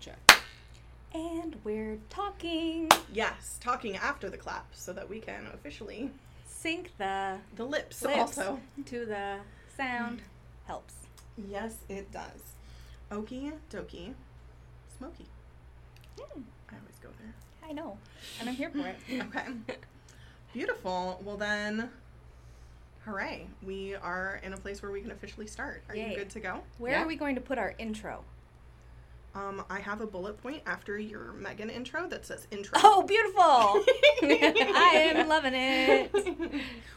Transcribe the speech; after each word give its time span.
Check. 0.00 0.18
And 1.14 1.56
we're 1.64 1.98
talking. 2.10 2.90
Yes, 3.12 3.58
talking 3.60 3.96
after 3.96 4.28
the 4.28 4.36
clap 4.36 4.66
so 4.72 4.92
that 4.92 5.08
we 5.08 5.20
can 5.20 5.46
officially 5.54 6.10
Sync 6.46 6.90
the 6.98 7.38
the 7.56 7.64
lips, 7.64 8.02
lips 8.02 8.18
also. 8.38 8.60
to 8.86 9.06
the 9.06 9.36
sound 9.76 10.22
helps. 10.66 10.94
Yes, 11.50 11.76
it 11.88 12.10
does. 12.12 12.54
Okie 13.10 13.52
dokie, 13.70 14.12
smoky. 14.98 15.26
Hmm, 16.18 16.40
I 16.70 16.74
always 16.74 16.96
go 17.02 17.08
there. 17.20 17.34
I 17.68 17.72
know, 17.72 17.98
and 18.40 18.48
I'm 18.48 18.54
here 18.54 18.70
for 18.70 18.86
it. 18.86 18.96
Okay. 19.28 19.46
Beautiful. 20.52 21.20
Well 21.24 21.36
then, 21.36 21.90
hooray! 23.04 23.46
We 23.62 23.94
are 23.94 24.40
in 24.42 24.52
a 24.52 24.56
place 24.56 24.82
where 24.82 24.90
we 24.90 25.00
can 25.00 25.10
officially 25.12 25.46
start. 25.46 25.82
Are 25.88 25.96
Yay. 25.96 26.10
you 26.10 26.16
good 26.16 26.30
to 26.30 26.40
go? 26.40 26.60
Where 26.78 26.92
Yeah. 26.92 27.02
are 27.04 27.06
we 27.06 27.16
going 27.16 27.34
to 27.34 27.40
put 27.40 27.58
our 27.58 27.74
intro? 27.78 28.24
Um, 29.36 29.62
I 29.68 29.80
have 29.80 30.00
a 30.00 30.06
bullet 30.06 30.40
point 30.42 30.62
after 30.64 30.98
your 30.98 31.34
Megan 31.34 31.68
intro 31.68 32.08
that 32.08 32.24
says 32.24 32.46
intro. 32.50 32.78
Oh, 32.82 33.02
beautiful! 33.02 33.42
I 34.22 35.12
am 35.14 35.28
loving 35.28 35.52
it. 35.54 36.10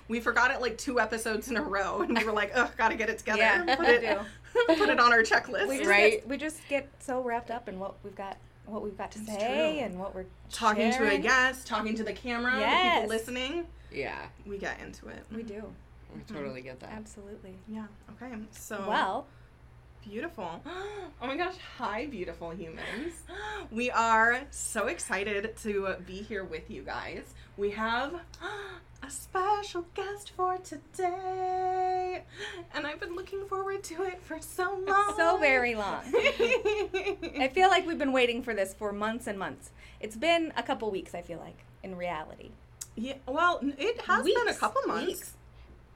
we 0.08 0.22
forgot 0.22 0.50
it 0.52 0.62
like 0.62 0.78
two 0.78 1.02
episodes 1.02 1.50
in 1.50 1.58
a 1.58 1.62
row, 1.62 2.02
and 2.02 2.18
we 2.18 2.24
were 2.24 2.32
like, 2.32 2.52
"Ugh, 2.56 2.72
gotta 2.78 2.96
get 2.96 3.10
it 3.10 3.18
together. 3.20 3.40
Yeah, 3.40 3.76
put 3.76 3.86
we 3.88 3.94
it, 3.94 4.02
do. 4.02 4.66
put 4.78 4.88
it 4.90 5.00
on 5.02 5.12
our 5.12 5.22
checklist." 5.22 5.68
We 5.68 5.80
just 5.80 5.90
Right. 5.90 6.12
get, 6.22 6.28
we 6.30 6.38
just 6.38 6.60
get 6.70 6.88
so 7.00 7.22
wrapped 7.22 7.52
up 7.52 7.68
in 7.68 7.78
what 7.78 7.96
we've 8.06 8.16
got, 8.16 8.38
what 8.68 8.84
we've 8.84 8.98
got 8.98 9.12
to 9.12 9.20
It's 9.20 9.28
say, 9.34 9.76
true. 9.76 9.86
and 9.86 10.00
what 10.00 10.16
we're 10.16 10.26
talking 10.50 10.84
to 10.92 10.96
a 10.96 11.08
sharing. 11.08 11.22
guest, 11.22 11.68
talking 11.68 11.94
to 11.96 12.04
the 12.06 12.14
camera, 12.14 12.54
the 12.58 12.66
people 12.94 13.10
listening. 13.10 13.68
Yeah, 13.92 14.28
We 14.46 14.58
get 14.60 14.80
into 14.80 15.10
it. 15.10 15.26
We 15.36 15.44
do 15.44 15.64
I 16.16 16.32
totally 16.32 16.62
get 16.62 16.80
that. 16.80 16.92
absolutely. 16.94 17.56
Yeah. 17.68 17.86
Okay. 18.14 18.34
So 18.52 18.84
Well, 18.88 19.28
beautiful. 20.08 20.62
Oh 21.22 21.28
my 21.28 21.36
gosh. 21.36 21.56
Hi, 21.78 22.06
beautiful 22.06 22.52
humans. 22.52 23.14
We 23.72 23.92
are 23.92 24.44
so 24.52 24.88
excited 24.88 25.54
to 25.64 25.96
be 26.08 26.22
here 26.22 26.46
with 26.46 26.72
you 26.72 26.82
guys. 26.82 27.34
We 27.58 27.72
have 27.72 28.14
a 29.04 29.10
special 29.12 29.86
guest 29.96 30.32
for 30.38 30.58
today, 30.60 32.24
and 32.74 32.88
I've 32.88 33.02
been 33.02 33.16
looking 33.18 33.46
forward 33.48 33.84
to 33.86 34.04
it 34.04 34.22
for 34.22 34.40
so 34.40 34.82
long. 34.88 35.14
so 35.18 35.38
very 35.40 35.76
long. 35.76 36.04
I 36.16 37.50
feel 37.54 37.68
like 37.68 37.86
we've 37.86 37.98
been 38.00 38.14
waiting 38.14 38.44
for 38.44 38.54
this 38.54 38.74
for 38.74 38.94
months 38.94 39.28
and 39.28 39.38
months. 39.38 39.72
It's 40.00 40.16
been 40.16 40.54
a 40.56 40.64
couple 40.64 40.90
weeks. 40.90 41.14
I 41.14 41.22
feel 41.22 41.40
like 41.40 41.60
in 41.84 41.98
reality. 41.98 42.52
yeah. 42.96 43.16
Well, 43.28 43.60
it 43.78 44.00
has 44.04 44.24
been 44.26 44.48
a 44.48 44.54
couple 44.54 44.82
months. 44.88 45.08
Weeks. 45.08 45.34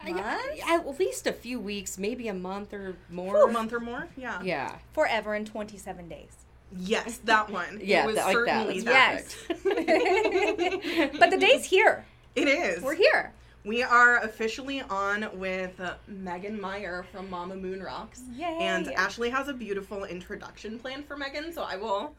I- 0.05 0.11
Months? 0.11 0.61
at 0.69 0.99
least 0.99 1.27
a 1.27 1.33
few 1.33 1.59
weeks, 1.59 1.97
maybe 1.97 2.27
a 2.27 2.33
month 2.33 2.73
or 2.73 2.95
more. 3.09 3.41
For 3.43 3.49
A 3.49 3.51
month 3.51 3.73
or 3.73 3.79
more. 3.79 4.07
Yeah. 4.17 4.41
Yeah. 4.41 4.75
Forever 4.93 5.35
in 5.35 5.45
27 5.45 6.09
days. 6.09 6.29
Yes, 6.75 7.19
that 7.25 7.49
one. 7.49 7.79
Yeah, 7.83 8.03
it 8.03 8.07
was 8.07 8.15
that- 8.15 8.25
like 8.25 8.33
certainly 8.33 8.79
That's 8.81 9.35
that. 9.47 9.57
Yes. 9.65 11.09
but 11.19 11.29
the 11.31 11.37
day's 11.37 11.65
here. 11.65 12.05
It 12.35 12.47
is. 12.47 12.81
We're 12.81 12.95
here. 12.95 13.31
We 13.65 13.81
are 13.81 14.17
officially 14.17 14.81
on 14.81 15.29
with 15.39 15.79
uh, 15.79 15.93
Megan 16.07 16.59
Meyer 16.59 17.05
from 17.11 17.29
Mama 17.29 17.55
Moon 17.55 17.81
Rocks. 17.81 18.23
Yay. 18.33 18.57
And 18.59 18.91
Ashley 18.91 19.29
has 19.29 19.47
a 19.47 19.53
beautiful 19.53 20.03
introduction 20.03 20.79
planned 20.79 21.05
for 21.05 21.15
Megan, 21.15 21.53
so 21.53 21.61
I 21.63 21.77
will 21.77 22.13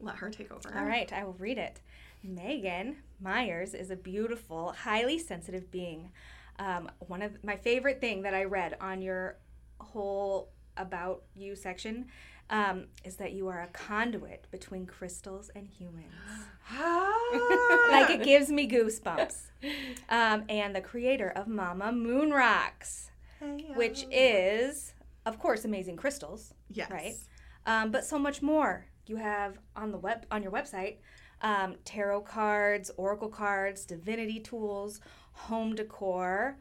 let 0.00 0.16
her 0.16 0.30
take 0.30 0.50
over. 0.50 0.72
All 0.74 0.84
right, 0.84 1.12
I 1.12 1.24
will 1.24 1.36
read 1.38 1.58
it. 1.58 1.80
Megan 2.22 2.96
Myers 3.20 3.74
is 3.74 3.90
a 3.90 3.96
beautiful, 3.96 4.72
highly 4.72 5.18
sensitive 5.18 5.70
being. 5.70 6.10
Um, 6.58 6.90
one 6.98 7.22
of 7.22 7.42
my 7.44 7.56
favorite 7.56 8.00
thing 8.00 8.22
that 8.22 8.34
I 8.34 8.44
read 8.44 8.76
on 8.80 9.00
your 9.02 9.38
whole 9.80 10.50
about 10.76 11.22
you 11.34 11.54
section 11.54 12.06
um, 12.50 12.86
is 13.04 13.16
that 13.16 13.32
you 13.32 13.48
are 13.48 13.62
a 13.62 13.66
conduit 13.68 14.46
between 14.50 14.86
crystals 14.86 15.50
and 15.54 15.66
humans. 15.66 16.12
like 17.90 18.10
it 18.10 18.22
gives 18.22 18.50
me 18.50 18.68
goosebumps. 18.68 19.36
Um, 20.08 20.44
and 20.48 20.74
the 20.74 20.80
creator 20.80 21.30
of 21.30 21.46
Mama 21.46 21.92
Moon 21.92 22.30
Rocks, 22.30 23.10
which 23.74 24.06
is, 24.10 24.94
of 25.26 25.38
course, 25.38 25.64
amazing 25.64 25.96
crystals 25.96 26.54
yes. 26.70 26.90
right? 26.90 27.14
um, 27.66 27.90
but 27.90 28.04
so 28.04 28.18
much 28.18 28.42
more. 28.42 28.86
You 29.06 29.16
have 29.16 29.58
on 29.74 29.90
the 29.90 29.98
web 29.98 30.26
on 30.30 30.42
your 30.42 30.52
website 30.52 30.96
um, 31.40 31.76
tarot 31.84 32.22
cards, 32.22 32.90
oracle 32.96 33.28
cards, 33.28 33.84
divinity 33.84 34.40
tools, 34.40 35.00
home 35.38 35.74
decor, 35.74 36.56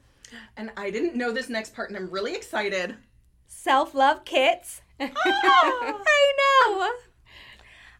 And 0.56 0.72
I 0.78 0.90
didn't 0.92 1.16
know 1.16 1.32
this 1.32 1.50
next 1.50 1.74
part, 1.76 1.90
and 1.90 1.98
I'm 1.98 2.10
really 2.10 2.36
excited. 2.36 2.96
self 3.48 3.94
love 3.94 4.26
kits. 4.26 4.82
Oh! 5.00 5.08
I 6.08 6.34
know. 6.38 6.92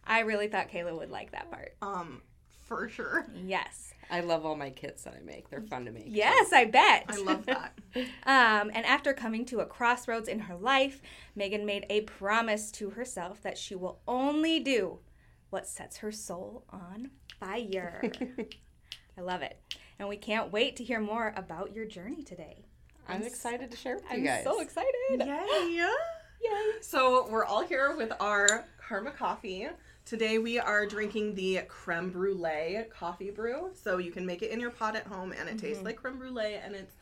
I 0.06 0.20
really 0.20 0.48
thought 0.48 0.70
Kayla 0.70 0.96
would 0.96 1.10
like 1.10 1.32
that 1.32 1.50
part. 1.50 1.74
Um, 1.82 2.22
for 2.64 2.88
sure. 2.88 3.26
Yes. 3.46 3.92
I 4.10 4.20
love 4.20 4.46
all 4.46 4.56
my 4.56 4.70
kits 4.70 5.02
that 5.04 5.14
I 5.14 5.22
make. 5.22 5.50
They're 5.50 5.60
fun 5.60 5.84
to 5.84 5.90
make. 5.90 6.04
Yes, 6.06 6.50
I 6.52 6.64
bet. 6.64 7.04
I 7.08 7.18
love 7.18 7.44
that. 7.46 7.74
Um, 8.24 8.70
and 8.74 8.84
after 8.86 9.12
coming 9.12 9.44
to 9.46 9.58
a 9.60 9.66
crossroads 9.66 10.28
in 10.28 10.38
her 10.40 10.54
life, 10.54 11.00
Megan 11.34 11.66
made 11.66 11.84
a 11.90 12.02
promise 12.02 12.70
to 12.72 12.90
herself 12.90 13.42
that 13.42 13.58
she 13.58 13.74
will 13.74 13.98
only 14.06 14.60
do 14.60 15.00
what 15.50 15.66
sets 15.66 15.96
her 15.96 16.12
soul 16.12 16.64
on 16.70 17.10
fire. 17.40 18.00
I 19.18 19.20
love 19.20 19.42
it. 19.42 19.58
And 19.98 20.08
we 20.08 20.16
can't 20.16 20.52
wait 20.52 20.76
to 20.76 20.84
hear 20.84 21.00
more 21.00 21.32
about 21.36 21.74
your 21.74 21.84
journey 21.84 22.22
today. 22.22 22.64
I'm 23.08 23.22
excited 23.22 23.70
to 23.70 23.76
share 23.76 23.96
with 23.96 24.04
I'm 24.10 24.20
you 24.20 24.26
guys. 24.26 24.44
so 24.44 24.60
excited. 24.60 24.92
Yay! 25.10 25.26
Yay. 26.40 26.72
So 26.80 27.26
we're 27.28 27.44
all 27.44 27.64
here 27.64 27.96
with 27.96 28.12
our 28.20 28.64
Karma 28.80 29.10
coffee. 29.10 29.66
Today 30.04 30.38
we 30.38 30.60
are 30.60 30.86
drinking 30.86 31.34
the 31.34 31.62
creme 31.66 32.10
brulee 32.10 32.84
coffee 32.90 33.30
brew. 33.30 33.70
So 33.74 33.98
you 33.98 34.12
can 34.12 34.24
make 34.24 34.42
it 34.42 34.52
in 34.52 34.60
your 34.60 34.70
pot 34.70 34.94
at 34.94 35.06
home, 35.06 35.32
and 35.32 35.48
it 35.48 35.58
tastes 35.58 35.78
mm-hmm. 35.78 35.86
like 35.86 35.96
creme 35.96 36.18
brulee, 36.18 36.54
and 36.62 36.76
it's 36.76 36.94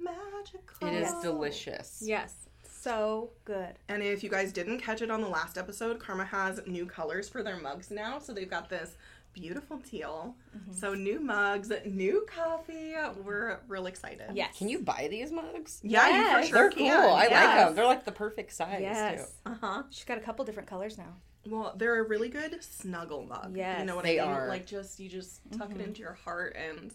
magical. 0.00 0.88
It 0.88 0.94
is 0.94 1.12
delicious. 1.22 2.02
Yes. 2.04 2.34
So 2.68 3.30
good. 3.44 3.74
And 3.88 4.02
if 4.02 4.24
you 4.24 4.30
guys 4.30 4.52
didn't 4.52 4.80
catch 4.80 5.02
it 5.02 5.10
on 5.10 5.20
the 5.20 5.28
last 5.28 5.56
episode, 5.56 6.00
Karma 6.00 6.24
has 6.24 6.60
new 6.66 6.86
colors 6.86 7.28
for 7.28 7.42
their 7.44 7.58
mugs 7.58 7.90
now. 7.90 8.18
So 8.18 8.32
they've 8.32 8.50
got 8.50 8.68
this 8.70 8.96
beautiful 9.32 9.78
teal. 9.78 10.34
Mm-hmm. 10.56 10.72
So 10.72 10.94
new 10.94 11.20
mugs, 11.20 11.72
new 11.86 12.26
coffee. 12.32 12.94
We're 13.24 13.58
real 13.68 13.86
excited. 13.86 14.30
Yes. 14.34 14.56
Can 14.58 14.68
you 14.68 14.80
buy 14.80 15.08
these 15.10 15.30
mugs? 15.32 15.80
Yeah, 15.82 16.08
you 16.08 16.14
Yes. 16.14 16.40
for 16.40 16.46
sure 16.48 16.58
They're 16.58 16.70
can. 16.70 17.02
cool. 17.02 17.10
I 17.14 17.22
like 17.22 17.30
them. 17.30 17.74
They're 17.74 17.86
like 17.86 18.04
the 18.04 18.12
perfect 18.12 18.52
size 18.52 18.78
Yes. 18.80 19.32
Uh 19.46 19.54
huh. 19.60 19.82
She's 19.90 20.04
got 20.04 20.18
a 20.18 20.22
couple 20.22 20.44
different 20.44 20.68
colors 20.68 20.98
now. 20.98 21.16
Well, 21.46 21.74
they're 21.76 21.98
a 22.04 22.06
really 22.06 22.28
good 22.28 22.62
snuggle 22.62 23.24
mug. 23.24 23.56
Yeah, 23.56 23.80
You 23.80 23.86
know 23.86 23.94
what 23.96 24.04
They 24.04 24.20
I 24.20 24.24
mean? 24.26 24.34
are. 24.34 24.48
Like 24.48 24.66
just 24.66 25.00
you 25.00 25.08
just 25.08 25.40
tuck 25.56 25.70
Mm-hmm. 25.70 25.80
it 25.80 25.86
into 25.86 26.00
your 26.00 26.12
heart 26.14 26.56
and 26.56 26.92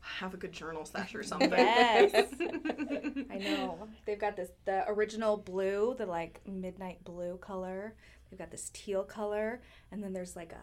have 0.00 0.34
a 0.34 0.36
good 0.36 0.52
journal 0.52 0.84
sesh 0.84 1.14
or 1.14 1.22
something. 1.24 1.50
Yes. 1.50 2.12
I 3.30 3.38
know. 3.38 3.88
They've 4.04 4.18
got 4.18 4.36
this 4.36 4.50
the 4.64 4.84
original 4.88 5.36
blue, 5.36 5.94
the 5.98 6.06
like 6.06 6.40
midnight 6.46 7.04
blue 7.04 7.36
color. 7.38 7.94
They've 8.30 8.38
got 8.38 8.50
this 8.50 8.70
teal 8.74 9.04
color, 9.04 9.62
and 9.92 10.02
then 10.02 10.12
there's 10.12 10.34
like 10.34 10.52
a 10.52 10.60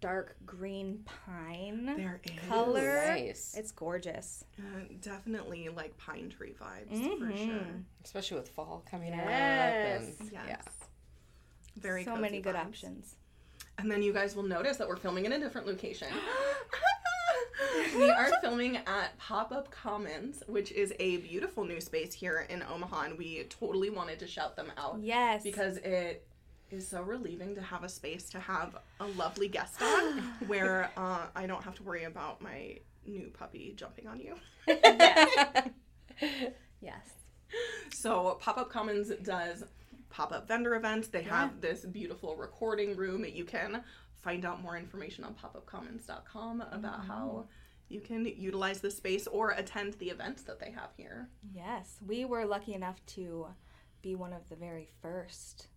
dark 0.00 0.36
green 0.44 1.04
pine 1.04 1.86
There 1.96 2.20
is. 2.24 2.48
color. 2.48 3.04
Nice. 3.06 3.54
It's 3.56 3.70
gorgeous. 3.72 4.44
Uh, 4.58 4.84
definitely 5.00 5.68
like 5.68 5.96
pine 5.96 6.28
tree 6.30 6.54
vibes 6.60 7.18
for 7.18 7.26
Mhm. 7.26 7.46
sure. 7.46 7.66
Especially 8.04 8.38
with 8.38 8.48
fall 8.48 8.84
coming 8.90 9.08
Yes. 9.12 10.02
up. 10.02 10.10
And, 10.20 10.32
Yes. 10.32 10.48
Yeah. 10.48 10.62
Very 11.76 12.04
so 12.04 12.10
cozy 12.12 12.22
many 12.22 12.40
good 12.40 12.54
vibes. 12.56 12.66
options. 12.66 13.16
And 13.78 13.90
then 13.90 14.02
you 14.02 14.12
guys 14.12 14.36
will 14.36 14.42
notice 14.42 14.76
that 14.76 14.88
we're 14.88 14.96
filming 14.96 15.24
in 15.24 15.32
a 15.32 15.38
different 15.38 15.66
location. 15.66 16.08
we 17.96 18.10
are 18.10 18.30
filming 18.40 18.76
at 18.78 19.16
Pop 19.18 19.52
Up 19.52 19.70
Commons, 19.70 20.42
which 20.46 20.72
is 20.72 20.92
a 20.98 21.18
beautiful 21.18 21.64
new 21.64 21.80
space 21.80 22.12
here 22.12 22.46
in 22.50 22.62
Omaha, 22.62 23.02
and 23.04 23.18
we 23.18 23.44
totally 23.44 23.88
wanted 23.90 24.18
to 24.18 24.26
shout 24.26 24.56
them 24.56 24.70
out 24.76 24.98
Yes. 25.00 25.42
because 25.42 25.78
it 25.78 26.26
is 26.72 26.86
so 26.86 27.02
relieving 27.02 27.54
to 27.54 27.62
have 27.62 27.84
a 27.84 27.88
space 27.88 28.28
to 28.30 28.40
have 28.40 28.76
a 29.00 29.06
lovely 29.06 29.48
guest 29.48 29.80
on 29.82 30.18
where 30.46 30.90
uh, 30.96 31.26
I 31.34 31.46
don't 31.46 31.62
have 31.62 31.74
to 31.76 31.82
worry 31.82 32.04
about 32.04 32.40
my 32.40 32.78
new 33.06 33.30
puppy 33.36 33.74
jumping 33.76 34.06
on 34.06 34.20
you. 34.20 34.34
yes. 36.80 37.10
So 37.92 38.38
Pop 38.40 38.58
Up 38.58 38.70
Commons 38.70 39.10
does 39.22 39.64
pop 40.10 40.32
up 40.32 40.46
vendor 40.46 40.74
events. 40.74 41.08
They 41.08 41.22
have 41.22 41.60
this 41.60 41.84
beautiful 41.84 42.36
recording 42.36 42.96
room. 42.96 43.24
You 43.24 43.44
can 43.44 43.82
find 44.14 44.44
out 44.44 44.62
more 44.62 44.76
information 44.76 45.24
on 45.24 45.34
popupcommons.com 45.34 46.64
about 46.70 47.04
how 47.06 47.46
you 47.88 48.00
can 48.00 48.24
utilize 48.24 48.80
the 48.80 48.90
space 48.90 49.26
or 49.26 49.50
attend 49.50 49.94
the 49.94 50.10
events 50.10 50.42
that 50.42 50.60
they 50.60 50.70
have 50.70 50.90
here. 50.96 51.28
Yes. 51.54 51.96
We 52.06 52.24
were 52.24 52.44
lucky 52.46 52.74
enough 52.74 53.04
to 53.06 53.48
be 54.00 54.14
one 54.14 54.32
of 54.32 54.48
the 54.48 54.56
very 54.56 54.88
first. 55.00 55.68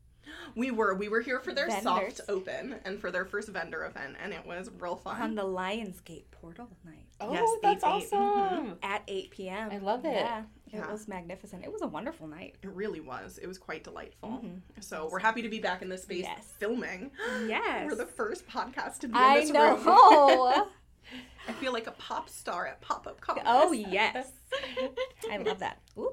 We 0.56 0.72
were 0.72 0.94
we 0.96 1.10
were 1.10 1.22
here 1.22 1.40
for 1.40 1.54
their 1.54 1.68
Vendors. 1.68 1.84
soft 1.84 2.22
open 2.30 2.76
and 2.86 3.00
for 3.00 3.12
their 3.12 3.26
first 3.26 3.50
vendor 3.50 3.86
event, 3.86 4.16
and 4.24 4.32
it 4.34 4.46
was 4.46 4.70
real 4.80 4.96
fun. 4.96 5.22
On 5.22 5.36
the 5.36 5.44
Lionsgate 5.44 6.26
portal 6.32 6.70
night 6.86 7.06
Oh, 7.22 7.32
Yes, 7.34 7.50
that's 7.62 7.84
8-8, 7.84 7.88
awesome. 8.14 8.78
at 8.84 9.02
8 9.08 9.32
p.m. 9.32 9.70
I 9.72 9.78
love 9.78 10.04
it. 10.06 10.14
Yeah. 10.16 10.40
It 10.68 10.76
Yeah. 10.80 10.92
was 10.92 11.08
magnificent. 11.08 11.64
It 11.64 11.72
was 11.72 11.82
a 11.82 11.88
wonderful 11.88 12.28
night. 12.28 12.56
It 12.62 12.68
really 12.72 13.00
was. 13.00 13.38
It 13.38 13.48
was 13.48 13.58
quite 13.58 13.84
delightful. 13.86 14.30
Mhm. 14.44 14.62
So 14.82 15.08
we're 15.10 15.20
happy 15.20 15.42
to 15.42 15.48
be 15.50 15.60
back 15.60 15.82
in 15.82 15.88
this 15.90 16.04
space 16.04 16.24
Yes. 16.24 16.46
filming. 16.60 17.12
Yes. 17.48 17.86
We're 17.90 17.96
the 17.96 18.06
first 18.06 18.46
podcast 18.48 19.00
to 19.00 19.08
be 19.08 19.16
in 19.16 19.24
I 19.24 19.40
this 19.42 19.50
know. 19.52 19.76
room. 19.78 20.68
I 21.48 21.54
feel 21.54 21.72
like 21.72 21.88
a 21.88 21.92
pop 21.92 22.30
star 22.30 22.66
at 22.68 22.82
Pop 22.82 23.06
Up 23.08 23.22
Commons. 23.22 23.46
oh 23.50 23.72
yes. 23.72 24.32
I 25.32 25.38
love 25.38 25.60
that. 25.60 25.80
Ooh. 25.98 26.12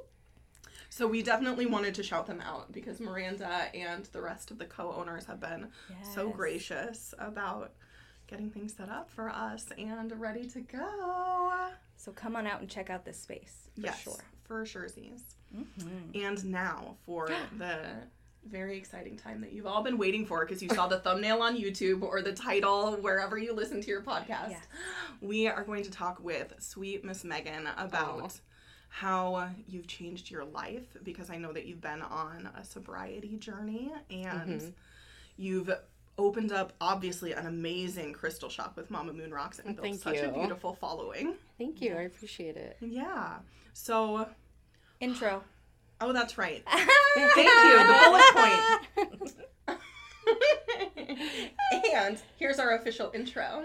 So 0.93 1.07
we 1.07 1.23
definitely 1.23 1.65
wanted 1.65 1.95
to 1.95 2.03
shout 2.03 2.27
them 2.27 2.43
out 2.43 2.71
because 2.71 3.01
Miranda 3.01 3.75
and 3.75 4.05
the 4.13 4.21
rest 4.21 4.51
of 4.51 4.59
the 4.59 4.67
co-owners 4.67 5.25
have 5.25 5.41
been 5.41 5.69
so 6.15 6.29
gracious 6.29 7.15
about 7.19 7.73
getting 8.27 8.51
things 8.51 8.75
set 8.75 8.91
up 8.91 9.09
for 9.09 9.31
us 9.31 9.69
and 9.79 10.13
ready 10.21 10.47
to 10.51 10.61
go. 10.61 11.71
So 11.97 12.13
come 12.13 12.37
on 12.37 12.47
out 12.47 12.61
and 12.61 12.69
check 12.69 12.91
out 12.91 13.07
this 13.07 13.19
space 13.19 13.71
for 13.75 13.81
yes, 13.81 14.03
sure. 14.03 14.19
for 14.45 14.65
surezies. 14.65 15.23
Mhm. 15.57 16.15
And 16.15 16.45
now 16.45 16.99
for 17.07 17.31
the 17.57 17.87
very 18.45 18.77
exciting 18.77 19.17
time 19.17 19.41
that 19.41 19.55
you've 19.55 19.67
all 19.67 19.83
been 19.83 19.97
waiting 19.97 20.27
for 20.27 20.45
because 20.45 20.63
you 20.63 20.69
saw 20.69 20.89
the 20.89 20.99
thumbnail 20.99 21.41
on 21.41 21.57
YouTube 21.57 22.03
or 22.03 22.21
the 22.21 22.35
title 22.35 22.97
wherever 22.97 23.39
you 23.39 23.55
listen 23.55 23.81
to 23.81 23.89
your 23.89 24.03
podcast. 24.03 24.51
Yes. 24.51 24.63
We 25.23 25.49
are 25.49 25.65
going 25.65 25.85
to 25.85 25.91
talk 25.91 26.23
with 26.23 26.53
sweet 26.59 27.03
Miss 27.03 27.25
Megan 27.25 27.67
about 27.79 28.21
Aw. 28.21 28.29
How 28.95 29.49
you've 29.67 29.87
changed 29.87 30.31
your 30.31 30.45
life 30.45 30.85
because 31.03 31.31
I 31.31 31.39
know 31.39 31.51
that 31.55 31.65
you've 31.65 31.81
been 31.81 32.03
on 32.03 32.47
a 32.55 32.63
sobriety 32.63 33.37
journey 33.39 33.91
and 34.11 34.61
Mhm. 34.61 34.73
you've 35.39 35.71
opened 36.19 36.53
up 36.53 36.75
obviously 36.79 37.33
an 37.33 37.47
amazing 37.47 38.13
crystal 38.13 38.51
shop 38.51 38.77
with 38.77 38.91
Mama 38.91 39.15
Moon 39.15 39.33
Rocks 39.33 39.59
and 39.61 39.75
built 39.75 39.87
Thank 39.87 40.03
such 40.03 40.19
a 40.19 40.31
beautiful 40.31 40.75
following. 40.75 41.37
Thank 41.57 41.81
you. 41.81 41.95
I 41.97 42.03
appreciate 42.03 42.59
it. 42.59 42.77
Yeah. 42.83 43.39
So, 43.73 44.29
Intro. 45.01 45.43
oh, 46.03 46.13
that's 46.13 46.37
right. 46.37 46.63
Thank 47.15 47.37
you. 47.39 47.79
The 47.79 48.01
bullet 48.05 49.25
point. 49.25 49.35
and 51.93 52.19
here's 52.39 52.59
our 52.59 52.77
official 52.77 53.11
intro. 53.15 53.65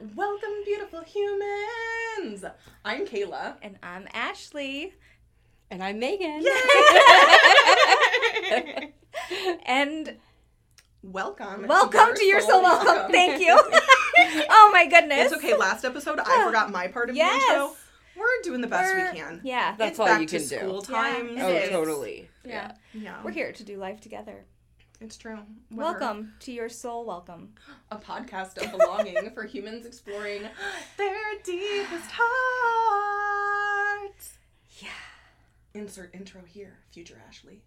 Welcome, 0.16 0.50
beautiful 0.64 1.02
humans. 1.02 2.44
I'm 2.84 3.06
Kayla. 3.06 3.56
And 3.62 3.76
I'm 3.82 4.06
Ashley. 4.12 4.94
And 5.70 5.82
I'm 5.82 5.98
Megan. 5.98 6.44
And 9.66 10.16
welcome. 11.02 11.66
welcome 11.66 12.14
to 12.14 12.24
You're 12.24 12.40
Soul 12.40 12.62
Welcome. 12.62 13.12
Thank 13.12 13.40
you. 13.42 13.50
oh 14.50 14.70
my 14.72 14.86
goodness. 14.88 15.32
It's 15.32 15.44
okay. 15.44 15.54
Last 15.56 15.84
episode, 15.84 16.18
I 16.20 16.44
forgot 16.44 16.70
my 16.70 16.88
part 16.88 17.10
of 17.10 17.16
Yes. 17.16 17.42
the 17.46 17.52
intro. 17.52 17.74
We're 18.16 18.42
doing 18.42 18.60
the 18.62 18.66
best 18.68 18.94
We're- 18.94 19.10
we 19.12 19.18
can. 19.18 19.40
Yeah. 19.44 19.74
That's 19.76 19.90
it's 19.92 20.00
all 20.00 20.06
back 20.06 20.20
you 20.20 20.26
to 20.28 20.38
can 20.38 20.48
do. 20.48 20.56
school 20.56 20.84
Yeah, 20.88 20.96
times. 20.96 21.38
Oh, 21.42 21.48
is. 21.50 21.68
totally. 21.68 22.28
yeah. 22.44 22.72
Yeah, 22.94 23.22
We're 23.22 23.32
here 23.32 23.52
to 23.52 23.64
do 23.64 23.76
life 23.76 24.00
together. 24.00 24.44
It's 25.00 25.16
true. 25.16 25.38
Welcome 25.70 26.32
to 26.40 26.50
You're 26.50 26.68
Soul 26.68 27.04
Welcome. 27.04 27.50
a 27.92 27.96
podcast 27.96 28.60
of 28.60 28.76
belonging 28.76 29.30
for 29.30 29.44
humans 29.44 29.86
exploring 29.86 30.42
their 30.96 31.16
deepest 31.44 32.10
hearts. 32.10 32.28
Yeah. 34.80 34.88
Insert 35.72 36.12
intro 36.16 36.40
here, 36.44 36.78
future 36.90 37.22
Ashley. 37.28 37.62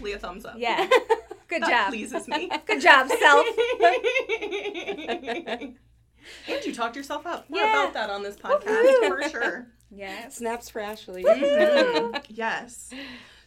Gave 0.00 0.14
it. 0.14 0.16
future 0.16 0.16
Ashley 0.16 0.16
a 0.16 0.18
thumbs 0.18 0.44
up. 0.44 0.54
Yeah. 0.58 0.88
Good 1.48 1.62
that 1.62 1.68
job. 1.70 1.88
pleases 1.90 2.28
me. 2.28 2.50
Good 2.66 2.80
job, 2.80 3.08
self. 3.08 3.46
and 6.48 6.64
you 6.64 6.72
talked 6.72 6.96
yourself 6.96 7.26
up. 7.26 7.48
More 7.50 7.60
Yeah. 7.60 7.82
about 7.82 7.94
that 7.94 8.10
on 8.10 8.22
this 8.22 8.36
podcast 8.36 9.08
for 9.08 9.28
sure. 9.28 9.66
Yeah. 9.90 10.28
Snaps 10.28 10.68
for 10.68 10.80
Ashley. 10.80 11.24
Yes. 12.28 12.92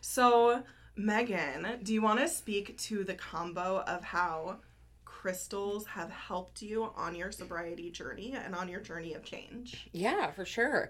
So, 0.01 0.63
Megan, 0.97 1.79
do 1.83 1.93
you 1.93 2.01
want 2.01 2.19
to 2.19 2.27
speak 2.27 2.77
to 2.79 3.03
the 3.05 3.13
combo 3.13 3.83
of 3.87 4.03
how 4.03 4.57
crystals 5.05 5.85
have 5.87 6.09
helped 6.11 6.61
you 6.61 6.91
on 6.97 7.15
your 7.15 7.31
sobriety 7.31 7.89
journey 7.89 8.35
and 8.35 8.53
on 8.53 8.67
your 8.67 8.81
journey 8.81 9.13
of 9.13 9.23
change? 9.23 9.87
Yeah, 9.93 10.31
for 10.31 10.43
sure. 10.43 10.89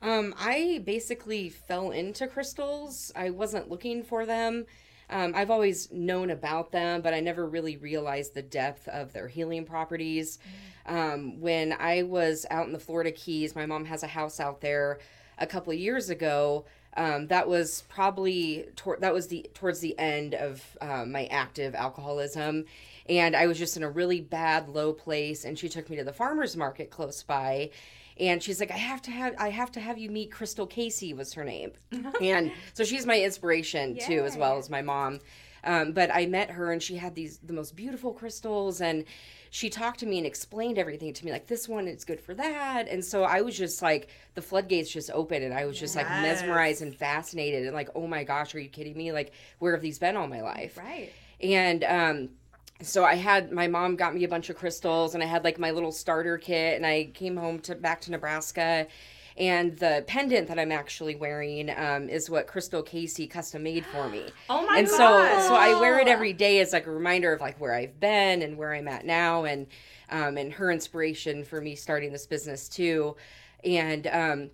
Um, 0.00 0.34
I 0.38 0.82
basically 0.84 1.48
fell 1.48 1.90
into 1.90 2.28
crystals. 2.28 3.10
I 3.16 3.30
wasn't 3.30 3.68
looking 3.68 4.04
for 4.04 4.24
them. 4.26 4.66
Um, 5.12 5.34
I've 5.36 5.50
always 5.50 5.92
known 5.92 6.30
about 6.30 6.72
them, 6.72 7.02
but 7.02 7.12
I 7.12 7.20
never 7.20 7.46
really 7.46 7.76
realized 7.76 8.34
the 8.34 8.42
depth 8.42 8.88
of 8.88 9.12
their 9.12 9.28
healing 9.28 9.64
properties. 9.64 10.38
Um, 10.86 11.40
when 11.40 11.74
I 11.74 12.02
was 12.02 12.46
out 12.50 12.66
in 12.66 12.72
the 12.72 12.78
Florida 12.78 13.12
Keys, 13.12 13.54
my 13.54 13.66
mom 13.66 13.84
has 13.84 14.02
a 14.02 14.08
house 14.08 14.40
out 14.40 14.62
there 14.62 14.98
a 15.38 15.46
couple 15.46 15.72
of 15.72 15.78
years 15.78 16.10
ago. 16.10 16.64
Um, 16.96 17.28
that 17.28 17.48
was 17.48 17.84
probably 17.88 18.66
tor- 18.76 18.98
that 19.00 19.14
was 19.14 19.28
the 19.28 19.48
towards 19.54 19.80
the 19.80 19.98
end 19.98 20.34
of 20.34 20.62
um, 20.80 21.12
my 21.12 21.26
active 21.26 21.74
alcoholism, 21.74 22.64
and 23.08 23.34
I 23.34 23.46
was 23.46 23.58
just 23.58 23.76
in 23.78 23.82
a 23.82 23.90
really 23.90 24.20
bad 24.20 24.68
low 24.68 24.92
place. 24.92 25.44
And 25.44 25.58
she 25.58 25.68
took 25.70 25.88
me 25.88 25.96
to 25.96 26.04
the 26.04 26.12
farmers 26.12 26.54
market 26.54 26.90
close 26.90 27.22
by, 27.22 27.70
and 28.18 28.42
she's 28.42 28.60
like, 28.60 28.70
"I 28.70 28.76
have 28.76 29.02
to 29.02 29.10
have 29.10 29.34
I 29.38 29.50
have 29.50 29.72
to 29.72 29.80
have 29.80 29.98
you 29.98 30.10
meet 30.10 30.30
Crystal 30.30 30.66
Casey 30.66 31.14
was 31.14 31.32
her 31.34 31.44
name," 31.44 31.72
and 32.20 32.52
so 32.74 32.84
she's 32.84 33.06
my 33.06 33.20
inspiration 33.20 33.96
too, 33.98 34.24
as 34.24 34.36
well 34.36 34.58
as 34.58 34.70
my 34.70 34.82
mom. 34.82 35.20
Um, 35.64 35.92
but 35.92 36.12
I 36.12 36.26
met 36.26 36.50
her, 36.50 36.72
and 36.72 36.82
she 36.82 36.96
had 36.96 37.14
these 37.14 37.38
the 37.38 37.52
most 37.52 37.76
beautiful 37.76 38.12
crystals, 38.12 38.80
and 38.80 39.04
she 39.50 39.70
talked 39.70 40.00
to 40.00 40.06
me 40.06 40.18
and 40.18 40.26
explained 40.26 40.78
everything 40.78 41.12
to 41.12 41.24
me, 41.24 41.30
like 41.30 41.46
this 41.46 41.68
one 41.68 41.86
is 41.86 42.04
good 42.04 42.20
for 42.20 42.34
that, 42.34 42.88
and 42.88 43.04
so 43.04 43.22
I 43.22 43.42
was 43.42 43.56
just 43.56 43.80
like 43.82 44.08
the 44.34 44.42
floodgates 44.42 44.90
just 44.90 45.10
opened, 45.12 45.44
and 45.44 45.54
I 45.54 45.66
was 45.66 45.78
just 45.78 45.94
like 45.94 46.08
mesmerized 46.08 46.82
and 46.82 46.94
fascinated, 46.94 47.64
and 47.64 47.74
like, 47.74 47.90
oh 47.94 48.06
my 48.08 48.24
gosh, 48.24 48.54
are 48.54 48.60
you 48.60 48.68
kidding 48.68 48.96
me? 48.96 49.12
Like, 49.12 49.32
where 49.60 49.72
have 49.72 49.82
these 49.82 49.98
been 49.98 50.16
all 50.16 50.26
my 50.26 50.40
life? 50.42 50.76
Right. 50.78 51.12
And 51.40 51.84
um, 51.84 52.28
so 52.82 53.04
I 53.04 53.14
had 53.14 53.52
my 53.52 53.68
mom 53.68 53.96
got 53.96 54.14
me 54.14 54.24
a 54.24 54.28
bunch 54.28 54.50
of 54.50 54.56
crystals, 54.56 55.14
and 55.14 55.22
I 55.22 55.26
had 55.26 55.44
like 55.44 55.58
my 55.58 55.70
little 55.70 55.92
starter 55.92 56.38
kit, 56.38 56.76
and 56.76 56.86
I 56.86 57.10
came 57.14 57.36
home 57.36 57.58
to 57.60 57.74
back 57.74 58.00
to 58.02 58.10
Nebraska. 58.10 58.86
And 59.36 59.78
the 59.78 60.04
pendant 60.06 60.48
that 60.48 60.58
I'm 60.58 60.72
actually 60.72 61.14
wearing 61.14 61.70
um, 61.70 62.10
is 62.10 62.28
what 62.28 62.46
Crystal 62.46 62.82
Casey 62.82 63.26
custom 63.26 63.62
made 63.62 63.86
for 63.86 64.08
me. 64.08 64.34
Oh 64.50 64.66
my 64.66 64.78
and 64.78 64.88
so 64.88 64.96
so 64.96 65.54
I 65.54 65.78
wear 65.80 65.98
it 66.00 66.08
every 66.08 66.34
day 66.34 66.60
as 66.60 66.72
like 66.72 66.86
a 66.86 66.90
reminder 66.90 67.32
of 67.32 67.40
like 67.40 67.58
where 67.58 67.74
I've 67.74 67.98
been 67.98 68.42
and 68.42 68.58
where 68.58 68.74
I'm 68.74 68.88
at 68.88 69.06
now 69.06 69.44
and 69.44 69.66
um 70.10 70.36
and 70.36 70.52
her 70.52 70.70
inspiration 70.70 71.44
for 71.44 71.60
me 71.60 71.74
starting 71.74 72.12
this 72.12 72.26
business 72.26 72.68
too. 72.68 73.16
And 73.64 74.06
um 74.08 74.50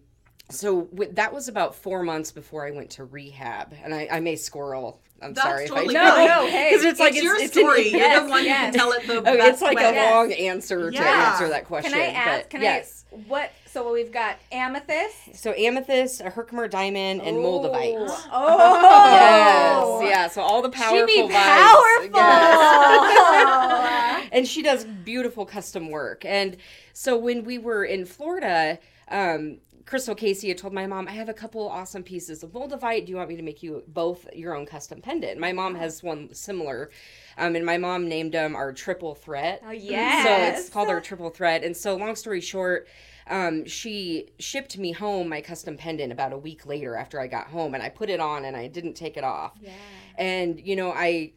so 0.50 0.82
w- 0.82 1.12
that 1.12 1.32
was 1.34 1.48
about 1.48 1.74
four 1.74 2.02
months 2.04 2.30
before 2.30 2.66
I 2.66 2.70
went 2.70 2.90
to 2.90 3.04
rehab 3.04 3.74
and 3.82 3.92
I, 3.92 4.08
I 4.10 4.20
may 4.20 4.36
squirrel 4.36 5.00
I'm 5.20 5.34
That's 5.34 5.46
sorry 5.46 5.66
totally 5.66 5.94
if 5.96 6.00
I 6.00 6.26
No, 6.26 6.26
no, 6.26 6.46
hey. 6.48 6.70
because 6.70 6.84
it's 6.84 7.00
like 7.00 7.20
your 7.20 7.34
it's 7.36 7.52
story. 7.52 7.86
an- 7.88 7.90
You're 7.90 7.98
yes, 8.00 8.22
the 8.24 8.30
one 8.30 8.44
yes. 8.44 8.58
who 8.58 8.64
can 8.64 8.72
tell 8.72 8.92
it 8.92 9.06
the 9.06 9.16
oh, 9.18 9.22
best 9.22 9.48
it's 9.48 9.62
like 9.62 9.76
way. 9.78 9.84
a 9.84 9.92
Yes. 9.92 10.14
long 10.14 10.32
answer 10.32 10.90
to 10.92 10.96
Yeah. 10.96 11.30
answer 11.32 11.48
that 11.48 11.64
question 11.64 11.92
Can 11.92 12.00
I 12.00 12.12
ask? 12.12 12.42
but 12.42 12.50
Can 12.50 12.62
yes 12.62 13.04
I? 13.12 13.16
What? 13.26 13.50
So 13.66 13.92
we've 13.92 14.12
got 14.12 14.36
amethyst. 14.52 15.34
so 15.34 15.52
amethyst 15.54 16.20
a 16.20 16.30
herkimer 16.30 16.68
diamond 16.68 17.22
and 17.22 17.36
moldavite 17.38 17.96
Oh. 18.30 20.00
yes 20.02 20.10
yeah 20.10 20.28
so 20.28 20.42
all 20.42 20.62
the 20.62 20.70
powerful 20.70 21.06
She 21.08 21.22
be 21.22 21.28
powerful. 21.32 22.10
Yes. 22.14 24.28
and 24.32 24.46
she 24.46 24.62
does 24.62 24.84
beautiful 24.84 25.46
custom 25.46 25.90
work. 25.90 26.24
And 26.24 26.56
so 26.92 27.16
when 27.16 27.44
we 27.44 27.58
were 27.58 27.84
in 27.84 28.04
Florida, 28.04 28.78
um, 29.10 29.58
Crystal 29.88 30.14
Casey 30.14 30.48
had 30.48 30.58
told 30.58 30.74
my 30.74 30.86
mom, 30.86 31.08
I 31.08 31.12
have 31.12 31.30
a 31.30 31.34
couple 31.34 31.66
awesome 31.66 32.02
pieces 32.02 32.42
of 32.42 32.52
moldavite. 32.52 33.06
Do 33.06 33.10
you 33.10 33.16
want 33.16 33.30
me 33.30 33.36
to 33.36 33.42
make 33.42 33.62
you 33.62 33.82
both 33.88 34.26
your 34.34 34.54
own 34.54 34.66
custom 34.66 35.00
pendant? 35.00 35.40
My 35.40 35.52
mom 35.52 35.74
has 35.76 36.02
one 36.02 36.34
similar. 36.34 36.90
Um, 37.38 37.56
and 37.56 37.64
my 37.64 37.78
mom 37.78 38.06
named 38.06 38.32
them 38.34 38.54
our 38.54 38.74
triple 38.74 39.14
threat. 39.14 39.62
Oh 39.66 39.70
yeah. 39.70 40.24
So 40.24 40.58
it's 40.58 40.68
called 40.68 40.88
our 40.90 41.00
triple 41.00 41.30
threat. 41.30 41.64
And 41.64 41.74
so, 41.74 41.96
long 41.96 42.16
story 42.16 42.42
short, 42.42 42.86
um, 43.28 43.64
she 43.64 44.28
shipped 44.38 44.76
me 44.76 44.92
home 44.92 45.30
my 45.30 45.40
custom 45.40 45.78
pendant 45.78 46.12
about 46.12 46.34
a 46.34 46.38
week 46.38 46.66
later 46.66 46.94
after 46.94 47.18
I 47.18 47.26
got 47.26 47.46
home, 47.46 47.72
and 47.72 47.82
I 47.82 47.88
put 47.88 48.10
it 48.10 48.20
on 48.20 48.44
and 48.44 48.54
I 48.56 48.68
didn't 48.68 48.94
take 48.94 49.16
it 49.16 49.24
off 49.24 49.52
Yeah. 49.60 49.72
and 50.16 50.58
you 50.60 50.76
know 50.76 50.92
i 50.92 51.32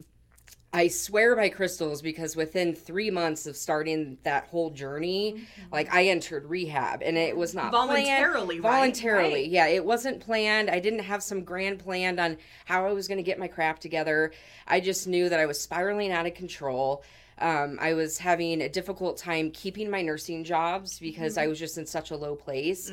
I 0.73 0.87
swear 0.87 1.35
by 1.35 1.49
crystals 1.49 2.01
because 2.01 2.37
within 2.37 2.73
three 2.73 3.09
months 3.11 3.45
of 3.45 3.57
starting 3.57 4.17
that 4.23 4.45
whole 4.47 4.69
journey, 4.69 5.43
like 5.69 5.93
I 5.93 6.05
entered 6.07 6.45
rehab 6.45 7.01
and 7.03 7.17
it 7.17 7.35
was 7.35 7.53
not 7.53 7.71
planned- 7.71 8.07
Voluntarily, 8.07 8.59
right? 8.61 8.71
voluntarily. 8.71 9.33
Right. 9.41 9.49
Yeah, 9.49 9.67
it 9.67 9.83
wasn't 9.83 10.21
planned. 10.21 10.69
I 10.69 10.79
didn't 10.79 10.99
have 10.99 11.21
some 11.23 11.43
grand 11.43 11.79
plan 11.79 12.17
on 12.19 12.37
how 12.63 12.85
I 12.85 12.93
was 12.93 13.09
going 13.09 13.17
to 13.17 13.23
get 13.23 13.37
my 13.37 13.49
crap 13.49 13.79
together. 13.79 14.31
I 14.65 14.79
just 14.79 15.07
knew 15.07 15.27
that 15.27 15.39
I 15.41 15.45
was 15.45 15.59
spiraling 15.59 16.13
out 16.13 16.25
of 16.25 16.35
control. 16.35 17.03
Um, 17.37 17.77
I 17.81 17.93
was 17.93 18.17
having 18.19 18.61
a 18.61 18.69
difficult 18.69 19.17
time 19.17 19.51
keeping 19.51 19.89
my 19.89 20.01
nursing 20.01 20.45
jobs 20.45 20.99
because 20.99 21.37
I 21.37 21.47
was 21.47 21.59
just 21.59 21.77
in 21.77 21.85
such 21.85 22.11
a 22.11 22.15
low 22.15 22.35
place. 22.35 22.91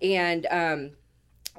And 0.00 0.46
um, 0.50 0.90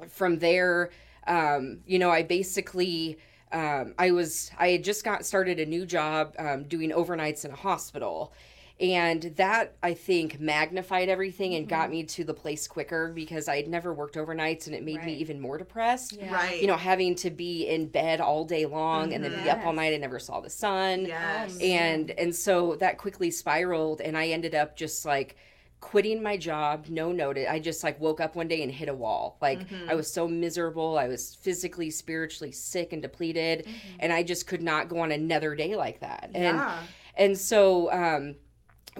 from 0.08 0.40
there, 0.40 0.90
um, 1.28 1.80
you 1.86 2.00
know, 2.00 2.10
I 2.10 2.24
basically. 2.24 3.18
Um, 3.52 3.94
I 3.98 4.10
was 4.12 4.50
I 4.58 4.68
had 4.70 4.84
just 4.84 5.04
got 5.04 5.24
started 5.26 5.58
a 5.58 5.66
new 5.66 5.84
job 5.86 6.34
um, 6.38 6.64
doing 6.64 6.90
overnights 6.90 7.44
in 7.44 7.50
a 7.50 7.56
hospital, 7.56 8.32
and 8.78 9.22
that 9.36 9.74
I 9.82 9.92
think 9.94 10.38
magnified 10.40 11.08
everything 11.08 11.54
and 11.54 11.68
got 11.68 11.90
me 11.90 12.04
to 12.04 12.24
the 12.24 12.32
place 12.32 12.66
quicker 12.68 13.12
because 13.14 13.48
I 13.48 13.56
had 13.56 13.68
never 13.68 13.92
worked 13.92 14.14
overnights 14.16 14.66
and 14.66 14.74
it 14.74 14.82
made 14.84 15.04
me 15.04 15.14
even 15.14 15.40
more 15.40 15.58
depressed. 15.58 16.16
Yeah. 16.18 16.32
Right. 16.32 16.60
You 16.60 16.66
know, 16.68 16.76
having 16.76 17.14
to 17.16 17.30
be 17.30 17.66
in 17.66 17.88
bed 17.88 18.20
all 18.20 18.44
day 18.44 18.66
long 18.66 19.12
and 19.12 19.22
then 19.24 19.42
be 19.42 19.50
up 19.50 19.66
all 19.66 19.72
night 19.72 19.92
and 19.92 20.00
never 20.00 20.18
saw 20.18 20.40
the 20.40 20.48
sun 20.50 21.06
Yes. 21.06 21.58
and 21.60 22.10
and 22.12 22.34
so 22.34 22.76
that 22.76 22.98
quickly 22.98 23.30
spiraled 23.30 24.00
and 24.00 24.16
i 24.16 24.28
ended 24.28 24.54
up 24.54 24.76
just 24.76 25.04
like 25.04 25.36
quitting 25.80 26.22
my 26.22 26.36
job 26.36 26.86
no 26.88 27.10
notice 27.10 27.46
i 27.48 27.58
just 27.58 27.82
like 27.82 27.98
woke 28.00 28.20
up 28.20 28.36
one 28.36 28.46
day 28.46 28.62
and 28.62 28.70
hit 28.70 28.88
a 28.88 28.94
wall. 28.94 29.38
Like 29.40 29.60
i 29.60 29.64
mm-hmm. 29.64 29.96
was 29.96 30.12
so 30.12 30.28
miserable 30.28 30.98
i 30.98 31.08
was 31.08 31.34
physically 31.34 31.90
spiritually 31.90 32.52
sick 32.52 32.92
and 32.92 33.00
depleted 33.00 33.60
mm-hmm. 33.60 33.96
and 34.00 34.12
i 34.12 34.22
just 34.22 34.46
could 34.46 34.62
not 34.62 34.88
go 34.88 35.00
on 35.00 35.12
another 35.12 35.54
day 35.54 35.76
like 35.76 36.00
that. 36.00 36.30
And 36.34 36.58
yeah. 36.58 36.82
and 37.16 37.38
so 37.38 37.90
um 37.92 38.36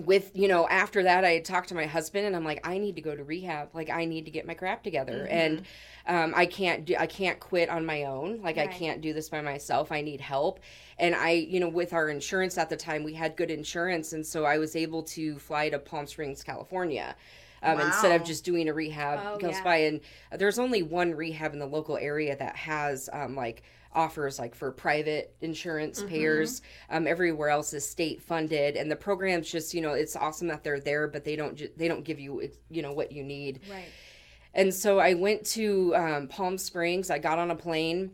with 0.05 0.31
you 0.35 0.49
know 0.49 0.67
after 0.69 1.03
that 1.03 1.25
i 1.25 1.33
had 1.33 1.45
talked 1.45 1.69
to 1.69 1.75
my 1.75 1.85
husband 1.85 2.25
and 2.27 2.35
i'm 2.35 2.45
like 2.45 2.67
i 2.67 2.79
need 2.79 2.97
to 2.97 3.03
go 3.03 3.15
to 3.15 3.25
rehab. 3.25 3.69
Like 3.75 3.91
i 3.91 4.05
need 4.05 4.25
to 4.25 4.31
get 4.31 4.47
my 4.47 4.55
crap 4.55 4.83
together. 4.83 5.25
Mm-hmm. 5.25 5.37
And 5.37 5.63
um, 6.07 6.33
i 6.37 6.47
can't 6.47 6.85
do 6.85 6.95
i 6.99 7.07
can't 7.07 7.39
quit 7.41 7.69
on 7.69 7.85
my 7.87 8.05
own. 8.05 8.41
Like 8.43 8.59
i 8.59 8.67
can't 8.67 9.01
do 9.01 9.13
this 9.13 9.29
by 9.29 9.41
myself. 9.41 9.93
I 9.93 10.01
need 10.01 10.21
help. 10.21 10.61
And 10.99 11.15
i 11.15 11.31
you 11.31 11.61
know 11.61 11.69
with 11.69 11.93
our 11.93 12.09
insurance 12.09 12.59
at 12.59 12.69
the 12.71 12.77
time 12.77 13.03
we 13.05 13.15
had 13.15 13.37
good 13.37 13.51
insurance. 13.51 14.13
And 14.13 14.27
so 14.27 14.45
i 14.45 14.59
was 14.59 14.77
able 14.77 15.03
to 15.05 15.39
fly 15.39 15.69
to 15.71 15.79
palm 15.79 16.07
springs 16.07 16.43
california 16.43 17.15
um, 17.63 17.79
instead 17.81 18.19
of 18.19 18.27
just 18.27 18.45
doing 18.45 18.69
a 18.69 18.73
rehab 18.73 19.21
Oh, 19.23 19.39
yeah. 19.41 19.63
by 19.63 19.77
and 19.77 20.01
there's 20.39 20.59
only 20.59 20.83
one 20.83 21.15
rehab 21.15 21.53
in 21.53 21.59
the 21.59 21.67
local 21.67 21.97
area 21.99 22.35
that 22.37 22.57
has 22.57 23.09
um, 23.13 23.37
like 23.37 23.63
offers 23.93 24.39
like 24.39 24.55
for 24.55 24.71
private 24.71 25.35
insurance 25.41 26.03
payers 26.05 26.63
um, 26.91 27.07
everywhere 27.09 27.49
else 27.49 27.75
is 27.75 27.85
state 27.87 28.23
funded. 28.23 28.77
And 28.77 28.89
the 28.91 28.97
programs 28.97 29.51
just 29.51 29.75
you 29.75 29.81
know 29.81 29.93
it's 29.93 30.15
awesome 30.17 30.47
that 30.49 30.63
they're 30.65 30.81
there 30.81 31.09
but 31.09 31.25
they 31.25 31.35
don't 31.37 31.57
ju- 31.57 31.71
they 31.77 31.89
don't 31.89 32.05
give 32.05 32.21
you 32.21 32.49
you 32.71 32.83
know 32.83 32.93
what 32.93 33.11
you 33.13 33.25
need. 33.25 33.61
Right. 33.71 33.87
And 34.55 34.73
so 34.75 34.99
I 34.99 35.15
went 35.15 35.45
to 35.47 35.95
um, 35.97 36.29
Palm 36.29 36.59
Springs. 36.59 37.11
I 37.11 37.19
got 37.19 37.39
on 37.39 37.51
a 37.51 37.57
plane. 37.57 38.13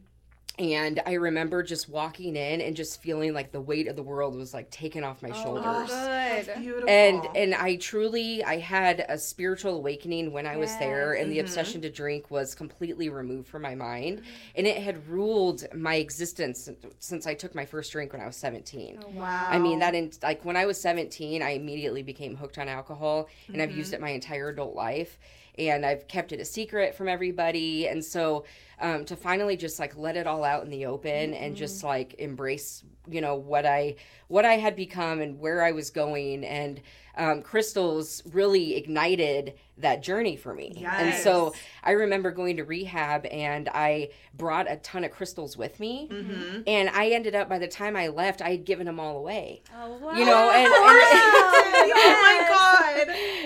And 0.58 1.02
I 1.04 1.12
remember 1.14 1.62
just 1.62 1.86
walking 1.90 2.34
in 2.34 2.62
and 2.62 2.74
just 2.74 3.02
feeling 3.02 3.34
like 3.34 3.52
the 3.52 3.60
weight 3.60 3.88
of 3.88 3.96
the 3.96 4.02
world 4.02 4.34
was 4.34 4.54
like 4.54 4.70
taken 4.70 5.04
off 5.04 5.20
my 5.20 5.30
shoulders. 5.32 5.90
Oh, 5.92 6.08
That's 6.34 6.46
good. 6.46 6.62
beautiful. 6.62 6.88
And 6.88 7.26
and 7.34 7.54
I 7.54 7.76
truly 7.76 8.42
I 8.42 8.56
had 8.56 9.04
a 9.06 9.18
spiritual 9.18 9.76
awakening 9.76 10.32
when 10.32 10.46
I 10.46 10.56
was 10.56 10.76
there 10.76 11.12
and 11.12 11.30
the 11.30 11.36
Mhm. 11.36 11.40
obsession 11.40 11.82
to 11.82 11.90
drink 11.90 12.30
was 12.30 12.54
completely 12.54 13.10
removed 13.10 13.48
from 13.48 13.60
my 13.60 13.74
mind 13.74 14.22
and 14.54 14.66
it 14.66 14.78
had 14.82 15.06
ruled 15.08 15.66
my 15.74 15.96
existence 15.96 16.70
since 17.00 17.26
I 17.26 17.34
took 17.34 17.54
my 17.54 17.66
first 17.66 17.92
drink 17.92 18.14
when 18.14 18.22
I 18.22 18.26
was 18.26 18.36
17. 18.36 18.98
Oh, 19.04 19.10
wow. 19.10 19.46
I 19.50 19.58
mean 19.58 19.78
that 19.80 19.94
in 19.94 20.10
like 20.22 20.42
when 20.42 20.56
I 20.56 20.64
was 20.64 20.80
17, 20.80 21.42
I 21.42 21.50
immediately 21.50 22.02
became 22.02 22.34
hooked 22.34 22.56
on 22.56 22.66
alcohol 22.66 23.28
and 23.52 23.60
I've 23.60 23.72
used 23.72 23.92
it 23.92 24.00
my 24.00 24.08
entire 24.10 24.48
adult 24.48 24.74
life 24.74 25.18
and 25.58 25.84
I've 25.86 26.06
kept 26.08 26.32
it 26.32 26.40
a 26.40 26.44
secret 26.44 26.94
from 26.94 27.08
everybody. 27.08 27.88
And 27.88 28.04
so 28.04 28.44
um, 28.80 29.04
to 29.06 29.16
finally 29.16 29.56
just 29.56 29.78
like 29.78 29.96
let 29.96 30.16
it 30.16 30.26
all 30.26 30.44
out 30.44 30.64
in 30.64 30.70
the 30.70 30.86
open 30.86 31.32
and 31.34 31.56
just 31.56 31.82
like 31.82 32.14
embrace 32.18 32.82
you 33.08 33.20
know 33.20 33.36
what 33.36 33.64
I 33.64 33.94
what 34.28 34.44
I 34.44 34.54
had 34.54 34.74
become 34.74 35.20
and 35.20 35.38
where 35.38 35.62
I 35.62 35.70
was 35.70 35.90
going. 35.90 36.44
And 36.44 36.80
um, 37.16 37.40
crystals 37.40 38.22
really 38.32 38.74
ignited 38.76 39.54
that 39.78 40.02
journey 40.02 40.36
for 40.36 40.52
me. 40.52 40.84
And 40.84 41.14
so 41.14 41.54
I 41.84 41.92
remember 41.92 42.30
going 42.32 42.56
to 42.56 42.64
rehab 42.64 43.24
and 43.26 43.68
I 43.72 44.10
brought 44.34 44.70
a 44.70 44.76
ton 44.76 45.04
of 45.04 45.12
crystals 45.12 45.56
with 45.56 45.78
me. 45.80 46.08
Mhm. 46.10 46.64
and 46.66 46.90
I 46.90 47.10
ended 47.10 47.34
up 47.36 47.48
by 47.48 47.58
the 47.58 47.68
time 47.68 47.94
I 47.96 48.08
left 48.08 48.42
I 48.42 48.50
had 48.50 48.64
given 48.64 48.86
them 48.86 48.98
all 48.98 49.16
away. 49.16 49.62
Oh, 49.74 49.96
wow. 49.98 50.12
you 50.14 50.26
know 50.26 50.50
and, 50.50 50.66
and 50.66 50.72
oh 50.72 52.18
my 52.22 52.48
god. 52.48 52.75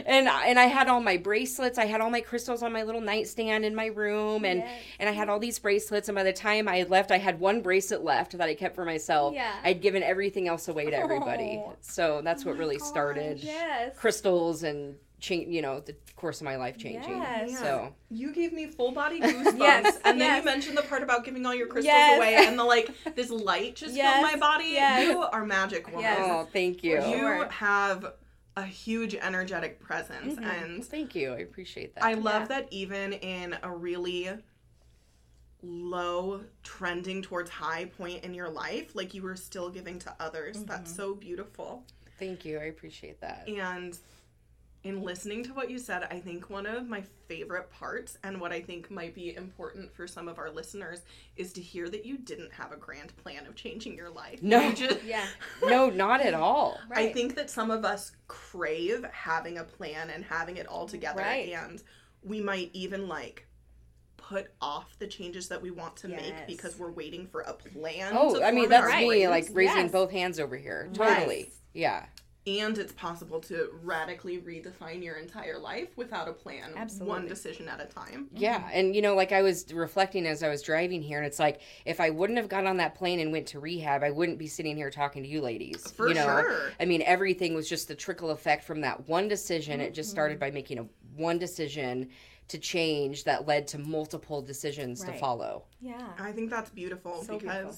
And 0.06 0.28
and 0.28 0.58
I 0.58 0.66
had 0.66 0.88
all 0.88 1.00
my 1.00 1.16
bracelets. 1.16 1.78
I 1.78 1.86
had 1.86 2.00
all 2.00 2.10
my 2.10 2.20
crystals 2.20 2.62
on 2.62 2.72
my 2.72 2.82
little 2.82 3.00
nightstand 3.00 3.64
in 3.64 3.74
my 3.74 3.86
room, 3.86 4.44
and 4.44 4.60
Yes. 4.60 4.82
and 4.98 5.08
I 5.08 5.12
had 5.12 5.28
all 5.28 5.38
these 5.38 5.58
bracelets. 5.58 6.08
And 6.08 6.16
by 6.16 6.22
the 6.22 6.32
time 6.32 6.68
I 6.68 6.76
had 6.76 6.90
left, 6.90 7.10
I 7.10 7.18
had 7.18 7.40
one 7.40 7.60
bracelet 7.62 8.02
left 8.04 8.36
that 8.38 8.48
I 8.48 8.54
kept 8.54 8.74
for 8.74 8.84
myself. 8.84 9.34
Yeah. 9.34 9.52
I'd 9.64 9.80
given 9.80 10.02
everything 10.02 10.48
else 10.48 10.68
away 10.68 10.86
to 10.90 10.96
everybody. 10.96 11.62
Oh. 11.64 11.76
So 11.80 12.20
that's 12.22 12.44
what 12.44 12.56
really 12.56 12.78
started 12.78 13.38
Yes. 13.40 13.96
crystals 13.96 14.62
and 14.62 14.96
change. 15.20 15.48
You 15.48 15.60
know, 15.62 15.80
the 15.80 15.94
course 16.16 16.40
of 16.40 16.44
my 16.44 16.56
life 16.56 16.76
changing. 16.78 17.16
Yes. 17.18 17.58
So 17.58 17.94
You 18.10 18.32
gave 18.32 18.52
me 18.52 18.66
full 18.66 18.92
body 18.92 19.20
goosebumps. 19.20 19.58
Yes, 19.58 19.98
And 20.04 20.20
then 20.20 20.28
yes. 20.28 20.38
you 20.38 20.44
mentioned 20.44 20.76
the 20.78 20.82
part 20.82 21.02
about 21.02 21.24
giving 21.24 21.44
all 21.46 21.54
your 21.54 21.66
crystals 21.66 21.86
Yes. 21.94 22.16
away 22.18 22.34
and 22.46 22.58
the 22.58 22.64
like 22.64 22.90
this 23.16 23.30
light 23.30 23.76
just 23.76 23.94
Yes, 23.94 24.14
filled 24.20 24.32
my 24.32 24.38
body. 24.38 24.70
yes. 24.72 25.08
You 25.08 25.20
are 25.22 25.44
magic 25.46 25.86
woman. 25.86 26.02
Yes. 26.02 26.18
oh, 26.22 26.48
thank 26.52 26.82
you. 26.84 26.96
You 26.96 27.18
Sure. 27.18 27.48
have 27.48 28.12
a 28.60 28.66
huge 28.66 29.14
energetic 29.14 29.80
presence 29.80 30.38
Mhm. 30.38 30.44
and 30.44 30.84
Thank 30.84 31.14
you. 31.14 31.32
I 31.32 31.38
appreciate 31.38 31.94
that. 31.94 32.04
I 32.04 32.14
love 32.14 32.42
Yeah. 32.42 32.48
that 32.48 32.68
even 32.72 33.12
in 33.14 33.56
a 33.62 33.70
really 33.74 34.28
low 35.62 36.42
trending 36.62 37.22
towards 37.22 37.50
high 37.50 37.84
point 37.86 38.24
in 38.24 38.32
your 38.34 38.48
life, 38.48 38.94
like 38.94 39.12
you 39.14 39.22
were 39.22 39.36
still 39.36 39.68
giving 39.70 39.98
to 40.00 40.14
others. 40.20 40.64
That's 40.64 40.94
so 40.94 41.14
beautiful. 41.14 41.84
Thank 42.18 42.44
you. 42.44 42.58
I 42.58 42.64
appreciate 42.64 43.20
that. 43.20 43.48
And 43.48 43.98
in 44.82 45.02
listening 45.02 45.44
to 45.44 45.52
what 45.52 45.70
you 45.70 45.78
said, 45.78 46.04
I 46.10 46.20
think 46.20 46.48
one 46.48 46.64
of 46.64 46.88
my 46.88 47.02
favorite 47.28 47.70
parts 47.70 48.16
and 48.24 48.40
what 48.40 48.50
I 48.50 48.62
think 48.62 48.90
might 48.90 49.14
be 49.14 49.34
important 49.36 49.94
for 49.94 50.06
some 50.06 50.26
of 50.26 50.38
our 50.38 50.50
listeners 50.50 51.02
is 51.36 51.52
to 51.52 51.60
hear 51.60 51.90
that 51.90 52.06
you 52.06 52.16
didn't 52.16 52.50
have 52.52 52.72
a 52.72 52.76
grand 52.76 53.14
plan 53.18 53.46
of 53.46 53.54
changing 53.54 53.94
your 53.94 54.08
life. 54.08 54.42
No. 54.42 54.60
You 54.68 54.72
just, 54.74 55.02
Yeah. 55.04 55.26
No, 55.68 55.90
not 55.90 56.22
at 56.22 56.32
all. 56.32 56.78
I 56.92 57.12
think 57.12 57.34
that 57.36 57.50
some 57.50 57.70
of 57.70 57.84
us 57.84 58.12
crave 58.26 59.04
having 59.12 59.58
a 59.58 59.64
plan 59.64 60.08
and 60.08 60.24
having 60.24 60.56
it 60.56 60.66
all 60.66 60.86
together 60.86 61.20
Right. 61.20 61.52
and 61.52 61.82
we 62.22 62.40
might 62.40 62.70
even 62.72 63.06
like 63.06 63.46
put 64.16 64.48
off 64.62 64.96
the 64.98 65.06
changes 65.06 65.48
that 65.48 65.60
we 65.60 65.70
want 65.70 65.96
to 65.96 66.08
make 66.08 66.46
because 66.46 66.78
we're 66.78 66.92
waiting 66.92 67.26
for 67.26 67.40
a 67.42 67.52
plan. 67.52 68.12
Oh, 68.16 68.36
to 68.38 68.44
I 68.46 68.50
mean 68.52 68.68
that's 68.70 68.86
me, 68.96 69.28
like 69.28 69.48
raising 69.52 69.76
Yes. 69.76 69.92
both 69.92 70.10
hands 70.10 70.38
over 70.40 70.56
here. 70.56 70.90
Right. 70.96 71.16
Totally. 71.18 71.52
Yeah. 71.74 72.06
And 72.46 72.78
it's 72.78 72.92
possible 72.92 73.38
to 73.40 73.68
radically 73.82 74.38
redefine 74.38 75.04
your 75.04 75.16
entire 75.16 75.58
life 75.58 75.88
without 75.96 76.26
a 76.26 76.32
plan, 76.32 76.72
one 77.00 77.26
decision 77.26 77.68
at 77.68 77.80
a 77.80 77.84
time. 77.84 78.28
Yeah, 78.34 78.68
and 78.72 78.94
you 78.96 79.02
know, 79.02 79.14
like 79.14 79.30
I 79.32 79.42
was 79.42 79.72
reflecting 79.74 80.26
as 80.26 80.42
I 80.42 80.48
was 80.48 80.62
driving 80.62 81.02
here, 81.02 81.18
and 81.18 81.26
it's 81.26 81.38
like 81.38 81.60
if 81.84 82.00
I 82.00 82.10
wouldn't 82.10 82.38
have 82.38 82.48
got 82.48 82.64
on 82.66 82.78
that 82.78 82.94
plane 82.94 83.20
and 83.20 83.30
went 83.30 83.46
to 83.48 83.60
rehab, 83.60 84.02
I 84.02 84.10
wouldn't 84.10 84.38
be 84.38 84.46
sitting 84.46 84.76
here 84.76 84.90
talking 84.90 85.22
to 85.22 85.28
you 85.28 85.40
ladies. 85.42 85.90
For 85.92 86.08
you 86.08 86.14
know, 86.14 86.24
sure. 86.24 86.72
I 86.80 86.86
mean, 86.86 87.02
everything 87.04 87.54
was 87.54 87.68
just 87.68 87.88
the 87.88 87.94
trickle 87.94 88.30
effect 88.30 88.64
from 88.64 88.80
that 88.80 89.06
one 89.08 89.28
decision. 89.28 89.80
It 89.80 89.94
just 89.94 90.10
started 90.10 90.30
Mm-hmm. 90.34 90.40
by 90.40 90.50
making 90.52 90.78
a 90.78 90.86
one 91.16 91.38
decision 91.38 92.08
to 92.48 92.58
change 92.58 93.24
that 93.24 93.46
led 93.46 93.66
to 93.68 93.78
multiple 93.78 94.42
decisions 94.42 95.04
to 95.04 95.12
follow. 95.12 95.64
Yeah. 95.80 96.08
I 96.18 96.32
think 96.32 96.50
that's 96.50 96.70
beautiful 96.70 97.22
So 97.22 97.38
because 97.38 97.42
beautiful. 97.42 97.76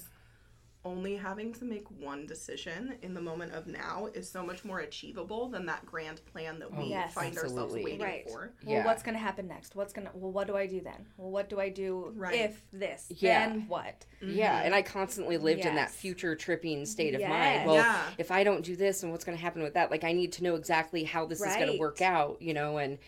Only 0.84 1.14
having 1.16 1.52
to 1.54 1.64
make 1.64 1.84
one 2.00 2.26
decision 2.26 2.94
in 3.02 3.14
the 3.14 3.20
moment 3.20 3.52
of 3.52 3.68
now 3.68 4.08
is 4.14 4.28
so 4.28 4.44
much 4.44 4.64
more 4.64 4.80
achievable 4.80 5.48
than 5.48 5.64
that 5.66 5.86
grand 5.86 6.20
plan 6.26 6.58
that 6.58 6.70
we 6.72 6.84
Oh, 6.84 6.88
Yes. 6.88 7.14
find 7.14 7.28
ourselves 7.36 7.52
absolutely. 7.52 7.84
waiting 7.84 8.00
Right. 8.00 8.28
for. 8.28 8.52
Well, 8.64 8.76
Yeah. 8.76 8.84
what's 8.84 9.02
going 9.04 9.14
to 9.14 9.20
happen 9.20 9.46
next? 9.46 9.76
What's 9.76 9.92
going 9.92 10.08
to 10.08 10.12
Well, 10.16 10.32
what 10.32 10.48
do 10.48 10.56
I 10.56 10.66
do 10.66 10.80
then? 10.80 11.06
Well, 11.16 11.30
what 11.30 11.48
do 11.48 11.60
I 11.60 11.68
do 11.68 12.12
Right. 12.16 12.34
if 12.34 12.62
this? 12.72 13.06
Yeah. 13.16 13.48
Then 13.48 13.68
what? 13.68 14.06
Yeah, 14.20 14.60
and 14.62 14.74
I 14.74 14.82
constantly 14.82 15.36
lived 15.36 15.64
in 15.64 15.76
that 15.76 15.90
future 15.90 16.34
tripping 16.34 16.84
state 16.84 17.14
of 17.14 17.20
Yes. 17.20 17.28
mind. 17.30 17.66
Well, 17.66 17.76
Yeah. 17.76 18.10
if 18.18 18.32
I 18.32 18.42
don't 18.42 18.62
do 18.64 18.74
this 18.74 19.04
and 19.04 19.12
what's 19.12 19.24
going 19.24 19.38
to 19.38 19.42
happen 19.42 19.62
with 19.62 19.74
that, 19.74 19.90
like 19.92 20.02
I 20.02 20.12
need 20.12 20.32
to 20.32 20.42
know 20.44 20.56
exactly 20.56 21.04
how 21.04 21.26
this 21.26 21.40
is 21.40 21.54
going 21.54 21.70
to 21.72 21.78
work 21.78 22.00
out, 22.02 22.42
you 22.42 22.54
know, 22.54 22.78
and 22.78 22.98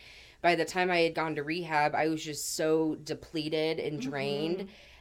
by 0.43 0.55
the 0.55 0.65
time 0.65 0.91
I 0.91 0.99
had 1.01 1.15
gone 1.15 1.35
to 1.37 1.43
rehab, 1.43 1.95
I 1.95 2.07
was 2.07 2.23
just 2.23 2.55
so 2.55 2.95
depleted 3.03 3.81
and 3.81 3.99
Mm-hmm. 3.99 4.11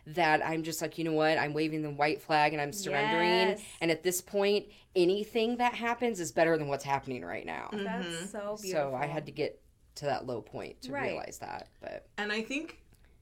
Drained 0.05 0.15
that 0.15 0.45
I'm 0.45 0.63
just 0.63 0.81
like, 0.81 0.97
you 0.97 1.03
know 1.03 1.13
what? 1.13 1.37
I'm 1.37 1.53
waving 1.53 1.81
the 1.81 1.89
white 1.89 2.21
flag 2.21 2.53
and 2.53 2.61
I'm 2.61 2.73
surrendering. 2.73 3.29
Yes. 3.49 3.61
And 3.81 3.91
at 3.91 4.03
this 4.03 4.21
point, 4.21 4.65
anything 4.95 5.57
that 5.57 5.73
happens 5.73 6.19
is 6.19 6.31
better 6.31 6.57
than 6.57 6.67
what's 6.67 6.83
happening 6.83 7.23
right 7.23 7.45
now. 7.45 7.69
That's 7.71 8.07
Mhm. 8.07 8.27
so 8.31 8.57
beautiful. 8.61 8.91
So 8.91 8.95
I 8.95 9.05
had 9.07 9.25
to 9.25 9.31
get 9.31 9.61
to 9.95 10.05
that 10.05 10.25
low 10.25 10.41
point 10.41 10.81
to 10.83 10.91
Right. 10.91 11.09
realize 11.11 11.39
that. 11.39 11.69
But 11.81 12.07
And 12.17 12.31
I 12.31 12.41
think 12.41 12.79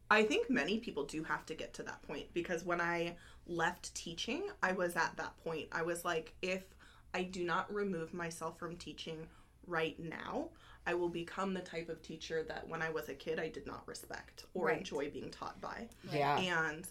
I 0.10 0.24
think 0.24 0.50
many 0.50 0.78
people 0.78 1.06
do 1.06 1.24
have 1.24 1.46
to 1.46 1.54
get 1.56 1.74
to 1.76 1.84
that 1.84 2.02
point 2.02 2.34
because 2.34 2.66
when 2.66 2.82
I 2.82 3.16
left 3.48 3.96
teaching, 3.96 4.44
I 4.62 4.74
was 4.74 4.98
at 4.98 5.16
that 5.16 5.38
point. 5.42 5.70
I 5.72 5.84
was 5.84 6.04
like, 6.04 6.34
if 6.42 6.66
I 7.14 7.24
do 7.24 7.46
not 7.46 7.74
remove 7.74 8.14
myself 8.14 8.60
from 8.60 8.76
teaching 8.76 9.30
right 9.68 9.98
now, 9.98 10.50
I 10.86 10.94
will 10.96 11.10
become 11.10 11.54
the 11.54 11.62
type 11.62 11.90
of 11.90 12.02
teacher 12.02 12.44
that 12.44 12.68
when 12.68 12.82
I 12.82 12.90
was 12.90 13.08
a 13.10 13.14
kid 13.14 13.40
I 13.40 13.50
did 13.50 13.68
not 13.68 13.88
respect 13.88 14.46
or 14.54 14.68
Right. 14.68 14.78
enjoy 14.80 15.10
being 15.12 15.30
taught 15.32 15.62
by. 15.62 15.90
Yeah. 16.12 16.38
And 16.40 16.88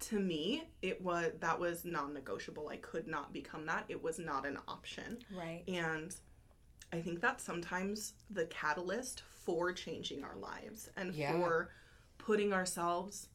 to 0.00 0.18
me, 0.18 0.68
it 0.82 1.00
was 1.02 1.32
that 1.40 1.58
was 1.58 1.84
non-negotiable. 1.84 2.68
I 2.68 2.76
could 2.78 3.06
not 3.06 3.32
become 3.32 3.66
that. 3.66 3.84
It 3.88 4.02
was 4.02 4.18
not 4.18 4.46
an 4.46 4.58
option. 4.68 5.18
Right. 5.30 5.64
And 5.68 6.14
I 6.92 7.02
think 7.02 7.20
that's 7.20 7.44
sometimes 7.44 8.14
the 8.30 8.46
catalyst 8.46 9.20
for 9.44 9.72
changing 9.72 10.24
our 10.24 10.36
lives 10.36 10.88
and 10.96 11.12
Yeah. 11.14 11.32
for 11.32 11.70
putting 12.16 12.52
ourselves 12.52 13.28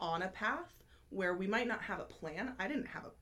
on 0.00 0.22
a 0.22 0.28
path 0.28 0.72
where 1.10 1.34
we 1.34 1.46
might 1.46 1.68
not 1.68 1.82
have 1.82 2.00
a 2.00 2.04
plan. 2.04 2.56
I 2.58 2.66
didn't 2.66 2.86
have 2.86 3.04
a 3.06 3.12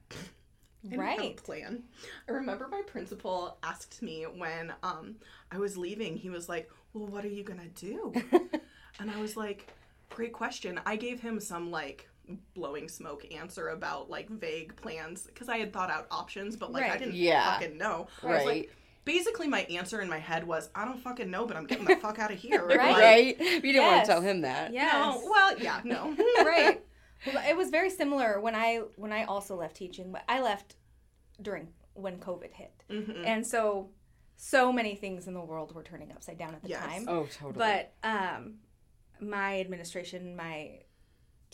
I 0.85 0.89
didn't 0.91 1.05
have 1.07 1.19
a 1.19 1.23
Right. 1.23 1.37
plan. 1.43 1.83
I 2.29 2.33
remember 2.33 2.69
my 2.69 2.83
principal 2.87 3.57
asked 3.63 4.03
me 4.03 4.25
when 4.25 4.73
um, 4.83 5.17
I 5.51 5.59
was 5.59 5.77
leaving, 5.77 6.17
he 6.17 6.31
was 6.31 6.49
like, 6.49 6.71
Well, 6.93 7.07
what 7.07 7.25
are 7.25 7.29
you 7.29 7.43
gonna 7.45 7.69
do? 7.75 8.13
and 9.01 9.11
I 9.11 9.21
was 9.21 9.37
like, 9.37 9.69
Great 10.11 10.33
question. 10.33 10.79
I 10.87 10.97
gave 10.97 11.21
him 11.21 11.41
some 11.41 11.71
like 11.71 12.09
blowing 12.55 12.89
smoke 12.89 13.27
answer 13.35 13.69
about 13.69 14.09
like 14.09 14.29
vague 14.31 14.75
plans 14.77 15.23
because 15.27 15.49
I 15.49 15.59
had 15.59 15.73
thought 15.73 15.91
out 15.91 16.07
options, 16.11 16.57
but 16.57 16.73
like 16.73 16.85
I 16.91 16.97
didn't 16.97 17.15
Yeah. 17.17 17.55
fucking 17.59 17.77
know. 17.79 18.07
Was 18.23 18.45
like, 18.45 18.47
Right. 18.47 18.71
basically 19.05 19.49
my 19.49 19.63
answer 19.63 20.01
in 20.01 20.09
my 20.09 20.19
head 20.19 20.47
was 20.47 20.71
I 20.75 20.85
don't 20.85 20.99
fucking 21.01 21.31
know, 21.31 21.47
but 21.47 21.57
I'm 21.57 21.67
getting 21.67 21.85
the 21.85 21.97
fuck 22.03 22.19
out 22.19 22.31
of 22.31 22.39
here. 22.39 22.65
Right. 22.67 22.79
Right? 22.79 23.39
You 23.41 23.61
didn't 23.73 23.83
want 23.83 24.05
to 24.05 24.11
tell 24.11 24.21
him 24.21 24.43
that. 24.43 24.73
Yeah. 24.73 24.93
No, 24.93 25.23
well, 25.31 25.59
yeah, 25.59 25.81
no. 25.85 26.15
right. 26.45 26.83
Well, 27.27 27.43
it 27.49 27.57
was 27.57 27.71
very 27.71 27.91
similar 27.91 28.41
when 28.41 28.55
I 28.55 28.83
when 28.97 29.13
I 29.13 29.25
also 29.25 29.57
left 29.57 29.77
teaching, 29.77 30.13
but 30.13 30.23
I 30.29 30.41
left 30.41 30.77
during 31.41 31.69
when 31.95 32.19
COVID 32.19 32.53
hit, 32.53 32.85
Mhm. 32.89 33.25
and 33.27 33.47
so 33.47 33.91
so 34.37 34.73
many 34.73 34.95
things 34.97 35.27
in 35.29 35.35
the 35.35 35.41
world 35.41 35.75
were 35.75 35.83
turning 35.85 36.11
upside 36.13 36.37
down 36.39 36.55
at 36.55 36.63
the 36.63 36.69
Yes. 36.71 36.81
time. 36.85 37.09
Oh, 37.09 37.27
totally. 37.27 37.55
But 37.55 37.93
um, 38.03 38.59
my 39.21 39.61
administration, 39.61 40.35
my 40.37 40.81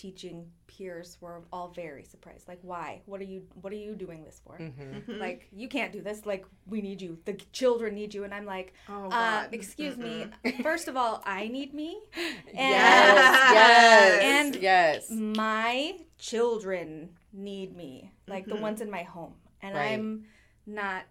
teaching 0.00 0.50
peers 0.66 1.18
were 1.20 1.42
all 1.52 1.68
very 1.68 2.04
surprised. 2.04 2.48
Like, 2.48 2.58
why? 2.62 3.02
What 3.04 3.20
are 3.20 3.24
you? 3.34 3.40
What 3.60 3.70
are 3.74 3.82
you 3.86 3.94
doing 3.94 4.24
this 4.24 4.40
for? 4.44 4.56
Mhm. 4.58 5.04
Mhm. 5.04 5.18
Like, 5.26 5.48
you 5.52 5.68
can't 5.68 5.92
do 5.92 6.00
this. 6.00 6.24
Like, 6.24 6.44
we 6.66 6.80
need 6.80 7.02
you. 7.02 7.18
The 7.26 7.34
children 7.60 7.94
need 7.94 8.14
you. 8.14 8.24
And 8.24 8.32
I'm 8.32 8.46
like, 8.46 8.72
oh, 8.88 9.10
uh, 9.10 9.46
excuse 9.52 9.96
Mm-mm. 9.96 10.32
me. 10.44 10.52
First 10.62 10.88
of 10.88 10.96
all, 10.96 11.22
I 11.26 11.48
need 11.48 11.74
me. 11.74 12.00
yes, 12.16 12.54
Yes. 12.54 13.52
yes, 13.52 14.22
And- 14.22 14.56
yes. 14.70 15.10
my 15.10 15.98
children 16.16 17.10
need 17.32 17.76
me 17.76 18.10
like 18.26 18.46
the 18.46 18.54
Mhm. 18.56 18.60
ones 18.68 18.80
in 18.80 18.90
my 18.90 19.02
home 19.04 19.34
and 19.62 19.74
Right. 19.74 19.92
i'm 19.92 20.26
not 20.66 21.04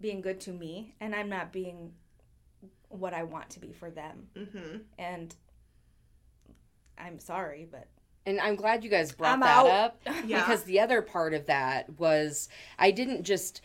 being 0.00 0.20
good 0.20 0.38
to 0.46 0.52
me 0.52 0.94
and 1.00 1.14
i'm 1.14 1.28
not 1.28 1.52
being 1.52 1.94
what 2.88 3.14
i 3.14 3.22
want 3.22 3.48
to 3.50 3.60
be 3.60 3.72
for 3.72 3.88
them 3.90 4.28
Mhm. 4.34 4.82
and 4.98 5.34
i'm 6.98 7.18
sorry 7.20 7.64
but 7.70 7.86
And 8.28 8.38
I'm 8.40 8.56
glad 8.56 8.84
you 8.84 8.90
guys 8.90 9.12
brought 9.12 9.32
I'm 9.32 9.40
that 9.40 9.48
out. 9.66 9.66
up 9.66 10.00
Yeah. 10.26 10.40
because 10.40 10.64
the 10.64 10.80
other 10.80 11.00
part 11.02 11.32
of 11.34 11.46
that 11.46 11.98
was 11.98 12.48
I 12.78 12.90
didn't 12.90 13.22
just 13.24 13.62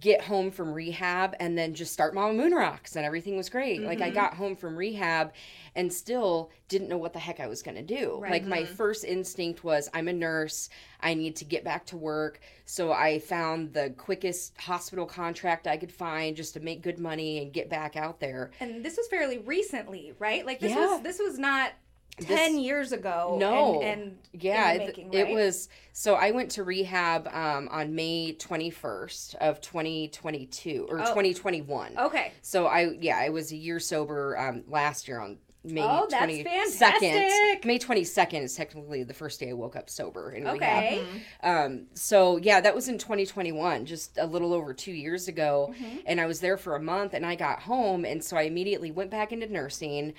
get 0.00 0.20
home 0.20 0.50
from 0.50 0.72
rehab 0.72 1.36
and 1.38 1.56
then 1.56 1.72
just 1.72 1.92
start 1.92 2.12
Mama 2.12 2.32
Moon 2.34 2.52
Rocks 2.52 2.96
and 2.96 3.04
everything 3.06 3.36
was 3.36 3.48
great. 3.48 3.80
Like 3.82 4.00
I 4.00 4.10
Mhm. 4.10 4.14
got 4.14 4.34
home 4.34 4.56
from 4.56 4.76
rehab 4.76 5.32
and 5.76 5.92
still 5.92 6.50
didn't 6.66 6.88
know 6.88 6.96
what 6.98 7.12
the 7.12 7.20
heck 7.20 7.38
I 7.38 7.46
was 7.46 7.62
going 7.62 7.76
to 7.76 7.82
do. 7.82 8.18
Right. 8.20 8.32
Like 8.32 8.44
my 8.44 8.62
Mhm. 8.62 8.66
first 8.76 9.04
instinct 9.04 9.62
was 9.62 9.88
I'm 9.94 10.08
a 10.08 10.12
nurse. 10.12 10.70
I 11.00 11.14
need 11.14 11.36
to 11.36 11.44
get 11.44 11.62
back 11.62 11.86
to 11.86 11.96
work. 11.96 12.40
So 12.64 12.90
I 12.92 13.20
found 13.20 13.74
the 13.74 13.90
quickest 13.96 14.58
hospital 14.60 15.06
contract 15.06 15.68
I 15.68 15.76
could 15.76 15.92
find 15.92 16.34
just 16.36 16.54
to 16.54 16.60
make 16.60 16.82
good 16.82 16.98
money 16.98 17.38
and 17.42 17.52
get 17.52 17.68
back 17.70 17.94
out 17.96 18.18
there. 18.18 18.50
and 18.58 18.84
this 18.84 18.96
was 18.96 19.06
fairly 19.06 19.38
recently 19.38 20.14
right 20.18 20.44
like 20.44 20.58
this 20.58 20.72
Yeah. 20.72 20.94
was 20.94 21.02
this 21.02 21.20
was 21.20 21.38
not 21.38 21.70
This- 22.18 22.26
10 22.28 22.58
years 22.58 22.92
ago 22.92 23.36
No. 23.38 23.82
and, 23.82 24.00
and 24.02 24.18
Yeah, 24.32 24.72
it, 24.72 24.78
making, 24.86 25.12
it 25.12 25.24
right? 25.24 25.34
was. 25.34 25.68
So 25.92 26.14
I 26.14 26.30
went 26.30 26.50
to 26.52 26.64
rehab 26.64 27.28
um, 27.28 27.68
on 27.70 27.94
May 27.94 28.32
21st 28.38 29.34
of 29.34 29.60
2022 29.60 30.86
or 30.88 30.98
Oh. 31.00 31.04
2021. 31.08 31.98
okay 31.98 32.32
So 32.42 32.66
I, 32.68 32.92
yeah, 33.00 33.18
I 33.18 33.28
was 33.28 33.52
a 33.52 33.56
year 33.56 33.78
sober 33.80 34.38
um, 34.38 34.64
last 34.66 35.08
year 35.08 35.20
on 35.20 35.36
May 35.62 35.82
Oh, 35.82 36.06
that's 36.08 36.24
22nd. 36.24 36.44
fantastic. 36.78 37.64
May 37.66 37.78
22nd 37.78 38.42
is 38.44 38.54
technically 38.54 39.02
the 39.02 39.12
first 39.12 39.38
day 39.40 39.50
I 39.50 39.52
woke 39.52 39.74
up 39.76 39.90
sober 39.90 40.30
in 40.30 40.44
rehab. 40.44 40.56
okay 40.58 41.04
Um, 41.42 41.86
so 41.92 42.36
yeah, 42.38 42.60
that 42.62 42.74
was 42.74 42.88
in 42.88 42.96
2021, 42.98 43.84
just 43.84 44.16
a 44.16 44.26
little 44.26 44.54
over 44.54 44.72
two 44.72 44.92
years 44.92 45.28
ago. 45.28 45.74
Mm-hmm. 45.74 45.98
And 46.06 46.18
I 46.20 46.24
was 46.26 46.40
there 46.40 46.56
for 46.56 46.76
a 46.76 46.80
month 46.80 47.12
and 47.14 47.26
I 47.26 47.34
got 47.34 47.60
home. 47.62 48.04
And 48.06 48.22
so 48.24 48.36
I 48.38 48.42
immediately 48.42 48.90
went 48.90 49.10
back 49.10 49.32
into 49.32 49.52
nursing 49.52 50.14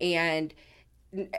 and 0.00 0.54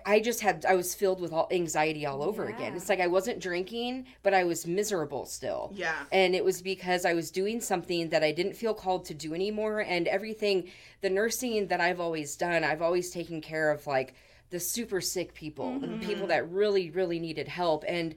I 0.06 0.20
just 0.20 0.42
had, 0.42 0.66
I 0.68 0.76
was 0.76 0.94
filled 0.94 1.20
with 1.20 1.34
all 1.34 1.48
anxiety 1.50 2.06
all 2.06 2.22
over 2.22 2.46
again. 2.46 2.76
It's 2.76 2.90
like 2.90 3.00
I 3.00 3.08
wasn't 3.08 3.40
drinking, 3.40 4.06
but 4.22 4.34
I 4.34 4.44
was 4.44 4.68
miserable 4.68 5.26
still. 5.26 5.72
Yeah. 5.74 6.04
And 6.12 6.36
it 6.36 6.46
was 6.46 6.62
because 6.62 7.06
I 7.06 7.14
was 7.14 7.32
doing 7.32 7.60
something 7.60 8.10
that 8.10 8.24
I 8.24 8.32
didn't 8.32 8.54
feel 8.54 8.76
called 8.76 9.06
to 9.06 9.16
do 9.16 9.34
anymore. 9.34 9.80
And 9.80 10.08
everything, 10.08 10.70
the 11.02 11.10
nursing 11.10 11.68
that 11.68 11.82
I've 11.82 12.00
always 12.00 12.36
done, 12.36 12.64
I've 12.64 12.84
always 12.84 13.10
taken 13.10 13.42
care 13.42 13.72
of 13.72 13.88
like 13.88 14.14
the 14.52 14.60
super 14.60 15.02
sick 15.02 15.34
people, 15.34 15.80
the 15.80 15.88
people 15.88 16.14
mm-hmm. 16.14 16.28
that 16.28 16.52
really, 16.52 16.92
really 16.92 17.18
needed 17.18 17.48
help. 17.48 17.84
And 17.88 18.14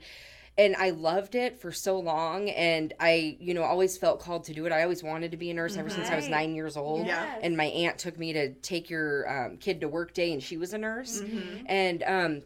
and 0.58 0.74
I 0.76 0.90
loved 0.90 1.34
it 1.34 1.60
for 1.60 1.70
so 1.70 1.98
long. 1.98 2.48
And 2.50 2.94
I, 2.98 3.36
you 3.40 3.52
know, 3.52 3.62
always 3.62 3.98
felt 3.98 4.20
called 4.20 4.44
to 4.44 4.54
do 4.54 4.64
it. 4.66 4.72
I 4.72 4.82
always 4.82 5.02
wanted 5.02 5.32
to 5.32 5.36
be 5.36 5.50
a 5.50 5.54
nurse 5.54 5.76
ever 5.76 5.90
since 5.90 6.08
I 6.08 6.16
was 6.16 6.28
nine 6.28 6.54
years 6.54 6.76
old. 6.76 7.06
Yeah. 7.06 7.24
Yes. 7.24 7.38
And 7.42 7.56
my 7.56 7.66
aunt 7.66 7.98
took 7.98 8.18
me 8.18 8.32
to 8.32 8.52
take 8.54 8.88
your 8.88 9.28
um, 9.46 9.56
kid 9.58 9.80
to 9.82 9.88
work 9.88 10.14
day, 10.14 10.32
and 10.32 10.42
she 10.42 10.56
was 10.56 10.72
a 10.72 10.78
nurse. 10.78 11.22
And 11.66 12.02
um, 12.04 12.42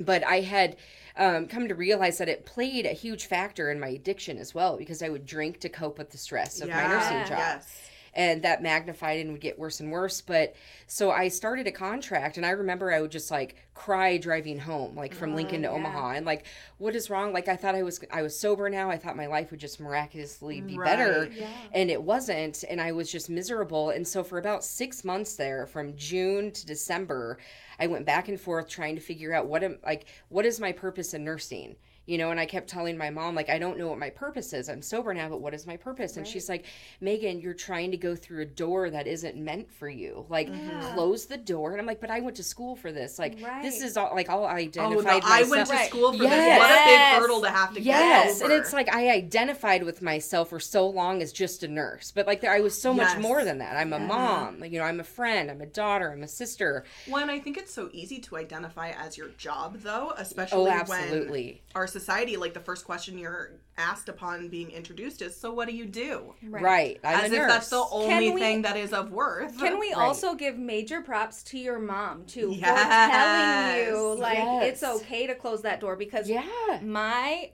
but 0.00 0.26
I 0.26 0.40
had 0.40 0.76
um, 1.16 1.46
come 1.46 1.68
to 1.68 1.74
realize 1.74 2.18
that 2.18 2.28
it 2.28 2.46
played 2.46 2.86
a 2.86 2.92
huge 2.92 3.26
factor 3.26 3.70
in 3.70 3.78
my 3.78 3.88
addiction 3.88 4.38
as 4.38 4.54
well 4.54 4.76
because 4.76 5.02
I 5.02 5.08
would 5.08 5.26
drink 5.26 5.60
to 5.60 5.68
cope 5.68 5.98
with 5.98 6.10
the 6.10 6.18
stress 6.18 6.60
of 6.60 6.68
my 6.68 6.86
nursing 6.86 7.24
job 7.26 7.38
Yes. 7.38 7.88
And 8.14 8.42
that 8.42 8.62
magnified 8.62 9.20
and 9.20 9.32
would 9.32 9.40
get 9.40 9.58
worse 9.58 9.80
and 9.80 9.90
worse. 9.90 10.20
But 10.20 10.54
so 10.86 11.10
i 11.10 11.28
started 11.28 11.66
a 11.66 11.72
contract 11.72 12.36
and 12.36 12.44
i 12.44 12.50
remember 12.50 12.92
i 12.92 13.00
would 13.00 13.10
just 13.10 13.30
like 13.30 13.56
cry 13.72 14.18
driving 14.18 14.58
home 14.58 14.94
like 14.94 15.14
from 15.14 15.34
lincoln 15.34 15.62
to 15.62 15.68
mm, 15.68 15.70
yeah. 15.70 15.76
omaha 15.78 16.10
and 16.10 16.26
like 16.26 16.44
what 16.76 16.94
is 16.94 17.08
wrong? 17.08 17.32
Like 17.32 17.48
i 17.48 17.56
thought 17.56 17.74
i 17.74 17.82
was 17.82 18.00
i 18.12 18.22
was 18.22 18.38
sober 18.38 18.68
now. 18.68 18.90
I 18.90 18.98
thought 18.98 19.16
my 19.16 19.26
life 19.26 19.50
would 19.50 19.60
just 19.60 19.80
miraculously 19.80 20.60
be 20.60 20.76
better. 20.76 21.30
Yeah. 21.34 21.48
and 21.72 21.90
it 21.90 22.02
wasn't 22.02 22.64
and 22.68 22.80
i 22.80 22.92
was 22.92 23.10
just 23.10 23.30
miserable. 23.30 23.90
And 23.90 24.06
so 24.06 24.22
for 24.22 24.38
about 24.38 24.64
six 24.64 25.04
months 25.04 25.36
there 25.36 25.66
from 25.66 25.96
june 25.96 26.50
to 26.52 26.66
december 26.66 27.38
i 27.78 27.86
went 27.86 28.04
back 28.04 28.28
and 28.28 28.40
forth 28.40 28.68
trying 28.68 28.94
to 28.96 29.00
figure 29.00 29.32
out 29.32 29.46
what 29.46 29.62
am 29.62 29.78
like 29.84 30.06
what 30.28 30.44
is 30.44 30.60
my 30.60 30.72
purpose 30.72 31.14
in 31.14 31.24
nursing 31.24 31.76
you 32.06 32.18
know 32.18 32.30
and 32.30 32.40
i 32.40 32.46
kept 32.46 32.68
telling 32.68 32.96
my 32.98 33.10
mom 33.10 33.34
like 33.34 33.48
i 33.48 33.58
don't 33.58 33.78
know 33.78 33.88
what 33.88 33.98
my 33.98 34.10
purpose 34.10 34.52
is 34.52 34.68
i'm 34.68 34.82
sober 34.82 35.14
now 35.14 35.28
but 35.28 35.40
what 35.40 35.54
is 35.54 35.66
my 35.66 35.76
purpose 35.76 36.16
and 36.16 36.26
she's 36.26 36.48
like 36.48 36.66
megan 37.00 37.40
you're 37.40 37.54
trying 37.54 37.90
to 37.90 37.96
go 37.96 38.14
through 38.16 38.42
a 38.42 38.46
door 38.46 38.90
that 38.90 39.06
isn't 39.06 39.36
meant 39.36 39.70
for 39.70 39.88
you 39.88 40.26
like 40.28 40.48
Yeah. 40.48 40.80
close 40.80 41.26
the 41.26 41.36
door 41.36 41.72
and 41.72 41.80
i'm 41.80 41.86
like 41.86 42.00
but 42.00 42.10
i 42.10 42.20
went 42.20 42.36
to 42.36 42.42
school 42.42 42.74
for 42.76 42.90
this 42.92 43.18
like 43.18 43.36
this 43.62 43.80
is 43.80 43.96
all 43.96 44.10
like 44.14 44.28
all 44.28 44.44
Oh 44.44 44.50
identified 44.50 45.22
no! 45.22 45.28
I 45.30 45.44
went 45.44 45.68
to 45.68 45.76
school 45.78 46.12
for 46.12 46.24
Yes. 46.24 46.32
this. 46.46 46.58
What 46.58 46.70
a 46.70 46.84
big 46.84 47.00
hurdle 47.20 47.40
to 47.42 47.50
have 47.50 47.72
to 47.74 47.80
get. 47.80 47.86
Yes, 47.86 48.38
get 48.40 48.50
and 48.50 48.52
it's 48.52 48.72
like 48.72 48.92
I 48.94 49.10
identified 49.10 49.82
with 49.84 50.02
myself 50.02 50.50
for 50.50 50.60
so 50.60 50.88
long 50.88 51.22
as 51.22 51.32
just 51.32 51.62
a 51.62 51.68
nurse, 51.68 52.10
but 52.10 52.26
like 52.26 52.40
there, 52.40 52.52
I 52.52 52.60
was 52.60 52.80
so 52.80 52.92
much 52.92 53.16
more 53.16 53.44
than 53.44 53.58
that. 53.58 53.76
I'm 53.76 53.92
a 53.92 53.98
Yeah. 53.98 54.06
mom, 54.06 54.64
you 54.64 54.78
know, 54.78 54.84
I'm 54.84 55.00
a 55.00 55.04
friend, 55.04 55.50
I'm 55.50 55.60
a 55.60 55.66
daughter, 55.66 56.10
I'm 56.10 56.22
a 56.22 56.28
sister. 56.28 56.84
Well, 57.06 57.22
and 57.22 57.30
I 57.30 57.38
think 57.38 57.56
it's 57.56 57.72
so 57.72 57.88
easy 57.92 58.18
to 58.20 58.36
identify 58.36 58.90
as 58.90 59.16
your 59.16 59.28
job, 59.30 59.78
though, 59.80 60.08
oh, 60.10 60.14
especially 60.16 60.58
Oh, 60.62 60.64
when 60.64 60.80
absolutely, 60.80 61.62
our 61.74 61.86
society, 61.92 62.36
like 62.36 62.54
the 62.54 62.60
first 62.60 62.84
question 62.84 63.16
you're 63.18 63.60
asked 63.76 64.08
upon 64.08 64.48
being 64.48 64.70
introduced 64.70 65.22
is, 65.22 65.36
"So 65.38 65.52
what 65.52 65.68
do 65.68 65.74
you 65.74 65.86
do?" 65.86 66.34
right? 66.42 66.98
I'm 67.04 67.16
As 67.16 67.22
a 67.22 67.26
if 67.26 67.32
nurse. 67.42 67.52
that's 67.52 67.70
the 67.70 67.84
only 67.92 68.30
we- 68.30 68.40
thing 68.40 68.62
that 68.62 68.76
is 68.76 68.92
of 68.92 69.12
worth. 69.12 69.56
Can 69.58 69.78
we 69.78 69.92
Right. 69.92 69.98
also 69.98 70.34
give 70.34 70.58
major 70.58 71.00
props 71.02 71.42
to 71.44 71.58
your 71.58 71.78
mom 71.78 72.24
too 72.26 72.48
for 72.54 72.58
Yes. 72.58 73.10
telling 73.12 73.86
you 73.86 74.14
like 74.20 74.38
Yes. 74.38 74.64
it's 74.72 74.82
okay 74.82 75.26
to 75.26 75.34
close 75.34 75.62
that 75.62 75.80
door 75.80 75.94
because 75.96 76.28
yeah, 76.28 76.80
my 76.82 77.52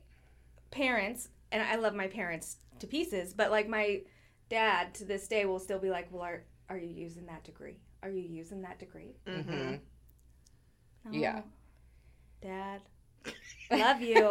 parents 0.70 1.28
and 1.52 1.62
I 1.62 1.76
love 1.76 1.94
my 1.94 2.06
parents 2.08 2.56
to 2.78 2.86
pieces, 2.86 3.34
but 3.34 3.50
like 3.50 3.68
my 3.68 4.02
dad 4.48 4.94
to 4.94 5.04
this 5.04 5.26
day 5.28 5.44
will 5.44 5.58
still 5.58 5.78
be 5.78 5.90
like, 5.90 6.10
"Well, 6.12 6.22
are 6.22 6.44
are 6.70 6.78
you 6.78 6.88
using 6.88 7.26
that 7.26 7.44
degree? 7.44 7.80
Are 8.02 8.10
you 8.10 8.20
using 8.22 8.62
that 8.62 8.78
degree?" 8.78 9.16
Mm-hmm. 9.26 9.50
Mhm. 9.50 9.80
No. 11.04 11.18
Yeah. 11.18 11.42
Dad, 12.42 12.82
love 13.70 14.00
you, 14.00 14.30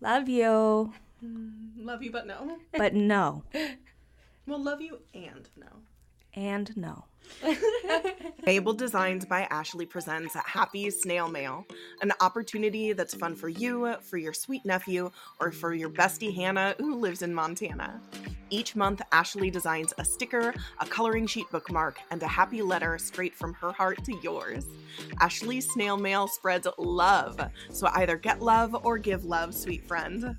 love 0.00 0.28
you, 0.28 0.92
mm, 1.24 1.52
Love 1.78 2.02
you, 2.02 2.10
but 2.10 2.26
no. 2.26 2.58
but 2.76 2.94
no. 2.94 3.44
Well, 4.46 4.62
love 4.62 4.80
you 4.80 4.98
and 5.14 5.48
no. 5.56 5.66
And 6.34 6.74
no. 6.76 7.04
Fabled 8.44 8.78
Designs 8.78 9.24
by 9.24 9.42
Ashley 9.42 9.86
presents 9.86 10.34
Happy 10.34 10.90
Snail 10.90 11.28
Mail, 11.28 11.66
an 12.00 12.12
opportunity 12.20 12.92
that's 12.92 13.14
fun 13.14 13.34
for 13.34 13.48
you, 13.48 13.94
for 14.02 14.16
your 14.16 14.32
sweet 14.32 14.64
nephew, 14.64 15.10
or 15.40 15.52
for 15.52 15.74
your 15.74 15.90
bestie 15.90 16.34
Hannah 16.34 16.74
who 16.78 16.96
lives 16.96 17.22
in 17.22 17.34
Montana. 17.34 18.00
Each 18.50 18.76
month, 18.76 19.00
Ashley 19.12 19.50
designs 19.50 19.94
a 19.98 20.04
sticker, 20.04 20.54
a 20.80 20.86
coloring 20.86 21.26
sheet 21.26 21.46
bookmark, 21.50 21.98
and 22.10 22.22
a 22.22 22.28
happy 22.28 22.60
letter 22.60 22.98
straight 22.98 23.34
from 23.34 23.54
her 23.54 23.72
heart 23.72 24.04
to 24.04 24.14
yours. 24.22 24.66
Ashley's 25.20 25.70
snail 25.72 25.96
mail 25.96 26.28
spreads 26.28 26.66
love, 26.78 27.40
so 27.70 27.88
either 27.94 28.16
get 28.16 28.42
love 28.42 28.76
or 28.84 28.98
give 28.98 29.24
love, 29.24 29.54
sweet 29.54 29.86
friend. 29.86 30.36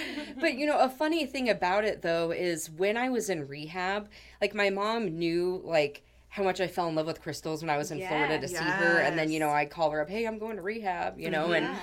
but 0.40 0.54
you 0.54 0.66
know, 0.66 0.78
a 0.78 0.88
funny 0.88 1.26
thing 1.26 1.48
about 1.48 1.84
it 1.84 2.02
though 2.02 2.30
is 2.30 2.70
when 2.70 2.96
I 2.96 3.08
was 3.08 3.28
in 3.30 3.46
rehab, 3.48 4.08
like 4.40 4.54
my 4.54 4.70
mom 4.70 5.18
knew 5.18 5.60
like 5.64 6.02
how 6.28 6.42
much 6.42 6.60
I 6.60 6.66
fell 6.66 6.88
in 6.88 6.94
love 6.94 7.06
with 7.06 7.22
crystals 7.22 7.62
when 7.62 7.70
I 7.70 7.78
was 7.78 7.90
in 7.90 8.00
Florida 8.00 8.38
to 8.38 8.46
Yeah. 8.52 8.58
see 8.58 8.70
her, 8.72 9.00
and 9.00 9.18
then 9.18 9.30
you 9.30 9.40
know 9.40 9.50
I'd 9.50 9.70
call 9.70 9.90
her 9.90 10.00
up, 10.02 10.10
hey, 10.10 10.26
I'm 10.26 10.38
going 10.38 10.56
to 10.56 10.62
rehab, 10.62 11.18
you 11.18 11.30
know, 11.30 11.52
and 11.52 11.76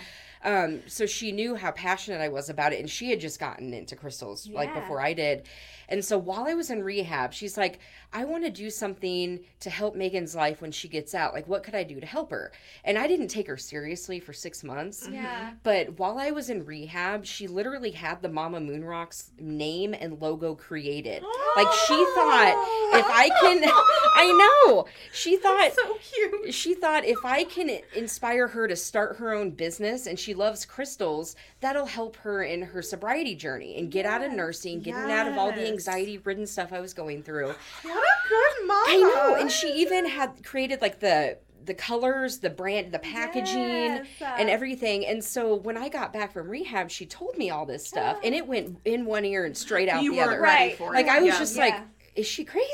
um, 0.45 0.81
so 0.87 1.05
she 1.05 1.31
knew 1.31 1.55
how 1.55 1.71
passionate 1.71 2.21
I 2.21 2.27
was 2.27 2.49
about 2.49 2.73
it, 2.73 2.79
and 2.79 2.89
she 2.89 3.09
had 3.09 3.19
just 3.19 3.39
gotten 3.39 3.73
into 3.73 3.95
crystals 3.95 4.47
like 4.49 4.73
before 4.73 5.01
I 5.01 5.13
did, 5.13 5.47
and 5.93 6.03
so 6.03 6.17
while 6.17 6.45
I 6.47 6.55
was 6.55 6.71
in 6.71 6.81
rehab, 6.81 7.33
she's 7.33 7.55
like, 7.55 7.77
I 8.11 8.25
want 8.25 8.43
to 8.45 8.49
do 8.49 8.69
something 8.71 9.39
to 9.59 9.69
help 9.69 9.95
Megan's 9.95 10.35
life 10.35 10.59
when 10.59 10.71
she 10.71 10.87
gets 10.87 11.13
out. 11.13 11.33
Like, 11.35 11.47
what 11.47 11.61
could 11.63 11.75
I 11.75 11.83
do 11.83 11.99
to 11.99 12.05
help 12.05 12.31
her? 12.31 12.51
And 12.83 12.97
I 12.97 13.05
didn't 13.07 13.27
take 13.27 13.45
her 13.47 13.57
seriously 13.57 14.19
for 14.19 14.33
six 14.33 14.63
months. 14.63 15.03
Mm-hmm. 15.03 15.13
Yeah. 15.13 15.51
But 15.61 15.99
while 15.99 16.17
I 16.17 16.31
was 16.31 16.49
in 16.49 16.65
rehab, 16.65 17.25
she 17.27 17.47
literally 17.47 17.91
had 17.91 18.23
the 18.23 18.29
Mama 18.29 18.59
Moon 18.59 18.83
Rocks 18.83 19.29
name 19.39 19.93
and 19.93 20.19
logo 20.19 20.55
created. 20.55 21.23
Like 21.55 21.71
she 21.87 21.93
thought 22.15 22.55
if 22.95 23.05
I 23.07 23.29
can 23.41 23.61
I 24.15 24.63
know. 24.65 24.85
She 25.11 25.37
thought 25.37 25.71
So 25.75 25.97
cute. 26.01 26.51
she 26.51 26.73
thought 26.73 27.05
if 27.05 27.19
I 27.23 27.43
can 27.43 27.69
inspire 27.95 28.47
her 28.47 28.67
to 28.67 28.75
start 28.75 29.17
her 29.17 29.35
own 29.35 29.51
business 29.51 30.07
and 30.07 30.17
she 30.17 30.33
loves 30.33 30.65
crystals, 30.65 31.35
that'll 31.61 31.85
help 31.85 32.15
her 32.17 32.41
in 32.41 32.63
her 32.63 32.81
sobriety 32.81 33.35
journey 33.35 33.77
and 33.77 33.91
get 33.91 34.07
out 34.07 34.23
of 34.23 34.31
nursing, 34.31 34.79
getting 34.81 35.11
out 35.11 35.27
of 35.27 35.37
all 35.37 35.51
the 35.51 35.61
Yes. 35.61 35.69
Anxiety 35.87 36.17
ridden 36.19 36.47
stuff 36.47 36.71
I 36.73 36.79
was 36.79 36.93
going 36.93 37.23
through. 37.23 37.47
What 37.47 37.95
a 37.97 38.29
good 38.29 38.67
mom. 38.67 38.83
I 38.87 38.97
know, 39.15 39.35
and 39.35 39.51
she 39.51 39.67
even 39.81 40.07
had 40.07 40.43
created 40.43 40.81
like 40.81 40.99
the 40.99 41.37
the 41.65 41.73
colors, 41.73 42.39
the 42.39 42.49
brand, 42.49 42.91
the 42.91 42.99
packaging, 42.99 43.55
Yes. 43.55 44.05
Uh, 44.21 44.25
and 44.37 44.49
everything. 44.49 45.05
And 45.05 45.23
so 45.23 45.55
when 45.55 45.77
I 45.77 45.87
got 45.87 46.11
back 46.11 46.33
from 46.33 46.49
rehab, 46.49 46.91
she 46.91 47.05
told 47.05 47.37
me 47.37 47.49
all 47.51 47.65
this 47.65 47.87
stuff, 47.87 48.17
and 48.23 48.35
it 48.35 48.45
went 48.45 48.79
in 48.83 49.05
one 49.05 49.23
ear 49.23 49.45
and 49.45 49.55
straight 49.55 49.87
out 49.87 50.03
You 50.03 50.11
the 50.13 50.21
other. 50.21 50.41
Right. 50.41 50.77
it. 50.77 50.81
Like 50.81 51.07
I 51.07 51.19
was 51.19 51.33
Yeah. 51.33 51.39
just 51.39 51.55
Yeah. 51.55 51.63
like, 51.63 51.75
is 52.15 52.27
she 52.27 52.43
crazy? 52.43 52.67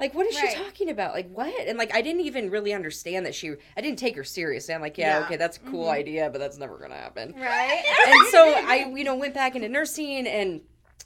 Like 0.00 0.14
what 0.14 0.26
is 0.26 0.34
Right. 0.36 0.50
she 0.50 0.56
talking 0.56 0.88
about? 0.88 1.12
Like 1.12 1.28
what? 1.28 1.54
And 1.68 1.76
like 1.78 1.94
I 1.94 2.00
didn't 2.00 2.22
even 2.22 2.48
really 2.50 2.72
understand 2.72 3.26
that 3.26 3.34
she. 3.34 3.52
I 3.76 3.80
didn't 3.82 3.98
take 3.98 4.16
her 4.16 4.24
seriously. 4.24 4.74
I'm 4.74 4.80
like, 4.80 4.96
yeah, 4.96 5.18
Yeah. 5.18 5.24
okay, 5.26 5.36
that's 5.36 5.58
a 5.58 5.60
cool 5.60 5.84
mm-hmm. 5.84 5.94
idea, 6.00 6.30
but 6.30 6.38
that's 6.38 6.56
never 6.56 6.78
gonna 6.78 6.96
happen 6.96 7.34
Right? 7.38 7.82
and 8.06 8.28
so 8.30 8.50
I, 8.66 8.90
you 8.96 9.04
know, 9.04 9.14
went 9.14 9.34
back 9.34 9.56
into 9.56 9.68
nursing 9.68 10.26
and, 10.26 10.62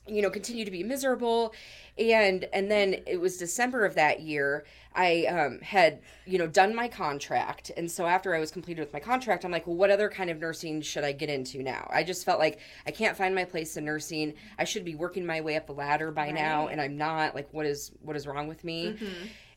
you 0.06 0.22
know, 0.22 0.30
continue 0.30 0.64
to 0.64 0.70
be 0.70 0.82
miserable. 0.82 1.54
And 1.98 2.46
and 2.52 2.70
then 2.70 2.96
it 3.06 3.20
was 3.20 3.38
December 3.38 3.84
of 3.86 3.94
that 3.94 4.20
year. 4.20 4.64
I 4.94 5.26
um, 5.26 5.60
had, 5.60 6.00
you 6.24 6.38
know, 6.38 6.46
done 6.46 6.74
my 6.74 6.88
contract, 6.88 7.70
and 7.76 7.90
so 7.90 8.06
after 8.06 8.34
I 8.34 8.40
was 8.40 8.50
completed 8.50 8.80
with 8.80 8.92
my 8.94 9.00
contract, 9.00 9.44
I'm 9.44 9.50
like, 9.50 9.66
well, 9.66 9.76
what 9.76 9.90
other 9.90 10.08
kind 10.08 10.30
of 10.30 10.38
nursing 10.38 10.80
should 10.80 11.04
I 11.04 11.12
get 11.12 11.28
into 11.28 11.62
now? 11.62 11.86
I 11.92 12.02
just 12.02 12.24
felt 12.24 12.38
like 12.38 12.60
I 12.86 12.90
can't 12.90 13.16
find 13.16 13.34
my 13.34 13.44
place 13.44 13.76
in 13.76 13.84
nursing. 13.84 14.34
I 14.58 14.64
should 14.64 14.84
be 14.84 14.94
working 14.94 15.26
my 15.26 15.42
way 15.42 15.56
up 15.56 15.66
the 15.66 15.74
ladder 15.74 16.10
by 16.10 16.30
now, 16.30 16.68
and 16.68 16.80
I'm 16.80 16.96
not. 16.96 17.34
Like, 17.34 17.48
what 17.52 17.66
is 17.66 17.92
what 18.00 18.16
is 18.16 18.26
wrong 18.26 18.48
with 18.48 18.64
me? 18.64 18.96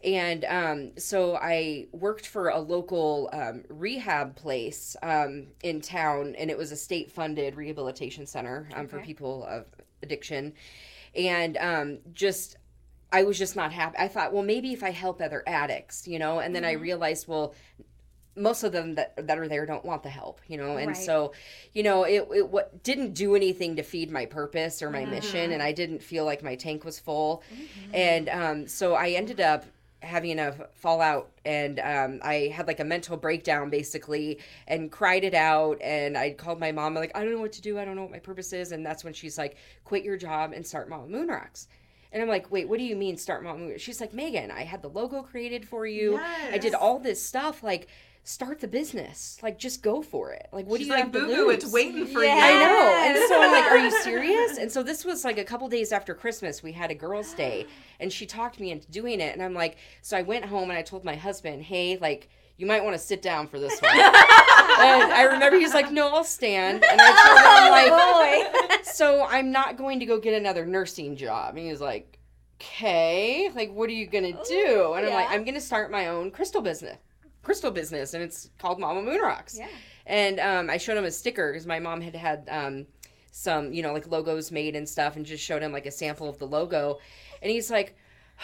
And 0.04 0.46
um, 0.46 0.92
so 0.98 1.36
I 1.36 1.88
worked 1.92 2.28
for 2.28 2.50
a 2.50 2.60
local 2.60 3.30
um, 3.34 3.64
rehab 3.70 4.36
place 4.36 4.96
um, 5.04 5.48
in 5.62 5.82
town, 5.82 6.36
and 6.38 6.50
it 6.50 6.58
was 6.58 6.72
a 6.72 6.78
state 6.78 7.12
funded 7.12 7.56
rehabilitation 7.56 8.26
center 8.26 8.70
um, 8.76 8.88
for 8.88 9.00
people 9.00 9.46
of 9.46 9.66
addiction. 10.04 10.54
And 11.16 11.58
um, 11.58 12.00
just, 12.14 12.58
I 13.12 13.24
was 13.24 13.38
just 13.38 13.56
not 13.56 13.72
happy. 13.74 13.98
I 13.98 14.08
thought, 14.08 14.34
well, 14.34 14.44
maybe 14.44 14.74
if 14.74 14.84
I 14.84 14.92
help 14.92 15.22
other 15.22 15.44
addicts, 15.48 16.08
you 16.08 16.20
know, 16.20 16.40
and 16.40 16.56
then 16.56 16.64
I 16.64 16.74
realized, 16.74 17.28
well, 17.28 17.54
most 18.36 18.64
of 18.64 18.72
them 18.72 18.96
that, 18.96 19.28
that 19.28 19.38
are 19.38 19.48
there 19.48 19.66
don't 19.66 19.84
want 19.84 20.04
the 20.04 20.10
help, 20.10 20.40
you 20.48 20.56
know, 20.58 20.78
and 20.78 20.90
Right. 20.90 20.96
so, 20.96 21.34
you 21.74 21.84
know, 21.84 22.04
it, 22.04 22.28
it 22.34 22.48
what 22.48 22.84
didn't 22.84 23.14
do 23.14 23.36
anything 23.36 23.76
to 23.76 23.84
feed 23.84 24.12
my 24.12 24.26
purpose 24.26 24.82
or 24.82 24.90
my 24.90 25.04
mission, 25.06 25.52
and 25.52 25.62
I 25.62 25.72
didn't 25.74 26.02
feel 26.02 26.26
like 26.26 26.42
my 26.44 26.56
tank 26.56 26.86
was 26.86 27.00
full, 27.00 27.44
and 27.94 28.30
um, 28.30 28.68
so 28.68 28.94
I 28.94 29.10
ended 29.10 29.42
up 29.42 29.66
having 30.02 30.40
a 30.40 30.68
fallout. 30.74 31.32
And 31.46 31.80
um, 31.80 32.20
i 32.24 32.52
had 32.54 32.68
like 32.68 32.80
a 32.80 32.86
mental 32.86 33.18
breakdown 33.18 33.70
basically 33.70 34.40
and 34.68 34.92
cried 34.92 35.24
it 35.24 35.34
out. 35.34 35.82
And 35.82 36.18
i 36.18 36.32
called 36.32 36.60
my 36.60 36.72
mom. 36.72 36.96
I'm 36.98 37.02
like 37.02 37.12
i 37.16 37.24
don't 37.24 37.34
know 37.34 37.42
what 37.42 37.54
to 37.54 37.62
do. 37.62 37.80
I 37.80 37.86
don't 37.86 37.96
know 37.96 38.04
what 38.04 38.12
my 38.12 38.20
purpose 38.20 38.54
is. 38.54 38.72
And 38.72 38.86
that's 38.86 39.04
when 39.04 39.14
she's 39.14 39.38
like 39.38 39.58
quit 39.84 40.04
your 40.04 40.18
job 40.18 40.54
and 40.54 40.66
start 40.66 40.90
mama 40.90 41.08
moon 41.08 41.28
rocks 41.28 41.68
and 42.12 42.22
i'm 42.22 42.30
like 42.30 42.50
wait 42.52 42.68
what 42.68 42.80
do 42.80 42.86
you 42.86 42.96
mean 42.96 43.18
start 43.18 43.44
mama 43.44 43.60
moon 43.60 43.78
she's 43.78 44.02
like 44.02 44.14
megan 44.14 44.52
i 44.52 44.64
had 44.64 44.82
the 44.82 44.90
logo 44.90 45.22
created 45.22 45.68
for 45.68 45.86
you. 45.86 46.20
I 46.52 46.58
did 46.58 46.74
all 46.74 47.00
this 47.00 47.24
stuff 47.24 47.64
like 47.64 47.88
start 48.30 48.60
the 48.60 48.68
business 48.68 49.40
like 49.42 49.58
just 49.58 49.82
go 49.82 50.04
for 50.04 50.32
it 50.34 50.48
like 50.54 50.68
what 50.68 50.78
She's 50.80 50.88
do 50.88 50.94
you 50.94 51.00
like, 51.00 51.04
have 51.06 51.12
boo 51.12 51.26
boo, 51.26 51.50
it's 51.50 51.64
lose?" 51.66 51.74
waiting 51.74 52.06
for 52.06 52.24
Yeah. 52.24 52.36
you. 52.36 52.42
I 52.58 52.68
know. 52.68 53.20
And 53.20 53.28
so 53.28 53.42
I'm 53.42 53.52
like, 53.52 53.72
are 53.72 53.78
you 53.78 53.90
serious? 54.04 54.58
And 54.60 54.72
so 54.72 54.84
this 54.84 55.04
was 55.04 55.26
like 55.26 55.40
a 55.40 55.44
couple 55.44 55.68
days 55.68 55.92
after 55.92 56.14
Christmas. 56.14 56.62
We 56.62 56.72
had 56.74 56.92
a 56.92 56.96
girls' 56.96 57.34
day 57.34 57.66
and 58.00 58.14
she 58.14 58.28
talked 58.28 58.60
me 58.60 58.70
into 58.70 58.90
doing 58.92 59.20
it. 59.20 59.34
And 59.34 59.42
I'm 59.42 59.56
like, 59.56 59.78
so 60.04 60.16
I 60.16 60.22
went 60.22 60.46
home 60.46 60.70
and 60.70 60.78
I 60.78 60.84
told 60.84 61.04
my 61.04 61.16
husband, 61.16 61.64
hey, 61.64 61.98
like, 62.00 62.30
you 62.58 62.68
might 62.68 62.84
want 62.84 62.94
to 62.96 63.00
sit 63.04 63.22
down 63.24 63.48
for 63.48 63.58
this 63.60 63.82
one. 63.82 63.92
and 64.00 64.04
I 64.04 65.24
remember 65.32 65.58
he's 65.58 65.74
like, 65.74 65.92
no, 65.92 66.10
I'll 66.14 66.24
stand. 66.24 66.84
And 66.84 67.02
I 67.02 67.08
told 67.26 67.40
him, 67.40 67.74
I'm 67.74 67.92
oh, 68.68 68.68
like, 68.70 68.86
so 68.86 69.26
I'm 69.26 69.52
not 69.52 69.76
going 69.78 70.00
to 70.02 70.06
go 70.06 70.20
get 70.20 70.36
another 70.36 70.66
nursing 70.68 71.16
job. 71.16 71.56
And 71.56 71.66
he 71.66 71.72
was 71.72 71.82
like, 71.82 72.20
okay, 72.62 73.50
like, 73.56 73.72
what 73.74 73.90
are 73.90 73.94
you 73.94 74.06
going 74.06 74.36
to 74.36 74.44
do? 74.48 74.94
And 74.94 75.08
I'm 75.08 75.14
like. 75.14 75.30
I'm 75.32 75.44
going 75.46 75.56
to 75.56 75.62
start 75.62 75.90
my 75.90 76.10
own 76.10 76.30
crystal 76.32 76.62
business. 76.62 76.98
Crystal 77.44 77.72
business, 77.72 78.14
and 78.14 78.24
it's 78.24 78.50
called 78.60 78.80
Mama 78.80 79.02
Moon 79.02 79.22
Rocks. 79.22 79.58
Yeah. 79.58 79.68
And 80.06 80.40
um, 80.40 80.70
I 80.70 80.78
showed 80.78 80.98
him 80.98 81.06
a 81.06 81.12
sticker 81.12 81.52
because 81.52 81.68
my 81.68 81.80
mom 81.80 82.02
had 82.02 82.16
had 82.16 82.48
um, 82.50 82.88
some, 83.32 83.72
you 83.74 83.82
know, 83.82 83.94
like 83.94 84.08
logos 84.08 84.52
made 84.52 84.76
and 84.76 84.88
stuff, 84.88 85.16
and 85.16 85.26
just 85.26 85.44
showed 85.44 85.62
him 85.62 85.72
like 85.72 85.86
a 85.86 85.92
sample 85.92 86.28
of 86.28 86.40
the 86.40 86.48
logo. 86.48 87.00
And 87.42 87.52
he's 87.52 87.70
like, 87.72 87.96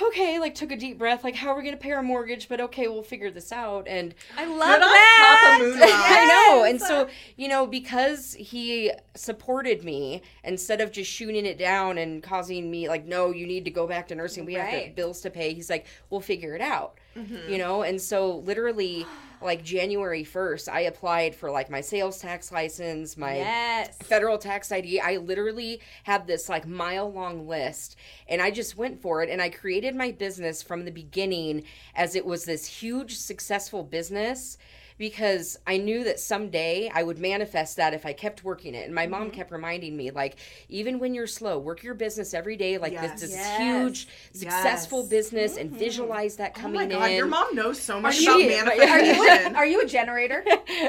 okay, 0.01 0.39
like 0.39 0.55
took 0.55 0.71
a 0.71 0.75
deep 0.75 0.97
breath, 0.97 1.23
like, 1.23 1.35
how 1.35 1.49
are 1.49 1.61
we 1.61 1.71
to 1.71 1.77
pay 1.77 1.91
our 1.91 2.03
mortgage? 2.03 2.49
But 2.49 2.59
okay, 2.61 2.87
we'll 2.87 3.03
figure 3.03 3.31
this 3.31 3.51
out. 3.51 3.87
And 3.87 4.13
I 4.37 4.45
love 4.45 4.79
that. 4.79 5.59
Rock. 5.61 5.89
I 5.89 6.25
know. 6.25 6.63
And 6.65 6.81
so, 6.81 7.07
you 7.37 7.47
know, 7.47 7.65
because 7.65 8.33
he 8.33 8.91
supported 9.15 9.83
me 9.83 10.21
instead 10.43 10.81
of 10.81 10.91
just 10.91 11.09
shooting 11.09 11.45
it 11.45 11.57
down 11.57 11.97
and 11.97 12.21
causing 12.21 12.69
me 12.69 12.89
like, 12.89 13.05
no, 13.05 13.31
you 13.31 13.47
need 13.47 13.65
to 13.65 13.71
go 13.71 13.87
back 13.87 14.07
to 14.09 14.15
nursing. 14.15 14.45
We 14.45 14.55
have 14.55 14.69
to, 14.69 14.91
bills 14.95 15.21
to 15.21 15.29
pay. 15.29 15.53
He's 15.53 15.69
like, 15.69 15.85
we'll 16.09 16.21
figure 16.21 16.55
it 16.55 16.61
out. 16.61 16.99
Mm-hmm. 17.15 17.49
You 17.49 17.57
know, 17.57 17.83
and 17.83 18.01
so 18.01 18.37
literally 18.39 19.05
like 19.41 19.63
January 19.63 20.23
1st, 20.23 20.69
I 20.69 20.81
applied 20.81 21.35
for 21.35 21.51
like 21.51 21.69
my 21.69 21.81
sales 21.81 22.19
tax 22.19 22.51
license, 22.51 23.17
my 23.17 23.35
Yes. 23.37 23.97
federal 23.97 24.37
tax 24.37 24.71
ID. 24.71 24.99
I 24.99 25.17
literally 25.17 25.81
had 26.03 26.27
this 26.27 26.49
like 26.49 26.67
mile 26.67 27.11
long 27.11 27.47
list 27.47 27.95
and 28.27 28.41
I 28.41 28.51
just 28.51 28.77
went 28.77 29.01
for 29.01 29.21
it 29.23 29.29
and 29.29 29.41
I 29.41 29.49
created 29.49 29.95
my 29.95 30.11
business 30.11 30.61
from 30.61 30.85
the 30.85 30.91
beginning 30.91 31.63
as 31.95 32.15
it 32.15 32.25
was 32.25 32.45
this 32.45 32.65
huge 32.65 33.17
successful 33.17 33.83
business 33.83 34.57
because 34.97 35.57
I 35.67 35.77
knew 35.77 36.03
that 36.05 36.19
someday 36.19 36.89
I 36.93 37.03
would 37.03 37.19
manifest 37.19 37.75
that 37.77 37.93
if 37.93 38.05
I 38.05 38.13
kept 38.13 38.43
working 38.43 38.73
it. 38.75 38.85
And 38.85 38.95
my 38.95 39.07
mom 39.07 39.29
kept 39.31 39.51
reminding 39.51 39.95
me 39.97 40.11
like 40.11 40.37
even 40.69 40.99
when 40.99 41.13
you're 41.13 41.27
slow, 41.27 41.59
work 41.59 41.83
your 41.83 41.93
business 41.95 42.33
every 42.33 42.55
day 42.55 42.77
like 42.77 42.93
Yes. 42.93 43.19
this, 43.19 43.31
this 43.31 43.39
Yes. 43.39 43.57
huge 43.61 44.07
successful 44.33 44.99
Yes. 45.01 45.09
business 45.09 45.57
and 45.57 45.71
visualize 45.71 46.37
that 46.37 46.53
coming 46.53 46.81
Oh 46.81 46.83
coming 46.83 46.97
my 46.99 47.05
god, 47.05 47.11
in. 47.11 47.17
your 47.17 47.27
mom 47.27 47.53
knows 47.55 47.79
so 47.81 47.99
much 47.99 48.15
She 48.15 48.25
about 48.27 48.39
is. 48.39 48.61
Are 48.63 48.75
you- 48.75 48.81
Are 48.83 48.99
you, 48.99 49.05
manifestation. 49.13 49.55
are 49.57 49.65
you 49.65 49.81
a 49.81 49.85
generator? 49.85 50.45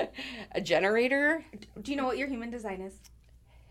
a 0.53 0.61
generator? 0.61 1.45
Do 1.83 1.91
you 1.91 1.97
know 1.97 2.05
what 2.05 2.19
your 2.19 2.29
human 2.29 2.51
design 2.51 2.81
is? 2.83 2.95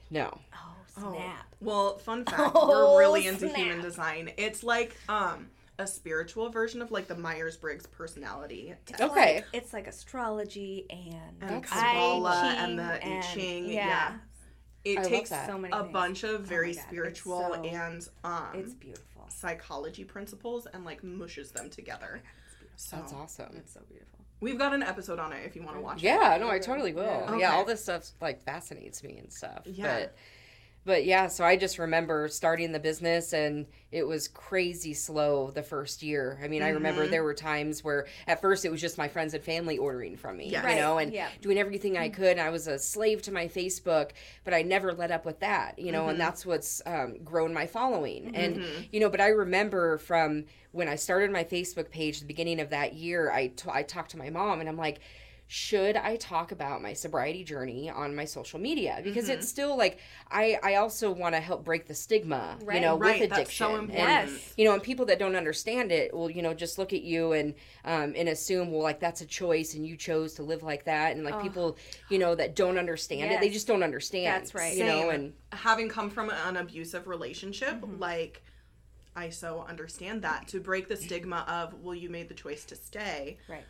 No. 0.10 0.38
Oh, 0.54 0.58
Oh, 0.98 1.12
snap. 1.14 1.46
Well, 1.60 1.98
fun 1.98 2.24
fact, 2.24 2.52
Oh, 2.56 2.70
we're 2.70 3.00
really 3.00 3.28
into 3.28 3.40
snap. 3.50 3.56
human 3.56 3.82
design. 3.82 4.32
It's 4.38 4.64
like 4.64 4.96
um 5.10 5.48
a 5.78 5.86
spiritual 5.88 6.50
version 6.50 6.82
of 6.82 6.92
like 6.92 7.08
the 7.08 7.16
Myers 7.16 7.58
Briggs 7.58 7.86
personality 7.88 8.74
test. 8.86 9.02
Okay. 9.02 9.36
Like, 9.36 9.46
it's 9.54 9.74
like 9.74 9.88
astrology 9.88 10.86
and 10.90 11.42
And 11.42 11.64
Kabbalah 11.64 12.30
I 12.46 12.54
and 12.64 12.80
the 12.80 12.84
I 12.84 12.98
and- 12.98 13.24
Ching. 13.26 13.66
Yeah. 13.70 13.86
Yeah. 13.88 14.14
It 14.86 15.00
I 15.00 15.04
takes. 15.04 15.30
So 15.32 15.58
many 15.58 15.74
a 15.76 15.82
things. 15.82 15.94
bunch 15.94 16.24
of 16.24 16.42
very 16.42 16.68
my 16.68 16.74
God, 16.74 16.80
it's 16.80 16.88
spiritual 16.88 17.50
so- 17.56 17.64
and 17.64 18.08
um 18.24 18.48
It's 18.54 18.74
beautiful. 18.74 19.26
psychology 19.30 20.04
principles 20.04 20.68
and 20.74 20.86
like 20.86 21.04
mushes 21.04 21.52
them 21.52 21.70
together. 21.70 22.22
So 22.78 22.98
That's 22.98 23.14
awesome. 23.14 23.56
It's 23.58 23.74
so 23.74 23.82
beautiful. 23.90 24.20
we've 24.42 24.58
got 24.60 24.74
an 24.74 24.84
episode 24.84 25.18
on 25.18 25.32
it 25.34 25.46
if 25.46 25.56
you 25.56 25.64
want 25.64 25.76
to 25.78 25.82
watch 25.82 25.98
it. 25.98 26.04
Yeah, 26.04 26.38
no, 26.40 26.50
I 26.50 26.60
totally 26.60 26.94
will. 26.94 27.04
Yeah. 27.04 27.38
Yeah, 27.38 27.54
all 27.54 27.66
this 27.66 27.82
stuff 27.84 28.12
like 28.22 28.44
fascinates 28.44 29.02
me 29.04 29.18
and 29.18 29.32
stuff. 29.32 29.62
Yeah. 29.66 30.00
But 30.02 30.16
but 30.86 31.04
yeah, 31.04 31.28
so 31.28 31.44
I 31.44 31.58
just 31.58 31.80
remember 31.80 32.28
starting 32.28 32.72
the 32.72 32.80
business 32.80 33.34
and 33.34 33.66
it 33.92 34.06
was 34.06 34.28
crazy 34.28 34.94
slow 34.94 35.50
the 35.52 35.64
first 35.64 36.04
year. 36.04 36.40
I 36.44 36.48
mean, 36.48 36.62
I 36.62 36.70
remember 36.70 37.04
mm-hmm. 37.04 37.12
there 37.12 37.24
were 37.24 37.34
times 37.34 37.84
where 37.84 38.06
at 38.28 38.42
first 38.42 38.66
it 38.66 38.72
was 38.72 38.82
just 38.82 38.98
my 38.98 39.08
friends 39.08 39.34
and 39.34 39.44
family 39.44 39.78
ordering 39.78 40.16
from 40.16 40.38
me, 40.38 40.50
Yeah. 40.50 40.62
you 40.62 40.68
Right, 40.68 40.78
know, 40.78 40.98
and 40.98 41.12
yeah. 41.12 41.30
doing 41.42 41.58
everything 41.58 41.98
I 41.98 42.10
mm-hmm. 42.10 42.22
could. 42.22 42.40
I 42.40 42.50
was 42.50 42.68
a 42.68 42.78
slave 42.78 43.22
to 43.24 43.32
my 43.32 43.48
Facebook, 43.48 44.12
but 44.44 44.54
I 44.54 44.62
never 44.62 44.94
let 44.94 45.12
up 45.12 45.26
with 45.26 45.40
that, 45.40 45.80
you 45.80 45.92
know, 45.92 46.04
and 46.04 46.12
mm-hmm. 46.12 46.20
that's 46.20 46.46
what's 46.46 46.82
um, 46.86 47.18
grown 47.24 47.54
my 47.54 47.66
following. 47.66 48.36
And, 48.36 48.64
you 48.92 49.00
know, 49.00 49.10
but 49.10 49.22
I 49.22 49.30
remember 49.30 49.98
from 49.98 50.46
when 50.72 50.88
I 50.88 50.96
started 50.96 51.32
my 51.32 51.44
Facebook 51.44 51.90
page, 51.90 52.20
the 52.20 52.26
beginning 52.26 52.60
of 52.60 52.70
that 52.70 52.94
year, 52.94 53.32
I 53.32 53.48
t- 53.48 53.70
I 53.72 53.82
talked 53.82 54.12
to 54.12 54.18
my 54.18 54.30
mom 54.30 54.60
and 54.60 54.68
I'm 54.68 54.78
like, 54.78 55.00
should 55.48 55.96
I 55.96 56.16
talk 56.16 56.52
about 56.52 56.82
my 56.82 56.94
sobriety 56.94 57.44
journey 57.44 57.88
on 57.90 58.16
my 58.16 58.26
social 58.26 58.60
media? 58.60 59.00
Because 59.04 59.30
it's 59.30 59.48
still 59.48 59.78
like 59.78 60.00
I 60.32 60.58
I 60.64 60.76
also 60.76 61.12
want 61.12 61.36
to 61.36 61.40
help 61.42 61.64
break 61.64 61.86
the 61.86 61.94
stigma, 61.94 62.58
you 62.74 62.80
know, 62.80 62.98
Right, 62.98 63.22
with 63.22 63.30
that's 63.30 63.42
addiction. 63.42 63.68
so 63.68 63.76
And. 63.78 63.94
Yes. 63.94 64.54
you 64.58 64.66
know, 64.66 64.74
and 64.74 64.82
people 64.82 65.06
that 65.06 65.20
don't 65.20 65.36
understand 65.36 65.92
it 65.92 66.14
will, 66.14 66.32
you 66.32 66.42
know, 66.42 66.54
just 66.56 66.80
look 66.80 66.94
at 66.94 67.04
you 67.04 67.34
and 67.34 67.54
um, 67.84 68.14
and 68.16 68.28
assume, 68.30 68.72
well, 68.72 68.82
like 68.82 69.00
that's 69.00 69.22
a 69.22 69.26
choice 69.26 69.76
and 69.76 69.86
you 69.86 69.96
chose 69.96 70.34
to 70.36 70.44
live 70.44 70.64
like 70.64 70.86
that. 70.86 71.16
And 71.16 71.24
like 71.24 71.40
people, 71.44 71.78
you 72.10 72.18
know, 72.18 72.34
that 72.34 72.56
don't 72.56 72.80
understand 72.80 73.32
it, 73.32 73.40
they 73.40 73.50
just 73.50 73.68
don't 73.68 73.84
understand. 73.84 74.26
That's 74.42 74.56
right. 74.56 74.76
You 74.76 74.86
know, 74.86 75.10
and 75.12 75.34
having 75.52 75.90
come 75.90 76.10
from 76.10 76.32
an 76.32 76.58
abusive 76.58 77.08
relationship, 77.08 77.82
Mm-hmm. 77.82 78.00
like 78.00 78.42
I 79.16 79.30
so 79.30 79.64
understand 79.70 80.24
that 80.24 80.48
to 80.50 80.60
break 80.60 80.88
the 80.90 80.98
stigma 80.98 81.46
of 81.48 81.74
well, 81.82 81.96
you 81.96 82.10
made 82.10 82.30
the 82.30 82.34
choice 82.36 82.66
to 82.66 82.76
stay. 82.76 83.38
Right. 83.48 83.64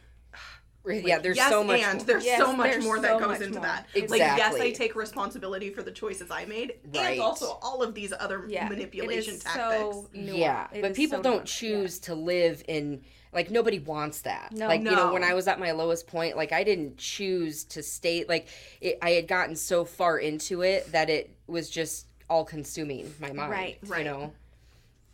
Yeah, 0.88 1.20
there's 1.20 1.38
yes, 1.38 1.50
so 1.50 1.64
much. 1.64 1.82
and 1.82 1.98
more. 1.98 2.06
there's 2.06 2.26
Yes, 2.26 2.40
so 2.40 2.54
much 2.54 2.72
there's 2.72 2.84
more 2.84 2.96
so 2.98 3.02
that 3.04 3.20
goes 3.20 3.28
much 3.28 3.42
into 3.42 3.54
more. 3.60 3.64
that. 3.64 3.88
Exactly. 3.94 4.20
Like 4.20 4.38
yes, 4.38 4.56
I 4.56 4.72
take 4.72 4.96
responsibility 4.96 5.70
for 5.72 5.84
the 5.84 5.92
choices 5.92 6.32
I 6.32 6.46
made, 6.46 6.76
Right. 6.94 7.14
and 7.14 7.22
also 7.22 7.58
all 7.62 7.82
of 7.82 7.94
these 7.94 8.14
other 8.18 8.46
Yeah. 8.48 8.68
manipulation 8.70 9.34
it 9.34 9.38
is 9.38 9.44
tactics. 9.44 9.96
So 9.96 10.08
yeah 10.14 10.68
It 10.74 10.82
but 10.82 10.92
is 10.92 10.98
people 10.98 11.20
so 11.20 11.24
don't 11.24 11.44
nuanced. 11.44 11.58
choose 11.58 12.00
to 12.00 12.16
live 12.16 12.64
in 12.68 13.02
like 13.34 13.52
nobody 13.52 13.80
wants 13.80 14.22
that 14.22 14.52
No. 14.54 14.68
like 14.68 14.82
you 14.82 14.92
know 14.92 15.12
when 15.12 15.24
i 15.24 15.34
was 15.34 15.46
at 15.50 15.60
my 15.60 15.72
lowest 15.72 16.08
point 16.08 16.38
like 16.38 16.54
i 16.54 16.64
didn't 16.64 16.98
choose 16.98 17.66
to 17.66 17.84
stay 17.84 18.24
like 18.30 18.48
it, 18.80 18.98
i 19.02 19.10
had 19.12 19.28
gotten 19.28 19.58
so 19.58 19.84
far 19.84 20.18
into 20.20 20.62
it 20.62 20.90
that 20.94 21.10
it 21.10 21.36
was 21.46 21.70
just 21.70 22.08
all 22.30 22.46
consuming 22.46 23.14
my 23.20 23.34
mind 23.34 23.52
Right. 23.52 23.78
you 23.84 23.90
Right. 23.92 24.06
know 24.06 24.32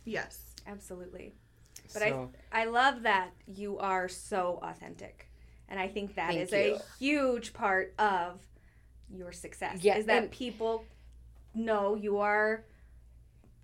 yes. 0.04 0.38
Absolutely. 0.66 1.34
But 1.92 2.02
So- 2.02 2.30
I 2.52 2.62
I 2.62 2.64
love 2.66 3.02
that 3.02 3.30
you 3.46 3.78
are 3.78 4.08
so 4.08 4.60
authentic. 4.62 5.26
And 5.72 5.80
I 5.80 5.88
think 5.88 6.16
that 6.16 6.28
Thank 6.28 6.40
is 6.40 6.52
you. 6.52 6.76
a 6.76 6.82
huge 6.98 7.54
part 7.54 7.94
of 7.98 8.38
your 9.08 9.32
success. 9.32 9.78
Yeah, 9.80 9.96
Is 9.96 10.04
that 10.04 10.30
people 10.30 10.84
know 11.54 11.94
you 11.94 12.18
are 12.18 12.66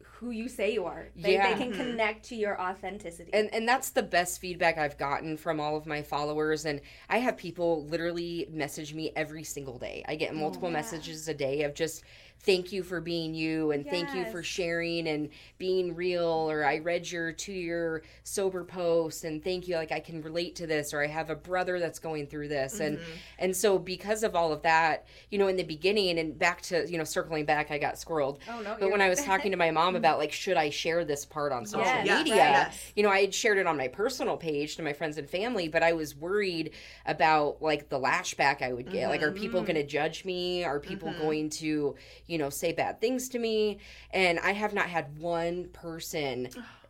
who 0.02 0.30
you 0.30 0.48
say 0.48 0.72
you 0.72 0.86
are. 0.86 1.08
They, 1.14 1.34
Yeah. 1.34 1.52
they 1.52 1.62
can 1.62 1.70
mm-hmm. 1.70 1.90
connect 1.90 2.24
to 2.30 2.34
your 2.34 2.60
authenticity. 2.60 3.30
and 3.34 3.52
and 3.52 3.68
that's 3.68 3.90
the 3.90 4.02
best 4.02 4.40
feedback 4.40 4.78
I've 4.78 4.96
gotten 4.96 5.36
from 5.36 5.60
all 5.60 5.76
of 5.76 5.86
my 5.86 6.02
followers 6.02 6.64
and 6.64 6.80
I 7.10 7.18
have 7.18 7.36
people 7.36 7.84
literally 7.84 8.48
message 8.50 8.94
me 8.94 9.12
every 9.14 9.44
single 9.44 9.78
day. 9.78 10.02
I 10.08 10.16
get 10.16 10.34
multiple 10.34 10.70
mm. 10.70 10.72
Yeah. 10.72 10.78
messages 10.78 11.28
a 11.28 11.34
day 11.34 11.62
of 11.62 11.74
just 11.74 12.02
thank 12.40 12.72
you 12.72 12.82
for 12.82 13.00
being 13.00 13.34
you 13.34 13.72
and 13.72 13.86
thank 13.88 14.14
you 14.14 14.24
for 14.30 14.42
sharing 14.42 15.08
and 15.08 15.28
being 15.58 15.94
real 15.94 16.24
or 16.24 16.64
I 16.64 16.78
read 16.78 17.10
your 17.10 17.32
2 17.32 17.52
year 17.52 18.02
sober 18.22 18.64
post 18.64 19.24
and 19.24 19.42
thank 19.42 19.66
you 19.66 19.76
like 19.76 19.92
I 19.92 20.00
can 20.00 20.22
relate 20.22 20.54
to 20.56 20.66
this 20.66 20.94
or 20.94 21.02
I 21.02 21.08
have 21.08 21.30
a 21.30 21.34
brother 21.36 21.80
that's 21.80 21.98
going 21.98 22.26
through 22.26 22.48
this 22.48 22.80
and 22.80 22.98
mm-hmm. 22.98 23.10
and 23.38 23.56
so 23.56 23.78
because 23.78 24.22
of 24.22 24.36
all 24.36 24.52
of 24.52 24.62
that, 24.62 25.06
you 25.30 25.38
know 25.38 25.48
in 25.48 25.56
the 25.56 25.64
beginning 25.64 26.18
and 26.18 26.38
back 26.38 26.62
to, 26.62 26.88
you 26.88 26.98
know 26.98 27.04
circling 27.04 27.44
back 27.44 27.70
I 27.70 27.78
got 27.78 27.94
squirreled. 27.94 28.38
Oh, 28.48 28.60
no, 28.60 28.76
But 28.78 28.90
when 28.90 29.00
I 29.00 29.08
was 29.08 29.22
talking 29.22 29.50
to 29.50 29.56
my 29.56 29.70
mom 29.70 29.96
about 30.02 30.18
like 30.18 30.32
should 30.32 30.56
I 30.56 30.70
share 30.70 31.04
this 31.04 31.24
part 31.24 31.52
on 31.52 31.66
social 31.66 31.88
Yes, 31.88 32.06
yes, 32.06 32.18
media? 32.18 32.36
yes. 32.36 32.92
you 32.94 33.02
know, 33.02 33.10
I 33.10 33.20
had 33.20 33.34
shared 33.34 33.58
it 33.58 33.66
on 33.66 33.76
my 33.76 33.88
personal 33.88 34.36
page 34.36 34.76
to 34.76 34.82
my 34.82 34.92
friends 34.92 35.18
and 35.18 35.28
family, 35.28 35.68
but 35.68 35.82
I 35.82 35.92
was 35.92 36.14
worried 36.14 36.72
about 37.06 37.62
like 37.62 37.88
the 37.88 37.98
lashback 37.98 38.62
I 38.62 38.72
would 38.72 38.90
get. 38.90 39.08
Like, 39.08 39.22
are 39.22 39.32
people 39.32 39.60
mm-hmm. 39.60 39.72
going 39.72 39.86
to 39.86 39.86
judge 39.86 40.24
me? 40.24 40.64
Are 40.64 40.80
people 40.80 41.08
mm-hmm. 41.08 41.22
going 41.22 41.50
to, 41.50 41.96
you 42.28 42.38
know, 42.38 42.50
say 42.50 42.72
bad 42.72 43.00
things 43.00 43.28
to 43.30 43.38
me? 43.38 43.78
And 44.12 44.38
I 44.38 44.52
have 44.52 44.72
not 44.72 44.86
had 44.86 45.18
one 45.18 45.68
person 45.72 46.48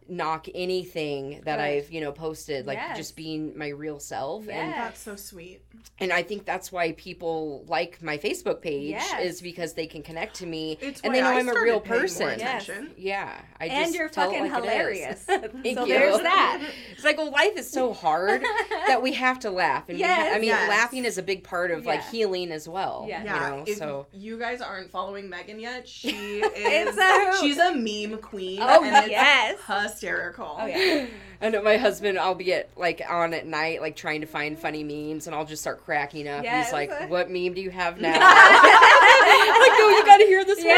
knock 0.08 0.46
anything 0.54 1.40
that 1.44 1.56
Good. 1.56 1.62
I've, 1.62 1.90
you 1.92 2.00
know, 2.00 2.12
posted, 2.12 2.66
like 2.66 2.78
Yes. 2.78 2.96
just 2.96 3.16
being 3.16 3.56
my 3.58 3.68
real 3.68 3.98
self. 4.00 4.48
And 4.48 4.72
That's 4.72 5.00
so 5.00 5.16
sweet. 5.16 5.60
and 6.00 6.12
I 6.12 6.22
think 6.22 6.44
that's 6.44 6.72
why 6.72 6.92
people 6.92 7.64
like 7.68 8.02
my 8.02 8.18
Facebook 8.18 8.60
page 8.62 8.90
Yes. 8.90 9.22
is 9.22 9.40
because 9.42 9.74
they 9.74 9.86
can 9.86 10.02
connect 10.02 10.36
to 10.36 10.46
me 10.46 10.78
It's 10.80 11.00
and 11.02 11.14
they 11.14 11.20
know 11.20 11.28
I 11.28 11.34
I'm 11.38 11.48
a 11.48 11.60
real 11.60 11.80
person. 11.80 12.38
Yes. 12.38 12.70
Yeah, 12.96 13.38
I 13.60 13.66
and 13.66 13.86
just 13.86 13.98
you're 13.98 14.08
tell 14.08 14.30
it 14.30 14.34
fucking 14.38 14.52
like 14.52 14.62
hilarious. 14.62 15.22
Thank 15.26 15.76
so 15.78 15.84
you. 15.84 15.94
there's 15.94 16.18
that. 16.20 16.62
It's 16.92 17.04
like, 17.04 17.16
well, 17.18 17.30
life 17.30 17.56
is 17.56 17.70
so 17.70 17.92
hard 17.92 18.42
that 18.86 19.02
we 19.02 19.12
have 19.12 19.38
to 19.40 19.50
laugh, 19.50 19.88
and 19.88 19.96
we 19.96 20.00
Yes. 20.00 20.28
ha- 20.30 20.36
I 20.36 20.38
mean, 20.40 20.48
Yes. 20.48 20.68
laughing 20.68 21.04
is 21.04 21.18
a 21.18 21.22
big 21.22 21.44
part 21.44 21.70
of 21.70 21.84
like 21.86 22.02
healing 22.08 22.50
as 22.50 22.68
well. 22.68 23.04
Yeah. 23.08 23.24
Yeah, 23.24 23.34
you 23.34 23.56
know, 23.58 23.64
if 23.66 23.78
so 23.78 24.06
you 24.12 24.38
guys 24.38 24.60
aren't 24.60 24.90
following 24.90 25.28
Megan 25.28 25.60
yet, 25.60 25.86
she 25.88 26.10
is 26.40 26.96
a 26.96 27.32
she's 27.40 27.58
a 27.58 27.74
meme 27.74 28.20
queen. 28.20 28.60
Oh, 28.62 28.82
and 28.84 28.96
it's 28.96 29.08
yes. 29.10 29.58
Hysterical. 30.02 30.56
Oh, 30.58 30.66
yeah. 30.66 31.06
I 31.40 31.50
know 31.50 31.62
my 31.62 31.76
husband. 31.76 32.18
I'll 32.18 32.34
be 32.34 32.52
at 32.52 32.68
like 32.76 33.00
on 33.08 33.32
at 33.34 33.46
night, 33.46 33.80
like 33.80 33.94
trying 33.96 34.20
to 34.22 34.26
find 34.26 34.58
funny 34.58 34.82
memes, 34.82 35.26
and 35.26 35.36
I'll 35.36 35.44
just 35.44 35.62
start 35.62 35.84
cracking 35.84 36.26
up. 36.28 36.42
Yes. 36.44 36.66
He's 36.66 36.72
like, 36.72 37.08
"What 37.10 37.30
meme 37.30 37.54
do 37.54 37.60
you 37.60 37.70
have 37.70 38.00
now?" 38.00 38.12
I'm 38.20 39.60
like, 39.60 39.72
"No, 39.78 39.88
you 39.88 40.04
got 40.04 40.16
to 40.18 40.24
hear 40.24 40.44
this 40.44 40.64
Yeah. 40.64 40.74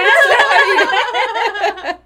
one." 1.87 1.97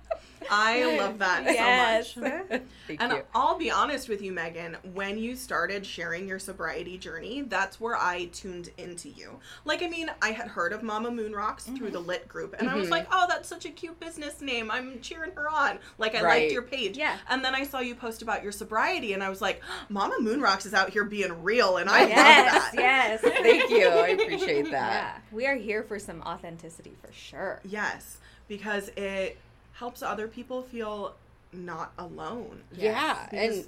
I 0.51 0.97
love 0.99 1.19
that 1.19 1.43
Yes. 1.47 2.13
so 2.15 2.21
much. 2.21 2.63
Thank 2.87 3.01
And 3.03 3.13
you. 3.13 3.23
I'll 3.65 3.71
be 3.71 3.83
honest 3.83 4.11
with 4.11 4.21
you, 4.21 4.31
Megan, 4.31 4.77
when 4.93 5.17
you 5.17 5.37
started 5.37 5.87
sharing 5.87 6.29
your 6.29 6.39
sobriety 6.39 6.99
journey, 6.99 7.41
that's 7.49 7.81
where 7.81 7.97
I 7.97 8.27
tuned 8.27 8.69
into 8.77 9.09
you. 9.09 9.39
Like, 9.65 9.83
I 9.83 9.89
mean, 9.89 10.11
I 10.21 10.33
had 10.33 10.49
heard 10.49 10.75
of 10.75 10.83
Mama 10.83 11.11
Moon 11.11 11.33
Rocks 11.33 11.65
through 11.65 11.77
Mm-hmm. 11.77 11.93
the 11.93 12.01
Lit 12.01 12.29
group, 12.29 12.55
and 12.59 12.69
I 12.69 12.75
was 12.75 12.89
Mhm. 12.89 12.91
like, 12.91 13.07
oh, 13.11 13.25
that's 13.27 13.49
such 13.49 13.65
a 13.65 13.71
cute 13.71 13.99
business 13.99 14.43
name. 14.43 14.71
I'm 14.71 15.01
cheering 15.01 15.33
her 15.35 15.49
on. 15.49 15.79
Like, 15.97 16.15
I 16.15 16.23
Right. 16.23 16.41
liked 16.43 16.53
your 16.53 16.61
page. 16.61 16.99
Yeah. 16.99 17.17
And 17.31 17.43
then 17.43 17.55
I 17.55 17.65
saw 17.65 17.79
you 17.81 17.95
post 17.95 18.21
about 18.21 18.43
your 18.43 18.53
sobriety, 18.53 19.15
and 19.15 19.23
I 19.23 19.31
was 19.31 19.41
like, 19.41 19.63
Mama 19.89 20.17
Moon 20.21 20.43
Rocks 20.43 20.67
is 20.67 20.75
out 20.75 20.91
here 20.91 21.05
being 21.05 21.43
real, 21.43 21.79
and 21.79 21.89
I 21.89 22.07
yes, 22.07 22.53
love 22.53 22.63
that. 22.75 22.75
yes. 22.75 23.21
Thank 23.23 23.71
you. 23.71 23.89
I 23.89 24.09
appreciate 24.09 24.71
that. 24.73 24.73
Yeah, 24.73 25.19
we 25.33 25.47
are 25.47 25.57
here 25.57 25.83
for 25.83 25.99
some 25.99 26.21
authenticity 26.23 26.93
for 27.03 27.11
sure. 27.15 27.61
Yes, 27.65 28.19
because 28.47 28.91
it 28.95 29.39
helps 29.73 30.03
other 30.03 30.29
people 30.29 30.63
feel 30.65 31.15
not 31.55 31.93
alone. 31.99 32.63
Yeah, 32.73 33.27
Because 33.31 33.57
and 33.59 33.67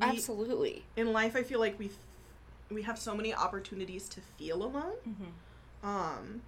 we- 0.00 0.06
absolutely. 0.06 0.84
in 0.96 1.12
life 1.12 1.36
i 1.36 1.42
feel 1.42 1.60
like 1.60 1.78
we 1.78 1.90
we 2.70 2.82
have 2.82 2.98
so 2.98 3.14
many 3.14 3.32
opportunities 3.34 4.08
to 4.08 4.20
feel 4.38 4.62
alone 4.64 4.94
Mm-hmm. 5.08 5.88
um 5.88 6.40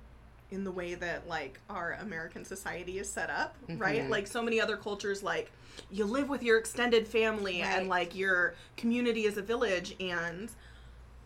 in 0.51 0.65
the 0.65 0.71
way 0.71 0.95
that 0.95 1.29
like 1.29 1.61
our 1.71 1.93
american 2.01 2.45
society 2.45 2.99
is 2.99 3.09
set 3.09 3.31
up 3.31 3.55
right 3.77 4.03
Mhm. 4.03 4.09
like 4.09 4.27
so 4.27 4.43
many 4.43 4.61
other 4.61 4.77
cultures 4.77 5.23
like 5.23 5.51
you 5.91 6.05
live 6.07 6.29
with 6.29 6.43
your 6.43 6.59
extended 6.59 7.07
family 7.07 7.61
Right. 7.63 7.69
and 7.79 7.89
like 7.89 8.15
your 8.15 8.55
community 8.77 9.25
is 9.27 9.37
a 9.37 9.43
village 9.43 9.95
and 10.01 10.49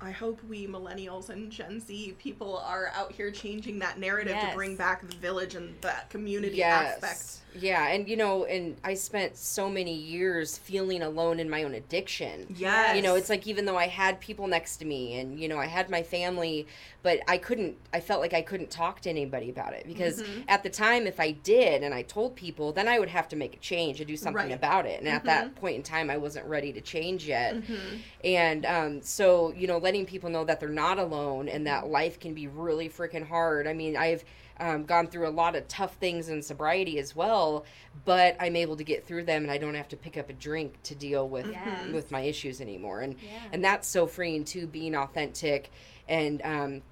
I 0.02 0.10
hope 0.12 0.40
we 0.48 0.66
millennials 0.66 1.28
and 1.28 1.50
Gen 1.50 1.78
Z 1.78 2.16
people 2.18 2.56
are 2.58 2.90
out 2.94 3.12
here 3.12 3.30
changing 3.30 3.78
that 3.80 3.98
narrative 3.98 4.34
Yes. 4.34 4.50
to 4.50 4.56
bring 4.56 4.74
back 4.76 5.06
the 5.06 5.14
village 5.16 5.54
and 5.54 5.74
that 5.82 6.08
community 6.08 6.62
aspect. 6.62 7.38
Yeah, 7.54 7.88
and 7.88 8.08
you 8.08 8.16
know, 8.16 8.44
and 8.44 8.76
I 8.82 8.94
spent 8.94 9.36
so 9.36 9.68
many 9.68 9.92
years 9.94 10.56
feeling 10.56 11.02
alone 11.02 11.38
in 11.40 11.50
my 11.50 11.64
own 11.64 11.74
addiction. 11.74 12.54
Yes. 12.56 12.96
You 12.96 13.02
know, 13.02 13.14
it's 13.16 13.28
like 13.28 13.46
even 13.46 13.66
though 13.66 13.76
I 13.76 13.88
had 13.88 14.20
people 14.20 14.46
next 14.46 14.78
to 14.78 14.84
me 14.86 15.18
and 15.18 15.38
you 15.38 15.48
know, 15.48 15.58
I 15.58 15.66
had 15.66 15.90
my 15.90 16.02
family, 16.02 16.66
but 17.02 17.20
I 17.28 17.38
couldn't 17.38 17.76
I 17.92 18.00
felt 18.00 18.20
like 18.20 18.34
I 18.34 18.42
couldn't 18.42 18.70
talk 18.70 19.00
to 19.02 19.10
anybody 19.10 19.50
about 19.50 19.72
it 19.72 19.86
because 19.86 20.22
Mm-hmm. 20.22 20.42
at 20.48 20.62
the 20.62 20.70
time 20.70 21.06
if 21.06 21.18
I 21.20 21.30
did 21.32 21.82
and 21.82 21.94
I 21.94 22.02
told 22.02 22.36
people, 22.36 22.72
then 22.72 22.88
I 22.88 22.98
would 22.98 23.08
have 23.08 23.28
to 23.28 23.36
make 23.36 23.54
a 23.54 23.58
change 23.58 24.00
and 24.00 24.06
do 24.08 24.16
something 24.16 24.48
Right. 24.48 24.52
about 24.52 24.86
it. 24.86 25.00
And 25.00 25.08
at 25.08 25.22
Mhm. 25.22 25.26
that 25.26 25.54
point 25.54 25.76
in 25.76 25.82
time 25.82 26.10
I 26.10 26.16
wasn't 26.18 26.46
ready 26.46 26.72
to 26.72 26.80
change 26.80 27.26
yet. 27.26 27.54
Mhm. 27.54 27.98
And 28.24 28.66
um, 28.66 29.02
so, 29.02 29.52
you 29.54 29.66
know, 29.66 29.78
letting 29.78 30.04
people 30.06 30.30
know 30.30 30.44
that 30.44 30.60
they're 30.60 30.68
not 30.68 30.98
alone 30.98 31.48
and 31.48 31.66
that 31.66 31.88
life 31.88 32.20
can 32.20 32.34
be 32.34 32.46
really 32.48 32.88
freaking 32.88 33.26
hard. 33.26 33.66
I 33.66 33.72
mean, 33.72 33.96
I've 33.96 34.24
um, 34.58 34.84
gone 34.84 35.06
through 35.06 35.26
a 35.26 35.30
lot 35.30 35.56
of 35.56 35.66
tough 35.68 35.94
things 35.94 36.28
in 36.28 36.42
sobriety 36.42 36.98
as 36.98 37.16
well, 37.16 37.64
but 38.04 38.36
I'm 38.38 38.56
able 38.56 38.76
to 38.76 38.84
get 38.84 39.06
through 39.06 39.24
them 39.24 39.42
and 39.42 39.50
I 39.50 39.56
don't 39.56 39.74
have 39.74 39.88
to 39.88 39.96
pick 39.96 40.18
up 40.18 40.28
a 40.28 40.34
drink 40.34 40.74
to 40.82 40.94
deal 40.94 41.26
with 41.26 41.46
Yes. 41.46 41.90
with 41.94 42.10
my 42.10 42.20
issues 42.20 42.60
anymore. 42.60 43.00
And 43.00 43.14
Yeah. 43.22 43.38
and 43.54 43.64
that's 43.64 43.88
so 43.88 44.06
freeing 44.06 44.44
too, 44.44 44.66
being 44.66 44.94
authentic 44.94 45.70
and 46.10 46.42
um, 46.44 46.82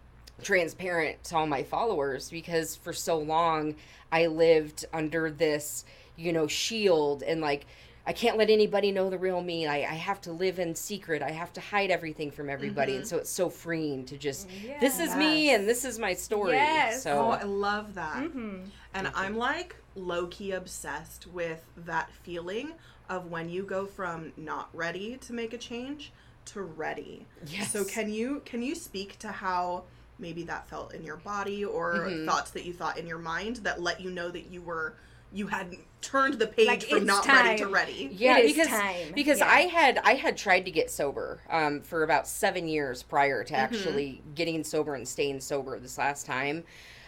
transparent 0.42 1.22
to 1.24 1.36
all 1.36 1.46
my 1.46 1.62
followers 1.62 2.30
because 2.30 2.76
for 2.76 2.92
so 2.92 3.18
long 3.18 3.74
I 4.12 4.26
lived 4.26 4.84
under 4.92 5.30
this, 5.30 5.84
you 6.16 6.32
know, 6.32 6.46
shield 6.46 7.22
and 7.22 7.40
like 7.40 7.66
I 8.06 8.12
can't 8.12 8.38
let 8.38 8.48
anybody 8.48 8.90
know 8.90 9.10
the 9.10 9.18
real 9.18 9.42
me. 9.42 9.66
I, 9.66 9.80
I 9.80 9.94
have 9.94 10.18
to 10.22 10.32
live 10.32 10.58
in 10.58 10.74
secret. 10.74 11.20
I 11.20 11.30
have 11.30 11.52
to 11.52 11.60
hide 11.60 11.90
everything 11.90 12.30
from 12.30 12.48
everybody. 12.48 12.96
And 12.96 13.06
so 13.06 13.18
it's 13.18 13.28
so 13.28 13.50
freeing 13.50 14.06
to 14.06 14.16
just, 14.16 14.48
this 14.80 14.98
is 14.98 15.14
me 15.14 15.52
and 15.52 15.68
this 15.68 15.84
is 15.84 15.98
my 15.98 16.14
story. 16.14 16.54
Yes. 16.54 17.02
So 17.02 17.18
Oh, 17.18 17.30
I 17.32 17.42
love 17.42 17.92
that. 17.96 18.22
Mm-hmm. 18.22 18.60
And 18.94 19.10
I'm 19.14 19.36
like 19.36 19.76
low 19.94 20.26
key 20.28 20.52
obsessed 20.52 21.26
with 21.26 21.66
that 21.76 22.10
feeling 22.10 22.72
of 23.10 23.26
when 23.30 23.50
you 23.50 23.62
go 23.62 23.84
from 23.84 24.32
not 24.38 24.70
ready 24.72 25.18
to 25.18 25.34
make 25.34 25.52
a 25.52 25.58
change 25.58 26.10
to 26.46 26.62
ready. 26.62 27.26
Yes. 27.46 27.72
So 27.72 27.84
can 27.84 28.10
you 28.10 28.40
can 28.46 28.62
you 28.62 28.74
speak 28.74 29.18
to 29.18 29.28
how 29.28 29.84
maybe 30.18 30.42
that 30.44 30.68
felt 30.68 30.94
in 30.94 31.02
your 31.04 31.16
body 31.16 31.64
or 31.64 31.94
Mm-hmm. 32.06 32.26
thoughts 32.26 32.50
that 32.52 32.64
you 32.64 32.72
thought 32.72 32.98
in 32.98 33.06
your 33.06 33.18
mind 33.18 33.56
that 33.56 33.80
let 33.80 34.00
you 34.00 34.10
know 34.10 34.30
that 34.30 34.50
you 34.50 34.62
were 34.62 34.96
you 35.30 35.46
had 35.46 35.76
turned 36.00 36.34
the 36.38 36.46
page 36.46 36.66
Like, 36.66 36.82
from 36.84 36.98
it's 36.98 37.06
not 37.06 37.26
ready 37.26 37.58
to 37.58 37.66
ready. 37.68 38.08
yeah 38.12 38.38
It 38.38 38.46
is 38.46 38.52
because 38.52 38.68
time. 38.68 39.12
because 39.14 39.38
Yeah. 39.40 39.48
i 39.48 39.60
had 39.62 39.98
i 40.04 40.14
had 40.14 40.36
tried 40.38 40.64
to 40.64 40.70
get 40.70 40.90
sober 40.90 41.40
um, 41.50 41.82
for 41.82 42.02
about 42.02 42.26
seven 42.26 42.66
years 42.66 43.02
prior 43.02 43.44
to 43.44 43.54
actually 43.54 44.22
getting 44.34 44.64
sober 44.64 44.94
and 44.94 45.06
staying 45.06 45.40
sober 45.40 45.78
this 45.78 45.98
last 45.98 46.24
time 46.24 46.64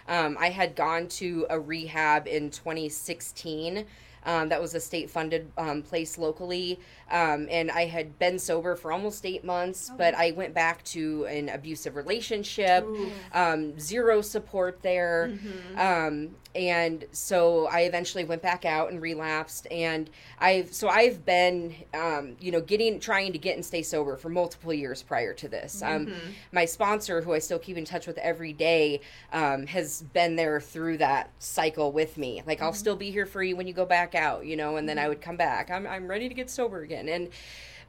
um, 0.09 0.37
i 0.39 0.51
had 0.51 0.77
gone 0.77 1.09
to 1.09 1.47
a 1.51 1.59
rehab 1.59 2.27
in 2.27 2.51
2016 2.51 3.87
um, 4.25 4.49
that 4.49 4.61
was 4.61 4.75
a 4.75 4.81
state 4.81 5.11
funded 5.11 5.51
um, 5.59 5.83
place 5.83 6.19
locally. 6.19 6.79
Um, 7.11 7.49
and 7.51 7.73
i 7.73 7.87
had 7.87 8.21
been 8.21 8.39
sober 8.39 8.77
for 8.77 8.93
almost 8.93 9.27
eight 9.27 9.43
months 9.43 9.91
but 9.99 10.15
i 10.15 10.31
went 10.31 10.55
back 10.55 10.85
to 10.85 11.25
an 11.25 11.49
abusive 11.49 11.97
relationship 11.97 12.87
um, 13.33 13.79
zero 13.81 14.21
support 14.21 14.81
there. 14.83 15.33
Um, 15.77 16.31
and 16.55 17.05
so 17.13 17.69
I 17.69 17.83
eventually 17.83 18.25
went 18.25 18.43
back 18.43 18.65
out 18.65 18.91
and 18.91 19.01
relapsed. 19.01 19.69
And 19.71 20.11
I've 20.41 20.75
so 20.75 20.89
I've 20.89 21.25
been, 21.25 21.75
um, 21.95 22.37
you 22.41 22.51
know, 22.51 22.61
getting 22.61 22.99
trying 22.99 23.33
to 23.33 23.39
get 23.39 23.55
and 23.55 23.65
stay 23.65 23.83
sober 23.83 24.17
for 24.17 24.31
multiple 24.31 24.75
years 24.75 25.01
prior 25.03 25.33
to 25.35 25.49
this. 25.49 25.81
Um, 25.83 26.13
my 26.51 26.65
sponsor, 26.65 27.23
who 27.23 27.33
I 27.33 27.39
still 27.39 27.61
keep 27.61 27.77
in 27.77 27.85
touch 27.85 28.07
with 28.09 28.19
every 28.19 28.53
day, 28.53 29.01
um, 29.33 29.67
has 29.69 30.03
been 30.13 30.35
there 30.35 30.61
through 30.61 30.99
that 30.99 31.31
cycle 31.39 31.93
with 31.93 32.19
me. 32.19 32.43
Like 32.47 32.61
I'll 32.63 32.73
still 32.73 32.97
be 32.97 33.13
here 33.13 33.27
for 33.27 33.43
you 33.45 33.55
when 33.57 33.69
you 33.69 33.73
go 33.73 33.87
back 33.87 34.10
out, 34.15 34.47
you 34.47 34.57
know, 34.57 34.77
and 34.77 34.89
then 34.89 34.99
I 34.99 35.03
mm-hmm. 35.03 35.09
would 35.11 35.21
come 35.21 35.37
back. 35.37 35.71
I'm 35.71 35.87
I'm 35.87 36.09
ready 36.09 36.29
to 36.29 36.35
get 36.35 36.51
sober 36.51 36.83
again, 36.83 37.09
and 37.09 37.29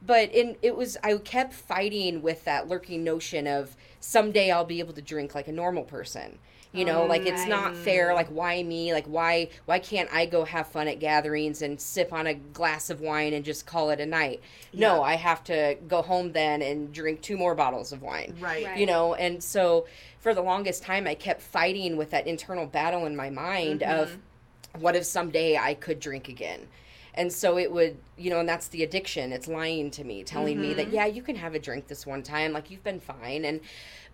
but 0.04 0.32
in 0.32 0.56
it 0.62 0.76
was 0.76 0.96
I 1.02 1.16
kept 1.16 1.52
fighting 1.52 2.22
with 2.22 2.44
that 2.44 2.68
lurking 2.68 3.04
notion 3.04 3.46
of 3.46 3.76
someday 4.00 4.50
I'll 4.50 4.64
be 4.64 4.80
able 4.80 4.94
to 4.94 5.02
drink 5.02 5.34
like 5.34 5.48
a 5.48 5.52
normal 5.52 5.84
person. 5.84 6.38
You 6.74 6.86
know, 6.86 7.04
like 7.04 7.26
it's 7.26 7.46
not 7.46 7.76
fair. 7.76 8.08
Mm. 8.08 8.14
Like 8.14 8.28
why 8.28 8.62
me? 8.62 8.94
Like 8.94 9.04
why 9.04 9.50
why 9.66 9.78
can't 9.78 10.08
I 10.10 10.24
go 10.24 10.46
have 10.46 10.68
fun 10.68 10.88
at 10.88 11.00
gatherings 11.00 11.60
and 11.60 11.78
sip 11.78 12.14
on 12.14 12.26
a 12.26 12.32
glass 12.32 12.88
of 12.88 13.02
wine 13.02 13.34
and 13.34 13.44
just 13.44 13.66
call 13.66 13.90
it 13.90 14.00
a 14.00 14.06
night? 14.06 14.40
No, 14.72 14.96
Yeah. 14.96 15.00
I 15.02 15.14
have 15.16 15.44
to 15.44 15.76
go 15.86 16.00
home 16.00 16.32
then 16.32 16.62
and 16.62 16.90
drink 16.90 17.20
two 17.20 17.36
more 17.36 17.54
bottles 17.54 17.92
of 17.92 18.00
wine 18.00 18.36
Right. 18.40 18.64
Right. 18.64 18.78
you 18.78 18.86
know 18.86 19.14
and 19.14 19.42
so 19.42 19.86
for 20.18 20.34
the 20.34 20.40
longest 20.40 20.82
time 20.82 21.06
i 21.06 21.14
kept 21.14 21.42
fighting 21.42 21.96
with 21.96 22.10
that 22.10 22.26
internal 22.26 22.66
battle 22.66 23.06
in 23.06 23.16
my 23.16 23.30
mind 23.30 23.82
of 23.82 24.08
mm-hmm. 24.08 24.20
What 24.78 24.96
if 24.96 25.04
someday 25.04 25.56
i 25.56 25.74
could 25.74 26.00
drink 26.00 26.28
again? 26.28 26.68
And 27.14 27.30
so 27.30 27.58
it 27.58 27.70
would 27.70 27.98
you 28.16 28.30
know 28.30 28.40
and 28.40 28.48
that's 28.48 28.68
the 28.68 28.82
addiction. 28.82 29.32
It's 29.32 29.48
lying 29.48 29.90
to 29.92 30.04
me 30.04 30.24
telling 30.24 30.60
me 30.60 30.72
that 30.74 30.86
mm-hmm. 30.86 30.94
yeah 30.94 31.06
you 31.06 31.22
can 31.22 31.36
have 31.36 31.54
a 31.54 31.58
drink 31.58 31.86
this 31.86 32.06
one 32.06 32.22
time 32.22 32.52
like 32.52 32.70
you've 32.70 32.84
been 32.84 33.00
fine. 33.00 33.44
And 33.44 33.60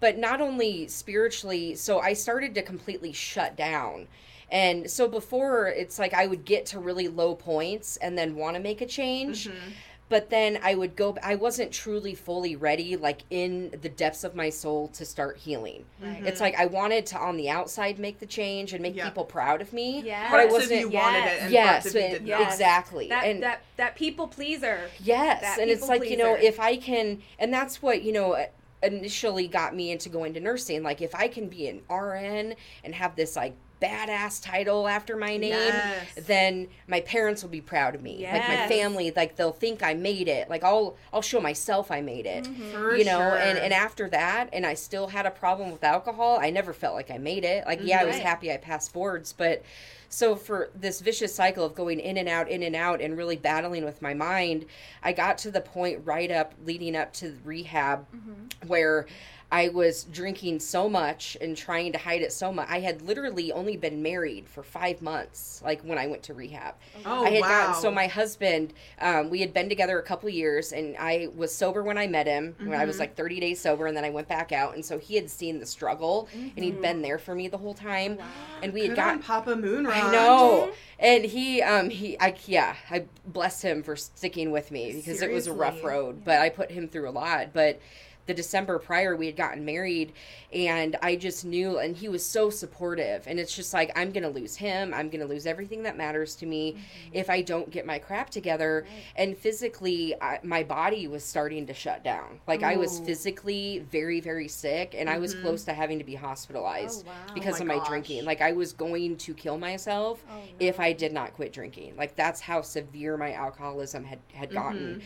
but 0.00 0.18
not 0.18 0.40
only 0.40 0.88
spiritually 0.88 1.74
so 1.74 2.00
i 2.00 2.12
started 2.12 2.54
to 2.56 2.62
completely 2.62 3.12
shut 3.12 3.56
down. 3.56 4.08
And 4.50 4.90
so 4.90 5.06
before 5.06 5.68
it's 5.68 5.98
like 5.98 6.14
i 6.14 6.26
would 6.26 6.44
get 6.44 6.66
to 6.66 6.80
really 6.80 7.06
low 7.08 7.34
points 7.34 7.96
and 7.98 8.16
then 8.18 8.34
want 8.34 8.56
to 8.56 8.62
make 8.62 8.80
a 8.80 8.86
change 8.86 9.46
mm-hmm. 9.48 9.70
But 10.08 10.30
then 10.30 10.58
I 10.62 10.74
would 10.74 10.96
go. 10.96 11.16
I 11.22 11.34
wasn't 11.34 11.72
truly 11.72 12.14
fully 12.14 12.56
ready, 12.56 12.96
like 12.96 13.22
in 13.30 13.70
the 13.82 13.88
depths 13.88 14.24
of 14.24 14.34
my 14.34 14.50
soul, 14.50 14.88
to 14.88 15.04
start 15.04 15.36
healing. 15.36 15.84
Right. 16.02 16.24
It's 16.26 16.40
like 16.40 16.54
I 16.58 16.66
wanted 16.66 17.06
to 17.06 17.18
on 17.18 17.36
the 17.36 17.50
outside 17.50 17.98
make 17.98 18.18
the 18.18 18.26
change 18.26 18.72
and 18.72 18.82
make 18.82 18.96
Yeah. 18.96 19.08
people 19.08 19.24
proud 19.24 19.60
of 19.60 19.72
me, 19.72 20.02
Yes. 20.04 20.30
but 20.30 20.40
I 20.40 20.46
wasn't. 20.46 20.80
you 20.80 20.88
wanted 20.90 21.24
it 21.24 21.42
and 21.42 21.52
yes, 21.52 21.84
you 21.86 21.92
did 21.92 22.26
Yes. 22.26 22.52
exactly, 22.54 23.08
That 23.08 23.24
and 23.24 23.42
that 23.42 23.62
that 23.76 23.96
people 23.96 24.26
pleaser. 24.28 24.90
yes, 25.00 25.42
that 25.42 25.58
and 25.58 25.70
it's 25.70 25.88
like 25.88 26.08
you 26.08 26.16
know, 26.16 26.34
if 26.34 26.58
I 26.58 26.76
can, 26.76 27.20
and 27.38 27.52
that's 27.52 27.82
what 27.82 28.02
you 28.02 28.12
know 28.12 28.46
initially 28.82 29.48
got 29.48 29.74
me 29.74 29.90
into 29.90 30.08
going 30.08 30.32
to 30.34 30.40
nursing. 30.40 30.82
Like 30.82 31.02
if 31.02 31.14
I 31.14 31.28
can 31.28 31.48
be 31.48 31.66
an 31.68 31.82
RN 31.90 32.54
and 32.84 32.94
have 32.94 33.16
this 33.16 33.34
like 33.36 33.54
badass 33.80 34.42
title 34.42 34.88
after 34.88 35.16
my 35.16 35.36
name 35.36 35.52
Yes. 35.52 36.26
then 36.26 36.68
my 36.86 37.00
parents 37.00 37.42
will 37.42 37.50
be 37.50 37.60
proud 37.60 37.94
of 37.94 38.02
me. 38.02 38.24
Like 38.24 38.48
my 38.48 38.68
family 38.68 39.12
like 39.14 39.36
they'll 39.36 39.52
think 39.52 39.82
i 39.82 39.94
made 39.94 40.28
it. 40.28 40.50
Like 40.50 40.64
i'll 40.64 40.96
i'll 41.12 41.22
show 41.22 41.40
myself 41.40 41.90
i 41.90 42.00
made 42.00 42.26
it. 42.26 42.44
Mm-hmm. 42.44 42.70
For 42.70 42.96
you 42.96 43.04
know 43.04 43.18
sure. 43.18 43.38
and 43.38 43.58
and 43.58 43.72
after 43.72 44.08
that 44.10 44.48
and 44.52 44.66
i 44.66 44.74
still 44.74 45.08
had 45.08 45.26
a 45.26 45.30
problem 45.30 45.70
with 45.70 45.84
alcohol 45.84 46.38
i 46.40 46.50
never 46.50 46.72
felt 46.72 46.94
like 46.94 47.10
i 47.10 47.18
made 47.18 47.44
it. 47.44 47.66
Like 47.66 47.80
yeah 47.82 47.98
i 47.98 48.00
mm-hmm. 48.00 48.08
was 48.08 48.18
happy 48.18 48.52
i 48.52 48.56
passed 48.56 48.92
boards 48.92 49.32
but 49.32 49.62
so 50.08 50.34
for 50.34 50.70
this 50.74 51.00
vicious 51.00 51.34
cycle 51.34 51.64
of 51.64 51.74
going 51.74 52.00
in 52.00 52.16
and 52.16 52.28
out 52.28 52.48
in 52.48 52.62
and 52.62 52.74
out 52.74 53.00
and 53.00 53.16
really 53.16 53.36
battling 53.36 53.84
with 53.84 54.00
my 54.00 54.14
mind 54.14 54.64
i 55.02 55.12
got 55.12 55.38
to 55.38 55.50
the 55.50 55.60
point 55.60 56.00
right 56.04 56.30
up 56.30 56.54
leading 56.64 56.96
up 56.96 57.12
to 57.12 57.36
rehab 57.44 58.06
mm-hmm. 58.14 58.68
where 58.68 59.06
I 59.50 59.68
was 59.70 60.04
drinking 60.04 60.60
so 60.60 60.88
much 60.90 61.36
and 61.40 61.56
trying 61.56 61.92
to 61.92 61.98
hide 61.98 62.22
it 62.22 62.32
so 62.32 62.52
much. 62.52 62.68
I 62.68 62.80
had 62.80 63.02
literally 63.02 63.50
only 63.50 63.76
been 63.76 64.02
married 64.02 64.48
for 64.48 64.62
five 64.62 65.00
months, 65.00 65.62
like 65.64 65.80
when 65.82 65.96
I 65.98 66.06
went 66.06 66.22
to 66.24 66.34
rehab. 66.34 66.74
Oh, 67.04 67.24
I 67.24 67.30
had 67.30 67.48
wow. 67.48 67.48
gotten 67.48 67.72
so 67.74 67.90
my 67.90 68.06
husband, 68.06 68.74
um, 69.00 69.30
we 69.30 69.40
had 69.40 69.52
been 69.54 69.68
together 69.68 69.98
a 69.98 70.02
couple 70.02 70.28
years, 70.28 70.72
and 70.72 70.96
I 70.98 71.28
was 71.34 71.54
sober 71.54 71.82
when 71.82 71.98
I 71.98 72.06
met 72.06 72.26
him. 72.26 72.56
When 72.62 72.78
I 72.78 72.84
Mm-hmm. 72.84 72.86
was 72.86 73.00
like 73.00 73.16
30 73.16 73.40
days 73.40 73.60
sober, 73.60 73.86
and 73.86 73.96
then 73.96 74.04
I 74.04 74.10
went 74.10 74.28
back 74.28 74.52
out, 74.52 74.74
and 74.74 74.84
so 74.84 74.98
he 74.98 75.14
had 75.16 75.30
seen 75.30 75.58
the 75.58 75.66
struggle, 75.66 76.28
and 76.56 76.62
Mm-hmm. 76.62 76.64
he'd 76.64 76.80
been 76.80 77.02
there 77.02 77.18
for 77.18 77.34
me 77.34 77.48
the 77.48 77.58
whole 77.58 77.74
time, 77.74 78.18
and 78.62 78.72
we 78.72 78.82
had 78.82 78.94
Good 78.94 78.94
got 78.94 79.18
on 79.18 79.20
Papa 79.20 79.54
Moonrock. 79.54 79.86
I 79.90 80.02
know. 80.02 80.72
And 80.98 81.24
he, 81.24 81.62
um, 81.62 81.88
he, 81.90 82.18
I, 82.20 82.36
yeah, 82.46 82.76
I 82.90 83.06
bless 83.24 83.62
him 83.62 83.82
for 83.82 83.96
sticking 83.96 84.50
with 84.50 84.70
me 84.70 84.92
because 84.92 85.22
it 85.22 85.32
was 85.32 85.46
a 85.46 85.52
rough 85.52 85.82
Seriously. 85.82 85.82
road, 85.82 86.24
but 86.24 86.40
I 86.40 86.50
put 86.50 86.70
him 86.70 86.88
through 86.88 87.08
a 87.08 87.10
lot. 87.12 87.52
But 87.54 87.80
the 88.28 88.34
December 88.34 88.78
prior, 88.78 89.16
we 89.16 89.26
had 89.26 89.36
gotten 89.36 89.64
married, 89.64 90.12
and 90.52 90.94
I 91.02 91.16
just 91.16 91.44
knew, 91.44 91.78
and 91.78 91.96
he 91.96 92.08
was 92.08 92.24
so 92.24 92.50
supportive. 92.50 93.26
And 93.26 93.40
it's 93.40 93.56
just 93.56 93.74
like, 93.74 93.90
I'm 93.96 94.12
going 94.12 94.22
to 94.22 94.28
lose 94.28 94.54
him. 94.54 94.94
I'm 94.94 95.08
going 95.08 95.20
to 95.20 95.26
lose 95.26 95.46
everything 95.46 95.82
that 95.82 95.96
matters 95.96 96.36
to 96.36 96.46
me 96.46 96.72
mm-hmm. 96.74 97.10
if 97.12 97.28
I 97.28 97.42
don't 97.42 97.70
get 97.70 97.86
my 97.86 97.98
crap 97.98 98.30
together. 98.30 98.86
And 99.16 99.36
physically, 99.36 100.14
I, 100.22 100.38
my 100.44 100.62
body 100.62 101.08
was 101.08 101.24
starting 101.24 101.66
to 101.66 101.74
shut 101.74 102.04
down. 102.04 102.38
Like, 102.46 102.62
I 102.62 102.76
was 102.76 103.00
physically 103.00 103.84
very, 103.90 104.20
very 104.20 104.46
sick, 104.46 104.94
and 104.96 105.10
I 105.10 105.18
was 105.18 105.34
mm-hmm. 105.34 105.42
close 105.42 105.64
to 105.64 105.72
having 105.72 105.98
to 105.98 106.04
be 106.04 106.14
hospitalized 106.14 107.04
Oh, 107.06 107.10
wow. 107.10 107.34
because 107.34 107.58
Oh 107.58 107.62
of 107.62 107.66
my 107.66 107.74
my 107.74 107.80
gosh. 107.80 107.88
drinking. 107.88 108.24
Like, 108.24 108.40
I 108.42 108.52
was 108.52 108.72
going 108.72 109.16
to 109.16 109.34
kill 109.34 109.58
myself 109.58 110.22
Oh, 110.30 110.42
if 110.60 110.78
I 110.78 110.92
did 110.92 111.12
not 111.12 111.32
quit 111.34 111.52
drinking. 111.52 111.96
Like 111.96 112.14
that's 112.14 112.40
how 112.40 112.60
severe 112.60 113.16
my 113.16 113.32
alcoholism 113.32 114.04
had 114.04 114.18
had 114.34 114.52
gotten. 114.52 115.02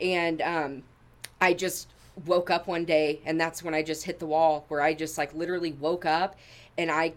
Mm-hmm. 0.00 0.04
And 0.04 0.42
um 0.42 0.82
I 1.40 1.52
just 1.54 1.88
woke 2.26 2.50
up 2.50 2.66
one 2.66 2.84
day 2.84 3.20
and 3.24 3.40
that's 3.40 3.62
when 3.62 3.74
I 3.74 3.82
just 3.82 4.04
hit 4.04 4.18
the 4.18 4.26
wall 4.26 4.64
where 4.68 4.80
I 4.80 4.94
just 4.94 5.18
like 5.18 5.34
literally 5.34 5.72
woke 5.72 6.04
up 6.04 6.36
and 6.78 6.90
I 6.90 7.14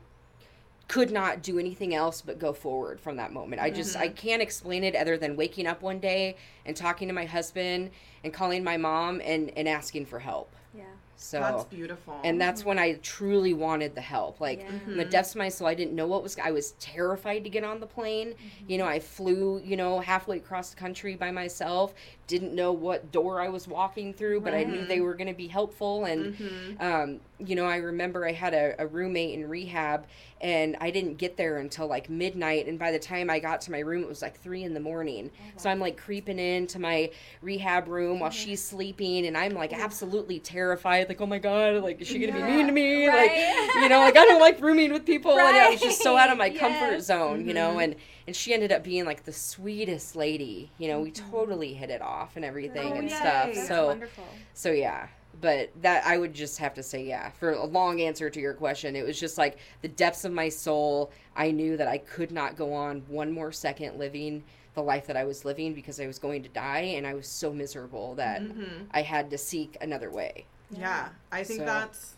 could 0.87 1.11
not 1.11 1.43
do 1.43 1.59
anything 1.59 1.93
else 1.93 2.21
but 2.21 2.39
go 2.39 2.53
forward 2.53 2.99
from 2.99 3.17
that 3.17 3.31
moment. 3.31 3.61
I 3.61 3.69
just 3.69 3.95
I 3.95 4.07
mm-hmm. 4.07 4.15
can't 4.15 4.41
explain 4.41 4.83
it 4.83 4.95
other 4.95 5.17
than 5.17 5.35
waking 5.35 5.67
up 5.67 5.81
one 5.81 5.99
day 5.99 6.37
and 6.65 6.75
talking 6.75 7.07
to 7.07 7.13
my 7.13 7.25
husband 7.25 7.91
and 8.23 8.33
calling 8.33 8.63
my 8.63 8.77
mom 8.77 9.21
and 9.23 9.51
and 9.55 9.67
asking 9.67 10.05
for 10.05 10.19
help. 10.19 10.53
Yeah. 10.75 10.83
So 11.19 11.39
That's 11.39 11.63
beautiful. 11.63 12.19
and 12.23 12.39
that's 12.39 12.63
when 12.63 12.77
I 12.77 12.93
truly 13.01 13.53
wanted 13.53 13.95
the 13.95 14.01
help. 14.01 14.39
Like 14.39 14.59
Yeah. 14.59 14.91
in 14.91 14.97
the 14.97 15.05
depths 15.05 15.31
of 15.31 15.37
my 15.37 15.49
soul, 15.49 15.67
I 15.67 15.73
didn't 15.73 15.95
know 15.95 16.05
what 16.05 16.21
was. 16.21 16.37
I 16.37 16.51
was 16.51 16.71
terrified 16.73 17.43
to 17.43 17.49
get 17.49 17.63
on 17.63 17.79
the 17.79 17.87
plane. 17.87 18.35
You 18.67 18.77
know, 18.77 18.83
mm-hmm. 18.83 18.93
I 18.93 18.99
flew, 18.99 19.59
you 19.65 19.75
know, 19.75 19.99
halfway 19.99 20.37
across 20.37 20.69
the 20.69 20.75
country 20.75 21.15
by 21.15 21.31
myself. 21.31 21.95
Didn't 22.27 22.53
know 22.53 22.73
what 22.73 23.11
door 23.11 23.41
I 23.41 23.47
was 23.49 23.67
walking 23.67 24.13
through, 24.13 24.41
but 24.41 24.53
I 24.53 24.63
knew 24.63 24.85
they 24.85 24.97
mm-hmm. 24.97 25.05
were 25.05 25.13
going 25.13 25.27
to 25.27 25.33
be 25.33 25.47
helpful. 25.47 26.05
And 26.05 26.35
mm-hmm. 26.35 26.81
um, 26.81 27.19
you 27.39 27.55
know, 27.55 27.65
I 27.65 27.77
remember 27.77 28.27
I 28.27 28.31
had 28.31 28.53
a, 28.53 28.75
a 28.79 28.87
roommate 28.87 29.37
in 29.37 29.47
rehab, 29.47 30.07
and 30.41 30.75
I 30.81 30.91
didn't 30.91 31.15
get 31.15 31.37
there 31.37 31.57
until 31.57 31.87
like 31.87 32.09
midnight. 32.09 32.67
And 32.67 32.77
by 32.77 32.91
the 32.91 32.99
time 32.99 33.29
I 33.29 33.39
got 33.39 33.61
to 33.61 33.71
my 33.71 33.79
room, 33.79 34.03
it 34.03 34.09
was 34.09 34.21
like 34.21 34.39
three 34.41 34.63
in 34.63 34.73
the 34.73 34.79
morning. 34.79 35.31
Oh, 35.33 35.51
so 35.55 35.69
I'm 35.69 35.79
like 35.79 35.97
creeping 35.97 36.39
into 36.39 36.79
my 36.79 37.11
rehab 37.41 37.87
room 37.87 38.19
while 38.19 38.29
mm-hmm. 38.29 38.37
she's 38.37 38.61
sleeping, 38.61 39.25
and 39.25 39.37
I'm 39.37 39.53
like 39.53 39.71
absolutely 39.71 40.39
terrified. 40.39 41.07
Like, 41.07 41.21
oh 41.21 41.27
my 41.27 41.39
god, 41.39 41.81
like 41.83 42.01
is 42.01 42.07
she 42.07 42.19
gonna 42.19 42.33
be 42.33 42.43
mean 42.43 42.67
to 42.67 42.73
me? 42.73 43.07
Right. 43.07 43.29
Like, 43.29 43.83
you 43.83 43.89
know, 43.89 43.99
like 43.99 44.17
I 44.17 44.25
don't 44.25 44.41
like 44.41 44.59
rooming 44.59 44.91
with 44.91 45.05
people, 45.05 45.31
and 45.31 45.41
I 45.41 45.69
was 45.69 45.79
just 45.79 46.01
so 46.01 46.17
out 46.17 46.29
of 46.29 46.37
my 46.47 46.47
Right. 46.47 46.59
comfort 46.59 47.01
zone, 47.01 47.47
you 47.47 47.53
know. 47.53 47.79
And 47.79 47.95
and 48.27 48.35
she 48.35 48.53
ended 48.53 48.71
up 48.71 48.83
being 48.83 49.05
like 49.05 49.23
the 49.23 49.31
sweetest 49.33 50.15
lady. 50.15 50.69
You 50.77 50.89
know, 50.89 50.99
we 50.99 51.11
mm-hmm. 51.11 51.31
totally 51.31 51.73
hit 51.73 51.89
it 51.89 52.01
off 52.01 52.35
and 52.35 52.43
everything 52.43 52.93
Oh, 52.93 52.95
and 52.97 53.09
yay. 53.09 53.15
stuff. 53.15 53.53
That's 53.53 53.67
So 53.67 53.87
wonderful. 53.87 54.25
so 54.53 54.71
yeah, 54.71 55.07
but 55.39 55.69
that 55.81 56.05
I 56.05 56.17
would 56.17 56.33
just 56.33 56.57
have 56.59 56.73
to 56.75 56.83
say 56.83 57.05
yeah. 57.05 57.29
For 57.31 57.51
a 57.51 57.65
long 57.65 58.01
answer 58.01 58.29
to 58.29 58.39
your 58.39 58.53
question, 58.53 58.95
it 58.95 59.05
was 59.05 59.19
just 59.19 59.37
like 59.37 59.57
the 59.81 59.87
depths 59.87 60.25
of 60.25 60.33
my 60.33 60.49
soul. 60.49 61.11
I 61.35 61.51
knew 61.51 61.77
that 61.77 61.87
I 61.87 61.99
could 61.99 62.31
not 62.31 62.57
go 62.57 62.73
on 62.73 63.01
one 63.07 63.31
more 63.31 63.51
second 63.51 63.97
living 63.97 64.43
the 64.73 64.83
life 64.83 65.07
that 65.07 65.17
I 65.17 65.23
was 65.23 65.43
living 65.43 65.73
because 65.73 65.99
I 65.99 66.05
was 66.05 66.19
going 66.19 66.43
to 66.43 66.49
die 66.49 66.81
and 66.81 67.07
I 67.07 67.15
was 67.15 67.27
so 67.27 67.51
miserable 67.51 68.13
that 68.15 68.43
mm-hmm. 68.43 68.83
I 68.91 69.01
had 69.01 69.31
to 69.31 69.37
seek 69.37 69.75
another 69.81 70.11
way. 70.11 70.45
Yeah, 70.69 71.09
I 71.31 71.43
think 71.43 71.61
So- 71.61 71.65
that's 71.65 72.13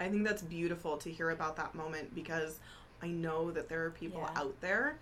I 0.00 0.08
think 0.08 0.26
that's 0.26 0.42
beautiful 0.42 0.96
to 0.98 1.10
hear 1.10 1.30
about 1.30 1.54
that 1.56 1.74
moment 1.74 2.14
because 2.14 2.58
I 3.00 3.06
know 3.06 3.52
that 3.52 3.68
there 3.68 3.84
are 3.84 3.90
people 3.90 4.20
Yeah. 4.20 4.42
out 4.42 4.60
there 4.60 4.98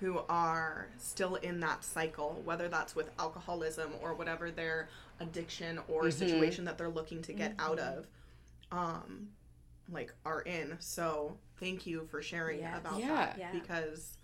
who 0.00 0.18
are 0.30 0.88
still 0.98 1.34
in 1.36 1.60
that 1.60 1.84
cycle, 1.84 2.40
whether 2.44 2.68
that's 2.68 2.96
with 2.96 3.10
alcoholism 3.18 3.92
or 4.00 4.14
whatever 4.14 4.50
their 4.50 4.88
addiction 5.20 5.78
or 5.88 6.04
Mm-hmm. 6.04 6.10
situation 6.18 6.64
that 6.64 6.78
they're 6.78 6.88
looking 6.88 7.20
to 7.22 7.32
get 7.34 7.54
out 7.58 7.78
of, 7.78 8.06
um, 8.72 9.28
like 9.92 10.14
are 10.24 10.40
in. 10.42 10.76
So 10.80 11.36
thank 11.58 11.86
you 11.86 12.06
for 12.10 12.22
sharing 12.22 12.60
Yes. 12.60 12.78
about 12.80 12.98
Yeah. 12.98 13.08
that 13.08 13.38
Yeah. 13.38 13.52
because 13.52 14.16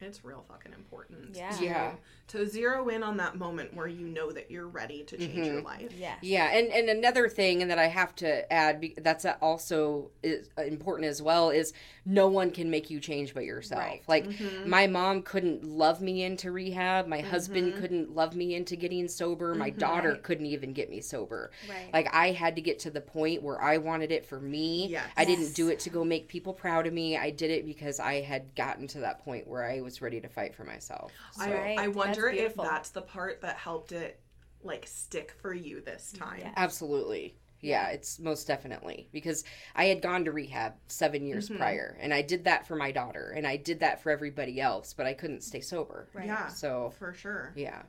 it's 0.00 0.24
real 0.24 0.44
fucking 0.48 0.72
important. 0.74 1.34
Yeah. 1.36 1.52
To, 1.52 1.64
Yeah. 1.64 1.94
To 2.32 2.46
zero 2.46 2.88
in 2.88 3.02
on 3.02 3.18
that 3.18 3.36
moment 3.36 3.74
where 3.74 3.86
you 3.86 4.06
know 4.08 4.32
that 4.32 4.50
you're 4.50 4.66
ready 4.68 5.02
to 5.04 5.18
change 5.18 5.34
your 5.46 5.60
Mhm. 5.60 5.64
life. 5.64 5.92
Yeah. 5.98 6.14
Yeah, 6.22 6.46
and 6.50 6.68
and 6.68 6.88
another 6.88 7.28
thing 7.28 7.60
and 7.60 7.70
that 7.70 7.78
I 7.78 7.88
have 7.88 8.14
to 8.16 8.50
add 8.50 8.82
that's 8.98 9.26
also 9.42 10.10
is 10.22 10.48
important 10.56 11.08
as 11.08 11.20
well 11.20 11.50
is 11.50 11.74
no 12.06 12.28
one 12.28 12.50
can 12.50 12.70
make 12.70 12.88
you 12.88 13.00
change 13.00 13.34
but 13.34 13.44
yourself. 13.44 13.80
Right. 13.82 14.02
Like 14.08 14.24
Mm-hmm. 14.28 14.68
my 14.70 14.86
mom 14.86 15.22
couldn't 15.22 15.62
love 15.62 16.00
me 16.00 16.22
into 16.22 16.50
rehab, 16.52 17.06
my 17.06 17.20
husband 17.20 17.74
couldn't 17.76 18.14
love 18.14 18.34
me 18.34 18.54
into 18.54 18.76
getting 18.76 19.08
sober, 19.08 19.54
my 19.54 19.68
daughter 19.70 20.12
Right. 20.12 20.22
couldn't 20.22 20.46
even 20.46 20.72
get 20.72 20.88
me 20.88 21.00
sober. 21.02 21.50
Right. 21.68 21.92
Like 21.92 22.08
I 22.14 22.30
had 22.32 22.56
to 22.56 22.62
get 22.62 22.78
to 22.80 22.90
the 22.90 23.00
point 23.02 23.42
where 23.42 23.60
I 23.60 23.76
wanted 23.76 24.10
it 24.10 24.24
for 24.24 24.40
me. 24.40 24.86
Yes. 24.86 25.04
I 25.18 25.26
didn't 25.26 25.44
Yes. 25.44 25.52
do 25.52 25.68
it 25.68 25.80
to 25.80 25.90
go 25.90 26.02
make 26.02 26.28
people 26.28 26.54
proud 26.54 26.86
of 26.86 26.94
me. 26.94 27.16
I 27.18 27.28
did 27.30 27.50
it 27.50 27.66
because 27.66 28.00
I 28.00 28.22
had 28.22 28.54
gotten 28.54 28.86
to 28.88 29.00
that 29.00 29.22
point 29.22 29.46
where 29.46 29.64
I 29.64 29.80
was 29.82 30.00
ready 30.00 30.18
to 30.22 30.28
fight 30.28 30.54
for 30.54 30.64
myself. 30.64 31.12
So, 31.32 31.42
I, 31.44 31.76
I 31.78 31.88
wonder 31.88 32.21
that's 32.30 32.40
if 32.40 32.54
that's 32.56 32.90
the 32.90 33.02
part 33.02 33.40
that 33.42 33.56
helped 33.56 33.92
it 33.92 34.20
like 34.62 34.86
stick 34.86 35.32
for 35.40 35.52
you 35.52 35.80
this 35.80 36.12
time. 36.12 36.40
Yeah. 36.40 36.52
Absolutely. 36.56 37.36
Yeah, 37.60 37.88
it's 37.90 38.18
most 38.18 38.46
definitely 38.48 39.08
because 39.12 39.44
I 39.76 39.84
had 39.84 40.02
gone 40.02 40.24
to 40.24 40.32
rehab 40.32 40.74
seven 40.88 41.24
years 41.26 41.48
Mm-hmm. 41.48 41.58
prior, 41.58 41.96
and 42.00 42.12
I 42.12 42.20
did 42.22 42.44
that 42.44 42.66
for 42.66 42.74
my 42.74 42.90
daughter, 42.90 43.32
and 43.36 43.46
I 43.46 43.56
did 43.56 43.80
that 43.80 44.02
for 44.02 44.10
everybody 44.10 44.60
else, 44.60 44.92
but 44.94 45.06
I 45.06 45.14
couldn't 45.14 45.42
stay 45.44 45.60
sober. 45.60 46.08
Right. 46.12 46.26
Yeah, 46.26 46.48
So, 46.48 46.92
for 46.98 47.14
sure. 47.14 47.52
yeah. 47.54 47.82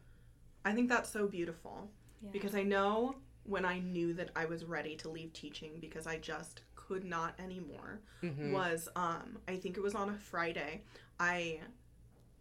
I 0.64 0.74
think 0.74 0.90
that's 0.90 1.10
so 1.10 1.28
beautiful 1.28 1.90
Yeah. 2.22 2.30
because 2.32 2.54
I 2.56 2.64
know 2.64 3.16
when 3.46 3.66
I 3.66 3.80
knew 3.80 4.14
that 4.14 4.30
I 4.36 4.46
was 4.46 4.64
ready 4.64 4.96
to 4.98 5.10
leave 5.10 5.34
teaching 5.34 5.80
because 5.82 6.06
I 6.08 6.18
just 6.18 6.62
could 6.76 7.04
not 7.04 7.34
anymore 7.40 8.02
Mhm. 8.22 8.52
was 8.54 8.88
um 8.96 9.40
I 9.48 9.58
think 9.58 9.76
it 9.78 9.82
was 9.82 9.96
on 9.96 10.10
a 10.10 10.18
Friday. 10.18 10.84
I 11.20 11.60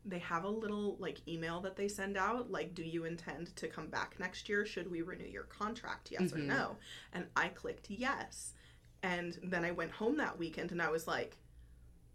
they 0.05 0.19
have 0.19 0.45
a 0.45 0.49
little 0.49 0.97
like 0.99 1.27
email 1.29 1.61
that 1.61 1.77
they 1.77 1.87
send 1.89 2.17
out 2.17 2.51
like 2.51 2.75
do 2.75 2.83
you 2.83 3.05
intend 3.05 3.55
to 3.57 3.69
come 3.69 3.87
back 3.87 4.17
next 4.19 4.49
year 4.49 4.67
should 4.67 4.91
we 4.91 5.01
renew 5.03 5.25
your 5.29 5.45
contract 5.45 6.11
yes 6.11 6.33
or 6.33 6.37
Mhm. 6.39 6.47
no 6.47 6.77
and 7.13 7.27
i 7.37 7.49
clicked 7.49 7.89
yes 7.89 8.55
and 9.03 9.39
then 9.45 9.65
i 9.65 9.71
went 9.71 9.93
home 9.93 10.17
that 10.17 10.39
weekend 10.39 10.73
and 10.73 10.83
i 10.83 10.89
was 10.91 11.07
like 11.07 11.37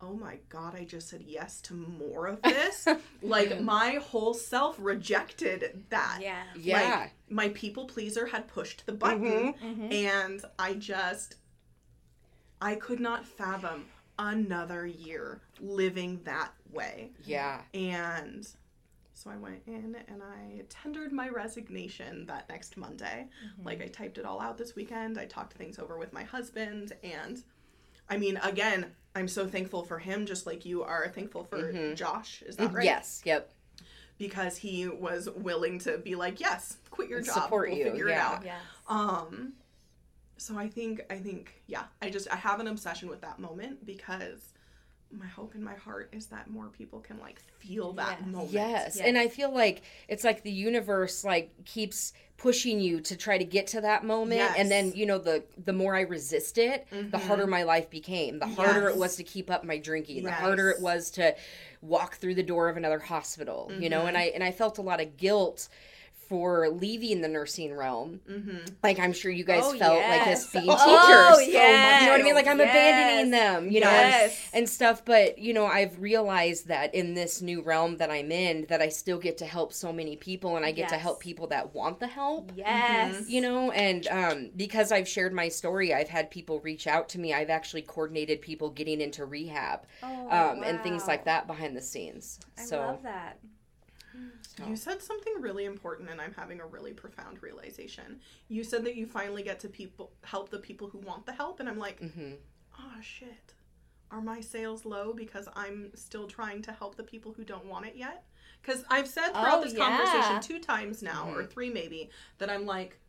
oh 0.02 0.14
my 0.14 0.38
god 0.50 0.76
i 0.76 0.84
just 0.84 1.08
said 1.08 1.24
yes 1.26 1.60
to 1.62 1.74
more 1.74 2.28
of 2.28 2.42
this 2.42 2.86
like 3.22 3.62
my 3.62 3.92
whole 3.96 4.34
self 4.34 4.76
rejected 4.80 5.86
that 5.90 6.20
Yeah. 6.22 6.44
Yeah. 6.56 7.00
like 7.00 7.12
my 7.30 7.50
people 7.50 7.86
pleaser 7.86 8.26
had 8.28 8.48
pushed 8.48 8.86
the 8.86 8.92
button 8.94 9.54
Mhm. 9.54 9.92
and 9.94 10.42
I 10.60 10.74
just 10.76 11.36
I 12.62 12.76
could 12.76 13.00
not 13.00 13.26
fathom 13.26 13.86
another 14.20 14.86
year 14.86 15.42
living 15.60 16.22
that 16.24 16.52
way. 16.72 17.12
yeah. 17.24 17.62
And 17.74 18.48
so 19.14 19.30
I 19.32 19.38
went 19.38 19.62
in 19.66 19.96
and 20.08 20.22
I 20.22 20.62
tendered 20.70 21.12
my 21.12 21.30
resignation 21.30 22.26
that 22.28 22.48
next 22.50 22.78
Monday. 22.78 23.28
Like 23.64 23.82
I 23.82 23.88
typed 23.88 24.18
it 24.20 24.26
all 24.26 24.40
out 24.40 24.58
this 24.58 24.76
weekend. 24.76 25.18
I 25.18 25.26
talked 25.26 25.54
things 25.54 25.80
over 25.80 25.98
with 25.98 26.14
my 26.14 26.24
husband 26.24 26.94
and 27.04 27.42
I 28.10 28.18
mean 28.18 28.38
again, 28.44 28.92
I'm 29.16 29.28
so 29.28 29.48
thankful 29.48 29.84
for 29.84 29.98
him 29.98 30.26
just 30.28 30.46
like 30.46 30.66
you 30.66 30.84
are 30.84 31.10
thankful 31.10 31.44
for 31.46 31.94
Josh. 31.96 32.44
Is 32.46 32.58
that 32.58 32.72
right? 32.74 32.86
Yes. 32.86 33.22
Yep. 33.26 33.52
Because 34.20 34.58
he 34.58 34.88
was 34.88 35.30
willing 35.36 35.78
to 35.80 35.98
be 36.00 36.16
like, 36.16 36.40
"Yes, 36.40 36.78
quit 36.90 37.08
your 37.10 37.20
And 37.20 37.28
job. 37.28 37.36
support 37.36 37.70
we'll 37.70 37.78
you, 37.80 37.84
figure 37.86 38.10
it 38.10 38.18
out." 38.18 38.46
Yes. 38.46 38.62
Um 38.88 39.54
so 40.38 40.58
I 40.58 40.70
think 40.70 41.02
I 41.10 41.18
think 41.18 41.64
yeah, 41.66 41.86
I 42.04 42.12
just 42.12 42.28
I 42.32 42.36
have 42.36 42.60
an 42.60 42.68
obsession 42.68 43.10
with 43.10 43.22
that 43.22 43.40
moment 43.40 43.84
because 43.86 44.54
my 45.12 45.26
hope 45.28 45.56
in 45.56 45.64
my 45.64 45.76
heart 45.76 46.10
is 46.12 46.28
that 46.28 46.50
more 46.50 46.68
people 46.68 47.00
can 47.00 47.20
like 47.20 47.40
feel 47.60 47.94
that 47.94 48.20
Yes. 48.20 48.28
moment. 48.28 48.52
Yes. 48.52 48.96
Yes. 48.98 49.00
And 49.00 49.18
I 49.18 49.28
feel 49.28 49.54
like 49.54 49.82
it's 50.08 50.24
like 50.24 50.44
the 50.44 50.52
universe 50.52 51.24
like 51.24 51.52
keeps 51.66 52.14
pushing 52.38 52.80
you 52.80 53.02
to 53.02 53.16
try 53.16 53.38
to 53.38 53.44
get 53.44 53.66
to 53.66 53.82
that 53.82 54.04
moment 54.04 54.52
and 54.58 54.70
then 54.70 54.92
you 54.94 55.08
know 55.08 55.18
the 55.18 55.44
the 55.66 55.74
more 55.74 55.96
I 55.96 56.02
resist 56.02 56.58
it, 56.58 56.88
the 56.92 57.18
harder 57.18 57.44
mm-hmm. 57.44 57.52
my 57.52 57.64
life 57.64 57.90
became. 57.90 58.40
The 58.40 58.48
harder 58.48 58.90
it 58.90 58.98
was 58.98 59.16
to 59.16 59.24
keep 59.24 59.50
up 59.50 59.64
my 59.64 59.78
drinking. 59.78 60.24
The 60.24 60.32
harder 60.32 60.70
it 60.70 60.82
was 60.82 61.10
to 61.12 61.36
walk 61.82 62.18
through 62.18 62.36
the 62.36 62.44
door 62.44 62.70
of 62.70 62.78
another 62.78 63.00
hospital, 63.00 63.72
you 63.80 63.90
know, 63.90 64.06
and 64.06 64.16
mm-hmm. 64.16 64.28
I 64.30 64.32
and 64.36 64.44
I 64.44 64.52
felt 64.52 64.78
a 64.78 64.82
lot 64.82 65.02
of 65.02 65.18
guilt 65.18 65.70
for 66.28 66.70
leaving 66.70 67.22
the 67.22 67.28
nursing 67.28 67.74
realm. 67.76 68.20
Mm-hmm. 68.30 68.58
Like 68.84 69.00
I'm 69.00 69.14
sure 69.14 69.32
you 69.32 69.44
guys 69.44 69.64
Oh, 69.66 69.78
felt 69.78 69.96
like 69.96 70.26
yes. 70.26 70.46
as 70.46 70.52
being 70.52 70.66
Oh, 70.70 71.36
teachers. 71.36 71.54
yes. 71.54 72.02
You 72.02 72.08
know 72.08 72.12
what 72.14 72.22
I 72.22 72.24
mean? 72.24 72.36
Like 72.36 72.48
I'm 72.48 72.60
abandoning 72.60 73.32
them, 73.32 73.72
you 73.72 73.80
know, 73.82 73.88
and- 73.90 74.10
Yes. 74.10 74.50
and 74.54 74.70
stuff. 74.70 75.04
But 75.06 75.38
you 75.38 75.54
know, 75.54 75.66
I've 75.66 76.00
realized 76.00 76.68
that 76.68 76.94
in 76.94 77.14
this 77.14 77.42
new 77.42 77.62
realm 77.62 77.98
that 77.98 78.10
I'm 78.12 78.32
in, 78.32 78.66
that 78.70 78.82
I 78.82 78.90
still 78.90 79.18
get 79.20 79.38
to 79.40 79.46
help 79.46 79.74
so 79.74 79.92
many 79.94 80.16
people, 80.16 80.56
and 80.58 80.66
I 80.66 80.72
get 80.72 80.90
to 80.90 80.98
help 80.98 81.20
people 81.20 81.48
that 81.48 81.74
want 81.74 82.00
the 82.00 82.08
help. 82.08 82.52
Yes. 82.56 83.30
You 83.30 83.42
know, 83.42 83.72
and 83.72 84.08
um, 84.08 84.50
because 84.56 84.92
I've 84.92 85.08
shared 85.08 85.34
my 85.34 85.48
story, 85.50 85.94
I've 85.94 86.10
had 86.10 86.30
people 86.32 86.60
reach 86.60 86.88
out 86.88 87.10
to 87.10 87.20
me. 87.20 87.34
I've 87.34 87.50
actually 87.50 87.82
coordinated 87.84 88.42
people 88.42 88.70
getting 88.70 89.02
into 89.02 89.26
rehab 89.26 89.82
Oh, 90.04 90.30
um, 90.30 90.64
and 90.64 90.82
things 90.82 91.08
like 91.08 91.26
that 91.26 91.48
behind 91.48 91.76
the 91.76 91.82
scenes. 91.82 92.40
I 92.58 92.64
so 92.66 92.78
love 92.80 93.04
that. 93.04 93.40
You 94.66 94.76
said 94.76 95.02
something 95.02 95.34
really 95.40 95.66
important 95.66 96.10
and 96.10 96.20
I'm 96.20 96.34
having 96.34 96.60
a 96.62 96.66
really 96.66 96.94
profound 96.94 97.44
realization. 97.44 98.20
You 98.48 98.64
said 98.64 98.84
that 98.86 98.96
you 98.96 99.06
finally 99.06 99.44
get 99.44 99.60
to 99.62 99.70
people 99.70 100.12
help 100.24 100.50
the 100.50 100.60
people 100.60 100.88
who 100.90 100.98
want 101.00 101.26
the 101.26 101.34
help 101.34 101.60
and 101.60 101.70
I'm 101.70 101.78
like, 101.78 102.00
hmm 102.00 102.34
"Oh 102.80 103.02
shit. 103.02 103.54
Are 104.10 104.22
my 104.22 104.40
sales 104.42 104.86
low 104.86 105.14
because 105.14 105.48
I'm 105.56 105.92
still 105.96 106.28
trying 106.28 106.62
to 106.64 106.72
help 106.72 106.96
the 106.96 107.04
people 107.04 107.34
who 107.34 107.44
don't 107.44 107.66
want 107.66 107.86
it 107.86 107.96
yet?" 107.96 108.26
Cuz 108.64 108.84
I've 108.90 109.08
said 109.08 109.32
throughout 109.34 109.60
Oh, 109.60 109.64
this 109.64 109.74
yeah. 109.74 109.88
conversation 109.88 110.42
two 110.42 110.60
times 110.60 111.04
now 111.04 111.30
or 111.30 111.44
Mhm. 111.44 111.50
three 111.52 111.70
maybe 111.70 112.10
that 112.40 112.50
I'm 112.50 112.66
like 112.66 113.00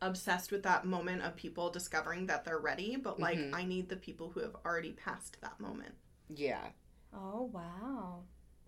obsessed 0.00 0.50
with 0.52 0.62
that 0.62 0.84
moment 0.84 1.22
of 1.22 1.36
people 1.36 1.70
discovering 1.70 2.26
that 2.26 2.44
they're 2.44 2.58
ready, 2.58 2.96
but 2.96 3.18
like 3.20 3.38
Mhm. 3.38 3.54
I 3.54 3.64
need 3.64 3.88
the 3.88 3.96
people 3.96 4.30
who 4.30 4.40
have 4.40 4.56
already 4.64 4.92
passed 4.92 5.40
that 5.42 5.60
moment. 5.60 5.94
yeah. 6.28 6.70
Oh 7.12 7.42
wow. 7.52 8.24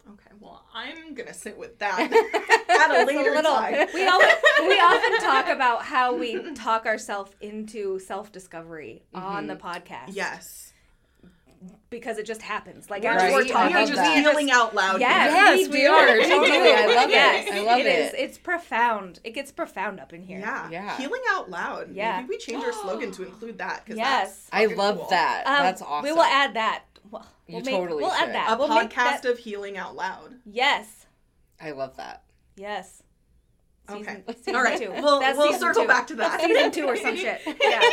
Okay, 0.09 0.31
well, 0.39 0.65
I'm 0.73 1.15
going 1.15 1.27
to 1.27 1.35
sit 1.35 1.59
with 1.59 1.79
that 1.81 1.99
at 2.01 2.91
a 2.91 3.01
It's 3.01 3.07
later 3.13 3.31
little- 3.35 3.55
time. 3.55 3.89
We 3.93 4.07
often, 4.07 4.69
we 4.69 4.75
often 4.79 5.19
talk 5.19 5.49
about 5.49 5.83
how 5.85 6.15
we 6.15 6.53
talk 6.55 6.87
ourselves 6.87 7.33
into 7.41 7.99
self 7.99 8.31
discovery 8.31 9.03
on 9.13 9.47
the 9.49 9.57
podcast. 9.57 10.11
Yes. 10.13 10.73
Because 11.89 12.19
it 12.19 12.27
just 12.27 12.43
happens. 12.43 12.91
Like 12.91 13.03
Right. 13.05 13.17
as 13.21 13.33
we're 13.33 13.45
talking, 13.45 13.75
We're 13.75 13.87
just 13.87 13.95
that. 13.97 14.23
feeling 14.23 14.51
out 14.51 14.75
loud. 14.75 15.01
Yes, 15.01 15.33
Yes, 15.33 15.69
we, 15.69 15.79
we 15.81 15.87
are. 15.87 16.07
Totally. 16.07 16.73
I 16.73 16.87
love 16.95 17.09
it. 17.09 17.13
Yes, 17.13 17.49
I 17.53 17.61
love 17.63 17.79
It 17.79 17.87
is. 17.87 18.13
it. 18.13 18.19
It's 18.21 18.39
profound. 18.39 19.21
It 19.25 19.31
gets 19.35 19.51
profound 19.53 19.99
up 20.01 20.13
in 20.13 20.23
here. 20.23 20.39
Yeah. 20.39 20.69
Yeah. 20.71 20.97
Healing 20.99 21.23
out 21.31 21.49
loud. 21.51 21.95
Yeah. 21.95 22.17
Maybe 22.21 22.29
we 22.31 22.39
change 22.39 22.63
our 22.65 22.73
slogan 22.83 23.11
to 23.13 23.25
include 23.25 23.59
that. 23.59 23.87
'cause 23.87 23.97
Yes. 23.97 24.29
that's 24.29 24.49
I 24.53 24.67
love 24.75 24.99
cool. 24.99 25.07
that. 25.11 25.45
Um, 25.47 25.63
That's 25.63 25.83
awesome. 25.83 26.05
We 26.05 26.13
will 26.13 26.23
add 26.23 26.55
that. 26.55 26.85
Well, 27.11 27.27
You 27.47 27.57
we'll 27.57 27.65
make, 27.65 27.75
totally 27.75 28.03
We'll 28.03 28.13
should. 28.15 28.29
add 28.29 28.35
that. 28.35 28.55
A 28.55 28.59
we'll 28.59 28.69
podcast 28.69 29.23
that- 29.23 29.27
of 29.27 29.39
healing 29.39 29.77
out 29.77 29.95
loud. 29.97 30.35
Yes. 30.45 31.07
I 31.61 31.71
love 31.73 31.97
that. 31.97 32.23
Yes. 32.57 33.03
Okay. 33.89 34.03
Season, 34.27 34.35
season 34.37 34.57
All 34.57 34.63
right. 34.65 34.79
two. 34.79 34.91
We'll, 34.91 35.21
That's 35.21 35.39
we'll 35.39 35.53
circle 35.59 35.83
two. 35.83 35.89
back 35.89 36.07
to 36.09 36.17
that. 36.17 36.41
Season 36.41 36.71
two 36.73 36.85
or 36.87 36.97
some 36.97 37.17
shit. 37.17 37.41
Yeah. 37.47 37.81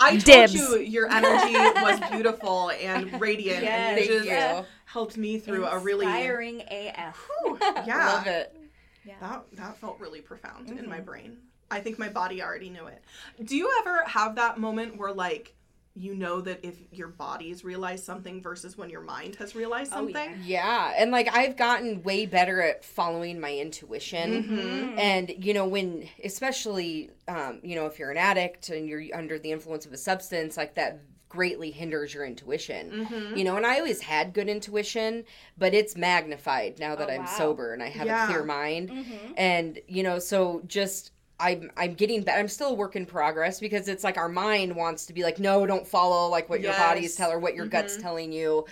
I 0.00 0.10
told 0.12 0.24
Dibs. 0.24 0.54
you 0.54 0.78
your 0.78 1.10
energy 1.10 1.54
was 1.82 2.00
beautiful 2.10 2.70
and 2.70 3.20
radiant, 3.20 3.64
and 3.64 3.98
you 3.98 4.04
Yes, 4.04 4.08
just 4.08 4.26
yeah. 4.26 4.64
helped 4.86 5.16
me 5.16 5.38
through 5.38 5.66
a 5.66 5.78
really 5.78 6.06
Inspiring 6.06 6.62
AF. 6.70 7.28
Whew, 7.44 7.58
yeah. 7.86 8.12
Love 8.14 8.26
it. 8.26 8.56
Yeah. 9.04 9.14
That 9.20 9.44
that 9.52 9.76
felt 9.76 10.00
really 10.00 10.20
profound 10.20 10.68
in 10.70 10.78
Mm-hmm. 10.78 10.88
my 10.88 11.00
brain. 11.00 11.36
I 11.70 11.80
think 11.80 11.98
my 11.98 12.08
body 12.08 12.42
already 12.42 12.70
knew 12.70 12.86
it. 12.86 13.02
Do 13.44 13.56
you 13.56 13.70
ever 13.80 14.04
have 14.06 14.36
that 14.36 14.58
moment 14.58 14.96
where 14.96 15.12
like 15.12 15.54
you 15.94 16.14
know 16.14 16.40
that 16.40 16.64
if 16.64 16.76
your 16.90 17.08
body's 17.08 17.64
realized 17.64 18.04
something 18.04 18.40
versus 18.40 18.78
when 18.78 18.88
your 18.88 19.02
mind 19.02 19.36
has 19.36 19.54
realized 19.54 19.92
Oh, 19.92 19.96
something? 19.96 20.30
yeah. 20.42 20.88
Yeah, 20.88 20.94
and 20.96 21.10
like 21.10 21.28
I've 21.34 21.56
gotten 21.56 22.02
way 22.02 22.24
better 22.26 22.62
at 22.62 22.84
following 22.84 23.38
my 23.40 23.54
intuition. 23.54 24.42
Mm-hmm. 24.44 24.98
And 24.98 25.34
you 25.38 25.52
know, 25.52 25.66
when 25.66 26.08
especially 26.24 27.10
um, 27.28 27.60
you 27.62 27.74
know, 27.76 27.86
if 27.86 27.98
you're 27.98 28.10
an 28.10 28.16
addict 28.16 28.70
and 28.70 28.88
you're 28.88 29.02
under 29.14 29.38
the 29.38 29.52
influence 29.52 29.84
of 29.86 29.92
a 29.92 29.96
substance, 29.98 30.56
like 30.56 30.74
that 30.76 31.02
greatly 31.28 31.70
hinders 31.70 32.12
your 32.12 32.26
intuition. 32.26 33.06
Mm-hmm. 33.06 33.36
You 33.38 33.44
know, 33.44 33.56
and 33.56 33.64
I 33.66 33.78
always 33.78 34.02
had 34.02 34.34
good 34.34 34.48
intuition, 34.50 35.24
but 35.56 35.72
it's 35.72 35.96
magnified 35.96 36.78
now 36.78 36.94
that 36.96 37.08
Oh, 37.08 37.12
I'm 37.12 37.20
wow. 37.20 37.26
sober 37.38 37.72
and 37.72 37.82
I 37.82 37.88
have 37.88 38.06
Yeah. 38.06 38.24
a 38.24 38.26
clear 38.26 38.44
mind. 38.44 38.90
Mm-hmm. 38.90 39.32
And 39.38 39.78
you 39.88 40.02
know, 40.02 40.18
so 40.18 40.62
just 40.66 41.12
I'm 41.40 41.70
I'm 41.76 41.94
getting 41.94 42.22
better. 42.22 42.38
I'm 42.38 42.48
still 42.48 42.68
a 42.70 42.74
work 42.74 42.94
in 42.96 43.06
progress 43.06 43.58
because 43.60 43.88
it's 43.88 44.04
like 44.04 44.16
our 44.16 44.28
mind 44.28 44.76
wants 44.76 45.06
to 45.06 45.12
be 45.12 45.22
like, 45.24 45.38
no, 45.38 45.66
don't 45.66 45.86
follow 45.86 46.28
like 46.28 46.48
what 46.48 46.60
your 46.60 46.72
body's 46.72 47.04
Yes. 47.04 47.16
tell 47.16 47.32
or 47.32 47.38
what 47.38 47.54
your 47.54 47.66
gut's 47.66 47.96
Mhm. 47.96 48.02
telling 48.02 48.32
you. 48.32 48.64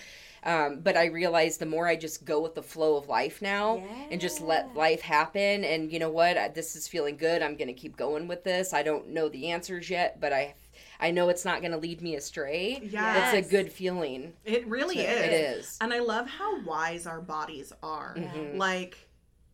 Um, 0.43 0.79
but 0.79 0.97
I 0.97 1.05
realize 1.05 1.57
the 1.57 1.67
more 1.67 1.87
I 1.87 1.95
just 1.95 2.25
go 2.25 2.39
with 2.41 2.55
the 2.55 2.63
flow 2.63 2.95
of 2.97 3.07
life 3.07 3.43
now 3.43 3.83
and 4.09 4.19
just 4.19 4.41
let 4.41 4.73
life 4.75 5.01
happen, 5.01 5.63
and 5.63 5.91
you 5.91 5.99
know 5.99 6.09
what, 6.09 6.55
this 6.55 6.75
is 6.75 6.87
feeling 6.87 7.15
good. 7.15 7.43
I'm 7.43 7.55
gonna 7.55 7.73
keep 7.73 7.95
going 7.95 8.27
with 8.27 8.43
this. 8.43 8.73
I 8.73 8.81
don't 8.81 9.09
know 9.09 9.29
the 9.29 9.51
answers 9.51 9.89
yet, 9.89 10.19
but 10.19 10.33
I 10.33 10.55
I 10.99 11.09
know 11.11 11.29
it's 11.29 11.45
not 11.45 11.61
gonna 11.63 11.77
lead 11.77 12.01
me 12.01 12.15
astray. 12.15 12.79
Yes. 12.83 13.33
It's 13.33 13.47
a 13.47 13.49
good 13.51 13.71
feeling. 13.71 14.33
It 14.45 14.65
really 14.67 14.99
is. 14.99 15.25
It 15.25 15.33
is. 15.33 15.77
And 15.81 15.91
I 15.93 15.99
love 15.99 16.27
how 16.27 16.61
wise 16.61 17.05
our 17.07 17.21
bodies 17.21 17.73
are. 17.83 18.15
Mhm. 18.17 18.57
Like, 18.57 18.97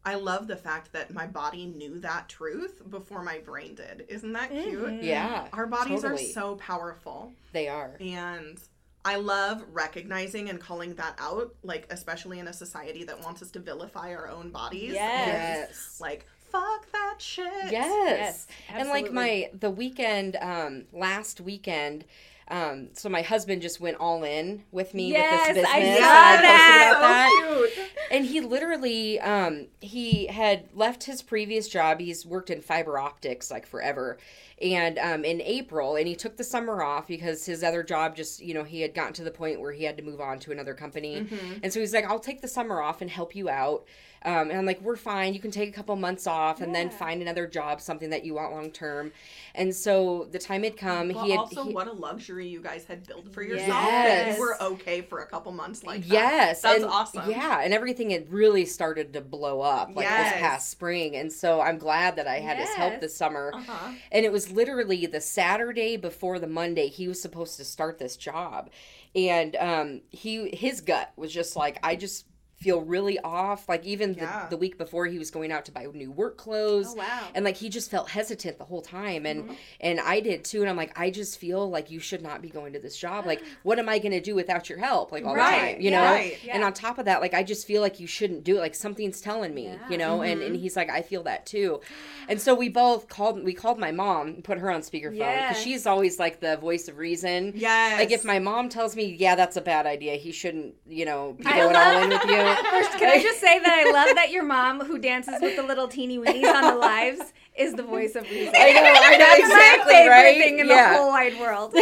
I 0.08 0.16
love 0.16 0.47
the 0.47 0.55
fact 0.55 0.93
that 0.93 1.14
my 1.14 1.28
body 1.28 1.66
knew 1.66 1.99
that 1.99 2.30
truth 2.30 2.82
before 2.89 3.22
my 3.24 3.39
brain 3.39 3.76
did. 3.76 4.05
Isn't 4.08 4.32
that 4.34 4.49
cute? 4.49 4.80
Mhm. 4.86 5.03
Yeah, 5.03 5.47
Our 5.53 5.68
bodies 5.68 6.01
Totally. 6.01 6.30
are 6.30 6.34
so 6.34 6.55
powerful. 6.55 7.34
they 7.51 7.68
are. 7.68 7.95
And 7.99 8.58
I 9.03 9.16
love 9.18 9.64
recognizing 9.72 10.49
and 10.49 10.60
calling 10.60 10.95
that 10.95 11.16
out, 11.20 11.53
like, 11.64 11.88
especially 11.89 12.39
in 12.39 12.47
a 12.47 12.53
society 12.53 13.03
that 13.05 13.22
wants 13.24 13.41
us 13.41 13.51
to 13.51 13.60
vilify 13.60 14.14
our 14.14 14.28
own 14.30 14.49
bodies. 14.51 14.93
Yes. 14.93 15.28
Yes. 15.70 15.97
Like, 15.99 16.26
fuck 16.51 16.89
that 16.93 17.16
shit. 17.20 17.72
Yes. 17.72 17.72
Yes, 17.72 18.47
And 18.70 18.88
like 18.89 19.12
my 19.12 19.49
the 19.53 19.70
weekend 19.70 20.36
um 20.38 20.86
last 20.93 21.41
weekend 21.41 22.05
um 22.50 22.89
so 22.93 23.10
my 23.10 23.22
husband 23.22 23.62
just 23.62 23.80
went 23.82 23.98
all 23.98 24.24
in 24.24 24.64
with 24.72 24.93
me 24.93 25.12
Yes, 25.12 25.48
with 25.48 25.56
this 25.56 25.64
business. 25.66 25.74
I 25.74 25.80
and 25.80 25.98
saw 26.00 26.12
I 26.12 26.32
posted 26.36 26.50
that. 26.50 26.93
about 26.98 27.02
that. 27.02 27.70
Cute. 27.76 27.88
And 28.12 28.26
he 28.26 28.41
literally 28.41 29.20
um 29.20 29.68
he 29.82 30.28
had 30.28 30.66
left 30.74 31.04
his 31.04 31.22
previous 31.22 31.68
job. 31.68 32.00
He's 32.00 32.26
worked 32.26 32.50
in 32.50 32.62
fiber 32.62 32.98
optics 32.98 33.52
like 33.52 33.66
forever. 33.66 34.18
And 34.62 34.98
um 35.00 35.26
in 35.26 35.41
April 35.41 35.95
and 35.98 36.08
he 36.08 36.16
took 36.16 36.38
the 36.38 36.43
summer 36.43 36.82
off 36.82 37.08
because 37.08 37.45
his 37.45 37.64
other 37.64 37.84
job 37.84 38.16
just, 38.16 38.41
you 38.41 38.54
know, 38.54 38.64
he 38.64 38.82
had 38.82 38.93
gotten 38.93 39.14
to 39.14 39.24
the 39.24 39.32
point 39.32 39.60
where 39.60 39.72
he 39.74 39.84
had 39.84 39.98
to 39.98 40.04
move 40.04 40.22
on 40.22 40.39
to 40.39 40.52
another 40.52 40.74
company. 40.74 41.22
Mhm. 41.30 41.60
And 41.64 41.74
so 41.74 41.80
he's 41.80 41.93
like, 41.93 42.06
I'll 42.06 42.20
take 42.20 42.41
the 42.41 42.48
summer 42.48 42.82
off 42.82 43.02
and 43.02 43.10
help 43.10 43.36
you 43.36 43.50
out. 43.50 43.86
Um, 44.28 44.49
and 44.49 44.59
I'm 44.59 44.65
like, 44.65 44.82
we're 44.82 44.97
fine. 44.97 45.34
You 45.34 45.39
can 45.39 45.51
take 45.51 45.69
a 45.69 45.71
couple 45.71 45.95
months 45.95 46.28
off 46.28 46.59
and 46.59 46.75
then 46.75 46.89
find 46.89 47.21
another 47.21 47.47
job, 47.47 47.80
something 47.80 48.09
that 48.09 48.25
you 48.25 48.34
want 48.34 48.51
long 48.51 48.71
term. 48.71 49.13
And 49.55 49.73
so 49.73 50.28
the 50.32 50.38
time 50.38 50.63
had 50.63 50.75
come. 50.75 51.07
Well, 51.09 51.23
he 51.23 51.32
had, 51.32 51.39
also, 51.39 51.63
he- 51.63 51.73
what 51.73 51.88
a 51.88 51.93
luxury 51.93 52.45
you 52.45 52.61
guys 52.61 52.84
had 52.84 53.07
built 53.07 53.34
for 53.34 53.41
yourself. 53.41 53.69
Yes. 53.69 54.25
That 54.28 54.36
you 54.36 54.41
were 54.41 54.61
okay 54.73 55.01
for 55.01 55.19
a 55.19 55.25
couple 55.25 55.53
months 55.53 55.84
like 55.84 56.01
that. 56.01 56.07
yes, 56.13 56.61
That's 56.61 56.84
and- 56.84 56.91
awesome. 56.91 57.32
Yeah, 57.32 57.61
and 57.63 57.73
everything 57.73 58.09
had 58.09 58.30
really 58.30 58.65
started 58.65 59.13
to 59.13 59.21
blow 59.21 59.61
up 59.61 59.95
like 59.95 60.03
Yes. 60.03 60.34
this 60.34 60.41
past 60.41 60.69
spring. 60.69 61.15
And 61.15 61.32
so 61.32 61.61
I'm 61.61 61.78
glad 61.78 62.17
that 62.17 62.28
I 62.28 62.39
had 62.41 62.57
his 62.57 62.69
help 62.69 62.99
this 62.99 63.15
summer. 63.15 63.51
Uh-huh. 63.55 63.93
And 64.11 64.25
it 64.25 64.32
was 64.34 64.51
literally 64.51 65.05
the 65.05 65.21
Saturday 65.21 65.95
before 65.97 66.38
the 66.38 66.47
Monday 66.47 66.88
he 66.89 67.07
was 67.07 67.21
supposed 67.21 67.55
to 67.57 67.63
start 67.63 67.97
this 67.97 68.17
job. 68.17 68.69
And 69.15 69.55
um 69.55 70.01
he 70.11 70.49
his 70.55 70.82
gut 70.82 71.11
was 71.15 71.32
just 71.34 71.55
like 71.55 71.80
I 71.82 71.95
just 71.95 72.25
feel 72.58 72.82
really 72.82 73.20
off. 73.20 73.70
Like 73.70 73.86
even 73.86 74.14
Yeah. 74.16 74.43
the, 74.45 74.51
the 74.55 74.58
week 74.58 74.78
before 74.78 75.05
he 75.05 75.20
was 75.20 75.30
going 75.32 75.51
out 75.51 75.66
to 75.66 75.72
buy 75.72 75.86
new 75.93 76.12
work 76.12 76.38
clothes. 76.38 76.88
Oh 76.89 76.95
wow. 76.95 77.28
And 77.36 77.45
like 77.45 77.55
he 77.58 77.70
just 77.70 77.89
felt 77.91 78.10
hesitant 78.10 78.58
the 78.58 78.64
whole 78.66 78.82
time 78.82 79.26
and 79.26 79.45
Mhm. 79.49 79.55
and 79.80 79.99
I 79.99 80.20
did 80.20 80.43
too 80.43 80.62
and 80.62 80.70
I'm 80.70 80.76
like 80.76 80.97
I 80.99 81.12
just 81.12 81.39
feel 81.39 81.70
like 81.70 81.91
you 81.91 81.99
should 81.99 82.22
not 82.24 82.41
be 82.41 82.49
going 82.49 82.74
to 82.74 82.80
this 82.80 82.97
job. 82.97 83.26
Like 83.28 83.43
what 83.64 83.78
am 83.80 83.88
I 83.88 83.99
going 83.99 84.12
to 84.12 84.20
do 84.22 84.34
without 84.34 84.70
your 84.70 84.80
help 84.80 85.12
like 85.12 85.24
all 85.24 85.36
Right, 85.36 85.51
the 85.68 85.74
time, 85.74 85.82
you 85.82 85.91
yeah, 85.91 86.01
know? 86.03 86.12
Right. 86.12 86.38
Yeah. 86.43 86.55
And 86.55 86.64
on 86.64 86.74
top 86.74 86.97
of 86.97 87.05
that, 87.05 87.22
like 87.22 87.34
I 87.36 87.43
just 87.43 87.68
feel 87.68 87.82
like 87.82 87.99
you 87.99 88.08
shouldn't 88.08 88.43
do 88.43 88.58
it. 88.58 88.62
Like 88.62 88.76
something's 88.76 89.22
telling 89.22 89.53
me, 89.53 89.72
you 89.89 89.97
know. 89.97 90.22
And 90.24 90.41
Mhm. 90.41 90.47
and 90.47 90.55
he's 90.55 90.76
like, 90.76 90.89
I 90.89 91.01
feel 91.03 91.24
that 91.24 91.45
too. 91.45 91.80
And 92.30 92.41
so 92.41 92.53
we 92.53 92.68
both 92.68 93.08
called. 93.08 93.41
We 93.41 93.53
called 93.53 93.80
my 93.80 93.91
mom, 93.91 94.28
and 94.28 94.43
put 94.43 94.58
her 94.58 94.70
on 94.70 94.82
speakerphone 94.82 95.47
because 95.47 95.64
she's 95.64 95.86
always 95.86 96.20
like 96.20 96.41
the 96.41 96.58
voice 96.58 96.89
of 96.89 96.97
reason. 96.97 97.53
Yeah. 97.55 97.95
Like 97.97 98.12
if 98.12 98.26
my 98.26 98.39
mom 98.39 98.68
tells 98.68 98.97
me, 98.97 99.16
yeah, 99.18 99.36
that's 99.36 99.55
a 99.55 99.62
bad 99.62 99.86
idea. 99.86 100.16
He 100.16 100.34
shouldn't, 100.34 100.76
you 100.86 101.05
know, 101.05 101.34
be 101.38 101.45
going 101.45 101.74
all 101.76 102.01
in 102.03 102.10
with 102.10 102.26
you. 102.26 102.47
First, 102.56 102.91
can 102.98 103.10
I 103.10 103.22
just 103.22 103.39
say 103.39 103.60
that 103.60 103.84
I 103.86 103.91
love 103.91 104.16
that 104.16 104.32
your 104.32 104.43
mom, 104.43 104.82
who 104.82 104.98
dances 105.00 105.36
with 105.41 105.56
the 105.56 105.64
little 105.64 105.88
teeny 105.88 106.18
weenies 106.18 106.54
on 106.54 106.64
the 106.74 106.80
lives, 106.80 107.34
is 107.58 107.74
the 107.76 107.84
voice 107.84 108.16
of 108.16 108.24
reason. 108.30 108.54
I 108.58 108.72
know, 108.72 108.82
I 108.84 109.12
know 109.12 109.18
That's 109.18 109.39
exactly, 109.39 109.93
my 109.93 110.00
favorite 110.00 110.10
right? 110.16 110.38
thing 110.38 110.60
in 110.60 110.68
Yeah. 110.68 110.93
the 110.93 110.98
whole 111.00 111.10
wide 111.10 111.39
world. 111.39 111.76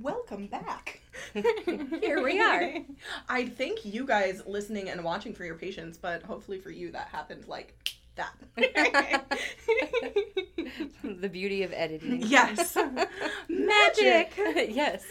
Welcome 0.00 0.46
back. 0.46 1.00
Here 2.00 2.22
we 2.22 2.40
are. 2.40 2.74
I 3.28 3.46
thank 3.46 3.84
you 3.84 4.06
guys 4.06 4.42
listening 4.46 4.88
and 4.88 5.04
watching 5.04 5.34
for 5.34 5.44
your 5.44 5.54
patience, 5.56 5.98
but 5.98 6.22
hopefully 6.22 6.58
for 6.58 6.70
you 6.70 6.90
that 6.92 7.08
happened 7.08 7.46
like 7.46 7.78
that. 8.16 8.34
the 11.04 11.28
beauty 11.28 11.62
of 11.62 11.72
editing. 11.72 12.22
yes. 12.26 12.76
Magic. 13.48 14.32
yes. 14.70 15.04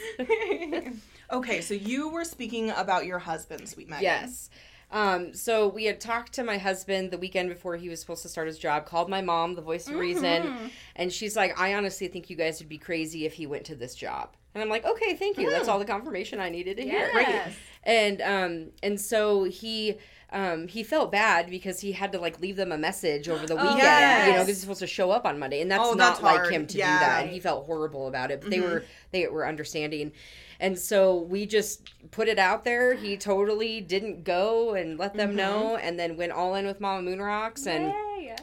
okay, 1.31 1.61
so 1.61 1.73
you 1.73 2.09
were 2.09 2.25
speaking 2.25 2.71
about 2.71 3.05
your 3.05 3.19
husband, 3.19 3.67
sweet 3.67 3.89
Megan. 3.89 4.03
Yes. 4.03 4.49
Um, 4.91 5.33
so 5.33 5.69
we 5.69 5.85
had 5.85 6.01
talked 6.01 6.33
to 6.33 6.43
my 6.43 6.57
husband 6.57 7.11
the 7.11 7.17
weekend 7.17 7.47
before 7.47 7.77
he 7.77 7.87
was 7.87 8.01
supposed 8.01 8.23
to 8.23 8.29
start 8.29 8.47
his 8.47 8.57
job, 8.59 8.85
called 8.85 9.09
my 9.09 9.21
mom, 9.21 9.55
the 9.55 9.61
voice 9.61 9.87
of 9.87 9.95
reason, 9.95 10.43
Mhm. 10.43 10.69
and 10.97 11.13
she's 11.13 11.33
like, 11.37 11.57
I 11.57 11.75
honestly 11.75 12.09
think 12.09 12.29
you 12.29 12.35
guys 12.35 12.59
would 12.59 12.67
be 12.67 12.77
crazy 12.77 13.25
if 13.25 13.33
he 13.33 13.47
went 13.47 13.63
to 13.67 13.75
this 13.75 13.95
job. 13.95 14.35
And 14.53 14.61
I'm 14.61 14.67
like, 14.67 14.83
okay, 14.85 15.15
thank 15.15 15.37
you. 15.37 15.49
That's 15.49 15.69
Mm. 15.69 15.71
all 15.71 15.79
the 15.79 15.85
confirmation 15.85 16.41
I 16.41 16.49
needed 16.49 16.75
to 16.75 16.83
hear. 16.83 17.09
Yes. 17.13 17.53
And 17.83 18.21
um 18.21 18.71
and 18.83 18.99
so 18.99 19.45
he 19.45 19.95
um 20.33 20.67
he 20.67 20.83
felt 20.83 21.11
bad 21.11 21.49
because 21.49 21.81
he 21.81 21.91
had 21.91 22.11
to 22.11 22.19
like 22.19 22.39
leave 22.39 22.55
them 22.55 22.71
a 22.71 22.77
message 22.77 23.27
over 23.27 23.45
the 23.45 23.53
Oh, 23.53 23.57
weekend, 23.63 23.77
yes. 23.79 24.25
you 24.27 24.31
know, 24.33 24.37
because 24.39 24.47
he's 24.47 24.61
supposed 24.61 24.79
to 24.79 24.87
show 24.87 25.11
up 25.11 25.25
on 25.25 25.37
Monday, 25.39 25.61
and 25.61 25.69
that's 25.69 25.83
Oh, 25.83 25.93
not 25.93 26.21
that's 26.21 26.21
like 26.21 26.49
him 26.49 26.65
to 26.67 26.77
Yeah. 26.77 26.99
do 26.99 27.05
that. 27.05 27.23
And 27.23 27.31
he 27.31 27.39
felt 27.39 27.65
horrible 27.65 28.07
about 28.07 28.31
it. 28.31 28.41
But 28.41 28.49
they 28.51 28.57
Mhm. 28.59 28.63
were 28.71 28.85
they 29.11 29.27
were 29.27 29.45
understanding. 29.47 30.11
And 30.59 30.77
so 30.77 31.15
we 31.17 31.45
just 31.47 31.89
put 32.11 32.27
it 32.27 32.37
out 32.37 32.63
there. 32.63 32.93
He 32.93 33.17
totally 33.17 33.81
didn't 33.81 34.23
go 34.23 34.73
and 34.75 34.97
let 34.99 35.15
them 35.15 35.31
Mhm. 35.31 35.35
know, 35.35 35.75
and 35.75 35.99
then 35.99 36.17
went 36.17 36.31
all 36.31 36.53
in 36.55 36.65
with 36.67 36.79
Mama 36.79 37.01
Moon 37.01 37.21
Rocks 37.21 37.65
and 37.67 37.91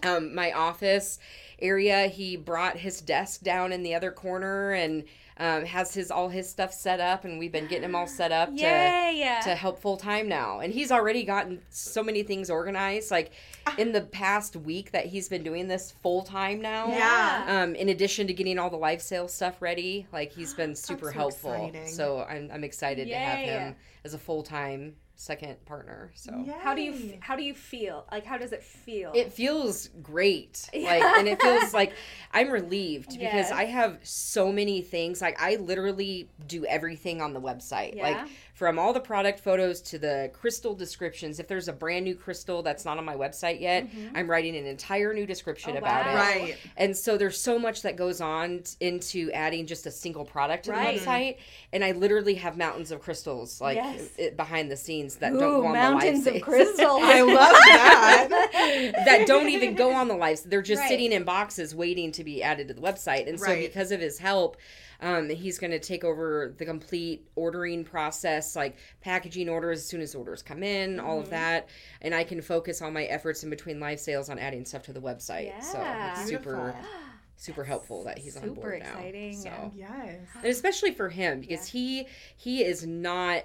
um, 0.03 0.35
my 0.35 0.53
office 0.53 1.19
area. 1.61 2.07
He 2.07 2.37
brought 2.37 2.77
his 2.77 3.01
desk 3.01 3.43
down 3.43 3.73
in 3.73 3.83
the 3.83 3.95
other 3.95 4.11
corner 4.11 4.73
and 4.73 5.05
um, 5.39 5.65
has 5.65 5.95
his 5.95 6.11
all 6.11 6.29
his 6.29 6.49
stuff 6.49 6.73
set 6.73 6.99
up, 7.01 7.25
and 7.25 7.39
we've 7.39 7.53
been 7.53 7.69
getting 7.69 7.85
him 7.85 7.95
all 7.95 8.09
set 8.09 8.33
up 8.33 8.49
to 8.49 8.61
Yay. 8.61 9.39
to 9.45 9.55
help 9.55 9.79
full 9.81 9.97
time 9.97 10.29
now. 10.29 10.59
And 10.59 10.73
he's 10.73 10.91
already 10.91 11.25
gotten 11.25 11.61
so 11.71 12.03
many 12.03 12.25
things 12.25 12.51
organized. 12.51 13.11
Like 13.11 13.31
in 13.77 13.93
the 13.93 14.01
past 14.01 14.57
week 14.57 14.91
that 14.93 15.07
he's 15.07 15.29
been 15.29 15.45
doing 15.45 15.69
this 15.69 15.93
full 16.03 16.23
time 16.23 16.61
now. 16.61 16.89
Yeah. 16.89 17.45
Um, 17.47 17.75
in 17.77 17.89
addition 17.89 18.27
to 18.27 18.33
getting 18.35 18.59
all 18.59 18.71
the 18.71 18.77
live 18.77 19.01
sales 19.01 19.33
stuff 19.33 19.63
ready, 19.63 20.07
like 20.13 20.33
he's 20.33 20.55
been 20.55 20.75
super 20.75 21.07
so 21.07 21.13
helpful. 21.13 21.53
exciting. 21.53 21.87
So 21.87 22.27
I'm 22.29 22.51
I'm 22.53 22.65
excited 22.65 23.07
to 23.09 23.15
have 23.15 23.39
him 23.39 23.77
as 24.05 24.15
a 24.15 24.19
full 24.19 24.43
time 24.43 24.97
second 25.21 25.63
partner. 25.67 26.13
So 26.15 26.47
How 26.61 26.75
do 26.75 26.81
you 26.81 27.19
how 27.21 27.35
do 27.35 27.43
you 27.43 27.53
feel? 27.53 28.07
Like 28.11 28.25
how 28.25 28.39
does 28.39 28.53
it 28.53 28.63
feel? 28.63 29.11
it 29.15 29.33
feels 29.33 29.91
great 30.01 30.69
like 30.75 31.03
and 31.03 31.27
it 31.29 31.41
feels 31.43 31.75
like 31.75 31.93
i'm 32.33 32.51
relieved 32.51 33.19
because 33.19 33.51
i 33.51 33.65
have 33.65 33.99
so 34.03 34.51
many 34.53 34.81
things 34.81 35.21
like 35.21 35.41
i 35.43 35.57
literally 35.57 36.29
do 36.47 36.65
everything 36.67 37.21
on 37.21 37.33
the 37.35 37.41
website 37.41 37.95
Yeah. 37.97 38.03
like 38.03 38.29
from 38.59 38.77
all 38.77 38.93
the 38.93 38.99
product 38.99 39.39
photos 39.39 39.81
to 39.81 40.01
the 40.01 40.29
crystal 40.35 40.75
descriptions 40.75 41.39
if 41.39 41.47
there's 41.47 41.69
a 41.69 41.73
brand 41.73 42.05
new 42.05 42.15
crystal 42.17 42.61
that's 42.61 42.85
not 42.85 42.99
on 42.99 43.05
my 43.05 43.15
website 43.15 43.61
yet 43.61 43.85
Mhm. 43.87 44.11
i'm 44.17 44.29
writing 44.29 44.57
an 44.57 44.67
entire 44.67 45.15
new 45.15 45.25
description 45.27 45.75
Oh, 45.77 45.79
about 45.79 46.07
wow. 46.07 46.13
it 46.13 46.17
Right. 46.17 46.57
and 46.77 46.97
so 46.97 47.17
there's 47.17 47.41
so 47.41 47.57
much 47.57 47.83
that 47.83 47.95
goes 47.95 48.21
on 48.21 48.59
t- 48.65 48.75
into 48.81 49.31
adding 49.33 49.65
just 49.67 49.87
a 49.87 49.93
single 49.93 50.25
product 50.25 50.65
to 50.65 50.73
Right. 50.73 50.99
the 50.99 51.07
website 51.07 51.37
and 51.73 51.85
i 51.85 51.93
literally 51.93 52.35
have 52.35 52.57
mountains 52.57 52.91
of 52.91 53.01
crystals 53.01 53.61
like 53.61 53.77
Yes. 53.77 54.09
it, 54.19 54.37
behind 54.37 54.73
the 54.73 54.77
scenes 54.77 55.17
that 55.17 55.33
Ooh, 55.35 55.39
don't 55.39 55.61
go 55.61 55.67
on 55.69 55.73
mountains 55.75 56.25
the 56.25 56.31
of 56.31 56.35
live 56.37 56.43
crystals. 56.43 57.01
I 57.05 57.21
love 57.21 57.53
that. 57.53 58.93
that 59.07 59.25
don't 59.29 59.49
even 59.51 59.75
go 59.77 59.93
on 59.93 60.09
the 60.09 60.17
lives. 60.17 60.43
They're 60.43 60.63
just 60.63 60.81
Right. 60.81 60.89
sitting 60.89 61.13
in 61.13 61.23
boxes 61.23 61.77
waiting 61.77 62.11
to 62.13 62.25
be 62.25 62.43
added 62.43 62.67
to 62.69 62.75
the 62.75 62.81
website. 62.81 63.29
And 63.29 63.39
so 63.39 63.47
Right. 63.47 63.69
because 63.69 63.93
of 63.93 64.01
his 64.01 64.19
help, 64.19 64.57
um, 65.01 65.29
he's 65.31 65.59
going 65.59 65.71
to 65.71 65.79
take 65.79 66.03
over 66.05 66.55
the 66.59 66.65
complete 66.65 67.29
ordering 67.37 67.85
process, 67.85 68.57
like 68.57 68.77
packaging 69.01 69.49
orders 69.49 69.79
as 69.79 69.87
soon 69.87 70.01
as 70.01 70.15
orders 70.15 70.43
come 70.43 70.63
in, 70.63 70.99
all 71.01 71.17
Mm-hmm. 71.17 71.23
of 71.25 71.31
that. 71.31 71.69
And 72.03 72.15
I 72.15 72.25
can 72.25 72.43
focus 72.43 72.83
all 72.83 72.91
my 72.91 73.05
efforts 73.05 73.45
in 73.45 73.51
between 73.51 73.79
live 73.81 74.01
sales 74.01 74.29
on 74.29 74.39
adding 74.39 74.65
stuff 74.65 74.83
to 74.85 74.93
the 74.93 75.01
website. 75.01 75.63
So 75.63 75.79
Yeah. 75.79 76.11
it's 76.21 76.29
super, 76.29 76.73
Beautiful. 76.73 76.91
super 77.37 77.65
helpful 77.73 78.05
that 78.05 78.19
he's 78.19 78.37
on 78.37 78.43
Super 78.45 78.55
board 78.55 78.75
exciting. 78.83 79.45
now. 79.45 79.71
So. 79.71 79.73
Yes. 79.77 80.19
And 80.37 80.47
especially 80.47 80.93
for 80.93 81.09
him 81.09 81.41
because 81.41 81.67
he 81.69 82.07
he 82.37 82.65
is 82.65 82.87
not 82.87 83.45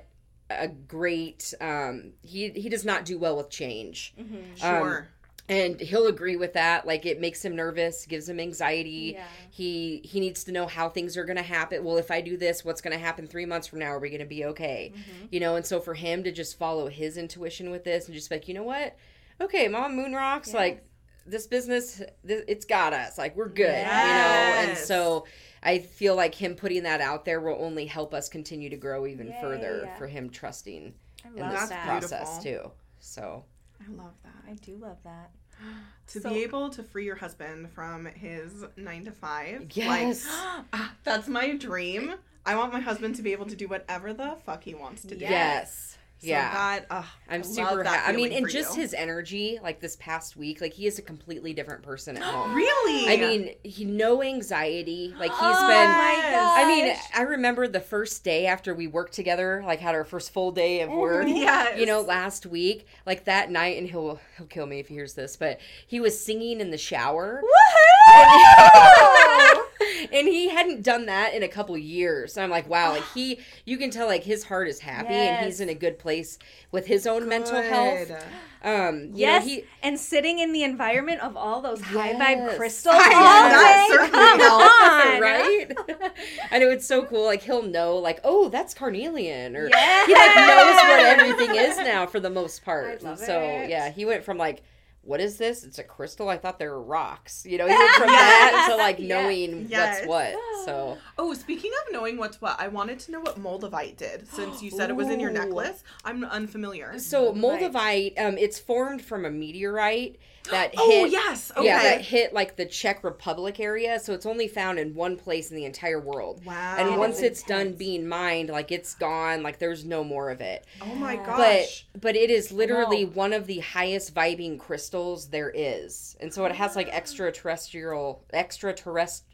a 0.49 0.67
great 0.67 1.53
um 1.61 2.11
he 2.21 2.49
he 2.49 2.67
does 2.69 2.83
not 2.85 3.05
do 3.05 3.17
well 3.17 3.37
with 3.37 3.49
change 3.49 4.13
Mhm. 4.19 4.43
Um, 4.43 4.55
Sure. 4.55 5.07
And 5.49 5.79
he'll 5.81 6.07
agree 6.07 6.35
with 6.37 6.53
that 6.53 6.87
like 6.87 7.05
it 7.05 7.19
makes 7.19 7.43
him 7.43 7.55
nervous 7.55 8.05
gives 8.05 8.29
him 8.29 8.39
anxiety 8.39 9.13
Yeah. 9.15 9.25
he 9.51 10.01
he 10.05 10.19
needs 10.21 10.43
to 10.45 10.51
know 10.53 10.67
how 10.67 10.87
things 10.89 11.17
are 11.17 11.25
going 11.25 11.35
to 11.37 11.43
happen 11.43 11.83
well 11.83 11.97
if 11.97 12.09
i 12.11 12.21
do 12.21 12.37
this 12.37 12.63
what's 12.63 12.79
going 12.81 12.93
to 12.97 13.03
happen 13.03 13.27
three 13.27 13.45
months 13.45 13.67
from 13.67 13.79
now 13.79 13.87
are 13.87 13.99
we 13.99 14.09
going 14.09 14.21
to 14.21 14.25
be 14.25 14.45
okay 14.45 14.93
Mm-hmm. 14.95 15.25
you 15.31 15.39
know 15.41 15.55
and 15.57 15.65
so 15.65 15.79
for 15.81 15.93
him 15.95 16.23
to 16.23 16.31
just 16.31 16.57
follow 16.57 16.87
his 16.87 17.17
intuition 17.17 17.71
with 17.71 17.83
this 17.83 18.05
and 18.05 18.15
just 18.15 18.29
be 18.29 18.35
like 18.35 18.47
you 18.47 18.53
know 18.53 18.63
what 18.63 18.95
okay 19.41 19.67
mom 19.67 19.95
moon 19.97 20.13
rocks 20.13 20.51
Yeah. 20.53 20.59
like 20.59 20.85
this 21.25 21.47
business 21.47 22.01
th- 22.27 22.43
it's 22.47 22.65
got 22.65 22.93
us 22.93 23.17
like 23.17 23.35
we're 23.35 23.49
good 23.49 23.77
you 23.79 23.83
know 23.85 24.53
and 24.69 24.77
so 24.77 25.25
i 25.61 25.79
feel 25.79 26.15
like 26.15 26.35
him 26.35 26.55
putting 26.55 26.83
that 26.83 27.01
out 27.01 27.25
there 27.25 27.39
will 27.41 27.57
only 27.59 27.85
help 27.85 28.13
us 28.13 28.29
continue 28.29 28.69
to 28.69 28.77
grow 28.77 29.05
even 29.07 29.27
Yeah, 29.27 29.41
further 29.41 29.89
for 29.97 30.07
him 30.07 30.29
trusting 30.29 30.93
I 31.25 31.27
in 31.29 31.35
love 31.37 31.51
this 31.51 31.69
that. 31.69 31.85
process 31.85 32.39
beautiful. 32.43 32.69
too 32.69 32.75
so 32.99 33.43
I 33.81 33.91
love 33.91 34.13
that. 34.23 34.49
I 34.49 34.53
do 34.55 34.75
love 34.77 34.97
that. 35.03 35.31
To 36.07 36.19
So- 36.19 36.29
be 36.29 36.43
able 36.43 36.69
to 36.71 36.83
free 36.83 37.05
your 37.05 37.15
husband 37.15 37.71
from 37.71 38.05
his 38.05 38.65
nine 38.75 39.05
to 39.05 39.11
five. 39.11 39.67
Yes. 39.73 40.25
Like, 40.27 40.65
ah, 40.73 40.93
that's 41.03 41.27
my 41.29 41.55
dream. 41.55 42.15
I 42.45 42.55
want 42.57 42.73
my 42.73 42.81
husband 42.81 43.15
to 43.15 43.21
be 43.21 43.31
able 43.31 43.45
to 43.45 43.55
do 43.55 43.67
whatever 43.69 44.13
the 44.13 44.35
fuck 44.45 44.63
he 44.63 44.75
wants 44.75 45.03
to 45.03 45.15
do. 45.15 45.23
Yes. 45.23 45.97
So 46.19 46.27
yeah 46.29 46.53
That, 46.53 46.85
I 46.89 47.03
I'm 47.29 47.41
love 47.41 47.45
super 47.51 47.83
happy. 47.83 48.09
I 48.09 48.15
mean, 48.15 48.31
and 48.31 48.47
just 48.49 48.75
you. 48.75 48.81
his 48.81 48.93
energy, 48.93 49.59
like 49.61 49.79
this 49.81 49.95
past 49.97 50.37
week, 50.37 50.61
like 50.61 50.73
he 50.73 50.87
is 50.87 50.97
a 50.99 51.01
completely 51.01 51.53
different 51.53 51.83
person 51.83 52.15
at 52.17 52.23
home. 52.33 52.53
Really? 52.55 53.09
I 53.13 53.17
mean, 53.17 53.55
he 53.63 53.83
no 53.85 54.21
anxiety. 54.23 55.13
Like 55.17 55.31
he's 55.31 55.39
oh 55.41 55.67
been. 55.67 55.89
my 55.89 56.19
gosh. 56.31 56.59
I 56.59 56.65
mean, 56.67 56.72
I 57.15 57.21
remember 57.21 57.67
the 57.67 57.79
first 57.79 58.23
day 58.23 58.45
after 58.45 58.73
we 58.73 58.87
worked 58.87 59.13
together, 59.13 59.63
like 59.65 59.79
had 59.79 59.95
our 59.95 60.03
first 60.03 60.31
full 60.31 60.51
day 60.51 60.81
of 60.81 60.89
mm-hmm. 60.89 60.99
work. 60.99 61.27
yes. 61.27 61.79
You 61.79 61.85
know, 61.85 62.01
last 62.01 62.45
week, 62.45 62.87
like 63.05 63.25
that 63.25 63.51
night, 63.51 63.77
and 63.77 63.89
he'll 63.89 64.19
he'll 64.37 64.47
kill 64.47 64.65
me 64.65 64.79
if 64.79 64.87
he 64.87 64.95
hears 64.95 65.13
this, 65.13 65.35
but 65.35 65.59
he 65.85 65.99
was 65.99 66.19
singing 66.19 66.59
in 66.59 66.71
the 66.71 66.77
shower. 66.77 67.43
Woohoo! 67.43 69.63
and 70.11 70.27
he 70.27 70.49
hadn't 70.49 70.81
done 70.83 71.05
that 71.07 71.33
in 71.33 71.43
a 71.43 71.47
couple 71.47 71.77
years. 71.77 72.33
So 72.33 72.43
I'm 72.43 72.49
like, 72.49 72.69
wow, 72.69 72.91
like 72.91 73.03
he, 73.13 73.39
you 73.65 73.77
can 73.77 73.89
tell 73.91 74.07
like 74.07 74.23
his 74.23 74.43
heart 74.45 74.67
is 74.67 74.79
happy 74.79 75.13
and 75.13 75.45
he's 75.45 75.59
in 75.59 75.69
a 75.69 75.73
good 75.73 75.99
place 75.99 76.37
with 76.71 76.87
his 76.87 77.05
own 77.07 77.27
mental 77.27 77.61
health. 77.61 78.07
Good. 78.07 78.17
Um, 78.65 79.09
yes, 79.13 79.43
know, 79.45 79.49
he, 79.51 79.65
and 79.81 79.99
sitting 79.99 80.39
in 80.39 80.53
the 80.53 80.63
environment 80.63 81.19
of 81.19 81.35
all 81.35 81.61
those 81.61 81.81
high 81.81 82.11
Yes. 82.11 82.21
vibe 82.21 82.55
crystals 82.55 82.95
I- 82.97 83.13
all 83.13 83.49
that 83.49 84.09
Come 84.11 85.15
on, 85.15 85.21
right? 85.21 86.11
I 86.49 86.59
know 86.59 86.69
it's 86.69 86.85
so 86.87 87.03
cool. 87.03 87.25
Like 87.25 87.41
he'll 87.41 87.63
know, 87.63 87.97
like, 87.97 88.21
oh, 88.23 88.47
that's 88.47 88.73
carnelian, 88.73 89.57
or 89.57 89.67
Yes. 89.67 90.05
he 90.07 90.13
like 90.13 90.35
knows 90.37 90.75
what 90.75 90.99
everything 90.99 91.55
is 91.57 91.77
now 91.77 92.05
for 92.05 92.21
the 92.21 92.29
most 92.29 92.63
part. 92.63 93.01
So 93.01 93.41
it. 93.41 93.69
yeah, 93.69 93.89
he 93.89 94.05
went 94.05 94.23
from 94.23 94.37
like, 94.37 94.63
what 95.03 95.19
is 95.19 95.37
this? 95.37 95.63
It's 95.63 95.79
a 95.79 95.83
crystal. 95.83 96.29
I 96.29 96.37
thought 96.37 96.59
they 96.59 96.67
were 96.67 96.81
rocks. 96.81 97.45
You 97.45 97.57
know, 97.57 97.67
he 97.67 97.73
went 97.77 97.91
from 97.91 98.07
that 98.07 98.67
to 98.71 98.77
like 98.77 98.99
knowing 98.99 99.67
Yes. 99.69 100.05
what's 100.07 100.33
what. 100.35 100.65
So 100.65 100.97
Oh, 101.17 101.33
speaking 101.33 101.71
of 101.85 101.93
knowing 101.93 102.17
what's 102.17 102.39
what, 102.41 102.55
I 102.59 102.69
wanted 102.69 102.99
to 102.99 103.11
know 103.11 103.19
what 103.19 103.37
moldavite 103.37 103.97
did. 103.97 104.27
Since 104.29 104.63
you 104.63 104.71
said 104.71 104.89
it 104.89 104.95
was 104.95 105.09
in 105.09 105.19
your 105.19 105.31
necklace, 105.41 105.83
I'm 106.05 106.23
unfamiliar. 106.23 106.97
so 106.99 107.33
Moldavite. 107.33 107.71
moldavite, 108.15 108.21
um, 108.25 108.37
it's 108.37 108.59
formed 108.59 109.01
from 109.01 109.25
a 109.25 109.29
meteorite 109.29 110.17
that 110.51 110.73
Oh 110.77 110.89
hit. 111.03 111.11
yes. 111.11 111.51
Okay. 111.55 111.65
Yeah, 111.65 111.81
that 111.83 112.01
hit 112.01 112.33
like 112.33 112.55
the 112.57 112.65
Czech 112.65 113.03
Republic 113.03 113.59
area, 113.59 113.99
so 113.99 114.13
it's 114.13 114.25
only 114.25 114.47
found 114.47 114.79
in 114.79 114.93
one 114.93 115.15
place 115.17 115.49
in 115.51 115.55
the 115.55 115.65
entire 115.65 115.99
world. 115.99 116.43
wow. 116.45 116.75
And 116.77 116.89
That 116.89 116.99
once 116.99 117.17
is 117.17 117.23
it's 117.23 117.43
done 117.43 117.73
being 117.73 118.07
mined, 118.07 118.49
like 118.49 118.71
it's 118.71 118.93
gone, 118.95 119.41
like 119.43 119.59
there's 119.59 119.85
no 119.85 120.03
more 120.03 120.29
of 120.29 120.41
it. 120.41 120.65
oh 120.81 120.93
my 120.95 121.15
But- 121.17 121.25
gosh. 121.25 121.85
But 121.93 122.01
but 122.01 122.15
it 122.15 122.29
is 122.29 122.51
literally 122.51 123.05
know. 123.05 123.11
one 123.11 123.33
of 123.33 123.47
the 123.47 123.59
highest 123.59 124.13
vibing 124.13 124.59
crystals 124.59 125.27
there 125.29 125.51
is. 125.53 126.15
And 126.19 126.33
so 126.33 126.45
it 126.45 126.53
has 126.53 126.75
like 126.75 126.89
extraterrestrial 126.89 128.23
extraterrestrial 128.33 129.29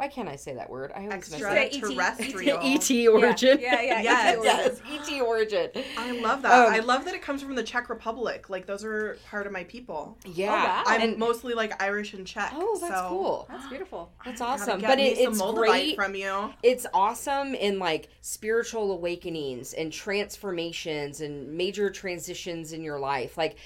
why 0.00 0.08
can't 0.08 0.30
I 0.30 0.36
say 0.36 0.54
that 0.54 0.70
word? 0.70 0.92
I 0.96 1.00
always 1.00 1.30
mess 1.30 1.40
Say 1.40 1.44
up. 1.66 1.72
E.T. 1.74 1.76
Extraterrestrial. 1.76 2.58
ET 2.62 3.08
origin. 3.08 3.58
Yeah, 3.60 3.82
yeah, 3.82 4.00
Yes. 4.00 4.38
ET 4.38 4.44
yes, 4.44 5.10
ET 5.10 5.20
origin. 5.20 5.68
I 5.98 6.12
love 6.12 6.40
that. 6.40 6.68
Um, 6.68 6.72
I 6.72 6.78
love 6.78 7.04
that 7.04 7.12
it 7.12 7.20
comes 7.20 7.42
from 7.42 7.54
the 7.54 7.62
Czech 7.62 7.90
Republic. 7.90 8.48
Like 8.48 8.64
those 8.64 8.82
are 8.82 9.18
part 9.30 9.46
of 9.46 9.52
my 9.52 9.64
people. 9.64 10.16
Yeah. 10.24 10.52
wow. 10.52 10.84
I'm 10.86 11.02
And- 11.02 11.18
mostly 11.18 11.52
like 11.52 11.82
Irish 11.82 12.14
and 12.14 12.26
Czech. 12.26 12.50
oh, 12.54 12.78
that's 12.80 12.94
so 12.94 13.08
cool. 13.10 13.46
That's 13.50 13.68
beautiful. 13.68 14.10
That's 14.24 14.40
awesome. 14.40 14.80
But 14.80 14.98
it, 14.98 15.18
it's 15.18 15.38
Moldavite 15.38 15.56
great. 15.68 15.96
from 15.96 16.14
you. 16.14 16.54
it's 16.62 16.86
awesome 16.94 17.54
in 17.54 17.78
like 17.78 18.08
spiritual 18.22 18.92
awakenings 18.92 19.74
and 19.74 19.92
transformations 19.92 21.20
and 21.20 21.52
major 21.52 21.90
transitions 21.90 22.72
in 22.72 22.82
your 22.82 22.98
life 22.98 23.36
like 23.36 23.52
I- 23.52 23.56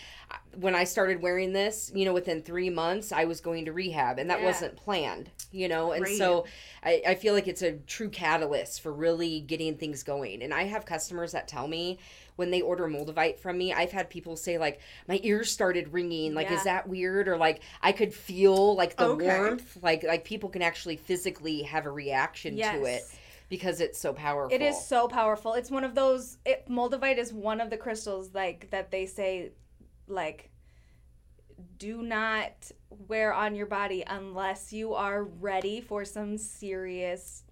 when 0.57 0.75
i 0.75 0.85
started 0.85 1.21
wearing 1.21 1.53
this 1.53 1.91
you 1.95 2.05
know 2.05 2.13
within 2.13 2.43
three 2.43 2.71
months 2.71 3.13
i 3.13 3.25
was 3.25 3.41
going 3.41 3.65
to 3.65 3.73
rehab 3.73 4.19
and 4.19 4.31
that 4.31 4.41
Yeah. 4.41 4.47
wasn't 4.47 4.77
planned 4.77 5.31
you 5.51 5.69
know 5.69 5.93
and 5.93 6.05
Great. 6.05 6.19
so 6.19 6.45
I, 6.83 7.03
I 7.09 7.15
feel 7.15 7.35
like 7.35 7.49
it's 7.49 7.63
a 7.63 7.73
true 7.73 8.09
catalyst 8.09 8.81
for 8.81 8.93
really 8.93 9.41
getting 9.41 9.77
things 9.77 10.03
going 10.03 10.43
and 10.43 10.53
i 10.55 10.65
have 10.65 10.85
customers 10.87 11.33
that 11.33 11.49
tell 11.49 11.67
me 11.69 11.99
when 12.37 12.51
they 12.51 12.61
order 12.61 12.87
moldavite 12.87 13.39
from 13.39 13.59
me 13.59 13.73
i've 13.73 13.93
had 13.93 14.11
people 14.11 14.37
say 14.37 14.59
like 14.59 14.81
my 15.09 15.21
ears 15.23 15.51
started 15.51 15.93
ringing 15.93 16.35
like 16.35 16.49
Yeah. 16.49 16.57
is 16.57 16.65
that 16.65 16.89
weird 16.89 17.29
or 17.29 17.37
like 17.37 17.61
i 17.83 17.93
could 17.93 18.13
feel 18.15 18.75
like 18.77 18.97
the 18.97 19.05
Okay. 19.11 19.27
warmth 19.27 19.79
like 19.83 20.03
like 20.05 20.25
people 20.25 20.49
can 20.49 20.63
actually 20.63 20.97
physically 20.97 21.63
have 21.63 21.87
a 21.87 21.91
reaction 21.91 22.57
to 22.57 22.85
it 22.85 23.03
because 23.51 23.81
it's 23.83 24.01
so 24.01 24.15
powerful. 24.15 24.55
It 24.57 24.63
is 24.63 24.87
so 24.87 25.07
powerful. 25.07 25.53
It's 25.53 25.71
one 25.71 25.85
of 25.85 25.95
those. 25.95 26.39
It, 26.47 26.67
Moldavite 26.69 27.19
is 27.19 27.31
one 27.33 27.61
of 27.61 27.69
the 27.69 27.77
crystals 27.77 28.31
like 28.35 28.71
that 28.71 28.91
they 28.91 29.05
say, 29.05 29.53
like, 30.07 30.51
do 31.79 32.03
not 32.03 32.71
wear 32.91 33.33
on 33.33 33.55
your 33.55 33.67
body 33.67 34.05
unless 34.07 34.73
you 34.73 34.95
are 34.95 35.25
ready 35.25 35.81
for 35.81 36.05
some 36.05 36.37
serious 36.37 37.44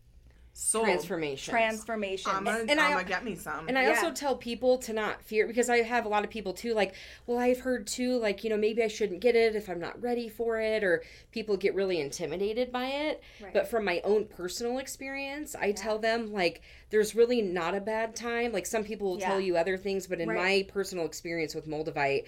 Sold. 0.55 0.85
transformation. 0.85 1.51
transformation. 1.51 2.31
I'm 2.31 2.45
gonna, 2.45 2.65
And 2.69 2.79
I- 2.79 2.87
I'm 2.87 2.93
gonna 2.93 3.05
get 3.05 3.25
me 3.25 3.35
some. 3.35 3.69
and 3.69 3.79
I 3.79 3.85
Yeah. 3.85 3.89
also 3.91 4.13
tell 4.13 4.37
people 4.37 4.77
to 4.79 4.93
not 4.93 5.23
fear 5.23 5.47
because 5.47 5.71
I 5.71 5.79
have 5.83 6.05
a 6.05 6.09
lot 6.09 6.25
of 6.25 6.31
people 6.31 6.53
too, 6.53 6.75
like, 6.75 6.95
well, 7.27 7.39
I've 7.39 7.61
heard 7.61 7.87
too, 7.87 8.19
like, 8.19 8.45
you 8.45 8.51
know, 8.51 8.59
maybe 8.59 8.83
I 8.83 8.89
shouldn't 8.89 9.21
get 9.21 9.35
it 9.35 9.57
if 9.57 9.71
I'm 9.71 9.81
not 9.81 10.01
ready 10.03 10.29
for 10.29 10.61
it, 10.61 10.85
or 10.85 11.03
people 11.31 11.57
get 11.57 11.75
really 11.75 12.01
intimidated 12.01 12.71
by 12.71 12.87
it. 12.89 13.23
Right. 13.41 13.55
But 13.55 13.69
from 13.69 13.85
my 13.87 14.01
own 14.05 14.27
personal 14.27 14.79
experience, 14.79 15.55
I 15.55 15.73
tell 15.73 15.99
them, 15.99 16.33
like, 16.33 16.61
there's 16.91 17.15
really 17.15 17.41
not 17.41 17.75
a 17.75 17.81
bad 17.81 18.15
time. 18.15 18.53
Like, 18.53 18.67
some 18.67 18.85
people 18.85 19.11
will 19.13 19.19
tell 19.21 19.41
you 19.41 19.57
other 19.57 19.79
things, 19.79 20.07
but 20.07 20.21
in 20.21 20.29
Right. 20.29 20.37
my 20.39 20.67
personal 20.73 21.07
experience 21.07 21.55
with 21.55 21.67
Moldavite, 21.67 22.25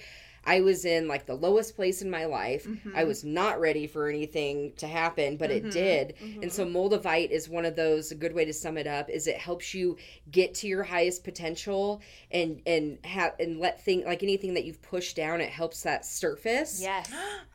I 0.46 0.60
was 0.60 0.84
in 0.84 1.08
like 1.08 1.26
the 1.26 1.34
lowest 1.34 1.76
place 1.76 2.02
in 2.02 2.10
my 2.10 2.26
life. 2.26 2.66
Mm-hmm. 2.66 2.96
I 2.96 3.04
was 3.04 3.24
not 3.24 3.60
ready 3.60 3.86
for 3.86 4.08
anything 4.08 4.72
to 4.76 4.86
happen, 4.86 5.36
but 5.36 5.50
it 5.50 5.70
did. 5.70 6.14
Mm-hmm. 6.22 6.42
And 6.42 6.52
so 6.52 6.66
Moldavite 6.66 7.30
is 7.30 7.48
one 7.48 7.64
of 7.64 7.76
those 7.76 8.12
a 8.12 8.14
good 8.14 8.34
way 8.34 8.44
to 8.44 8.52
sum 8.52 8.76
it 8.76 8.86
up 8.86 9.08
is 9.10 9.26
it 9.26 9.36
helps 9.36 9.74
you 9.74 9.96
get 10.30 10.54
to 10.54 10.68
your 10.68 10.82
highest 10.82 11.24
potential 11.24 12.00
and 12.30 12.60
and 12.66 12.98
have 13.04 13.34
and 13.38 13.58
let 13.58 13.82
thing 13.82 14.04
like 14.04 14.22
anything 14.22 14.54
that 14.54 14.64
you've 14.64 14.82
pushed 14.82 15.16
down 15.16 15.40
it 15.40 15.50
helps 15.50 15.82
that 15.82 16.04
surface 16.04 16.80
yes. 16.80 17.10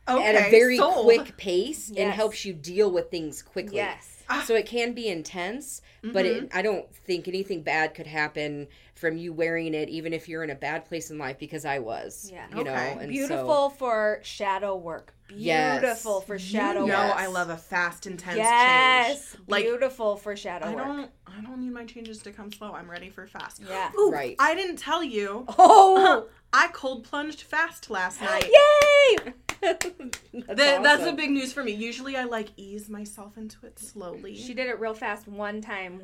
okay, 0.08 0.26
at 0.26 0.46
a 0.46 0.50
very 0.50 0.76
sold. 0.76 1.04
quick 1.04 1.36
pace 1.36 1.92
and 1.96 2.12
helps 2.12 2.44
you 2.44 2.52
deal 2.52 2.90
with 2.90 3.10
things 3.10 3.42
quickly. 3.42 3.76
Yes. 3.76 4.19
So 4.44 4.54
it 4.54 4.66
can 4.66 4.92
be 4.92 5.08
intense, 5.08 5.82
but 6.02 6.24
it, 6.26 6.44
mm-hmm. 6.48 6.58
I 6.58 6.62
don't 6.62 6.92
think 6.94 7.28
anything 7.28 7.62
bad 7.62 7.94
could 7.94 8.06
happen 8.06 8.68
from 8.94 9.16
you 9.16 9.32
wearing 9.32 9.72
it, 9.74 9.88
even 9.88 10.12
if 10.12 10.28
you're 10.28 10.44
in 10.44 10.50
a 10.50 10.54
bad 10.54 10.84
place 10.84 11.10
in 11.10 11.18
life, 11.18 11.38
because 11.38 11.64
I 11.64 11.78
was. 11.78 12.30
Yeah. 12.32 12.46
You 12.56 12.64
know, 12.64 12.70
Okay. 12.72 12.92
and 12.92 13.00
so- 13.02 13.06
Beautiful 13.08 13.70
for 13.70 14.20
shadow 14.22 14.76
work. 14.76 15.14
Yes. 15.32 15.80
Beautiful 15.80 16.20
for 16.22 16.38
shadow 16.38 16.80
You 16.82 16.88
know 16.92 17.06
work. 17.08 17.16
I 17.16 17.26
love 17.28 17.50
a 17.50 17.56
fast, 17.56 18.06
intense 18.06 18.36
Yes. 18.36 19.30
change. 19.32 19.42
Like 19.48 19.64
beautiful 19.64 20.16
for 20.16 20.36
shadow 20.36 20.66
I 20.66 20.74
work. 20.74 20.84
don't, 20.86 21.10
I 21.26 21.40
don't 21.40 21.60
need 21.60 21.72
my 21.72 21.84
changes 21.84 22.20
to 22.22 22.32
come 22.32 22.52
slow. 22.52 22.72
I'm 22.72 22.90
ready 22.90 23.10
for 23.10 23.26
fast. 23.26 23.62
Yeah. 23.66 23.90
Ooh, 23.98 24.10
Right. 24.10 24.34
I 24.38 24.54
didn't 24.54 24.76
tell 24.76 25.02
you. 25.04 25.46
Oh! 25.56 26.26
I 26.52 26.68
cold 26.68 27.04
plunged 27.04 27.42
fast 27.42 27.90
last 27.90 28.20
night. 28.22 28.44
Yay! 28.44 29.32
that's, 29.60 29.84
Th- 29.84 30.82
That's 30.82 31.04
the 31.04 31.12
big 31.12 31.30
news 31.30 31.52
for 31.52 31.62
me. 31.62 31.72
Usually 31.72 32.16
I 32.16 32.24
like 32.24 32.48
ease 32.56 32.88
myself 32.88 33.36
into 33.36 33.66
it 33.66 33.78
slowly. 33.78 34.34
She 34.34 34.54
did 34.54 34.68
it 34.68 34.80
real 34.80 34.94
fast 34.94 35.28
one 35.28 35.60
time 35.60 36.00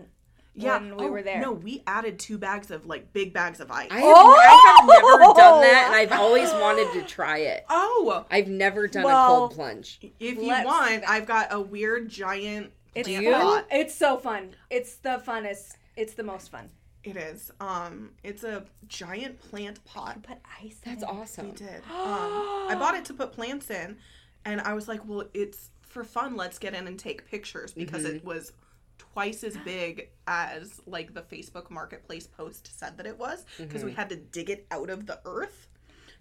yeah. 0.55 0.79
when 0.79 0.97
we 0.97 1.05
oh, 1.05 1.11
were 1.11 1.23
there. 1.23 1.41
No, 1.41 1.53
we 1.53 1.83
added 1.87 2.19
two 2.19 2.39
bags 2.39 2.71
of 2.71 2.87
like 2.87 3.13
big 3.13 3.33
bags 3.33 3.61
of 3.61 3.71
ice. 3.71 3.89
I 3.91 4.01
have, 4.01 4.05
Oh! 4.05 4.37
I 4.39 4.77
have 4.79 4.89
never 4.89 5.41
done 5.41 5.61
that, 5.63 5.85
and 5.87 5.95
I've 5.95 6.19
always 6.19 6.51
wanted 6.53 6.93
to 6.93 7.03
try 7.03 7.39
it. 7.39 7.65
oh, 7.71 8.25
I've 8.31 8.49
never 8.49 8.87
done 8.89 9.05
a 9.05 9.27
cold 9.27 9.55
plunge. 9.55 10.01
if 10.03 10.37
you 10.37 10.49
want, 10.49 11.05
I've 11.09 11.27
got 11.27 11.49
a 11.51 11.61
weird 11.61 12.09
giant. 12.09 12.73
It's 12.95 13.09
you? 13.09 13.63
It's 13.71 13.95
so 13.95 14.17
fun. 14.17 14.55
It's 14.71 14.97
the 14.97 15.23
funnest. 15.27 15.77
It's 15.97 16.15
the 16.15 16.23
most 16.23 16.51
fun. 16.51 16.71
It 17.07 17.17
is. 17.17 17.51
Um, 17.61 18.11
it's 18.25 18.43
a 18.45 18.65
giant 18.89 19.41
plant 19.41 19.85
pot. 19.85 20.23
Put 20.23 20.39
ice. 20.63 20.77
That's 20.85 21.03
in 21.03 21.09
it. 21.09 21.45
We 21.45 21.51
did. 21.53 21.83
Um, 21.91 22.67
I 22.69 22.77
bought 22.79 22.95
it 22.97 23.05
to 23.07 23.15
put 23.15 23.33
plants 23.33 23.71
in, 23.71 23.97
and 24.45 24.61
I 24.61 24.73
was 24.75 24.89
like, 24.89 25.07
well, 25.07 25.25
it's 25.33 25.71
for 25.83 26.03
fun. 26.05 26.37
Let's 26.37 26.59
get 26.59 26.75
in 26.75 26.87
and 26.87 26.99
take 26.99 27.29
pictures 27.31 27.73
because 27.73 28.05
it 28.05 28.25
was 28.25 28.53
twice 28.99 29.45
as 29.45 29.57
big 29.59 30.09
as 30.27 30.81
like 30.87 31.15
the 31.15 31.23
Facebook 31.23 31.71
Marketplace 31.71 32.27
post 32.27 32.71
said 32.79 32.97
that 32.99 33.07
it 33.07 33.19
was 33.19 33.45
because 33.59 33.85
we 33.85 33.93
had 33.93 34.09
to 34.11 34.17
dig 34.17 34.51
it 34.51 34.67
out 34.71 34.91
of 34.91 35.07
the 35.07 35.21
earth. 35.25 35.69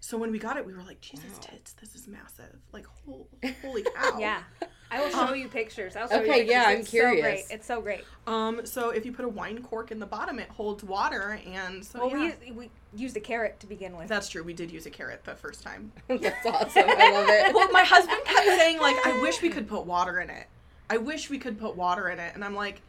So 0.00 0.16
when 0.16 0.30
we 0.30 0.38
got 0.38 0.56
it, 0.56 0.64
we 0.64 0.72
were 0.74 0.82
like, 0.82 1.00
Jesus 1.00 1.32
Wow. 1.32 1.38
tits, 1.40 1.72
this 1.72 1.94
is 1.96 2.06
massive. 2.06 2.60
Like, 2.72 2.86
hol- 3.04 3.28
holy 3.62 3.82
cow. 3.82 4.16
Yeah. 4.20 4.42
I 4.90 5.00
will 5.00 5.10
show 5.10 5.34
you 5.34 5.48
pictures. 5.48 5.96
I'll 5.96 6.08
show 6.08 6.16
Okay, 6.16 6.26
you 6.26 6.32
pictures. 6.32 6.50
yeah, 6.50 6.64
I'm 6.68 6.78
It's 6.80 6.90
curious. 6.90 7.16
So 7.18 7.22
great. 7.22 7.44
It's 7.50 7.66
so 7.66 7.80
great. 7.80 8.04
Um, 8.26 8.64
so 8.64 8.90
if 8.90 9.04
you 9.04 9.12
put 9.12 9.24
a 9.24 9.28
wine 9.28 9.62
cork 9.62 9.90
in 9.90 9.98
the 9.98 10.06
bottom, 10.06 10.38
it 10.38 10.48
holds 10.50 10.84
water, 10.84 11.40
and 11.46 11.84
so 11.84 12.06
Well, 12.08 12.24
yeah. 12.24 12.32
we, 12.44 12.52
we 12.52 12.70
used 12.94 13.16
a 13.16 13.20
carrot 13.20 13.58
to 13.60 13.66
begin 13.66 13.96
with. 13.96 14.08
That's 14.08 14.28
true. 14.28 14.42
We 14.42 14.52
did 14.52 14.70
use 14.70 14.86
a 14.86 14.90
carrot 14.90 15.24
the 15.24 15.34
first 15.34 15.62
time. 15.62 15.92
That's 16.08 16.46
awesome. 16.46 16.84
I 16.86 17.10
love 17.12 17.26
it. 17.28 17.54
Well, 17.54 17.70
my 17.72 17.82
husband 17.84 18.18
kept 18.24 18.46
saying 18.46 18.78
like, 18.78 18.96
I 19.06 19.20
wish 19.20 19.42
we 19.42 19.48
could 19.50 19.68
put 19.68 19.86
water 19.86 20.20
in 20.20 20.30
it. 20.30 20.46
I 20.88 20.98
wish 20.98 21.30
we 21.30 21.38
could 21.38 21.58
put 21.58 21.74
water 21.76 22.08
in 22.08 22.18
it, 22.20 22.32
and 22.34 22.44
I'm 22.44 22.54
like, 22.54 22.80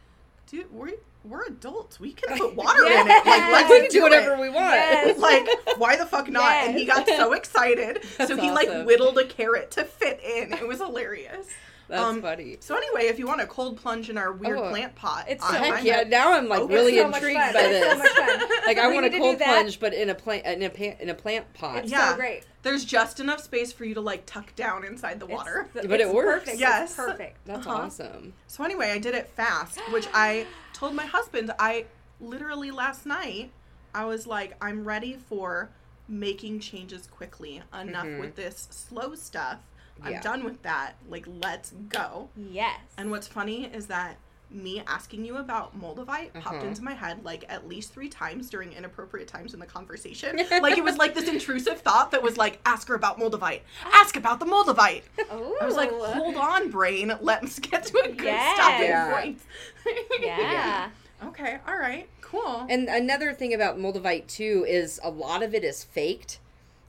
dude, 0.46 0.72
we're 0.72 0.92
we're 1.24 1.44
adults. 1.46 1.98
We 1.98 2.12
can 2.12 2.38
put 2.38 2.54
water 2.54 2.86
in 2.86 2.92
it. 2.92 3.26
Like, 3.26 3.52
let's 3.52 3.68
we 3.70 3.80
can 3.82 3.90
do 3.90 4.02
whatever 4.02 4.34
it. 4.34 4.40
we 4.40 4.48
want. 4.50 4.74
Yes. 4.76 5.18
like 5.18 5.48
why 5.78 5.96
the 5.96 6.06
fuck 6.06 6.30
not 6.30 6.52
and 6.52 6.78
he 6.78 6.84
got 6.86 7.06
so 7.08 7.32
excited 7.32 8.02
so 8.16 8.26
That's 8.28 8.40
he 8.40 8.50
like 8.50 8.68
whittled 8.86 9.18
a 9.18 9.26
carrot 9.26 9.70
to 9.72 9.84
fit 9.84 10.20
in 10.24 10.52
it 10.52 10.66
was 10.66 10.78
hilarious 10.78 11.46
That's 11.88 12.02
Um, 12.02 12.20
funny. 12.20 12.58
so 12.60 12.76
anyway 12.76 13.04
if 13.06 13.18
you 13.18 13.26
want 13.26 13.40
a 13.40 13.46
cold 13.46 13.78
plunge 13.78 14.10
in 14.10 14.18
our 14.18 14.30
weird 14.32 14.58
Oh, 14.58 14.68
plant 14.68 14.94
pot 14.94 15.24
it's 15.28 15.42
I- 15.42 15.50
so 15.52 15.56
I'm 15.56 15.72
Heck 15.76 15.84
yeah! 15.84 16.02
Now 16.02 16.34
I'm 16.34 16.46
like 16.48 16.60
Okay. 16.60 16.74
really 16.74 16.92
It's 16.98 17.02
so 17.04 17.08
much 17.08 17.22
intrigued 17.22 17.40
fun. 17.40 17.52
by 17.54 17.62
this. 17.62 17.92
so 17.92 17.98
much 17.98 18.08
fun. 18.10 18.48
Like 18.66 18.78
I 18.78 18.88
We 18.88 18.94
want 18.94 19.06
a 19.06 19.08
need 19.08 19.14
to 19.16 19.18
do 19.18 19.22
cold 19.22 19.38
plunge, 19.38 19.80
but 19.80 19.94
in 19.94 20.10
a 20.10 20.14
plant 20.14 20.44
in 20.46 20.62
a 20.62 20.68
pa- 20.70 20.96
in 21.00 21.08
a 21.08 21.14
plant 21.14 21.52
pot. 21.54 21.78
It's 21.78 21.90
Yeah. 21.90 22.10
so 22.10 22.16
great. 22.16 22.44
there's 22.62 22.84
just 22.84 23.20
enough 23.20 23.40
space 23.40 23.72
for 23.72 23.84
you 23.86 23.94
to 23.94 24.00
like 24.02 24.26
tuck 24.26 24.54
down 24.54 24.84
inside 24.84 25.18
the 25.20 25.26
water 25.26 25.68
the- 25.72 25.88
But 25.88 26.00
it 26.00 26.04
it's 26.08 26.12
works. 26.14 26.40
Perfect. 26.44 26.60
Yes. 26.60 26.90
It's 26.90 26.96
perfect. 26.96 27.36
That's 27.46 27.66
Uh-huh. 27.66 27.82
awesome. 27.84 28.34
so 28.46 28.64
anyway 28.64 28.90
i 28.90 28.98
did 28.98 29.14
it 29.14 29.30
fast 29.30 29.78
which 29.90 30.06
i 30.12 30.46
told 30.74 30.94
my 30.94 31.06
husband 31.06 31.50
i 31.58 31.86
literally 32.20 32.70
last 32.70 33.06
night 33.06 33.50
i 33.94 34.04
was 34.04 34.26
like 34.26 34.54
i'm 34.60 34.84
ready 34.84 35.16
for 35.28 35.70
making 36.08 36.58
changes 36.60 37.06
quickly 37.06 37.62
enough 37.80 38.04
Mhm. 38.06 38.20
with 38.20 38.34
this 38.36 38.66
slow 38.70 39.14
stuff 39.14 39.58
i'm 40.02 40.12
Yeah. 40.12 40.20
done 40.20 40.44
with 40.44 40.62
that 40.62 40.94
like 41.08 41.24
let's 41.26 41.72
go 41.88 42.28
Yes. 42.36 42.78
And 42.96 43.10
what's 43.10 43.26
funny 43.26 43.66
is 43.66 43.86
that 43.86 44.16
me 44.50 44.82
asking 44.86 45.26
you 45.26 45.36
about 45.36 45.78
Moldavite 45.78 46.32
popped 46.32 46.56
Uh-huh. 46.56 46.66
into 46.66 46.82
my 46.82 46.94
head 46.94 47.22
like 47.22 47.44
at 47.50 47.68
least 47.68 47.92
three 47.92 48.08
times 48.08 48.48
during 48.48 48.72
inappropriate 48.72 49.28
times 49.28 49.52
in 49.52 49.60
the 49.60 49.66
conversation. 49.66 50.36
like 50.62 50.78
it 50.78 50.84
was 50.84 50.96
like 50.96 51.14
this 51.14 51.28
intrusive 51.28 51.82
thought 51.82 52.12
that 52.12 52.22
was 52.22 52.38
like, 52.38 52.58
ask 52.64 52.88
her 52.88 52.94
about 52.94 53.18
Moldavite. 53.20 53.60
Ask 53.92 54.16
about 54.16 54.40
the 54.40 54.46
Moldavite. 54.46 55.02
Oh. 55.30 55.54
I 55.60 55.66
was 55.66 55.76
like, 55.76 55.90
hold 55.92 56.36
on, 56.36 56.70
brain. 56.70 57.12
Let's 57.20 57.58
get 57.58 57.84
to 57.86 57.98
a 58.04 58.08
good 58.08 58.24
Yes. 58.24 58.56
stopping 58.56 58.86
Yeah. 58.88 59.12
point. 59.20 59.40
Yeah. 60.20 60.90
Okay, 61.26 61.58
all 61.66 61.76
right, 61.76 62.08
cool. 62.20 62.64
And 62.70 62.88
another 62.88 63.32
thing 63.34 63.52
about 63.52 63.76
Moldavite 63.78 64.28
too 64.28 64.64
is 64.68 64.98
a 65.02 65.10
lot 65.10 65.42
of 65.42 65.54
it 65.54 65.64
is 65.64 65.82
faked. 65.84 66.38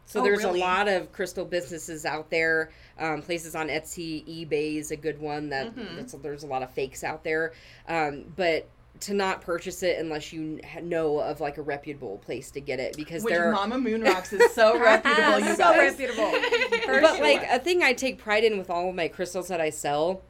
So 0.09 0.21
Oh, 0.21 0.23
there's 0.23 0.43
really? 0.43 0.59
a 0.59 0.63
lot 0.63 0.87
of 0.87 1.11
crystal 1.11 1.45
businesses 1.45 2.03
out 2.03 2.31
there. 2.31 2.71
Um, 2.97 3.21
places 3.21 3.53
on 3.53 3.67
Etsy, 3.67 4.25
eBay 4.27 4.77
is 4.77 4.89
a 4.89 4.95
good 4.95 5.19
one. 5.21 5.49
That 5.49 5.75
Mhm. 5.75 5.97
that's, 5.97 6.13
there's 6.13 6.41
a 6.43 6.47
lot 6.47 6.63
of 6.63 6.71
fakes 6.71 7.03
out 7.03 7.23
there. 7.23 7.53
Um, 7.87 8.25
but 8.35 8.67
to 9.01 9.13
not 9.13 9.41
purchase 9.41 9.83
it 9.83 9.99
unless 9.99 10.33
you 10.33 10.59
know 10.81 11.19
of 11.19 11.39
like 11.39 11.57
a 11.57 11.61
reputable 11.61 12.17
place 12.17 12.49
to 12.51 12.59
get 12.59 12.79
it 12.79 12.97
because 12.97 13.23
Which 13.23 13.33
there. 13.35 13.51
Mama 13.51 13.77
Moon 13.77 14.01
Rocks 14.03 14.33
is 14.33 14.51
so 14.55 14.79
reputable, 14.79 15.39
you 15.39 15.55
so 15.55 15.77
reputable. 15.77 16.31
But 16.87 17.15
sure. 17.15 17.21
like 17.23 17.43
a 17.47 17.59
thing 17.59 17.83
I 17.83 17.93
take 17.93 18.17
pride 18.17 18.43
in 18.43 18.57
with 18.57 18.71
all 18.71 18.89
of 18.89 18.95
my 18.95 19.07
crystals 19.09 19.47
that 19.49 19.61
I 19.61 19.69
sell. 19.69 20.21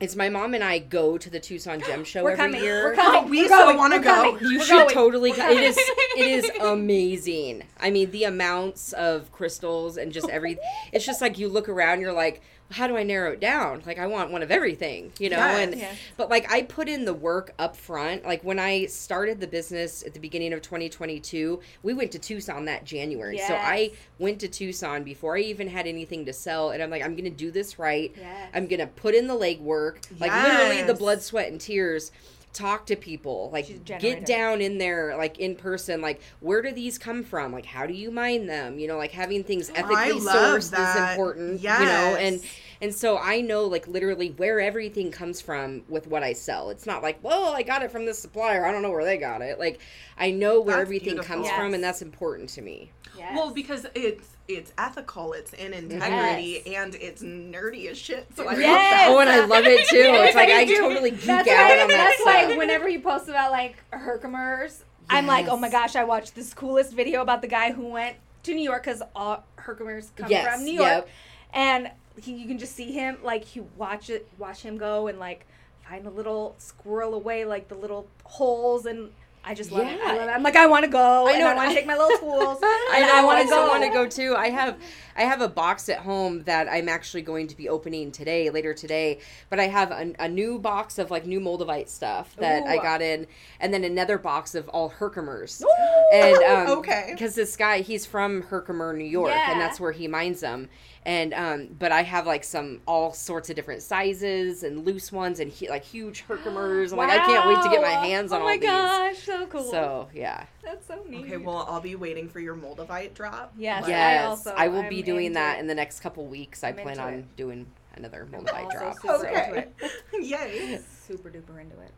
Is 0.00 0.14
my 0.14 0.28
mom 0.28 0.52
and 0.54 0.62
I 0.62 0.78
go 0.78 1.16
to 1.16 1.30
the 1.30 1.40
Tucson 1.40 1.80
Gem 1.80 2.04
Show 2.04 2.22
We're 2.24 2.32
every 2.32 2.44
coming. 2.44 2.62
year. 2.62 2.84
We're 2.84 2.94
coming. 2.94 3.22
Oh, 3.24 3.26
we 3.28 3.42
We're 3.42 3.48
so 3.48 3.76
wanna 3.76 3.98
go. 3.98 4.14
coming. 4.34 4.38
You 4.50 4.58
We're 4.58 4.64
should 4.64 4.78
going. 4.82 4.88
totally 4.94 5.30
go. 5.32 5.36
It 5.36 5.54
coming. 5.54 5.62
is 5.64 5.78
it 5.78 6.26
is 6.44 6.50
amazing. 6.60 7.62
I 7.80 7.90
mean, 7.90 8.10
the 8.10 8.24
amounts 8.24 8.92
of 8.92 9.32
crystals 9.32 9.96
and 9.96 10.12
just 10.12 10.28
every 10.28 10.58
it's 10.92 11.06
just 11.06 11.20
like 11.20 11.38
you 11.38 11.48
look 11.48 11.68
around 11.68 12.00
you're 12.00 12.12
like, 12.12 12.42
how 12.70 12.86
do 12.86 12.96
I 12.96 13.02
narrow 13.02 13.32
it 13.32 13.40
down? 13.40 13.82
Like 13.86 13.98
I 13.98 14.06
want 14.06 14.30
one 14.30 14.42
of 14.42 14.50
everything, 14.50 15.12
you 15.18 15.30
know? 15.30 15.36
Yes. 15.36 15.58
And 15.72 15.80
Yes. 15.80 15.96
but 16.16 16.28
like 16.30 16.50
I 16.50 16.62
put 16.62 16.88
in 16.88 17.04
the 17.04 17.14
work 17.14 17.54
up 17.58 17.76
front. 17.76 18.24
Like 18.24 18.42
when 18.42 18.58
I 18.58 18.86
started 18.86 19.40
the 19.40 19.46
business 19.46 20.02
at 20.04 20.14
the 20.14 20.20
beginning 20.20 20.52
of 20.52 20.62
2022, 20.62 21.60
we 21.82 21.94
went 21.94 22.10
to 22.12 22.18
Tucson 22.18 22.64
that 22.64 22.84
January. 22.84 23.38
So 23.38 23.54
I 23.54 23.92
went 24.18 24.40
to 24.40 24.48
Tucson 24.48 25.04
before 25.04 25.36
I 25.36 25.40
even 25.40 25.68
had 25.68 25.86
anything 25.86 26.24
to 26.26 26.32
sell 26.32 26.70
and 26.70 26.82
I'm 26.82 26.90
like 26.90 27.02
I'm 27.02 27.12
going 27.12 27.24
to 27.24 27.30
do 27.30 27.50
this 27.50 27.78
right. 27.78 28.12
Yes. 28.16 28.50
I'm 28.54 28.66
going 28.66 28.80
to 28.80 28.86
put 28.86 29.14
in 29.14 29.26
the 29.26 29.34
legwork. 29.34 29.98
Like 30.18 30.32
literally 30.32 30.82
the 30.82 30.94
blood, 30.94 31.22
sweat 31.22 31.50
and 31.50 31.60
tears. 31.60 32.10
Talk 32.56 32.86
to 32.86 32.96
people, 32.96 33.50
like 33.52 33.84
get 33.84 34.24
down 34.24 34.62
in 34.62 34.78
there, 34.78 35.14
like 35.18 35.38
in 35.38 35.56
person. 35.56 36.00
Like, 36.00 36.22
where 36.40 36.62
do 36.62 36.72
these 36.72 36.96
come 36.96 37.22
from? 37.22 37.52
Like, 37.52 37.66
how 37.66 37.84
do 37.86 37.92
you 37.92 38.10
mine 38.10 38.46
them? 38.46 38.78
You 38.78 38.88
know, 38.88 38.96
like 38.96 39.10
having 39.10 39.44
things 39.44 39.68
oh, 39.68 39.74
ethically 39.74 40.12
love 40.20 40.60
sourced 40.60 40.70
that. 40.70 40.96
is 40.96 41.10
important. 41.12 41.60
Yeah, 41.60 41.80
you 41.80 41.84
know, 41.84 42.16
and 42.16 42.40
and 42.80 42.94
so 42.94 43.18
I 43.18 43.42
know 43.42 43.64
like 43.64 43.86
literally 43.86 44.30
where 44.30 44.58
everything 44.58 45.10
comes 45.10 45.38
from 45.42 45.82
with 45.90 46.06
what 46.06 46.22
I 46.22 46.32
sell. 46.32 46.70
It's 46.70 46.86
not 46.86 47.02
like, 47.02 47.18
well, 47.22 47.54
I 47.54 47.62
got 47.62 47.82
it 47.82 47.90
from 47.90 48.06
this 48.06 48.18
supplier. 48.18 48.64
I 48.64 48.72
don't 48.72 48.80
know 48.80 48.90
where 48.90 49.04
they 49.04 49.18
got 49.18 49.42
it. 49.42 49.58
Like, 49.58 49.78
I 50.16 50.30
know 50.30 50.62
where 50.62 50.76
That's 50.76 50.86
everything 50.86 51.14
beautiful. 51.14 51.34
comes 51.36 51.46
Yes. 51.48 51.58
from, 51.58 51.74
and 51.74 51.84
that's 51.84 52.00
important 52.00 52.48
to 52.50 52.62
me. 52.62 52.90
Yes. 53.16 53.32
Well, 53.36 53.50
because 53.52 53.86
it's 53.94 54.28
it's 54.48 54.72
ethical, 54.78 55.32
it's 55.32 55.52
in 55.54 55.72
integrity, 55.74 56.74
and 56.76 56.94
it's 56.94 57.22
nerdy 57.22 57.86
as 57.90 57.98
shit. 57.98 58.26
So 58.36 58.44
I 58.44 58.50
love 58.52 58.58
that. 58.58 59.06
Oh, 59.10 59.18
and 59.18 59.28
I 59.30 59.44
love 59.44 59.64
it 59.66 59.88
too. 59.88 59.96
It's 60.24 60.34
like 60.36 60.48
I 60.50 60.60
You 60.62 60.78
totally 60.78 61.10
geek 61.10 61.20
that's 61.22 61.48
out 61.48 61.54
why, 61.56 61.80
on 61.82 61.88
that 61.88 61.88
That's 61.88 62.20
stuff. 62.22 62.48
why 62.50 62.56
whenever 62.56 62.88
you 62.88 63.00
post 63.00 63.28
about 63.28 63.50
like 63.50 63.76
Herkimer's, 63.90 64.84
I'm 65.10 65.26
like, 65.26 65.48
oh 65.48 65.56
my 65.56 65.68
gosh, 65.68 65.96
I 65.96 66.04
watched 66.04 66.34
this 66.34 66.54
coolest 66.54 66.92
video 66.92 67.22
about 67.22 67.42
the 67.42 67.48
guy 67.48 67.72
who 67.72 67.88
went 67.88 68.16
to 68.44 68.54
New 68.54 68.62
York 68.62 68.84
because 68.84 69.02
all 69.16 69.44
Herkimer's 69.56 70.10
come 70.16 70.30
Yes, 70.30 70.46
from 70.54 70.64
New 70.64 70.74
York, 70.74 70.86
yep. 70.86 71.08
and 71.52 71.90
he, 72.20 72.32
you 72.34 72.46
can 72.46 72.58
just 72.58 72.74
see 72.76 72.92
him 72.92 73.18
like 73.24 73.56
you 73.56 73.68
watch 73.76 74.10
it, 74.10 74.28
watch 74.38 74.60
him 74.62 74.76
go 74.78 75.08
and 75.08 75.18
like 75.18 75.44
find 75.88 76.06
a 76.06 76.10
little 76.10 76.54
squirrel 76.58 77.14
away 77.14 77.44
like 77.44 77.68
the 77.68 77.74
little 77.74 78.06
holes 78.24 78.86
and. 78.86 79.10
I 79.48 79.54
just 79.54 79.70
love 79.70 79.86
it. 79.86 80.00
I 80.04 80.16
love 80.16 80.28
it. 80.28 80.32
I'm 80.32 80.42
like, 80.42 80.56
I 80.56 80.66
want 80.66 80.84
to 80.84 80.90
go. 80.90 81.28
I 81.28 81.38
know, 81.38 81.46
I 81.46 81.54
want 81.54 81.68
to 81.70 81.74
take 81.76 81.86
my 81.86 81.96
little 81.96 82.18
tools. 82.18 82.58
I 82.62 83.00
know. 83.06 83.14
I 83.14 83.24
want 83.24 83.42
to 83.42 83.48
go. 83.48 83.68
want 83.68 83.84
to 83.84 83.90
go 83.90 84.04
too. 84.08 84.34
I 84.36 84.50
have, 84.50 84.76
I 85.16 85.22
have 85.22 85.40
a 85.40 85.48
box 85.48 85.88
at 85.88 85.98
home 86.00 86.42
that 86.44 86.66
I'm 86.68 86.88
actually 86.88 87.22
going 87.22 87.46
to 87.46 87.56
be 87.56 87.68
opening 87.68 88.10
today, 88.10 88.50
later 88.50 88.74
today. 88.74 89.20
But 89.48 89.60
I 89.60 89.68
have 89.68 89.92
a, 89.92 90.12
a 90.18 90.28
new 90.28 90.58
box 90.58 90.98
of 90.98 91.12
like 91.12 91.26
new 91.26 91.38
Moldavite 91.38 91.88
stuff 91.88 92.34
that 92.40 92.64
I 92.66 92.78
got 92.78 93.00
in, 93.02 93.28
and 93.60 93.72
then 93.72 93.84
another 93.84 94.18
box 94.18 94.56
of 94.56 94.68
all 94.70 94.90
Herkimers. 94.90 95.62
Ooh. 95.64 95.66
And 96.12 96.36
um, 96.68 96.78
Okay. 96.78 97.10
because 97.12 97.36
this 97.36 97.54
guy, 97.56 97.82
he's 97.82 98.04
from 98.04 98.42
Herkimer, 98.42 98.92
New 98.94 99.04
York, 99.04 99.30
Yeah. 99.30 99.52
and 99.52 99.60
that's 99.60 99.78
where 99.78 99.92
he 99.92 100.08
mines 100.08 100.40
them. 100.40 100.68
And 101.06 101.32
um, 101.34 101.68
but 101.78 101.92
I 101.92 102.02
have 102.02 102.26
like 102.26 102.42
some 102.42 102.80
all 102.84 103.12
sorts 103.12 103.48
of 103.48 103.54
different 103.54 103.80
sizes 103.82 104.64
and 104.64 104.84
loose 104.84 105.12
ones 105.12 105.38
and 105.38 105.52
he, 105.52 105.68
like 105.70 105.84
huge 105.84 106.24
Herkimers. 106.26 106.90
I'm 106.90 106.98
like, 106.98 107.10
I 107.10 107.24
can't 107.24 107.46
wait 107.48 107.62
to 107.62 107.68
get 107.70 107.80
my 107.80 107.90
hands 108.06 108.32
on 108.32 108.40
oh 108.40 108.42
all 108.42 108.48
my 108.50 108.56
these. 108.56 108.68
gosh, 108.68 109.18
so 109.18 109.46
cool. 109.46 109.70
So 109.70 110.08
yeah. 110.12 110.46
that's 110.64 110.84
so 110.88 111.00
neat. 111.08 111.26
Okay, 111.26 111.36
well, 111.36 111.64
I'll 111.70 111.80
be 111.80 111.94
waiting 111.94 112.28
for 112.28 112.40
your 112.40 112.56
Moldavite 112.56 113.14
drop. 113.14 113.52
Yes. 113.56 113.82
But- 113.82 113.90
I 113.90 113.92
Yes, 113.92 114.26
also- 114.26 114.54
I 114.56 114.66
will 114.66 114.80
I'm 114.80 114.88
be 114.88 115.02
doing 115.02 115.34
that 115.34 115.58
it. 115.58 115.60
in 115.60 115.68
the 115.68 115.76
next 115.76 116.00
couple 116.00 116.26
weeks. 116.26 116.64
I 116.64 116.70
I'm 116.70 116.74
plan 116.74 116.98
on 116.98 117.14
it. 117.14 117.36
doing 117.36 117.66
another 117.94 118.26
Moldavite 118.28 118.72
drop. 118.72 118.94
super 118.94 119.06
so. 119.06 119.28
into 119.28 119.28
Okay. 119.52 119.66
it. 119.80 119.92
Yay. 120.24 120.80
Super 121.06 121.30
duper 121.30 121.60
into 121.60 121.78
it. 121.82 121.92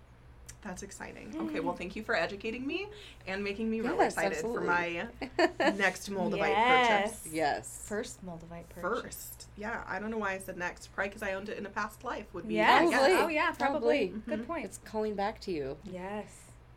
That's 0.63 0.83
exciting. 0.83 1.33
Okay, 1.43 1.61
well, 1.61 1.75
thank 1.75 1.95
you 1.95 2.03
for 2.03 2.17
educating 2.17 2.67
me 2.67 2.89
and 3.29 3.45
making 3.45 3.71
me 3.71 3.81
really 3.81 3.97
Yes, 3.97 4.15
excited 4.15 4.39
for 4.39 4.61
my 4.61 5.07
next 5.77 6.11
Moldavite 6.11 6.39
Yes. 6.49 7.11
purchase. 7.23 7.29
yes. 7.33 7.85
First 7.89 8.27
Moldavite 8.27 8.69
purchase. 8.69 9.03
First. 9.03 9.47
Yeah, 9.57 9.83
I 9.87 10.01
don't 10.01 10.11
know 10.11 10.19
why 10.19 10.33
I 10.33 10.39
said 10.39 10.57
next. 10.57 10.89
Probably 10.93 11.11
because 11.11 11.23
I 11.23 11.35
owned 11.35 11.49
it 11.49 11.59
in 11.59 11.65
a 11.67 11.69
past 11.69 12.03
life 12.03 12.27
would 12.35 12.49
be 12.49 12.55
Yes. 12.55 12.91
my. 12.91 12.97
Probably. 12.99 13.15
Oh 13.17 13.29
yeah, 13.29 13.51
probably. 13.53 14.09
Probably. 14.09 14.23
Good 14.27 14.43
Mhm. 14.43 14.47
point. 14.49 14.65
It's 14.65 14.79
calling 14.85 15.15
back 15.15 15.41
to 15.43 15.53
you. 15.53 15.77
yes. 15.85 16.27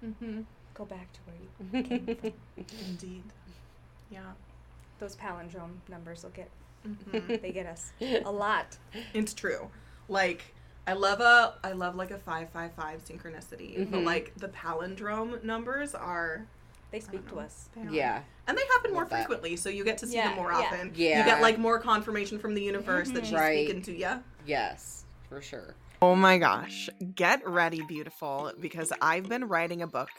Mm-hmm. 0.06 0.42
Go 0.76 0.86
back 0.86 1.08
to 1.14 1.20
where 1.26 1.36
you 1.42 1.84
came 1.84 2.06
from. 2.16 2.34
Indeed. 2.88 3.24
Yeah. 4.12 4.32
Those 5.00 5.16
palindrome 5.16 5.78
numbers 5.90 6.24
will 6.24 6.30
get 6.32 6.50
hmm 6.84 7.36
they 7.42 7.52
get 7.52 7.66
us 7.66 7.92
a 8.26 8.32
lot. 8.32 8.78
it's 9.14 9.34
true. 9.34 9.70
Like 10.08 10.54
I 10.92 10.94
love 10.94 11.22
a 11.22 11.54
I 11.64 11.72
love 11.72 11.96
like 11.96 12.12
a 12.12 12.18
five 12.18 12.50
five 12.50 12.74
five 12.74 13.00
synchronicity, 13.06 13.90
but 13.90 14.02
Mhm. 14.02 14.06
like 14.06 14.34
the 14.36 14.50
palindrome 14.50 15.42
numbers 15.42 15.96
are 15.96 16.46
They 16.92 17.00
speak 17.00 17.26
don't 17.28 17.38
to 17.38 17.40
us. 17.46 17.70
They. 17.74 17.96
Yeah. 17.96 18.24
And 18.46 18.58
they 18.58 18.64
happen 18.74 18.92
more 18.92 19.06
that. 19.06 19.16
frequently, 19.20 19.56
so 19.56 19.70
you 19.70 19.86
get 19.86 19.98
to 20.00 20.08
see 20.08 20.16
Yeah, 20.16 20.28
them 20.28 20.36
more 20.36 20.52
yeah. 20.52 20.58
often. 20.58 20.92
Yeah. 20.94 21.20
You 21.20 21.24
get 21.26 21.42
like 21.42 21.58
more 21.58 21.80
confirmation 21.80 22.40
from 22.40 22.54
the 22.56 22.62
universe 22.62 23.10
that 23.12 23.24
Mhm. 23.24 23.28
she's 23.28 23.34
Right. 23.34 23.66
speaking 23.66 23.82
to 23.84 23.94
you. 23.98 24.22
Yes, 24.46 25.06
for 25.30 25.42
sure. 25.42 25.76
Oh 26.02 26.16
my 26.16 26.38
gosh. 26.40 26.90
Get 27.16 27.48
ready, 27.48 27.82
beautiful, 27.84 28.52
because 28.60 28.92
I've 29.02 29.30
been 29.30 29.48
writing 29.48 29.82
a 29.84 29.88
book, 29.88 30.10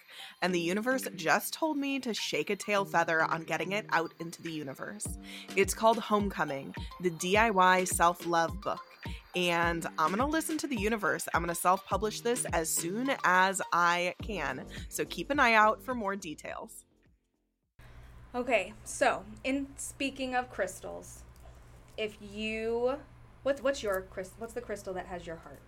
and 0.41 0.55
the 0.55 0.61
universe 0.61 1.03
just 1.17 1.53
told 1.53 1.77
me 1.77 1.99
to 1.99 2.15
shake 2.15 2.49
a 2.49 2.57
tail 2.57 2.85
feather 2.87 3.21
on 3.23 3.43
getting 3.43 3.73
it 3.73 3.85
out 3.91 4.15
into 4.21 4.41
the 4.41 4.53
universe. 4.53 5.05
It's 5.57 5.75
called 5.75 5.99
Homecoming, 5.99 6.75
the 7.01 7.11
DIY 7.11 7.85
self 7.85 8.25
love 8.27 8.61
book. 8.63 8.81
And 9.35 9.87
I'm 9.99 10.09
going 10.09 10.19
to 10.19 10.27
listen 10.27 10.59
to 10.59 10.67
the 10.67 10.77
universe. 10.77 11.29
I'm 11.33 11.43
going 11.43 11.55
to 11.55 11.61
self 11.61 11.87
publish 11.87 12.21
this 12.21 12.45
as 12.53 12.69
soon 12.69 13.11
as 13.25 13.63
I 13.73 14.15
can. 14.23 14.65
So 14.89 15.05
keep 15.05 15.31
an 15.31 15.41
eye 15.41 15.55
out 15.55 15.83
for 15.83 15.95
more 15.95 16.17
details. 16.17 16.85
Okay, 18.35 18.73
so 18.85 19.25
in 19.45 19.67
speaking 19.77 20.35
of 20.35 20.51
crystals, 20.51 21.23
if 21.99 22.17
you 22.21 22.95
what's 23.43 23.63
what's 23.63 23.83
your 23.83 24.03
crystal? 24.11 24.37
What's 24.39 24.55
the 24.55 24.61
crystal 24.63 24.95
that 24.95 25.07
has 25.07 25.27
your 25.27 25.37
heart? 25.37 25.61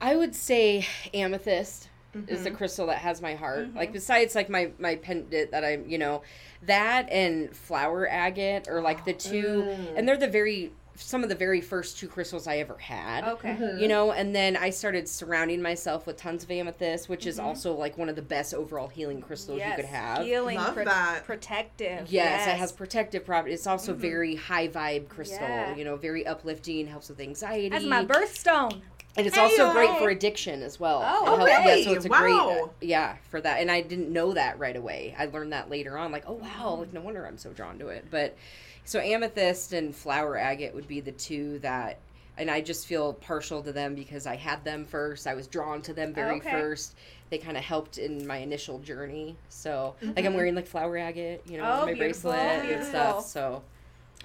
I 0.00 0.16
would 0.16 0.34
say 0.34 0.86
amethyst 1.14 1.88
is 2.14 2.40
Mm-hmm. 2.40 2.44
the 2.44 2.50
crystal 2.50 2.86
that 2.88 2.98
has 2.98 3.22
my 3.22 3.34
heart. 3.36 3.68
Mm-hmm. 3.68 3.78
Like 3.78 3.92
besides 3.92 4.34
like 4.34 4.50
my 4.50 4.72
my 4.78 4.96
pendant 4.96 5.52
that 5.52 5.64
I'm, 5.64 5.88
you 5.88 5.96
know, 5.96 6.22
that 6.62 7.08
and 7.10 7.54
flower 7.56 8.08
agate 8.10 8.66
or 8.68 8.82
like 8.82 9.04
the 9.04 9.12
two 9.12 9.62
Mm. 9.62 9.96
and 9.96 10.08
they're 10.08 10.16
the 10.16 10.28
very 10.28 10.72
some 11.02 11.22
of 11.22 11.28
the 11.28 11.34
very 11.34 11.60
first 11.60 11.98
two 11.98 12.06
crystals 12.08 12.46
I 12.46 12.58
ever 12.58 12.76
had. 12.76 13.24
Okay. 13.24 13.50
Mm-hmm. 13.58 13.78
You 13.78 13.88
know, 13.88 14.12
and 14.12 14.34
then 14.34 14.56
I 14.56 14.70
started 14.70 15.08
surrounding 15.08 15.60
myself 15.62 16.06
with 16.06 16.16
tons 16.16 16.44
of 16.44 16.50
amethyst, 16.50 17.08
which 17.08 17.26
is 17.26 17.38
also 17.38 17.72
like 17.74 17.96
one 17.98 18.08
of 18.08 18.16
the 18.16 18.22
best 18.22 18.54
overall 18.54 18.88
healing 18.88 19.20
crystals 19.20 19.60
you 19.60 19.72
could 19.76 19.84
have. 19.86 20.24
Healing, 20.24 20.56
Love 20.58 20.74
pro- 20.74 20.84
that. 20.84 21.24
protective. 21.24 22.10
Yes, 22.10 22.46
it 22.46 22.56
has 22.56 22.70
protective 22.72 23.24
properties. 23.24 23.60
It's 23.60 23.66
also 23.66 23.92
Mm-hmm. 23.92 24.00
very 24.02 24.34
high 24.36 24.68
vibe 24.68 25.08
crystal. 25.08 25.40
Yeah. 25.48 25.74
You 25.74 25.84
know, 25.84 25.96
very 25.96 26.26
uplifting, 26.26 26.86
helps 26.86 27.08
with 27.08 27.18
anxiety. 27.20 27.68
That's 27.70 27.84
my 27.84 28.04
birthstone. 28.04 28.80
And 29.16 29.26
it's 29.26 29.36
also 29.36 29.72
great 29.72 29.90
for 29.98 30.08
addiction 30.10 30.62
as 30.62 30.78
well. 30.78 31.02
Oh, 31.04 31.22
It 31.24 31.26
helps- 31.26 31.42
okay. 31.52 31.78
yeah, 31.80 31.84
so 31.84 31.92
it's 31.94 32.04
a 32.04 32.08
great, 32.08 32.32
Wow. 32.32 32.70
yeah, 32.80 33.16
for 33.28 33.40
that. 33.40 33.60
And 33.60 33.68
I 33.68 33.80
didn't 33.80 34.12
know 34.12 34.32
that 34.34 34.58
right 34.60 34.76
away. 34.76 35.16
I 35.18 35.26
learned 35.26 35.52
that 35.52 35.68
later 35.68 35.98
on. 35.98 36.12
Like, 36.12 36.24
oh 36.28 36.34
wow, 36.34 36.76
like 36.76 36.92
no 36.92 37.00
wonder 37.00 37.26
I'm 37.26 37.36
so 37.38 37.50
drawn 37.50 37.78
to 37.80 37.88
it. 37.88 38.04
But 38.08 38.36
so 38.84 38.98
amethyst 39.00 39.72
and 39.72 39.94
flower 39.94 40.36
agate 40.36 40.74
would 40.74 40.88
be 40.88 41.00
the 41.00 41.12
two 41.12 41.58
that, 41.60 41.98
and 42.38 42.50
I 42.50 42.60
just 42.60 42.86
feel 42.86 43.12
partial 43.14 43.62
to 43.62 43.72
them 43.72 43.94
because 43.94 44.26
I 44.26 44.36
had 44.36 44.64
them 44.64 44.84
first. 44.84 45.26
I 45.26 45.34
was 45.34 45.46
drawn 45.46 45.82
to 45.82 45.92
them 45.92 46.12
very 46.14 46.36
Okay. 46.38 46.50
first. 46.50 46.94
They 47.28 47.38
kind 47.38 47.56
of 47.56 47.62
helped 47.62 47.98
in 47.98 48.26
my 48.26 48.38
initial 48.38 48.78
journey. 48.80 49.36
So 49.48 49.94
like 50.02 50.16
Mm-hmm. 50.16 50.26
I'm 50.26 50.34
wearing 50.34 50.54
like 50.54 50.66
flower 50.66 50.98
agate, 50.98 51.42
you 51.46 51.58
know, 51.58 51.64
Oh, 51.64 51.80
on 51.82 51.86
my 51.86 51.94
beautiful, 51.94 52.32
bracelet 52.32 52.72
and 52.76 52.84
stuff. 52.84 53.26
So 53.26 53.62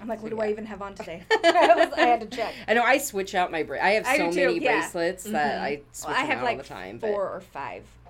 I'm 0.00 0.08
like, 0.08 0.22
what 0.22 0.30
do 0.30 0.36
Yeah. 0.36 0.44
I 0.44 0.50
even 0.50 0.66
have 0.66 0.82
on 0.82 0.94
today? 0.94 1.22
I, 1.30 1.72
was- 1.76 1.92
I 1.96 2.00
had 2.00 2.20
to 2.28 2.36
check. 2.36 2.52
I 2.66 2.74
know 2.74 2.82
I 2.82 2.98
switch 2.98 3.34
out 3.34 3.52
my 3.52 3.62
bra- 3.62 3.78
I 3.80 3.90
have 3.92 4.06
I 4.06 4.16
so 4.16 4.30
do 4.30 4.32
too, 4.32 4.46
many 4.46 4.58
yeah. 4.64 4.80
bracelets 4.80 5.24
that 5.24 5.60
Mhm. 5.60 5.62
I 5.62 5.80
switch 5.92 6.08
Well, 6.08 6.16
I 6.16 6.20
them 6.22 6.30
have 6.30 6.38
out 6.38 6.44
like 6.44 6.56
all 6.56 6.62
the 6.62 6.68
time. 6.68 6.98
but- 6.98 7.10
four 7.10 7.28
or 7.30 7.40
five, 7.40 7.84
but 8.04 8.05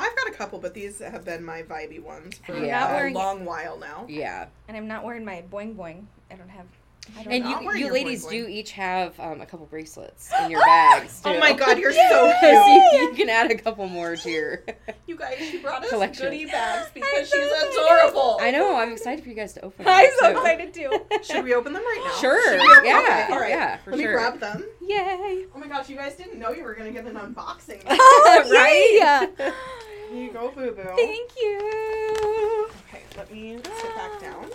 I've 0.00 0.16
got 0.16 0.28
a 0.28 0.32
couple, 0.32 0.58
but 0.58 0.74
these 0.74 0.98
have 1.00 1.24
been 1.24 1.44
my 1.44 1.62
vibey 1.62 2.00
ones 2.02 2.40
for 2.46 2.54
I'm 2.56 2.66
not 2.66 2.90
a 2.90 2.94
wearing- 2.94 3.14
long 3.14 3.44
while 3.44 3.78
now. 3.78 4.06
Yeah, 4.08 4.46
and 4.68 4.76
I'm 4.76 4.88
not 4.88 5.04
wearing 5.04 5.24
my 5.24 5.42
boing 5.50 5.74
boing. 5.76 6.04
I 6.30 6.34
don't 6.36 6.48
have. 6.48 6.66
I 7.18 7.24
don't 7.24 7.32
and 7.32 7.44
know. 7.44 7.50
not 7.50 7.60
you, 7.62 7.66
wearing 7.66 7.80
you 7.80 7.86
your 7.86 7.94
ladies 7.94 8.24
bling 8.24 8.42
do 8.42 8.48
each 8.48 8.72
have 8.72 9.18
um, 9.18 9.40
a 9.40 9.46
couple 9.46 9.66
bracelets 9.66 10.30
in 10.44 10.50
your 10.54 10.60
bags. 10.60 11.20
Oh 11.24 11.32
too. 11.32 11.40
my 11.40 11.52
god, 11.54 11.78
you're 11.78 11.92
so 12.10 12.32
So 12.40 12.40
cute. 12.40 12.52
you, 12.92 13.00
you 13.08 13.12
can 13.16 13.28
add 13.28 13.50
a 13.50 13.56
couple 13.56 13.88
more 13.88 14.14
to 14.16 14.30
your. 14.30 14.62
You 15.06 15.16
guys, 15.16 15.38
she 15.38 15.58
brought 15.58 15.82
us 15.82 15.90
Collection. 15.90 16.26
goodie 16.26 16.44
bags 16.44 16.90
because 16.94 17.08
I'm 17.18 17.24
so 17.24 17.36
she's 17.36 17.46
excited. 17.52 17.72
adorable. 17.74 18.38
I 18.40 18.50
know. 18.52 18.76
I'm 18.76 18.92
excited 18.92 19.24
for 19.24 19.30
you 19.30 19.34
guys 19.34 19.54
to 19.54 19.64
open. 19.64 19.84
them, 19.84 19.92
I'm 19.96 20.10
so 20.20 20.30
too. 20.32 20.38
excited 20.38 20.74
too. 20.74 20.90
Should 21.22 21.42
we 21.44 21.54
open 21.54 21.72
them 21.72 21.82
right 21.82 22.02
now? 22.04 22.20
Sure, 22.20 22.52
Should 22.52 22.60
we 22.60 22.70
open- 22.76 22.84
yeah, 22.84 22.98
okay, 23.24 23.32
all 23.32 23.40
right. 23.40 23.50
yeah, 23.50 23.76
for 23.78 23.90
Let 23.90 23.98
me 23.98 24.04
sure. 24.04 24.12
grab 24.12 24.38
them. 24.38 24.64
Yay! 24.82 25.46
Oh 25.54 25.58
my 25.58 25.66
gosh, 25.66 25.88
you 25.88 25.96
guys 25.96 26.14
didn't 26.14 26.38
know 26.38 26.50
you 26.52 26.62
were 26.62 26.74
gonna 26.74 26.90
get 26.92 27.06
an 27.06 27.14
unboxing. 27.16 27.80
Oh, 27.88 28.48
Right? 28.52 29.28
yay! 29.40 29.52
Here 30.10 30.24
you 30.24 30.32
go, 30.32 30.50
boo 30.50 30.72
boo. 30.72 30.82
Thank 30.96 31.30
you. 31.40 32.68
Okay, 32.88 33.02
let 33.16 33.32
me 33.32 33.56
sit 33.62 33.94
back 33.96 34.20
down 34.20 34.46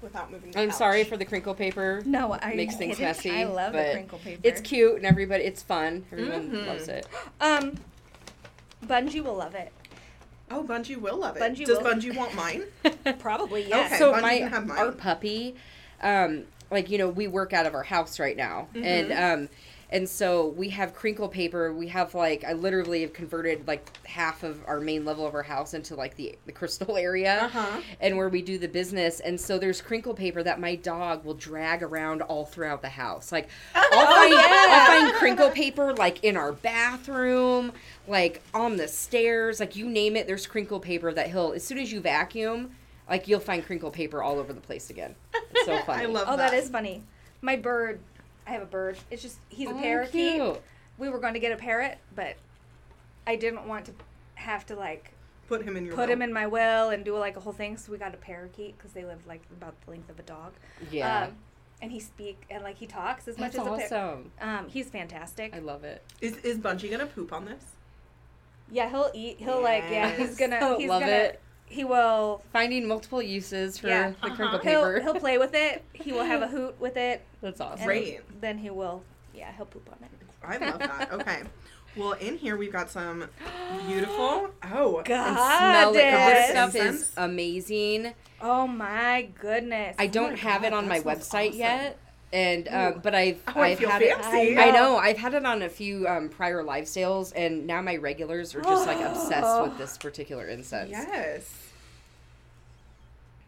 without 0.00 0.30
moving. 0.30 0.52
The 0.52 0.60
I'm 0.60 0.68
couch. 0.68 0.78
sorry 0.78 1.04
for 1.04 1.16
the 1.16 1.24
crinkle 1.24 1.54
paper. 1.54 2.02
No, 2.06 2.34
I 2.34 2.54
Makes 2.54 2.76
things 2.76 2.98
hate 2.98 3.02
it. 3.04 3.06
messy, 3.06 3.30
I 3.30 3.44
love 3.44 3.72
the 3.72 3.90
crinkle 3.92 4.18
paper. 4.18 4.40
It's 4.44 4.60
cute 4.60 4.96
and 4.96 5.04
everybody. 5.06 5.44
It's 5.44 5.62
fun. 5.62 6.04
Everyone 6.12 6.50
Mhm. 6.50 6.66
loves 6.66 6.88
it. 6.88 7.06
Um, 7.40 7.78
Bungie 8.84 9.22
will 9.24 9.34
love 9.34 9.54
it. 9.54 9.72
Oh, 10.50 10.62
Bungie 10.62 10.96
will 11.00 11.16
love 11.16 11.36
it. 11.36 11.42
Bungie 11.42 11.64
Does 11.66 11.78
will. 11.78 11.86
Bungie 11.86 12.14
want 12.16 12.34
mine? 12.36 12.62
Probably 13.18 13.66
yes. 13.68 13.86
Okay. 13.92 13.98
so 13.98 14.12
Bungie 14.12 14.22
my, 14.22 14.38
can 14.38 14.48
have 14.50 14.66
mine. 14.66 14.78
our 14.78 14.92
puppy 14.92 15.56
um 16.02 16.44
like 16.70 16.90
you 16.90 16.98
know 16.98 17.08
we 17.08 17.26
work 17.26 17.54
out 17.54 17.64
of 17.64 17.74
our 17.74 17.82
house 17.82 18.20
right 18.20 18.36
now 18.36 18.68
and 18.74 19.08
Mm-hmm. 19.08 19.42
um 19.42 19.48
and 19.90 20.08
so 20.08 20.48
we 20.48 20.68
have 20.70 20.92
crinkle 20.94 21.28
paper 21.28 21.72
we 21.72 21.86
have 21.86 22.14
like 22.14 22.42
i 22.44 22.52
literally 22.52 23.02
have 23.02 23.12
converted 23.12 23.66
like 23.68 23.84
half 24.06 24.42
of 24.42 24.60
our 24.66 24.80
main 24.80 25.04
level 25.04 25.24
of 25.26 25.34
our 25.34 25.42
house 25.44 25.74
into 25.74 25.94
like 25.94 26.16
the 26.16 26.36
the 26.46 26.52
crystal 26.52 26.96
area 27.10 27.42
Uh-huh. 27.44 27.80
and 28.00 28.16
where 28.16 28.28
we 28.28 28.42
do 28.42 28.58
the 28.58 28.66
business 28.68 29.20
and 29.20 29.40
so 29.40 29.58
there's 29.58 29.80
crinkle 29.80 30.12
paper 30.14 30.42
that 30.42 30.58
my 30.58 30.74
dog 30.74 31.24
will 31.24 31.34
drag 31.34 31.82
around 31.84 32.22
all 32.22 32.44
throughout 32.44 32.82
the 32.82 32.88
house 32.88 33.30
like 33.30 33.48
Oh, 33.76 33.88
I'll 33.92 34.06
find, 34.06 34.34
I'll 34.34 34.86
find 35.02 35.14
crinkle 35.18 35.50
paper 35.50 35.94
like 35.94 36.24
in 36.24 36.36
our 36.36 36.52
bathroom 36.52 37.72
like 38.08 38.42
on 38.54 38.76
the 38.76 38.88
stairs 38.88 39.60
like 39.60 39.76
you 39.76 39.88
name 39.88 40.16
it 40.16 40.26
there's 40.26 40.46
crinkle 40.46 40.80
paper 40.80 41.12
that 41.12 41.28
he'll 41.30 41.52
as 41.52 41.62
soon 41.64 41.78
as 41.78 41.92
you 41.92 42.00
vacuum 42.00 42.70
like 43.08 43.28
you'll 43.28 43.38
find 43.38 43.64
crinkle 43.64 43.90
paper 43.90 44.22
all 44.22 44.38
over 44.38 44.52
the 44.52 44.60
place 44.60 44.90
again 44.90 45.14
it's 45.50 45.64
so 45.66 45.78
funny 45.86 46.02
I 46.02 46.06
love 46.06 46.26
oh, 46.28 46.36
that. 46.36 46.50
that 46.50 46.56
is 46.58 46.68
funny. 46.70 47.02
My 47.42 47.54
bird. 47.54 48.00
I 48.46 48.50
have 48.50 48.62
a 48.62 48.66
bird. 48.66 48.96
It's 49.10 49.22
just 49.22 49.38
he's 49.48 49.68
a 49.68 49.72
Oh, 49.72 49.78
parakeet. 49.80 50.34
cute. 50.34 50.62
We 50.98 51.08
were 51.08 51.18
going 51.18 51.34
to 51.34 51.40
get 51.40 51.52
a 51.52 51.56
parrot, 51.56 51.98
but 52.14 52.36
I 53.26 53.36
didn't 53.36 53.66
want 53.66 53.86
to 53.86 53.92
have 54.36 54.64
to 54.66 54.76
like 54.76 55.12
Put 55.48 55.62
him 55.62 55.76
in 55.76 55.84
your 55.86 55.94
put 55.94 56.08
will. 56.08 56.14
him 56.14 56.22
in 56.22 56.32
my 56.32 56.46
will 56.46 56.90
and 56.90 57.04
do 57.04 57.16
like 57.16 57.36
a 57.36 57.40
whole 57.40 57.52
thing. 57.52 57.76
So 57.76 57.92
we 57.92 57.98
got 57.98 58.14
a 58.14 58.16
parakeet 58.16 58.76
because 58.76 58.92
they 58.92 59.04
live 59.04 59.26
like 59.26 59.42
about 59.56 59.74
the 59.84 59.90
length 59.92 60.10
of 60.10 60.18
a 60.18 60.22
dog. 60.22 60.52
yeah 60.90 61.24
Um, 61.26 61.36
and 61.82 61.92
he 61.92 62.00
speak 62.00 62.42
and 62.50 62.64
like 62.64 62.76
he 62.78 62.86
talks 62.86 63.28
as 63.28 63.36
that's 63.36 63.54
much 63.56 63.60
as 63.60 63.66
a 63.66 63.70
par- 63.88 64.00
awesome 64.00 64.30
um, 64.40 64.66
he's 64.68 64.88
fantastic. 64.88 65.54
i 65.54 65.58
love 65.58 65.84
it 65.84 66.02
Is 66.22 66.36
is 66.38 66.56
Bungie 66.58 66.90
gonna 66.90 67.04
poop 67.06 67.32
on 67.34 67.44
this? 67.44 67.62
Yeah, 68.70 68.88
he'll 68.90 69.10
eat. 69.14 69.36
He'll 69.38 69.62
like 69.62 69.84
yeah. 69.90 70.10
He's 70.16 70.36
gonna. 70.36 70.56
I 70.60 70.76
He's 70.78 70.88
love 70.88 71.00
gonna. 71.02 71.12
it 71.12 71.40
He 71.68 71.84
will. 71.84 72.42
finding 72.52 72.86
multiple 72.88 73.20
uses 73.20 73.78
for 73.78 73.88
Yeah. 73.88 74.10
the 74.10 74.26
Uh-huh. 74.26 74.34
crinkle 74.36 74.58
He'll 74.60 74.82
paper 74.84 75.00
he'll 75.00 75.14
play 75.20 75.36
with 75.38 75.54
it. 75.54 75.84
He 75.92 76.12
will 76.12 76.24
have 76.24 76.42
a 76.42 76.48
hoot 76.54 76.78
with 76.80 76.96
it. 76.96 77.22
that's 77.42 77.60
awesome 77.60 77.78
and 77.80 77.86
Great. 77.86 78.40
Then 78.40 78.58
he 78.58 78.70
will. 78.70 79.02
Yeah, 79.34 79.50
he'll 79.56 79.66
poop 79.66 79.88
on 79.90 79.98
it. 80.02 80.10
I 80.44 80.56
love 80.58 80.78
that. 80.78 81.12
Okay. 81.12 81.42
Well, 81.96 82.12
in 82.12 82.36
here 82.36 82.56
we've 82.58 82.72
got 82.72 82.90
some 82.90 83.26
beautiful. 83.86 84.50
Oh, 84.70 84.98
and 84.98 85.06
smell 85.06 85.94
it 85.96 86.10
'cause 86.10 86.32
this 86.32 86.50
stuff 86.50 86.74
is 86.76 87.12
amazing 87.16 88.12
Oh 88.40 88.66
my 88.66 89.28
goodness. 89.40 89.96
I 89.98 90.06
don't 90.06 90.32
my 90.32 90.38
have 90.38 90.62
it 90.62 90.72
on 90.74 90.86
my 90.88 91.00
website 91.00 91.48
awesome. 91.48 91.58
yet, 91.58 91.98
and 92.32 92.68
um, 92.68 93.00
but 93.02 93.14
I've 93.14 93.40
Oh, 93.48 93.60
I 93.60 93.68
I've 93.68 93.78
feel 93.78 93.88
had 93.88 94.02
it. 94.02 94.14
fancy. 94.16 94.58
I 94.58 94.70
know 94.70 94.96
I've 94.96 95.16
had 95.18 95.34
it 95.34 95.44
on 95.46 95.62
a 95.62 95.68
few 95.68 96.06
um, 96.08 96.28
prior 96.28 96.62
live 96.62 96.88
sales, 96.88 97.32
and 97.32 97.66
now 97.66 97.80
my 97.82 97.96
regulars 97.96 98.54
are 98.54 98.62
just 98.62 98.86
like 98.86 99.00
obsessed 99.00 99.62
with 99.62 99.78
this 99.78 99.96
particular 99.98 100.46
incense. 100.46 100.90
Yes. 100.90 101.62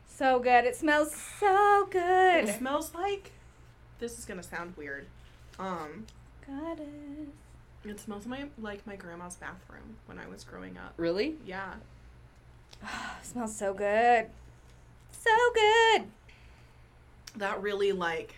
So 0.09 0.39
good. 0.41 0.65
It 0.65 0.77
smells 0.77 1.15
so 1.39 1.87
good. 1.91 2.49
It 2.49 2.57
smells 2.59 2.95
like. 2.95 3.33
This 4.01 4.19
is 4.19 4.25
gonna 4.25 4.43
sound 4.43 4.75
weird. 4.77 5.07
Um, 5.59 6.07
Goddess. 6.47 6.87
it 7.85 7.99
smells 8.01 8.27
my 8.27 8.45
like 8.61 8.87
my 8.87 8.95
grandma's 8.97 9.37
bathroom 9.37 9.97
when 10.07 10.19
I 10.19 10.27
was 10.29 10.45
growing 10.45 10.77
up. 10.79 10.95
Really? 10.97 11.37
Yeah. 11.45 11.75
smells 13.23 13.55
so 13.57 13.75
good. 13.75 14.27
So 15.11 15.31
good. 15.55 16.05
That 17.37 17.61
really 17.61 17.93
like 17.93 18.35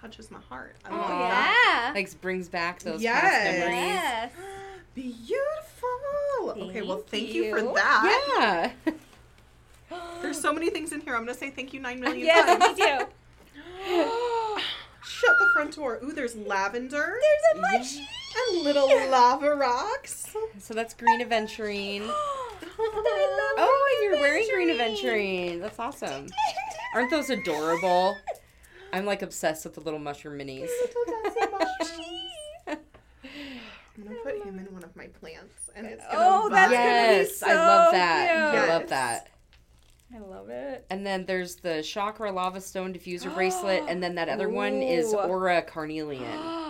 touches 0.00 0.30
my 0.30 0.38
heart. 0.48 0.76
I 0.84 0.90
Oh 0.90 0.96
love 0.96 1.08
that. 1.08 1.90
yeah. 1.92 2.00
Like 2.00 2.20
brings 2.20 2.48
back 2.48 2.80
those 2.80 3.02
Yes. 3.02 3.20
past 3.20 3.58
memories. 3.58 3.76
Yes. 3.84 4.32
Beautiful. 4.94 6.68
okay, 6.68 6.82
well, 6.82 6.98
Thank 6.98 7.08
thank 7.26 7.34
you. 7.34 7.50
for 7.56 7.62
that. 7.74 8.72
Yeah. 8.86 8.92
There's 10.22 10.40
so 10.40 10.52
many 10.52 10.70
things 10.70 10.92
in 10.92 11.00
here. 11.00 11.14
I'm 11.14 11.22
gonna 11.24 11.34
say 11.34 11.50
thank 11.50 11.72
you 11.72 11.80
nine 11.80 12.00
million 12.00 12.26
Yes, 12.26 12.58
times. 12.58 12.78
me 12.78 12.84
too. 12.84 13.06
Shut 15.02 15.38
the 15.38 15.48
front 15.54 15.74
door. 15.74 15.98
Ooh, 16.04 16.12
there's 16.12 16.36
lavender 16.36 17.18
There's 17.20 17.56
a 17.56 17.60
much. 17.60 18.06
and 18.52 18.62
little 18.62 18.86
lava 19.10 19.54
rocks. 19.56 20.32
so 20.58 20.74
that's 20.74 20.94
green 20.94 21.20
aventurine. 21.20 22.02
I 22.02 22.06
love 22.06 23.54
Oh, 23.58 24.00
you're 24.02 24.20
wearing 24.20 24.48
green 24.52 24.68
aventurine. 24.68 25.56
aventurine. 25.56 25.60
That's 25.60 25.78
awesome. 25.78 26.26
Aren't 26.94 27.10
those 27.10 27.30
adorable? 27.30 28.16
I'm 28.92 29.04
like 29.06 29.22
obsessed 29.22 29.64
with 29.64 29.74
the 29.74 29.80
little 29.80 29.98
mushroom 30.00 30.38
minis. 30.38 30.68
Little 30.68 31.04
dancing 31.22 31.50
mushrooms. 31.78 32.06
I'm 32.66 34.04
gonna 34.04 34.16
put 34.22 34.42
him 34.46 34.58
in 34.58 34.72
one 34.72 34.82
of 34.84 34.94
my 34.96 35.06
plants, 35.08 35.70
and 35.76 35.86
it's 35.86 36.02
gonna 36.06 36.18
Oh, 36.18 36.48
that's 36.48 36.72
vibe. 36.72 36.76
gonna 36.76 37.08
be 37.08 37.16
Yes, 37.28 37.42
I 37.42 37.54
love 37.54 37.86
so 37.90 37.96
that. 37.96 38.54
I 38.54 38.68
love 38.68 38.88
that. 38.88 39.28
I 40.14 40.18
love 40.18 40.48
it. 40.48 40.84
And 40.90 41.06
then 41.06 41.24
there's 41.26 41.56
the 41.56 41.82
chakra 41.82 42.32
lava 42.32 42.60
stone 42.60 42.92
diffuser 42.92 43.32
bracelet, 43.34 43.84
and 43.88 44.02
then 44.02 44.16
that 44.16 44.28
other 44.28 44.48
one 44.48 44.74
is 44.74 45.12
Ooh. 45.12 45.18
aura 45.18 45.62
carnelian. 45.62 46.38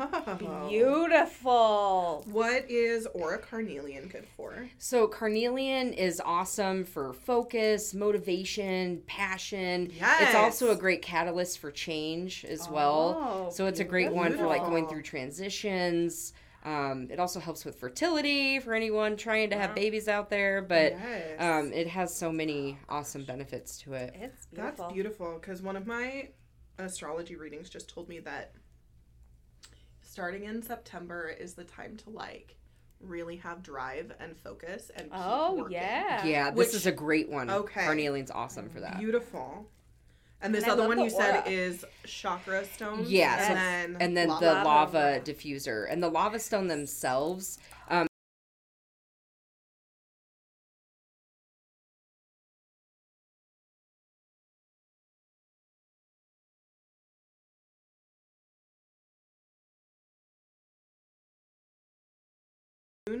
Oh. 0.00 0.66
Beautiful. 0.68 2.24
What 2.30 2.70
is 2.70 3.06
aura 3.14 3.38
carnelian 3.38 4.08
good 4.08 4.26
for? 4.36 4.68
So 4.78 5.06
carnelian 5.06 5.92
is 5.92 6.22
awesome 6.24 6.84
for 6.84 7.12
focus, 7.12 7.94
motivation, 7.94 9.02
passion. 9.06 9.90
Yes. 9.94 10.22
It's 10.22 10.34
also 10.34 10.70
a 10.70 10.76
great 10.76 11.02
catalyst 11.02 11.58
for 11.58 11.70
change 11.70 12.44
as 12.48 12.68
well. 12.68 13.18
Oh, 13.20 13.50
so 13.50 13.66
it's 13.66 13.80
a 13.80 13.84
great 13.84 14.12
one 14.12 14.36
for 14.36 14.46
like 14.46 14.62
going 14.62 14.88
through 14.88 15.02
transitions. 15.02 16.32
Um, 16.68 17.08
it 17.10 17.18
also 17.18 17.40
helps 17.40 17.64
with 17.64 17.76
fertility 17.80 18.58
for 18.58 18.74
anyone 18.74 19.16
trying 19.16 19.48
to 19.50 19.56
have 19.56 19.74
babies 19.74 20.06
out 20.06 20.28
there, 20.28 20.60
but 20.60 20.92
Yes. 20.92 21.40
um, 21.40 21.72
it 21.72 21.86
has 21.88 22.14
so 22.14 22.30
many 22.30 22.78
awesome 22.90 23.24
benefits 23.24 23.78
to 23.82 23.94
it. 23.94 24.12
It's 24.14 24.44
beautiful. 24.46 24.84
That's 24.84 24.92
beautiful 24.92 25.38
because 25.40 25.62
one 25.62 25.76
of 25.76 25.86
my 25.86 26.28
astrology 26.78 27.36
readings 27.36 27.70
just 27.70 27.88
told 27.88 28.06
me 28.10 28.18
that 28.20 28.52
starting 30.02 30.44
in 30.44 30.60
September 30.60 31.28
is 31.28 31.54
the 31.54 31.64
time 31.64 31.96
to 31.98 32.10
like 32.10 32.56
really 33.00 33.36
have 33.36 33.62
drive 33.62 34.12
and 34.20 34.36
focus 34.36 34.90
and 34.94 35.04
keep 35.10 35.20
Oh, 35.24 35.54
working. 35.54 35.72
yeah. 35.72 36.24
Yeah, 36.26 36.50
this 36.50 36.58
Which- 36.68 36.74
is 36.74 36.86
a 36.86 36.92
great 36.92 37.30
one. 37.30 37.48
Okay. 37.48 37.84
Carnelian's 37.84 38.30
awesome 38.30 38.68
for 38.68 38.80
that. 38.80 38.98
Beautiful. 38.98 39.70
And 40.40 40.54
this 40.54 40.62
And 40.64 40.72
other 40.72 40.86
one 40.86 41.00
you 41.00 41.10
said 41.10 41.42
is 41.46 41.84
chakra 42.06 42.64
stones. 42.64 43.10
Yeah, 43.10 43.36
and 43.50 43.96
then 43.96 44.02
and 44.02 44.16
then 44.16 44.28
lava. 44.28 44.44
the 44.44 44.52
Lava. 44.52 45.20
diffuser 45.24 45.86
and 45.90 46.02
the 46.02 46.08
lava 46.08 46.38
stone 46.38 46.68
themselves 46.68 47.58
um, 47.90 48.06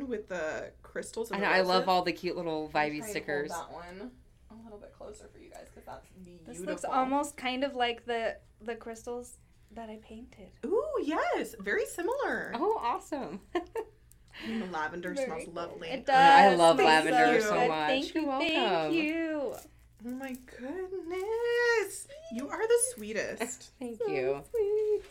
with 0.06 0.28
the 0.28 0.70
crystals. 0.82 1.30
and 1.30 1.42
the 1.42 1.46
i 1.48 1.60
love 1.62 1.88
all 1.88 2.02
the 2.02 2.12
cute 2.12 2.36
little 2.36 2.68
vibey 2.68 2.72
trying 2.72 2.90
to 2.92 2.98
hold 3.00 3.10
stickers 3.10 3.50
That 3.50 3.72
one 3.72 4.10
little 4.74 4.80
bit 4.80 4.92
closer 4.96 5.28
for 5.32 5.38
you 5.38 5.50
guys 5.50 5.66
because 5.70 5.84
that's 5.84 6.06
beautiful. 6.24 6.52
This 6.52 6.60
looks 6.64 6.84
almost 6.84 7.36
kind 7.36 7.64
of 7.64 7.74
like 7.74 8.04
the 8.06 8.36
the 8.60 8.74
crystals 8.74 9.38
that 9.72 9.88
I 9.90 9.98
painted. 10.02 10.48
Ooh, 10.64 11.02
yes, 11.02 11.54
very 11.60 11.84
similar. 11.86 12.52
oh 12.54 12.80
awesome 12.82 13.40
the 13.54 13.60
mm, 14.64 14.72
lavender 14.72 15.14
Very 15.14 15.26
smells 15.26 15.44
cool. 15.46 15.54
lovely. 15.54 15.88
It 15.88 16.06
does. 16.06 16.16
I 16.16 16.54
love 16.54 16.76
Thank 16.76 17.10
lavender 17.10 17.34
you. 17.34 17.40
so 17.42 17.68
much. 17.68 17.88
Thank 17.88 18.14
you. 18.14 18.22
You're 18.22 18.38
Thank 18.40 18.94
you. 18.94 19.54
Oh 20.06 20.10
my 20.10 20.32
goodness, 20.58 22.06
you 22.32 22.48
are 22.48 22.66
the 22.66 22.78
sweetest. 22.94 23.70
thank 23.80 23.98
So 23.98 24.06
you 24.08 24.42
sweet. 24.50 25.02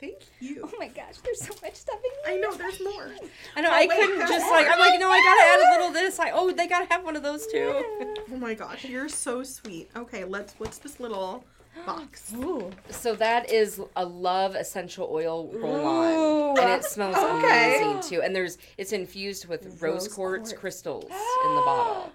Thank 0.00 0.16
you. 0.40 0.60
Oh 0.64 0.72
my 0.78 0.88
gosh, 0.88 1.16
there's 1.24 1.40
so 1.40 1.54
much 1.62 1.74
stuff 1.76 1.98
in 2.04 2.32
here. 2.34 2.38
I 2.38 2.40
know 2.40 2.54
there's 2.56 2.80
more. 2.82 3.08
i 3.56 3.60
know 3.62 3.68
Oh, 3.70 3.72
i 3.72 3.86
wait, 3.86 3.90
couldn't 3.98 4.20
just 4.28 4.50
like 4.50 4.66
i'm 4.68 4.78
like 4.78 4.98
no 5.00 5.08
i 5.08 5.18
gotta 5.18 5.42
add 5.52 5.60
a 5.60 5.70
little 5.78 5.92
this 5.92 6.18
i 6.18 6.30
oh 6.32 6.50
they 6.52 6.66
gotta 6.66 6.86
have 6.92 7.04
one 7.04 7.16
of 7.16 7.22
those 7.22 7.46
too 7.46 7.82
Oh 8.32 8.36
my 8.36 8.54
gosh, 8.54 8.84
you're 8.84 9.08
so 9.08 9.42
sweet. 9.44 9.88
Okay, 9.96 10.24
let's. 10.24 10.54
What's 10.58 10.78
this 10.78 10.98
little 10.98 11.44
box? 11.86 12.32
Ooh. 12.36 12.70
so 12.90 13.14
that 13.16 13.50
is 13.50 13.80
a 13.96 14.04
love 14.04 14.54
essential 14.56 15.08
oil 15.10 15.48
roll 15.54 15.86
on 15.86 16.58
and 16.58 16.70
it 16.70 16.84
smells 16.84 17.16
Okay. 17.18 17.76
amazing 17.78 18.00
too 18.10 18.22
and 18.22 18.34
there's 18.34 18.58
it's 18.78 18.92
infused 18.92 19.46
with 19.48 19.64
rose, 19.66 19.82
Rose 19.82 20.08
quartz, 20.08 20.50
quartz. 20.50 20.52
crystals 20.60 21.04
in 21.44 21.54
the 21.54 21.62
bottle 21.62 22.12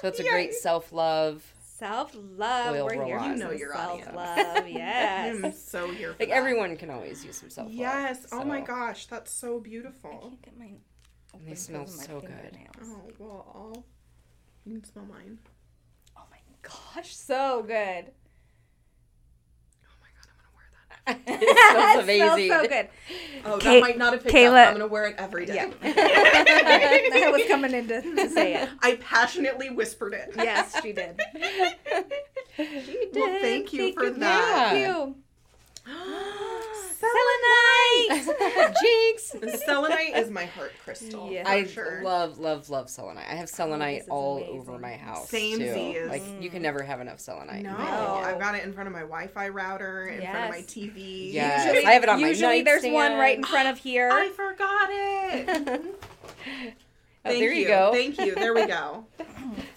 so 0.00 0.08
it's 0.08 0.20
a 0.20 0.24
great 0.28 0.54
self-love 0.54 1.42
Self 1.82 2.14
love. 2.14 2.76
Oil 2.76 2.84
We're 2.86 3.04
here 3.04 3.18
You 3.18 3.34
know 3.34 3.48
some 3.50 3.58
your 3.58 3.76
audience. 3.76 4.04
self-love. 4.04 4.68
Yes. 4.72 5.36
I'm 5.44 5.52
so 5.52 5.90
here 5.90 6.12
for 6.12 6.18
like 6.20 6.28
that. 6.28 6.34
everyone 6.36 6.76
can 6.76 6.90
always 6.90 7.24
use 7.24 7.38
some 7.38 7.50
self-love 7.50 7.74
Yes. 7.74 8.24
Oh 8.30 8.44
my 8.44 8.60
gosh, 8.60 9.06
that's 9.06 9.32
so 9.32 9.58
beautiful. 9.58 10.08
I 10.08 10.12
beautiful. 10.12 10.30
can't 10.30 10.42
get 10.44 10.56
mine. 10.60 10.78
And 11.34 11.44
they 11.48 11.56
smell 11.56 11.80
my 11.80 11.86
so 11.88 12.20
good. 12.20 12.56
Oh 12.84 13.00
well, 13.18 13.46
I'll. 13.52 13.84
You 14.64 14.74
can 14.74 14.84
smell 14.84 15.06
mine. 15.06 15.40
Oh 16.16 16.22
my 16.30 16.38
gosh, 16.62 17.16
so 17.16 17.64
good. 17.66 17.74
Oh 17.74 18.06
my 20.00 20.10
god, 20.14 20.28
I'm 20.28 20.36
gonna 20.38 20.54
wear 20.54 20.70
that. 20.88 20.91
it 21.06 21.16
smells 21.26 21.96
It 21.96 22.02
amazing. 22.02 22.50
so 22.50 22.68
good. 22.68 22.88
Oh, 23.44 23.58
Ka- 23.58 23.72
that 23.72 23.80
might 23.80 23.98
not 23.98 24.12
have 24.12 24.22
picked 24.22 24.34
Kayla- 24.34 24.62
up. 24.62 24.68
I'm 24.68 24.74
gonna 24.74 24.86
wear 24.86 25.06
it 25.06 25.16
every 25.18 25.46
day. 25.46 25.54
Yeah. 25.56 25.70
I 25.82 27.30
was 27.32 27.42
coming 27.48 27.72
in 27.74 27.88
to, 27.88 28.02
to 28.02 28.28
say 28.30 28.54
it. 28.54 28.68
I 28.80 28.94
passionately 28.96 29.70
whispered 29.70 30.14
it. 30.14 30.32
Yes, 30.36 30.80
she 30.82 30.92
did. 30.92 31.20
She 32.54 32.64
did. 32.64 33.14
Well, 33.14 33.40
thank 33.40 33.72
you 33.72 33.94
for 33.94 34.10
Thank 34.10 34.18
that. 34.18 34.70
Thank 34.72 34.86
you. 34.86 35.14
Selenite. 37.02 38.74
Jinx. 38.82 39.62
Selenite 39.64 40.16
is 40.16 40.30
my 40.30 40.46
heart 40.46 40.72
crystal. 40.82 41.30
Yeah. 41.30 41.48
I 41.48 41.64
sure. 41.64 42.02
love, 42.02 42.38
love, 42.38 42.70
love 42.70 42.88
selenite. 42.88 43.24
I 43.28 43.34
have 43.34 43.48
oh, 43.52 43.56
selenite 43.56 43.98
this 43.98 44.04
is 44.04 44.08
all 44.10 44.38
amazing. 44.38 44.60
over 44.60 44.78
my 44.78 44.94
house 44.94 45.28
Same 45.28 45.58
too. 45.58 45.72
Z's. 45.72 46.08
Like 46.08 46.22
you 46.40 46.50
can 46.50 46.60
mm. 46.60 46.62
never 46.62 46.82
have 46.82 47.00
enough 47.00 47.20
selenite. 47.20 47.62
No, 47.62 47.70
in 47.70 47.76
my 47.76 47.84
No. 47.84 47.96
opinion. 47.96 48.24
I've 48.24 48.40
got 48.40 48.54
it 48.54 48.64
in 48.64 48.72
front 48.72 48.86
of 48.86 48.92
my 48.92 49.00
Wi-Fi 49.00 49.48
router, 49.48 50.06
in 50.06 50.20
front 50.20 50.44
of 50.44 50.50
my 50.50 50.62
TV. 50.62 51.32
Yes. 51.32 51.66
Usually, 51.66 51.84
I 51.86 51.92
have 51.92 52.02
it 52.02 52.08
on 52.08 52.20
my 52.20 52.28
usually 52.28 52.62
there's 52.62 52.84
one 52.84 53.12
right 53.12 53.36
in 53.36 53.44
front 53.44 53.68
of 53.68 53.78
here. 53.82 54.10
I 54.12 54.28
forgot 54.30 54.88
it. 54.90 55.84
Oh, 57.24 57.28
Thank 57.28 57.40
there 57.40 57.52
you 57.52 57.68
go. 57.68 57.92
Thank 57.92 58.18
you. 58.18 58.34
There 58.34 58.52
we 58.52 58.66
go. 58.66 59.04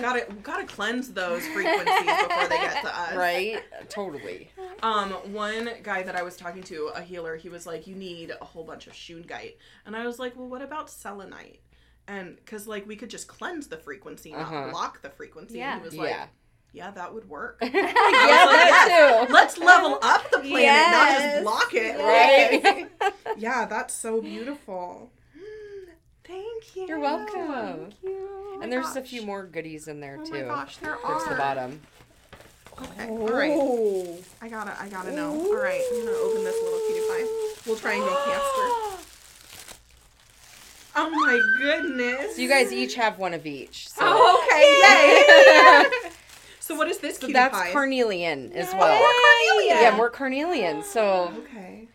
gotta 0.00 0.26
gotta 0.42 0.64
cleanse 0.64 1.12
those 1.12 1.46
frequencies 1.48 1.86
before 1.96 2.48
they 2.48 2.58
get 2.58 2.82
to 2.82 2.98
us. 3.00 3.14
right? 3.14 3.62
Totally. 3.88 4.50
Um, 4.82 5.10
one 5.32 5.70
guy 5.82 6.02
that 6.02 6.16
I 6.16 6.22
was 6.22 6.36
talking 6.36 6.62
to, 6.64 6.86
a 6.94 7.00
healer, 7.02 7.36
he 7.36 7.48
was 7.48 7.66
like, 7.66 7.86
"You 7.86 7.94
need 7.94 8.32
a 8.40 8.44
whole 8.44 8.64
bunch 8.64 8.86
of 8.86 8.92
shungite," 8.92 9.54
and 9.86 9.94
I 9.96 10.06
was 10.06 10.18
like, 10.18 10.36
"Well, 10.36 10.48
what 10.48 10.62
about 10.62 10.90
selenite?" 10.90 11.60
And 12.08 12.36
because 12.36 12.66
like 12.66 12.86
we 12.86 12.96
could 12.96 13.10
just 13.10 13.28
cleanse 13.28 13.68
the 13.68 13.76
frequency, 13.76 14.32
not 14.32 14.40
Uh-huh. 14.42 14.70
block 14.70 15.02
the 15.02 15.10
frequency. 15.10 15.58
Yeah. 15.58 15.74
And 15.74 15.82
he 15.82 15.84
was 15.86 15.96
like, 15.96 16.10
yeah. 16.10 16.26
"Yeah, 16.72 16.90
that 16.92 17.14
would 17.14 17.28
work." 17.28 17.58
yeah, 17.62 17.70
that 17.70 19.24
too. 19.28 19.32
Let's 19.32 19.56
level 19.58 19.98
up 20.02 20.30
the 20.30 20.38
planet, 20.40 20.90
not 20.92 21.20
just 21.20 21.42
block 21.42 21.70
it. 21.74 21.98
Right? 21.98 22.88
Yeah, 23.38 23.64
that's 23.64 23.94
so 23.94 24.20
beautiful. 24.20 25.10
Thank 26.32 26.76
you. 26.76 26.86
You're 26.88 26.98
welcome. 26.98 27.90
Oh 28.06 28.56
my 28.56 28.62
And 28.62 28.72
there's 28.72 28.96
a 28.96 29.02
few 29.02 29.20
more 29.20 29.44
goodies 29.44 29.86
in 29.86 30.00
there 30.00 30.16
Oh 30.18 30.24
too. 30.24 30.36
Oh 30.36 30.48
my 30.48 30.54
gosh, 30.54 30.78
there 30.78 30.96
Towards 30.96 31.24
are. 31.24 31.28
the 31.30 31.34
bottom. 31.36 31.80
Okay, 32.80 33.06
all 33.08 33.28
right. 33.28 33.52
Oh. 33.54 34.16
I 34.40 34.48
gotta, 34.48 34.74
I 34.80 34.88
gotta 34.88 35.12
know. 35.12 35.30
All 35.32 35.54
right, 35.54 35.82
I'm 35.92 36.04
gonna 36.06 36.16
open 36.16 36.42
this 36.42 36.56
little 36.62 36.80
cutie 36.88 37.06
pie. 37.06 37.52
We'll 37.66 37.76
try 37.76 37.92
and 37.94 38.00
make 38.06 38.14
hamster. 38.14 38.98
Oh 40.96 41.10
my 41.10 41.38
goodness. 41.60 42.36
So 42.36 42.40
you 42.42 42.48
guys 42.48 42.72
each 42.72 42.94
have 42.94 43.18
one 43.18 43.34
of 43.34 43.44
each. 43.46 43.88
So, 43.90 44.00
Oh, 44.02 45.90
okay, 45.90 46.00
yay! 46.02 46.10
so 46.60 46.74
what 46.74 46.88
is 46.88 46.98
this 46.98 47.18
so 47.18 47.26
that's 47.28 47.54
pie? 47.56 47.72
carnelian 47.72 48.52
as 48.54 48.70
Oh, 48.72 48.78
well. 48.78 48.98
more 48.98 49.12
carnelian. 49.22 49.82
Yeah, 49.82 49.96
more 49.96 50.10
carnelian. 50.10 50.82
So, 50.82 51.32
Okay, 51.44 51.88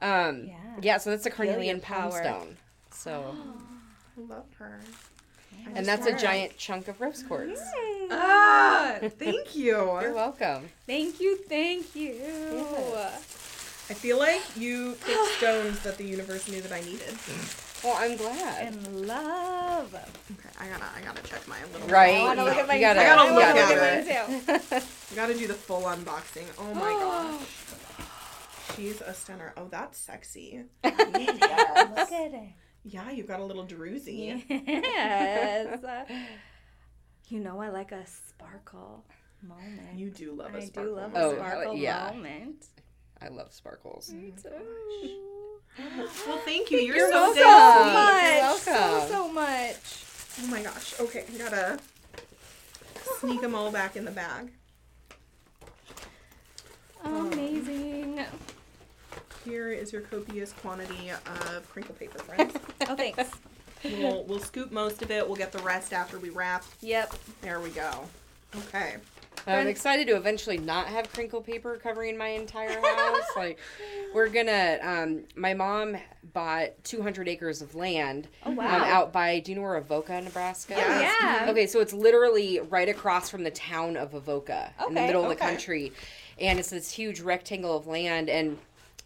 um, 0.00 0.44
Yeah. 0.46 0.54
yeah, 0.80 0.98
so 0.98 1.10
that's 1.10 1.26
a 1.26 1.30
carnelian 1.30 1.80
palm 1.80 2.10
power. 2.10 2.22
stone. 2.22 2.56
So, 2.94 3.34
I 4.16 4.20
love 4.32 4.46
her. 4.58 4.80
and 5.74 5.84
that's 5.86 6.06
a 6.06 6.16
giant 6.16 6.56
chunk 6.56 6.88
of 6.88 7.00
rose 7.00 7.22
quartz. 7.22 7.60
Ah, 8.10 8.96
thank 9.18 9.54
you. 9.56 9.76
You're 9.76 10.14
welcome. 10.14 10.68
Thank 10.86 11.20
you, 11.20 11.36
thank 11.48 11.94
you. 11.94 12.14
I 13.90 13.92
feel 13.92 14.18
like 14.18 14.42
you 14.56 14.96
picked 15.04 15.26
stones 15.38 15.80
that 15.80 15.98
the 15.98 16.04
universe 16.04 16.48
knew 16.48 16.60
that 16.62 16.72
I 16.72 16.80
needed. 16.80 17.14
Well, 17.82 17.96
I'm 17.98 18.16
glad. 18.16 18.66
And 18.68 19.06
love. 19.06 19.94
Okay, 19.94 20.48
I 20.58 20.68
gotta, 20.68 20.84
I 20.96 21.02
gotta 21.04 21.22
check 21.22 21.46
my 21.46 21.58
little. 21.72 21.86
Right. 21.88 22.14
I 22.16 22.34
gotta 22.34 22.44
look 22.44 22.56
at 22.56 22.66
my 22.66 22.74
You 22.76 22.80
gotta- 22.80 23.00
I 23.00 23.04
gotta 23.04 23.34
look 23.34 23.42
wanna 23.44 23.60
at 23.60 24.06
at 24.06 24.38
mine 24.38 24.56
too. 24.78 24.80
I 25.12 25.14
gotta 25.14 25.34
do 25.34 25.46
the 25.46 25.52
full 25.54 25.82
unboxing. 25.82 26.46
Oh 26.58 26.72
my 26.74 26.90
gosh. 27.38 27.46
She's 28.74 29.02
a 29.02 29.12
stunner. 29.12 29.52
Oh, 29.58 29.68
that's 29.70 29.98
sexy. 29.98 30.62
Look 30.84 30.94
at 30.98 31.14
it. 31.20 32.48
Yeah, 32.84 33.10
you 33.10 33.22
got 33.24 33.40
a 33.40 33.44
little 33.44 33.66
druzy. 33.66 34.42
Yes. 34.48 35.78
you 37.28 37.40
know 37.40 37.60
I 37.60 37.70
like 37.70 37.92
a 37.92 38.04
sparkle 38.06 39.04
moment. 39.42 39.96
You 39.96 40.10
do 40.10 40.32
love 40.32 40.54
a 40.54 40.58
I 40.58 40.60
sparkle. 40.60 40.98
I 40.98 41.00
do 41.00 41.00
love 41.00 41.12
Oh, 41.14 41.30
a 41.32 41.36
sparkle 41.36 41.76
yeah. 41.76 42.10
moment. 42.14 42.66
I 43.22 43.28
love 43.28 43.52
sparkles. 43.52 44.12
Mm, 44.12 44.32
well, 46.26 46.38
thank 46.44 46.70
you. 46.70 46.78
You're, 46.78 46.96
You're 46.96 47.10
so 47.10 47.32
welcome. 47.34 47.42
dang 47.42 47.94
much. 47.94 48.66
You're 48.66 48.76
welcome. 48.76 49.08
So 49.08 49.08
so 49.08 49.32
much. 49.32 50.04
Oh 50.42 50.46
my 50.48 50.62
gosh. 50.62 51.00
Okay, 51.00 51.24
I 51.32 51.38
gotta 51.38 51.78
sneak 53.20 53.40
them 53.40 53.54
all 53.54 53.70
back 53.70 53.96
in 53.96 54.04
the 54.04 54.10
bag. 54.10 54.50
Amazing. 57.02 58.20
Here 59.44 59.70
is 59.70 59.92
your 59.92 60.02
copious 60.02 60.52
quantity 60.52 61.10
of 61.10 61.68
crinkle 61.70 61.94
paper, 61.94 62.18
friends. 62.20 62.54
Oh, 62.88 62.96
thanks. 62.96 63.30
we'll, 63.82 64.24
we'll 64.24 64.40
scoop 64.40 64.70
most 64.70 65.00
of 65.02 65.10
it. 65.10 65.26
We'll 65.26 65.36
get 65.36 65.52
the 65.52 65.62
rest 65.62 65.92
after 65.92 66.18
we 66.18 66.28
wrap. 66.30 66.64
Yep. 66.80 67.14
There 67.40 67.60
we 67.60 67.70
go. 67.70 67.90
Okay. 68.56 68.94
I'm 69.46 69.54
Friend- 69.54 69.68
excited 69.68 70.06
to 70.08 70.16
eventually 70.16 70.58
not 70.58 70.86
have 70.86 71.10
crinkle 71.12 71.40
paper 71.40 71.76
covering 71.82 72.16
my 72.16 72.28
entire 72.28 72.80
house. 72.80 73.22
like, 73.36 73.58
we're 74.14 74.28
gonna. 74.28 74.78
Um, 74.82 75.24
my 75.36 75.52
mom 75.54 75.96
bought 76.32 76.70
200 76.84 77.28
acres 77.28 77.60
of 77.62 77.74
land 77.74 78.28
Oh 78.44 78.50
um, 78.50 78.56
wow. 78.56 78.84
out 78.84 79.12
by. 79.12 79.40
Do 79.40 79.50
you 79.52 79.56
know 79.56 79.62
where 79.62 79.76
Avoca, 79.76 80.20
Nebraska? 80.20 80.74
Yeah. 80.76 80.96
Is? 80.96 81.02
yeah. 81.02 81.46
Okay, 81.50 81.66
so 81.66 81.80
it's 81.80 81.92
literally 81.92 82.60
right 82.60 82.88
across 82.88 83.28
from 83.30 83.44
the 83.44 83.50
town 83.50 83.96
of 83.96 84.14
Avoca 84.14 84.72
in 84.88 84.94
the 84.94 85.00
Okay, 85.00 85.06
middle 85.08 85.22
of 85.24 85.28
the 85.30 85.36
country, 85.36 85.92
and 86.38 86.58
it's 86.58 86.70
this 86.70 86.90
huge 86.90 87.20
rectangle 87.20 87.76
of 87.76 87.86
land 87.86 88.28
and. 88.30 88.58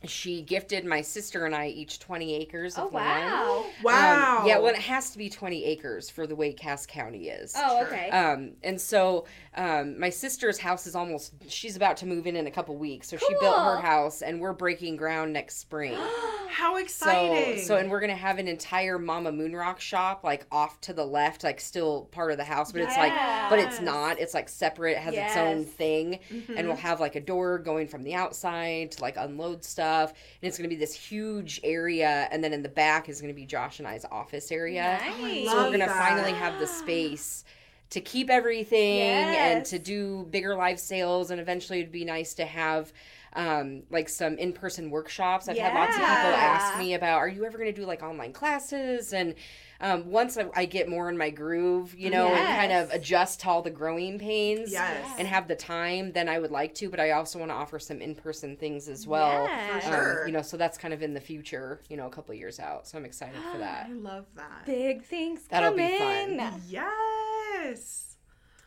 She 0.05 0.43
gifted 0.43 0.85
my 0.85 1.01
sister 1.01 1.45
and 1.45 1.55
I 1.55 1.67
each 1.69 1.99
20 1.99 2.35
acres 2.37 2.79
Oh 2.79 2.87
of 2.87 2.95
land. 2.95 3.33
wow. 3.33 3.65
Wow. 3.83 4.39
Um, 4.43 4.47
yeah, 4.47 4.59
well, 4.59 4.73
it 4.73 4.81
has 4.81 5.11
to 5.11 5.19
be 5.19 5.29
20 5.29 5.65
acres 5.65 6.09
for 6.09 6.27
the 6.27 6.37
way 6.37 6.53
Cass 6.53 6.87
County 6.87 7.29
is. 7.29 7.53
Oh 7.57 7.83
okay. 7.85 8.09
Um, 8.11 8.53
and 8.63 8.81
so 8.81 9.27
um, 9.57 9.99
my 9.99 10.11
sister's 10.11 10.59
house 10.59 10.87
is 10.87 10.95
almost, 10.95 11.33
she's 11.49 11.75
about 11.75 11.97
to 11.99 12.07
move 12.07 12.27
in 12.29 12.37
in 12.37 12.47
a 12.47 12.51
couple 12.51 12.77
weeks. 12.77 13.09
So 13.09 13.17
she 13.17 13.35
built 13.41 13.57
her 13.57 13.81
house 13.81 14.23
and 14.23 14.41
we're 14.41 14.53
breaking 14.53 14.97
ground 14.97 15.33
next 15.33 15.59
spring. 15.59 15.97
How 16.51 16.77
exciting. 16.79 17.63
so, 17.63 17.77
and 17.77 17.91
we're 17.91 18.01
gonna 18.01 18.17
have 18.17 18.39
an 18.39 18.49
entire 18.49 18.99
Mama 18.99 19.31
Moonrock 19.31 19.79
shop, 19.79 20.25
like 20.25 20.47
off 20.51 20.81
to 20.83 20.93
the 20.93 21.05
left, 21.05 21.45
like 21.45 21.61
still 21.61 22.07
part 22.07 22.31
of 22.33 22.37
the 22.39 22.45
house, 22.45 22.73
but 22.73 22.81
it's 22.81 22.97
like, 22.97 23.13
but 23.51 23.59
it's 23.59 23.81
not. 23.81 24.19
It's 24.19 24.33
like 24.35 24.49
separate. 24.49 24.93
It 24.93 24.99
has 24.99 25.15
its 25.15 25.37
own 25.37 25.59
Yes. 25.61 25.69
thing, 25.69 26.19
Mhm. 26.33 26.55
and 26.57 26.67
we'll 26.67 26.77
have 26.77 27.01
like 27.01 27.17
a 27.17 27.21
door 27.21 27.59
going 27.59 27.87
from 27.87 28.03
the 28.03 28.15
outside 28.15 28.93
to 28.93 29.03
like 29.03 29.17
unload 29.19 29.63
stuff, 29.65 29.88
and 29.97 30.13
it's 30.43 30.57
gonna 30.57 30.69
be 30.69 30.77
this 30.77 30.95
huge 30.95 31.61
area, 31.65 32.29
and 32.31 32.43
then 32.43 32.53
in 32.53 32.63
the 32.63 32.69
back 32.69 33.09
is 33.09 33.21
gonna 33.21 33.35
be 33.35 33.47
Josh 33.47 33.79
and 33.79 33.89
I's 33.89 34.05
office 34.11 34.51
area. 34.53 35.01
Nice. 35.01 35.49
So 35.49 35.57
we're 35.57 35.71
gonna 35.71 35.89
finally 35.89 36.33
have 36.33 36.59
the 36.59 36.67
space 36.67 37.45
to 37.91 38.01
keep 38.01 38.29
everything 38.29 39.01
and 39.01 39.65
to 39.65 39.79
do 39.79 40.27
bigger 40.31 40.55
live 40.55 40.79
sales, 40.79 41.31
and 41.31 41.41
eventually 41.41 41.81
it'd 41.81 41.91
be 41.91 42.05
nice 42.05 42.35
to 42.35 42.45
have 42.45 42.93
um, 43.35 43.83
like 43.91 44.09
some 44.09 44.37
in-person 44.39 44.91
workshops. 44.91 45.49
I've 45.49 45.59
had 45.59 45.75
lots 45.75 45.95
of 45.95 46.01
people 46.01 46.11
ask 46.11 46.79
me 46.79 46.95
about, 46.95 47.19
are 47.19 47.29
you 47.29 47.45
ever 47.45 47.57
going 47.57 47.73
to 47.73 47.81
do 47.81 47.87
like 47.87 48.03
online 48.03 48.33
classes? 48.33 49.13
And 49.13 49.35
um, 49.81 50.11
once 50.11 50.37
I, 50.37 50.47
I 50.57 50.65
get 50.65 50.89
more 50.89 51.09
in 51.09 51.17
my 51.17 51.31
groove, 51.31 51.95
you 51.97 52.11
know, 52.11 52.27
and 52.29 52.37
kind 52.59 52.73
of 52.73 52.91
adjust 52.91 53.41
to 53.41 53.49
all 53.49 53.63
the 53.63 53.71
growing 53.71 54.19
pains 54.19 54.73
Yes. 54.73 55.15
and 55.19 55.29
have 55.29 55.47
the 55.47 55.55
time, 55.55 56.11
then 56.13 56.29
I 56.29 56.39
would 56.41 56.51
like 56.51 56.75
to. 56.77 56.91
But 56.91 56.99
I 56.99 57.13
also 57.13 57.39
want 57.39 57.51
to 57.53 57.55
offer 57.55 57.79
some 57.79 58.01
in-person 58.01 58.57
things 58.57 58.89
as 58.89 59.07
well. 59.07 59.45
Yeah. 59.45 59.79
For 59.81 59.87
Um, 59.87 59.93
sure. 59.93 60.27
you 60.27 60.33
know, 60.33 60.43
so 60.43 60.57
that's 60.57 60.77
kind 60.79 60.93
of 60.93 61.03
in 61.03 61.15
the 61.15 61.21
future, 61.21 61.81
you 61.89 61.97
know, 61.97 62.07
a 62.07 62.11
couple 62.11 62.35
years 62.35 62.59
out. 62.59 62.89
So 62.89 62.99
I'm 62.99 63.05
excited 63.05 63.41
for 63.53 63.59
that. 63.59 63.87
I 63.91 63.93
love 63.93 64.27
that. 64.35 64.67
Big 64.67 65.05
things 65.05 65.43
That'll 65.49 65.73
be 65.73 65.97
coming. 65.97 66.39
fun. 66.39 66.61
Yes. 66.67 68.17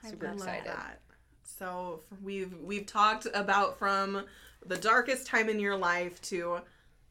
Super 0.07 0.28
I 0.28 0.30
love 0.30 0.38
excited. 0.38 0.66
that. 0.68 0.99
So 1.43 2.01
we've 2.24 2.53
we've 2.64 2.86
talked 2.86 3.28
about 3.34 3.78
from 3.78 4.24
the 4.66 4.78
darkest 4.78 5.28
time 5.28 5.49
in 5.49 5.59
your 5.59 5.76
life 5.76 6.22
to 6.24 6.59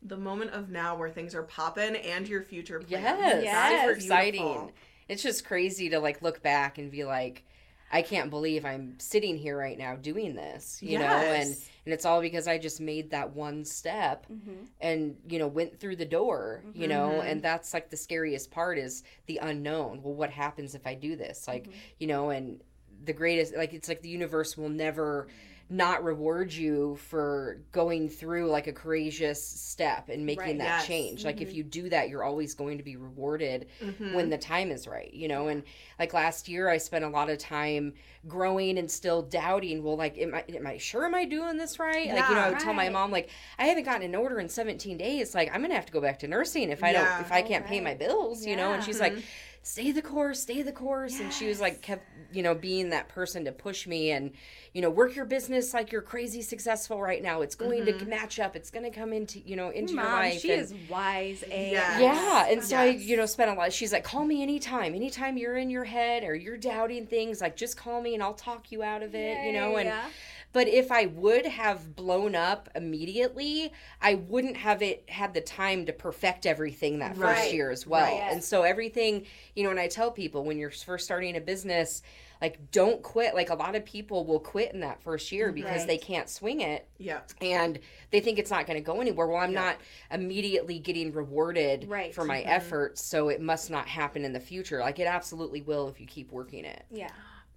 the 0.03 0.17
moment 0.17 0.53
of 0.53 0.71
now 0.71 0.97
where 0.97 1.11
things 1.11 1.35
are 1.35 1.43
popping 1.43 1.97
and 1.97 2.27
your 2.29 2.43
future 2.43 2.79
plans. 2.81 2.91
Yes, 2.91 3.45
Yes. 3.45 3.71
super 3.83 3.95
Beautiful. 3.95 3.95
exciting. 3.95 4.73
It's 5.09 5.23
just 5.23 5.45
crazy 5.45 5.91
to 5.91 5.99
like 6.01 6.23
look 6.23 6.43
back 6.43 6.79
and 6.79 6.91
be 6.91 7.05
like, 7.05 7.45
I 7.93 8.03
can't 8.03 8.31
believe 8.31 8.65
I'm 8.65 8.95
sitting 9.01 9.37
here 9.37 9.59
right 9.59 9.77
now 9.77 9.97
doing 9.97 10.35
this, 10.35 10.79
you 10.81 10.99
know, 10.99 11.07
and 11.07 11.57
and 11.85 11.95
it's 11.95 12.05
all 12.05 12.21
because 12.21 12.47
I 12.47 12.57
just 12.57 12.81
made 12.81 13.11
that 13.11 13.35
one 13.35 13.65
step 13.65 14.27
Mm-hmm. 14.31 14.65
and 14.81 15.17
you 15.29 15.39
know 15.41 15.49
went 15.49 15.81
through 15.81 15.97
the 15.97 16.05
door, 16.05 16.63
you 16.73 16.87
know, 16.87 17.21
Mhm. 17.21 17.25
and 17.31 17.43
that's 17.43 17.75
like 17.75 17.91
the 17.91 17.97
scariest 17.97 18.51
part 18.53 18.79
is 18.79 19.03
the 19.27 19.39
unknown. 19.43 20.03
Well, 20.03 20.15
what 20.15 20.31
happens 20.31 20.75
if 20.77 20.87
I 20.87 20.95
do 20.95 21.17
this? 21.17 21.49
Like, 21.49 21.65
Mm-hmm. 21.65 21.79
you 21.99 22.07
know, 22.07 22.31
and 22.31 22.63
the 23.05 23.13
greatest 23.13 23.57
like 23.57 23.73
it's 23.75 23.89
like 23.89 24.03
the 24.03 24.09
universe 24.09 24.57
will 24.57 24.69
never 24.69 25.27
not 25.73 26.03
reward 26.03 26.53
you 26.53 26.97
for 26.97 27.61
going 27.71 28.09
through 28.09 28.51
like 28.51 28.67
a 28.67 28.73
courageous 28.73 29.41
step 29.41 30.09
and 30.09 30.27
making 30.27 30.43
Right. 30.45 30.59
that 30.59 30.79
Yes. 30.79 30.87
change. 30.87 31.25
Like 31.25 31.41
if 31.41 31.55
you 31.55 31.63
do 31.63 31.89
that, 31.91 32.09
you're 32.09 32.25
always 32.25 32.55
going 32.55 32.77
to 32.79 32.83
be 32.83 32.97
rewarded 32.97 33.69
Mhm. 33.81 34.15
when 34.15 34.31
the 34.31 34.37
time 34.37 34.73
is 34.73 34.89
right, 34.89 35.15
you 35.15 35.29
know. 35.29 35.47
And 35.47 35.63
like 35.99 36.13
last 36.13 36.49
year, 36.49 36.69
I 36.69 36.77
spent 36.79 37.05
a 37.05 37.09
lot 37.09 37.31
of 37.31 37.39
time 37.39 37.95
growing 38.27 38.79
and 38.79 38.91
still 38.91 39.23
doubting. 39.23 39.85
Well, 39.85 39.97
like, 39.97 40.19
am 40.19 40.35
I, 40.35 40.45
am 40.49 40.67
I 40.67 40.77
sure? 40.77 41.05
Am 41.05 41.15
I 41.15 41.25
doing 41.25 41.57
this 41.57 41.79
right? 41.79 42.09
like, 42.13 42.29
you 42.29 42.35
know, 42.35 42.41
I 42.43 42.51
would 42.51 42.59
tell 42.59 42.75
my 42.75 42.89
mom, 42.89 43.13
like, 43.13 43.31
I 43.57 43.67
haven't 43.67 43.85
gotten 43.85 44.03
an 44.03 44.15
order 44.17 44.41
in 44.41 44.49
17 44.49 44.97
days. 44.97 45.37
Like, 45.37 45.55
I'm 45.55 45.63
gonna 45.63 45.75
have 45.75 45.87
to 45.87 45.93
go 45.93 46.01
back 46.01 46.19
to 46.19 46.29
nursing 46.29 46.71
if 46.71 46.83
I 46.83 46.91
Yeah. 46.91 47.05
don't, 47.19 47.27
if 47.27 47.33
I 47.33 47.43
can't 47.43 47.65
pay 47.65 47.79
my 47.79 47.91
Right. 47.91 47.99
bills, 48.01 48.45
you 48.45 48.57
know. 48.57 48.73
And 48.73 48.83
Yeah. 48.83 48.87
she's 48.87 48.99
like, 49.01 49.15
stay 49.63 49.93
the 49.93 50.03
course, 50.03 50.41
stay 50.41 50.63
the 50.63 50.73
course. 50.73 51.21
And 51.21 51.33
she 51.33 51.47
was 51.47 51.61
like, 51.61 51.83
kept, 51.83 52.05
you 52.33 52.43
know, 52.43 52.55
being 52.55 52.91
that 52.91 53.09
person 53.09 53.45
to 53.45 53.53
push 53.53 53.87
me 53.87 54.11
and, 54.11 54.33
you 54.73 54.81
know, 54.81 54.89
work 54.89 55.15
your 55.15 55.27
business 55.27 55.75
like 55.75 55.93
you're 55.93 56.01
crazy 56.03 56.41
successful 56.41 57.01
right 57.01 57.23
now. 57.23 57.43
It's 57.43 57.55
going 57.55 57.85
to 57.85 57.93
mm-hmm. 57.93 58.09
match 58.09 58.41
up. 58.41 58.57
It's 58.57 58.71
going 58.71 58.91
to 58.91 58.91
come 58.91 59.13
into, 59.13 59.41
you 59.41 59.57
know, 59.57 59.71
into 59.71 59.95
your 59.95 60.05
life. 60.05 60.41
she 60.41 60.53
and- 60.53 60.63
is 60.63 60.75
wise. 60.89 61.45
A. 61.51 61.73
Yes. 61.73 62.01
yeah, 62.01 62.53
and 62.53 62.65
so 62.65 62.77
I, 62.77 62.87
you 62.87 63.17
know, 63.17 63.27
spent 63.27 63.51
a 63.51 63.55
lot. 63.55 63.73
She's 63.73 63.93
like, 63.93 64.05
call 64.05 64.25
me 64.25 64.43
anytime. 64.43 64.95
Anytime 64.95 65.37
you're 65.37 65.57
in 65.57 65.71
your 65.71 65.85
head 65.85 66.25
or 66.25 66.35
you're 66.35 66.57
doubting 66.57 67.07
things, 67.07 67.41
like 67.41 67.57
just 67.57 67.77
call 67.77 68.01
me 68.01 68.15
and 68.15 68.23
I'll 68.23 68.35
talk 68.35 68.73
you 68.73 68.83
out 68.83 69.03
of 69.03 69.15
it, 69.15 69.45
you 69.45 69.53
know. 69.53 69.77
And 69.77 69.87
Yeah. 69.87 70.05
But 70.53 70.69
if 70.69 70.91
I 70.91 71.07
would 71.07 71.47
have 71.47 71.95
blown 71.95 72.35
up 72.35 72.69
immediately, 72.75 73.73
I 74.01 74.15
wouldn't 74.17 74.57
have 74.57 74.83
it 74.83 75.05
had 75.09 75.35
the 75.35 75.41
time 75.41 75.87
to 75.87 75.93
perfect 75.93 76.47
everything 76.47 76.99
that 76.99 77.17
first 77.17 77.53
year 77.53 77.71
as 77.71 77.87
well. 77.87 78.05
Right. 78.05 78.33
And 78.33 78.43
so 78.43 78.63
everything, 78.63 79.27
you 79.55 79.65
know, 79.65 79.71
and 79.71 79.79
I 79.81 79.89
tell 79.89 80.11
people 80.11 80.45
when 80.45 80.59
you're 80.59 80.71
first 80.71 81.05
starting 81.05 81.37
a 81.37 81.41
business, 81.41 82.03
like 82.41 82.59
don't 82.73 83.03
quit. 83.03 83.35
Like 83.35 83.51
a 83.51 83.55
lot 83.55 83.77
of 83.77 83.85
people 83.85 84.25
will 84.25 84.41
quit 84.41 84.73
in 84.73 84.81
that 84.81 85.03
first 85.03 85.31
year 85.31 85.53
because 85.53 85.81
Right. 85.81 85.87
they 85.87 85.99
can't 85.99 86.29
swing 86.29 86.63
it 86.63 86.89
Yeah. 86.99 87.21
and 87.41 87.79
they 88.11 88.21
think 88.21 88.39
it's 88.39 88.51
not 88.51 88.67
going 88.67 88.79
to 88.79 88.83
go 88.85 89.01
anywhere. 89.01 89.27
Well, 89.27 89.37
I'm 89.37 89.53
Yeah. 89.53 89.61
not 89.61 89.77
immediately 90.11 90.79
getting 90.79 91.13
rewarded 91.13 91.87
Right. 91.89 92.15
for 92.15 92.25
my 92.25 92.41
Mhm. 92.41 92.47
efforts, 92.49 93.05
so 93.05 93.29
it 93.29 93.41
must 93.43 93.71
not 93.71 93.87
happen 93.89 94.25
in 94.25 94.33
the 94.33 94.41
future. 94.41 94.81
Like 94.81 94.99
it 94.99 95.07
absolutely 95.07 95.61
will 95.61 95.89
if 95.89 96.01
you 96.01 96.07
keep 96.07 96.33
working 96.33 96.65
it. 96.65 96.83
Yeah. 96.91 97.11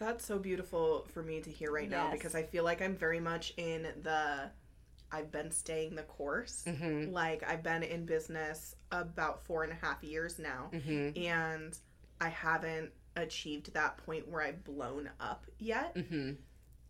That's 0.03 0.25
so 0.25 0.37
beautiful 0.37 1.07
for 1.13 1.23
me 1.23 1.39
to 1.39 1.49
hear 1.49 1.71
right 1.71 1.89
now 1.89 2.11
because 2.11 2.35
I 2.35 2.43
feel 2.43 2.65
like 2.65 2.81
I'm 2.81 2.95
very 2.95 3.21
much 3.21 3.53
in 3.55 3.83
the 4.01 4.49
I've 5.11 5.31
been 5.31 5.49
staying 5.49 5.95
the 5.95 6.03
course. 6.03 6.65
hmm 6.67 7.05
Like 7.11 7.41
I've 7.49 7.63
been 7.63 7.83
in 7.83 8.05
business 8.05 8.75
about 8.91 9.41
four 9.43 9.63
and 9.63 9.71
a 9.71 9.75
half 9.75 10.03
years 10.03 10.39
now. 10.39 10.71
hmm 10.71 11.09
and 11.15 11.77
I 12.19 12.27
haven't 12.29 12.91
achieved 13.15 13.73
that 13.73 13.97
point 13.97 14.27
where 14.27 14.41
I've 14.41 14.63
blown 14.65 15.09
up 15.21 15.45
yet. 15.57 15.95
hmm 16.09 16.31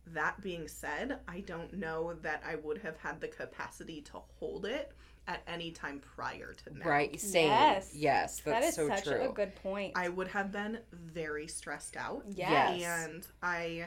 That 0.07 0.41
being 0.41 0.67
said, 0.67 1.19
I 1.27 1.41
don't 1.41 1.73
know 1.73 2.13
that 2.23 2.41
I 2.47 2.55
would 2.55 2.79
have 2.79 2.97
had 2.97 3.21
the 3.21 3.27
capacity 3.27 4.01
to 4.01 4.21
hold 4.39 4.65
it 4.65 4.91
at 5.27 5.41
any 5.47 5.71
time 5.71 5.99
prior 6.15 6.53
to 6.53 6.77
now. 6.77 6.85
Right. 6.85 7.19
Same. 7.19 7.47
Yes. 7.49 7.91
Yes. 7.95 8.41
That's 8.43 8.59
that 8.59 8.67
is 8.69 8.75
so 8.75 8.87
such 8.89 9.03
true. 9.05 9.29
a 9.29 9.33
good 9.33 9.55
point. 9.55 9.93
I 9.95 10.09
would 10.09 10.27
have 10.29 10.51
been 10.51 10.79
very 10.91 11.47
stressed 11.47 11.95
out. 11.97 12.23
yes. 12.27 12.79
Yes. 12.79 13.05
And 13.07 13.27
I 13.41 13.85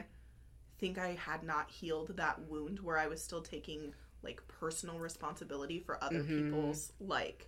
think 0.79 0.97
I 0.97 1.09
had 1.13 1.43
not 1.43 1.69
healed 1.69 2.15
that 2.17 2.39
wound 2.49 2.79
where 2.79 2.97
I 2.97 3.07
was 3.07 3.23
still 3.23 3.41
taking 3.41 3.93
like 4.23 4.41
personal 4.47 4.97
responsibility 4.99 5.79
for 5.79 6.03
other 6.03 6.23
Mhm. 6.23 6.45
people's 6.45 6.91
like 6.99 7.47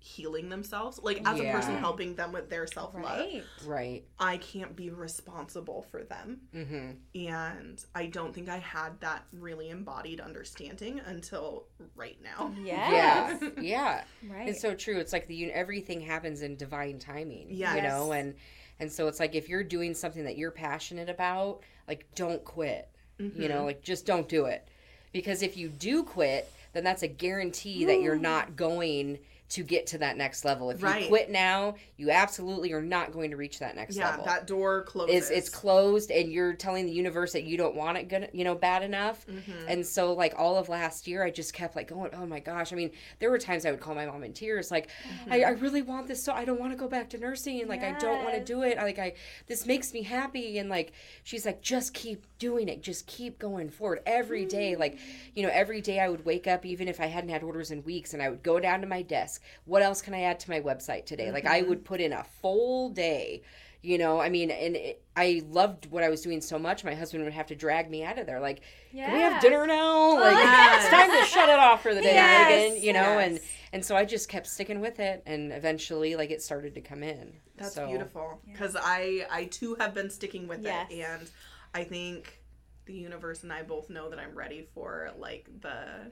healing 0.00 0.48
themselves. 0.48 1.00
Like 1.02 1.20
as 1.26 1.40
a 1.40 1.50
person 1.50 1.76
helping 1.76 2.14
them 2.14 2.32
with 2.32 2.48
their 2.48 2.66
self 2.66 2.94
love. 2.94 3.04
Right. 3.04 3.44
right. 3.66 4.04
I 4.18 4.36
can't 4.38 4.76
be 4.76 4.90
responsible 4.90 5.86
for 5.90 6.04
them. 6.04 6.40
hmm 6.52 6.90
And 7.14 7.84
I 7.94 8.06
don't 8.06 8.34
think 8.34 8.48
I 8.48 8.58
had 8.58 9.00
that 9.00 9.24
really 9.32 9.70
embodied 9.70 10.20
understanding 10.20 11.00
until 11.04 11.66
right 11.94 12.18
now. 12.22 12.52
Yes. 12.62 13.42
Yeah. 13.58 13.60
yeah. 13.60 14.04
Right. 14.28 14.48
It's 14.48 14.60
so 14.60 14.74
true. 14.74 14.98
It's 14.98 15.12
like 15.12 15.26
the 15.26 15.50
everything 15.52 16.00
happens 16.00 16.42
in 16.42 16.56
divine 16.56 16.98
timing. 16.98 17.48
You 17.50 17.82
know, 17.82 18.12
and 18.12 18.34
and 18.80 18.90
so 18.90 19.08
it's 19.08 19.18
like 19.20 19.34
if 19.34 19.48
you're 19.48 19.64
doing 19.64 19.94
something 19.94 20.24
that 20.24 20.36
you're 20.36 20.50
passionate 20.50 21.08
about, 21.08 21.60
like 21.86 22.06
don't 22.14 22.44
quit. 22.44 22.88
Mm-hmm. 23.20 23.40
You 23.42 23.48
know, 23.48 23.64
like 23.64 23.82
just 23.82 24.06
don't 24.06 24.28
do 24.28 24.46
it. 24.46 24.68
Because 25.12 25.42
if 25.42 25.56
you 25.56 25.68
do 25.68 26.02
quit, 26.04 26.50
then 26.72 26.84
that's 26.84 27.02
a 27.02 27.08
guarantee 27.08 27.84
that 27.86 28.00
you're 28.00 28.18
not 28.18 28.54
going 28.56 29.18
to 29.50 29.62
get 29.62 29.86
to 29.88 29.98
that 29.98 30.16
next 30.16 30.44
level. 30.44 30.70
If 30.70 30.82
Right. 30.82 31.02
you 31.02 31.08
quit 31.08 31.30
now, 31.30 31.76
you 31.96 32.10
absolutely 32.10 32.72
are 32.72 32.82
not 32.82 33.12
going 33.12 33.30
to 33.30 33.36
reach 33.36 33.58
that 33.60 33.74
next 33.76 33.96
yeah, 33.96 34.10
level. 34.10 34.24
Yeah, 34.26 34.34
that 34.34 34.46
door 34.46 34.82
closes. 34.82 35.30
it's 35.30 35.30
it's 35.30 35.48
closed 35.48 36.10
and 36.10 36.30
you're 36.30 36.52
telling 36.52 36.84
the 36.86 36.92
universe 36.92 37.32
that 37.32 37.44
you 37.44 37.56
don't 37.56 37.74
want 37.74 37.96
it 37.96 38.08
good 38.08 38.28
you 38.32 38.44
know 38.44 38.54
bad 38.54 38.82
enough 38.82 39.26
Mhm. 39.26 39.64
and 39.66 39.86
so 39.86 40.12
like 40.12 40.34
all 40.36 40.56
of 40.56 40.68
last 40.68 41.06
year 41.06 41.22
i 41.24 41.30
just 41.30 41.54
kept 41.54 41.76
like 41.76 41.88
going 41.88 42.10
oh 42.14 42.26
my 42.26 42.40
gosh 42.40 42.72
i 42.72 42.76
mean 42.76 42.90
there 43.18 43.30
were 43.30 43.38
times 43.38 43.64
i 43.64 43.70
would 43.70 43.80
call 43.80 43.94
my 43.94 44.04
mom 44.06 44.22
in 44.22 44.32
tears 44.32 44.70
like 44.70 44.88
I, 45.30 45.42
I 45.42 45.50
really 45.50 45.82
want 45.82 46.08
this 46.08 46.22
so 46.22 46.32
i 46.32 46.44
don't 46.44 46.60
want 46.60 46.72
to 46.72 46.76
go 46.78 46.88
back 46.88 47.08
to 47.10 47.18
nursing 47.18 47.60
and 47.60 47.68
like 47.68 47.82
i 47.82 47.92
don't 47.98 48.22
want 48.22 48.34
to 48.34 48.44
do 48.44 48.62
it 48.62 48.78
I, 48.78 48.82
like 48.84 48.98
i 48.98 49.14
this 49.46 49.66
makes 49.66 49.92
me 49.92 50.02
happy 50.02 50.58
and 50.58 50.68
like 50.68 50.92
she's 51.24 51.46
like 51.46 51.62
just 51.62 51.94
keep 51.94 52.24
doing 52.38 52.68
it 52.68 52.82
just 52.82 53.06
keep 53.06 53.38
going 53.38 53.70
forward 53.70 54.00
every 54.06 54.44
day 54.44 54.76
like 54.76 54.98
you 55.34 55.42
know 55.42 55.50
every 55.52 55.80
day 55.80 56.00
i 56.00 56.08
would 56.08 56.24
wake 56.24 56.46
up 56.46 56.64
even 56.66 56.86
if 56.88 57.00
i 57.00 57.06
hadn't 57.06 57.30
had 57.30 57.42
orders 57.42 57.70
in 57.70 57.82
weeks 57.84 58.12
and 58.14 58.22
i 58.22 58.28
would 58.28 58.42
go 58.42 58.60
down 58.60 58.80
to 58.80 58.86
my 58.86 59.02
desk 59.02 59.37
what 59.64 59.82
else 59.82 60.00
can 60.02 60.14
i 60.14 60.22
add 60.22 60.40
to 60.40 60.50
my 60.50 60.60
website 60.60 61.06
today? 61.06 61.30
Like 61.32 61.46
i 61.46 61.60
mm-hmm. 61.60 61.70
would 61.70 61.84
put 61.84 62.00
in 62.00 62.12
a 62.12 62.24
full 62.24 62.90
day 62.90 63.42
you 63.80 63.96
know? 63.96 64.20
I 64.20 64.28
mean 64.28 64.50
and 64.50 64.76
it, 64.76 65.02
i 65.16 65.42
loved 65.48 65.90
what 65.90 66.02
i 66.02 66.08
was 66.08 66.20
doing 66.20 66.40
so 66.40 66.58
much 66.58 66.84
my 66.84 66.94
husband 66.94 67.24
would 67.24 67.32
have 67.32 67.46
to 67.48 67.56
drag 67.56 67.90
me 67.90 68.04
out 68.04 68.18
of 68.18 68.26
there. 68.26 68.40
Like 68.40 68.62
can 68.92 69.12
we 69.12 69.20
have 69.20 69.40
dinner 69.40 69.66
now? 69.66 70.18
Like 70.18 70.34
Yes. 70.34 70.84
it's 70.84 70.94
time 70.94 71.10
to 71.10 71.26
shut 71.26 71.48
it 71.48 71.58
off 71.58 71.82
for 71.82 71.94
the 71.94 72.00
day 72.00 72.14
Yes. 72.14 72.70
Megan, 72.72 72.82
you 72.82 72.92
know? 72.92 73.18
And 73.18 73.34
Yes. 73.34 73.44
and 73.72 73.84
so 73.84 73.96
i 73.96 74.04
just 74.04 74.28
kept 74.28 74.46
sticking 74.46 74.80
with 74.80 74.98
it 75.00 75.22
and 75.26 75.52
eventually 75.52 76.16
like 76.16 76.30
it 76.30 76.42
started 76.42 76.74
to 76.74 76.80
come 76.80 77.02
in. 77.02 77.34
That's 77.56 77.74
So- 77.74 77.86
beautiful. 77.86 78.40
Because 78.46 78.76
I 78.78 79.26
I 79.30 79.44
too 79.44 79.76
have 79.76 79.94
been 79.94 80.10
sticking 80.10 80.48
with 80.48 80.62
Yes. 80.62 80.90
it, 80.90 81.00
and 81.00 81.30
I 81.74 81.84
think 81.84 82.40
the 82.86 82.94
universe 82.94 83.42
and 83.42 83.52
I 83.52 83.62
both 83.62 83.90
know 83.90 84.08
that 84.10 84.18
I'm 84.18 84.34
ready 84.34 84.66
for 84.74 85.12
like 85.18 85.48
the 85.60 86.10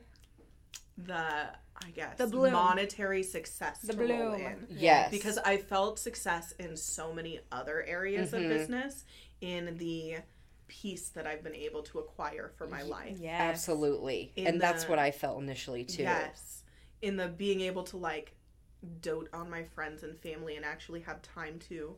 the 0.98 1.48
I 1.84 1.90
guess 1.90 2.16
The 2.18 2.26
bloom. 2.26 2.52
monetary 2.52 3.22
success 3.22 3.80
The 3.82 3.92
to 3.92 3.98
roll 3.98 4.08
bloom. 4.36 4.40
in. 4.40 4.66
Yes. 4.70 5.10
Because 5.10 5.38
I 5.38 5.56
felt 5.58 5.98
success 5.98 6.52
in 6.58 6.76
so 6.76 7.12
many 7.12 7.40
other 7.52 7.82
areas 7.82 8.32
Mhm. 8.32 8.42
of 8.44 8.48
business 8.48 9.04
in 9.40 9.76
the 9.76 10.16
peace 10.68 11.10
that 11.10 11.26
I've 11.26 11.42
been 11.44 11.54
able 11.54 11.82
to 11.84 11.98
acquire 12.00 12.50
for 12.56 12.66
my 12.66 12.82
life. 12.82 13.18
Yes. 13.20 13.40
Absolutely. 13.40 14.32
In 14.36 14.46
and 14.46 14.60
that's 14.60 14.88
what 14.88 14.98
I 14.98 15.10
felt 15.10 15.40
initially 15.40 15.84
too. 15.84 16.02
Yes. 16.02 16.64
In 17.02 17.16
the 17.16 17.28
being 17.28 17.60
able 17.60 17.84
to 17.84 17.96
like 17.96 18.34
dote 19.00 19.28
on 19.32 19.48
my 19.50 19.62
friends 19.64 20.02
and 20.02 20.18
family 20.20 20.56
and 20.56 20.64
actually 20.64 21.00
have 21.00 21.22
time 21.22 21.58
to 21.58 21.96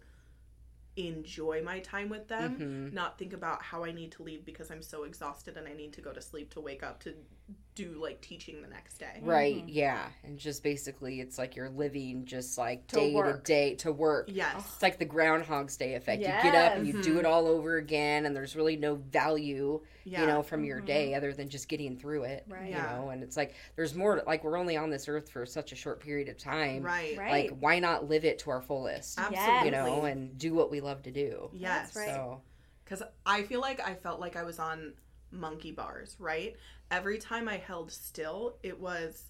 enjoy 0.97 1.63
my 1.63 1.79
time 1.81 2.09
with 2.09 2.27
them, 2.29 2.59
Mhm. 2.59 2.93
not 2.93 3.19
think 3.19 3.33
about 3.33 3.63
how 3.63 3.85
I 3.85 3.93
need 3.93 4.11
to 4.13 4.23
leave 4.23 4.45
because 4.45 4.71
I'm 4.71 4.83
so 4.83 5.05
exhausted 5.05 5.57
and 5.57 5.69
I 5.69 5.73
need 5.73 5.93
to 5.95 6.01
go 6.01 6.13
to 6.13 6.21
sleep 6.21 6.51
to 6.55 6.61
wake 6.61 6.83
up 6.83 7.01
to 7.05 7.15
do 7.79 7.97
like 8.03 8.21
teaching 8.21 8.61
the 8.61 8.67
next 8.69 8.99
day. 8.99 9.21
Right, 9.23 9.59
mm-hmm. 9.59 9.69
yeah. 9.69 10.09
And 10.25 10.37
just 10.37 10.65
basically 10.65 11.21
it's 11.21 11.39
like 11.39 11.55
you're 11.55 11.71
living 11.71 12.25
just 12.25 12.59
like 12.59 12.87
To 12.89 12.97
day 12.97 13.15
work. 13.15 13.45
to 13.45 13.53
day 13.53 13.75
to 13.77 13.93
work. 13.93 14.29
Yes. 14.33 14.65
It's 14.75 14.83
like 14.83 14.99
the 14.99 15.05
Groundhog's 15.05 15.77
Day 15.77 15.95
effect. 15.95 16.21
You 16.21 16.27
get 16.27 16.55
up 16.55 16.77
and 16.77 16.87
you 16.87 16.95
Yes. 16.97 17.05
do 17.05 17.19
it 17.19 17.25
all 17.25 17.47
over 17.47 17.77
again, 17.77 18.27
and 18.27 18.35
there's 18.35 18.57
really 18.57 18.77
no 18.77 18.97
value, 18.97 19.81
Yeah. 20.05 20.23
you 20.23 20.27
know, 20.27 20.43
from 20.43 20.65
your 20.65 20.79
mm-hmm. 20.79 20.87
day 20.87 21.15
other 21.15 21.33
than 21.33 21.49
just 21.49 21.69
getting 21.69 21.97
through 21.97 22.25
it. 22.25 22.45
Right. 22.49 22.67
You 22.67 22.71
Yeah. 22.73 22.97
know, 22.97 23.11
and 23.11 23.23
it's 23.23 23.37
like 23.37 23.55
there's 23.77 23.95
more. 23.95 24.23
Like 24.27 24.43
we're 24.43 24.59
only 24.59 24.77
on 24.77 24.91
this 24.91 25.09
earth 25.09 25.29
for 25.31 25.47
such 25.47 25.71
a 25.71 25.77
short 25.77 26.01
period 26.01 26.29
of 26.29 26.37
time. 26.37 26.83
Right. 26.83 27.17
Right. 27.17 27.51
Like 27.51 27.59
why 27.61 27.79
not 27.79 28.09
live 28.09 28.25
it 28.25 28.41
to 28.41 28.51
our 28.51 28.61
fullest? 28.61 29.19
Absolutely. 29.21 29.67
You 29.67 29.71
know, 29.71 30.05
and 30.05 30.37
do 30.37 30.53
what 30.53 30.71
we 30.71 30.81
love 30.81 31.03
to 31.05 31.13
do. 31.13 31.49
Yes. 31.53 31.93
That's 31.93 31.97
right. 31.97 32.15
So 32.15 32.43
Because 32.85 33.03
I 33.25 33.45
feel 33.45 33.61
like 33.61 33.81
I 33.81 33.95
felt 33.95 34.19
like 34.19 34.35
I 34.35 34.43
was 34.43 34.59
on 34.59 34.95
monkey 35.31 35.73
bars, 35.73 36.17
right? 36.19 36.57
Every 36.91 37.19
time 37.19 37.49
I 37.49 37.57
held 37.59 37.91
still, 37.93 38.57
it 38.63 38.79
was 38.81 39.25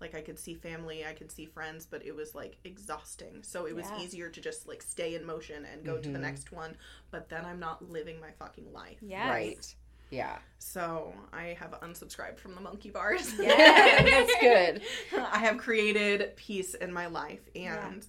like 0.00 0.14
I 0.16 0.20
could 0.20 0.38
see 0.38 0.54
family, 0.54 1.04
I 1.06 1.12
could 1.12 1.30
see 1.30 1.46
friends, 1.46 1.86
but 1.86 2.04
it 2.04 2.14
was 2.14 2.34
like 2.34 2.56
exhausting. 2.64 3.42
So 3.42 3.66
it 3.66 3.74
was 3.76 3.86
Yeah. 3.90 4.00
easier 4.00 4.28
to 4.30 4.40
just 4.40 4.66
like 4.66 4.82
stay 4.82 5.14
in 5.14 5.24
motion 5.24 5.64
and 5.64 5.84
go 5.84 5.98
to 5.98 6.08
the 6.10 6.18
Mhm. 6.18 6.22
next 6.22 6.50
one, 6.52 6.76
but 7.12 7.28
then 7.28 7.44
I'm 7.44 7.60
not 7.60 7.88
living 7.88 8.18
my 8.20 8.32
fucking 8.32 8.72
life. 8.72 8.98
Yes. 9.00 9.28
right. 9.30 9.74
Yeah. 10.10 10.38
So 10.58 11.14
I 11.32 11.56
have 11.58 11.70
unsubscribed 11.80 12.38
from 12.38 12.54
the 12.56 12.60
monkey 12.60 12.90
bars. 12.90 13.32
Yes. 13.38 14.02
That's 14.30 14.40
good. 14.40 14.82
I 15.32 15.38
have 15.38 15.56
created 15.58 16.34
peace 16.36 16.74
in 16.74 16.92
my 16.92 17.06
life 17.06 17.48
Yeah. 17.54 17.86
and 17.88 18.04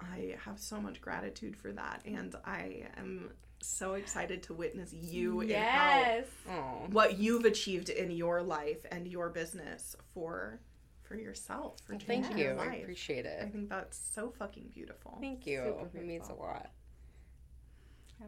I 0.00 0.36
have 0.44 0.58
so 0.58 0.80
much 0.80 1.00
gratitude 1.00 1.56
for 1.56 1.72
that 1.72 2.02
and 2.04 2.34
I 2.44 2.88
am 2.96 3.30
so 3.60 3.94
excited 3.94 4.42
to 4.44 4.54
witness 4.54 4.92
you 4.92 5.40
in 5.40 5.48
how 5.50 5.54
Yes. 5.54 6.26
Oh. 6.48 6.86
what 6.90 7.18
you've 7.18 7.44
achieved 7.44 7.88
in 7.88 8.10
your 8.10 8.42
life 8.42 8.84
and 8.90 9.06
your 9.08 9.28
business 9.30 9.96
for 10.14 10.60
for 11.02 11.14
yourself. 11.16 11.78
For 11.86 11.92
Well, 11.92 12.00
thank 12.04 12.30
you. 12.36 12.44
your 12.44 12.58
I 12.60 12.76
appreciate 12.76 13.26
it. 13.26 13.40
I 13.42 13.48
think 13.48 13.68
that's 13.68 13.96
so 13.96 14.30
fucking 14.30 14.70
beautiful. 14.74 15.16
Thank 15.20 15.46
you. 15.46 15.62
Super 15.84 15.98
It 15.98 16.04
means 16.04 16.28
a 16.28 16.34
lot. 16.34 16.72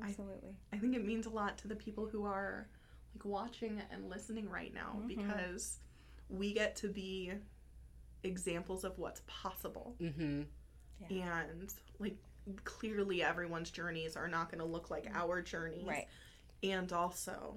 Absolutely. 0.02 0.54
I 0.72 0.78
think 0.78 0.94
it 0.94 1.04
means 1.04 1.26
a 1.26 1.30
lot 1.30 1.58
to 1.58 1.68
the 1.68 1.74
people 1.76 2.06
who 2.06 2.24
are 2.24 2.68
like 3.14 3.24
watching 3.24 3.80
and 3.90 4.08
listening 4.08 4.48
right 4.48 4.72
now 4.72 4.96
Mhm. 5.02 5.08
because 5.08 5.80
we 6.28 6.52
get 6.52 6.76
to 6.76 6.88
be 6.88 7.32
examples 8.22 8.84
of 8.84 8.98
what's 8.98 9.22
possible. 9.26 9.96
Mm-hmm. 10.00 10.42
And 11.10 11.74
like 11.98 12.16
clearly 12.64 13.22
everyone's 13.22 13.70
journeys 13.70 14.16
are 14.16 14.28
not 14.28 14.50
going 14.50 14.60
to 14.60 14.64
look 14.64 14.90
like 14.90 15.06
our 15.14 15.42
journeys. 15.42 15.86
Right. 15.86 16.06
And 16.62 16.92
also 16.92 17.56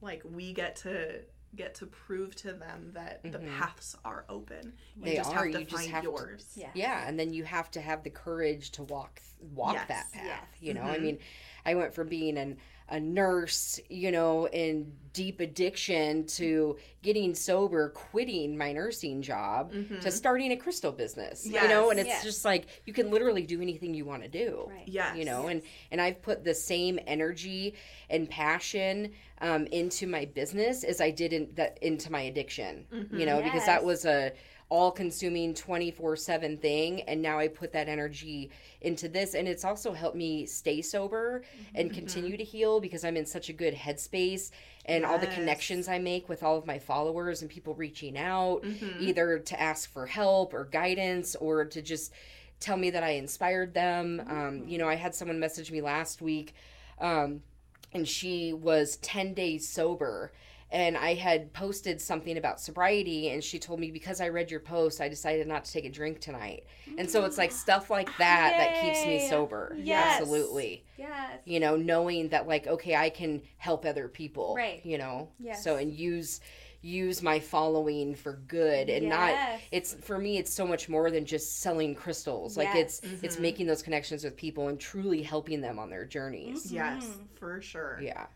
like 0.00 0.22
we 0.24 0.52
get 0.52 0.76
to 0.76 1.20
get 1.54 1.74
to 1.76 1.86
prove 1.86 2.34
to 2.36 2.52
them 2.52 2.90
that 2.92 3.22
the 3.22 3.38
Mhm. 3.38 3.56
paths 3.58 3.96
are 4.04 4.26
open. 4.28 4.74
You 4.94 5.04
They 5.04 5.16
just 5.16 5.30
are, 5.30 5.44
have 5.44 5.52
to 5.52 5.58
you 5.60 5.64
just 5.64 5.76
find 5.82 5.90
have 5.90 6.04
to- 6.04 6.10
yours. 6.10 6.52
Yeah. 6.54 6.70
Yeah, 6.74 7.08
and 7.08 7.18
then 7.18 7.32
you 7.32 7.44
have 7.44 7.70
to 7.70 7.80
have 7.80 8.02
the 8.02 8.10
courage 8.10 8.72
to 8.72 8.82
walk 8.82 9.22
walk 9.54 9.74
Yes. 9.74 9.88
that 9.88 10.12
path. 10.12 10.24
Yes. 10.24 10.62
You 10.62 10.74
know, 10.74 10.82
I 10.82 10.96
Mhm. 10.98 11.02
mean, 11.02 11.18
I 11.64 11.74
went 11.74 11.94
from 11.94 12.08
being 12.08 12.36
an 12.36 12.58
a 12.88 13.00
nurse, 13.00 13.80
you 13.88 14.12
know, 14.12 14.46
in 14.48 14.92
deep 15.12 15.40
addiction 15.40 16.24
to 16.26 16.76
getting 17.02 17.34
sober, 17.34 17.88
quitting 17.88 18.56
my 18.56 18.72
nursing 18.72 19.22
job 19.22 19.72
Mhm. 19.72 20.00
to 20.02 20.10
starting 20.10 20.52
a 20.52 20.56
crystal 20.56 20.92
business. 20.92 21.46
You 21.46 21.66
know, 21.68 21.90
and 21.90 21.98
it's 21.98 22.08
Yes. 22.08 22.22
just 22.22 22.44
like 22.44 22.66
you 22.84 22.92
can 22.92 23.10
literally 23.10 23.42
do 23.42 23.60
anything 23.62 23.94
you 23.94 24.04
want 24.04 24.22
to 24.22 24.28
do. 24.28 24.66
Right. 24.68 24.86
Yes. 24.86 25.16
You 25.16 25.24
know, 25.24 25.46
and 25.48 25.62
and 25.90 26.00
I've 26.00 26.20
put 26.22 26.44
the 26.44 26.54
same 26.54 26.98
energy 27.06 27.74
and 28.10 28.28
passion 28.30 29.12
um, 29.40 29.66
into 29.66 30.06
my 30.06 30.24
business 30.24 30.82
as 30.84 31.00
I 31.00 31.10
did 31.10 31.32
in 31.32 31.48
that 31.54 31.78
into 31.82 32.10
my 32.12 32.22
addiction. 32.22 32.86
Mhm. 32.92 33.18
You 33.18 33.26
know, 33.26 33.42
because 33.42 33.66
that 33.66 33.84
was 33.84 34.04
a 34.04 34.32
all 34.68 34.90
consuming 34.90 35.54
24/7 35.54 36.58
thing 36.58 37.02
and 37.02 37.22
now 37.22 37.38
I 37.38 37.46
put 37.48 37.72
that 37.72 37.88
energy 37.88 38.50
into 38.80 39.08
this 39.08 39.34
and 39.34 39.46
it's 39.46 39.64
also 39.64 39.92
helped 39.92 40.16
me 40.16 40.44
stay 40.44 40.82
sober 40.82 41.42
and 41.74 41.92
continue 41.92 42.36
to 42.36 42.42
heal 42.42 42.80
because 42.80 43.04
I'm 43.04 43.16
in 43.16 43.26
such 43.26 43.48
a 43.48 43.52
good 43.52 43.74
headspace 43.74 44.50
and 44.84 45.04
all 45.04 45.18
the 45.18 45.26
connections 45.28 45.86
I 45.88 45.98
make 46.00 46.28
with 46.28 46.42
all 46.42 46.56
of 46.58 46.66
my 46.66 46.78
followers 46.80 47.42
and 47.42 47.50
people 47.50 47.74
reaching 47.74 48.18
out 48.18 48.62
Mhm. 48.62 49.00
either 49.00 49.38
to 49.38 49.60
ask 49.60 49.88
for 49.90 50.06
help 50.06 50.52
or 50.52 50.64
guidance 50.64 51.36
or 51.36 51.64
to 51.64 51.80
just 51.80 52.12
tell 52.58 52.76
me 52.76 52.90
that 52.90 53.04
I 53.04 53.10
inspired 53.10 53.74
them. 53.74 54.20
Um, 54.26 54.66
you 54.66 54.78
know, 54.78 54.88
I 54.88 54.94
had 54.94 55.14
someone 55.14 55.38
message 55.38 55.70
me 55.70 55.80
last 55.82 56.22
week, 56.22 56.54
um, 56.98 57.42
and 57.92 58.08
she 58.08 58.52
was 58.52 58.96
10 58.96 59.34
days 59.34 59.68
sober. 59.68 60.32
And 60.70 60.96
I 60.96 61.14
had 61.14 61.52
posted 61.52 62.00
something 62.00 62.36
about 62.36 62.60
sobriety, 62.60 63.30
and 63.30 63.42
she 63.42 63.58
told 63.58 63.78
me 63.78 63.90
because 63.92 64.20
I 64.20 64.28
read 64.30 64.50
your 64.50 64.60
post, 64.60 65.00
I 65.00 65.08
decided 65.08 65.46
not 65.46 65.64
to 65.64 65.72
take 65.72 65.84
a 65.84 65.90
drink 65.90 66.20
tonight. 66.20 66.64
And 66.98 67.08
so 67.08 67.24
it's 67.24 67.38
like 67.38 67.52
stuff 67.52 67.88
like 67.88 68.08
that 68.18 68.54
that 68.58 68.80
keeps 68.82 69.06
me 69.06 69.28
sober. 69.28 69.76
Yes. 69.78 70.20
Absolutely. 70.20 70.84
Yes. 70.98 71.40
You 71.44 71.60
know, 71.60 71.76
knowing 71.76 72.28
that 72.30 72.48
like, 72.48 72.66
okay, 72.66 72.96
I 72.96 73.10
can 73.10 73.42
help 73.58 73.84
other 73.86 74.08
people. 74.08 74.54
Right. 74.56 74.84
You 74.84 74.98
know? 74.98 75.28
Yes. 75.38 75.62
So, 75.62 75.76
and 75.76 75.92
use 75.92 76.40
use 76.82 77.20
my 77.22 77.40
following 77.40 78.14
for 78.14 78.34
good 78.46 78.88
and 78.90 79.08
not 79.08 79.34
it's 79.72 79.94
for 79.94 80.18
me 80.18 80.36
it's 80.38 80.52
so 80.52 80.64
much 80.64 80.88
more 80.88 81.10
than 81.10 81.24
just 81.24 81.58
selling 81.60 81.96
crystals 81.96 82.56
like 82.56 82.72
it's 82.76 83.00
it's 83.22 83.36
Mhm. 83.36 83.40
making 83.40 83.66
those 83.66 83.82
connections 83.82 84.22
with 84.22 84.36
people 84.36 84.68
and 84.68 84.78
truly 84.78 85.20
helping 85.22 85.60
them 85.60 85.80
on 85.80 85.90
their 85.90 86.04
journeys 86.04 86.70
Yes, 86.70 87.04
Mhm. 87.04 87.26
for 87.38 87.60
sure. 87.60 87.98
yeah 88.00 88.26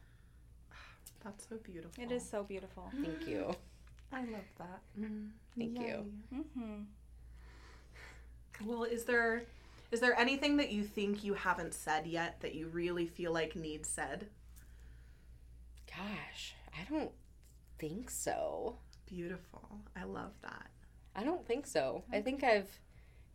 That's 1.25 1.49
so 1.49 1.57
beautiful. 1.63 2.03
It 2.03 2.11
is 2.13 2.29
so 2.29 2.43
beautiful. 2.43 2.91
thank 3.05 3.27
you 3.29 3.55
I 4.13 4.23
love 4.23 4.51
that. 4.59 4.81
Thank 5.57 5.79
you. 5.79 6.05
Mm-hmm. 6.35 6.83
Well, 8.67 8.83
is 8.83 9.05
there 9.05 9.45
is 9.93 10.01
there 10.01 10.19
anything 10.19 10.57
that 10.57 10.71
you 10.73 10.83
think 10.85 11.23
you 11.25 11.35
haven't 11.35 11.75
said 11.75 12.07
yet 12.07 12.41
that 12.41 12.55
you 12.55 12.67
really 12.69 13.07
feel 13.07 13.33
like 13.33 13.55
needs 13.57 13.89
said? 13.89 14.27
gosh 15.97 16.55
i 16.79 16.85
don't 16.93 17.11
think 17.79 18.11
so 18.11 18.77
Beautiful. 19.07 19.81
I 20.01 20.05
love 20.05 20.31
that. 20.43 20.71
i 21.17 21.25
don't 21.25 21.45
think 21.47 21.67
so 21.67 22.05
i 22.13 22.21
think 22.21 22.45
i've 22.45 22.79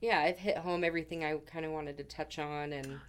yeah 0.06 0.20
i've 0.20 0.38
hit 0.38 0.58
home 0.58 0.84
everything 0.84 1.24
i 1.26 1.36
kind 1.52 1.66
of 1.66 1.72
wanted 1.72 1.98
to 1.98 2.04
touch 2.04 2.38
on 2.38 2.74
and 2.74 3.00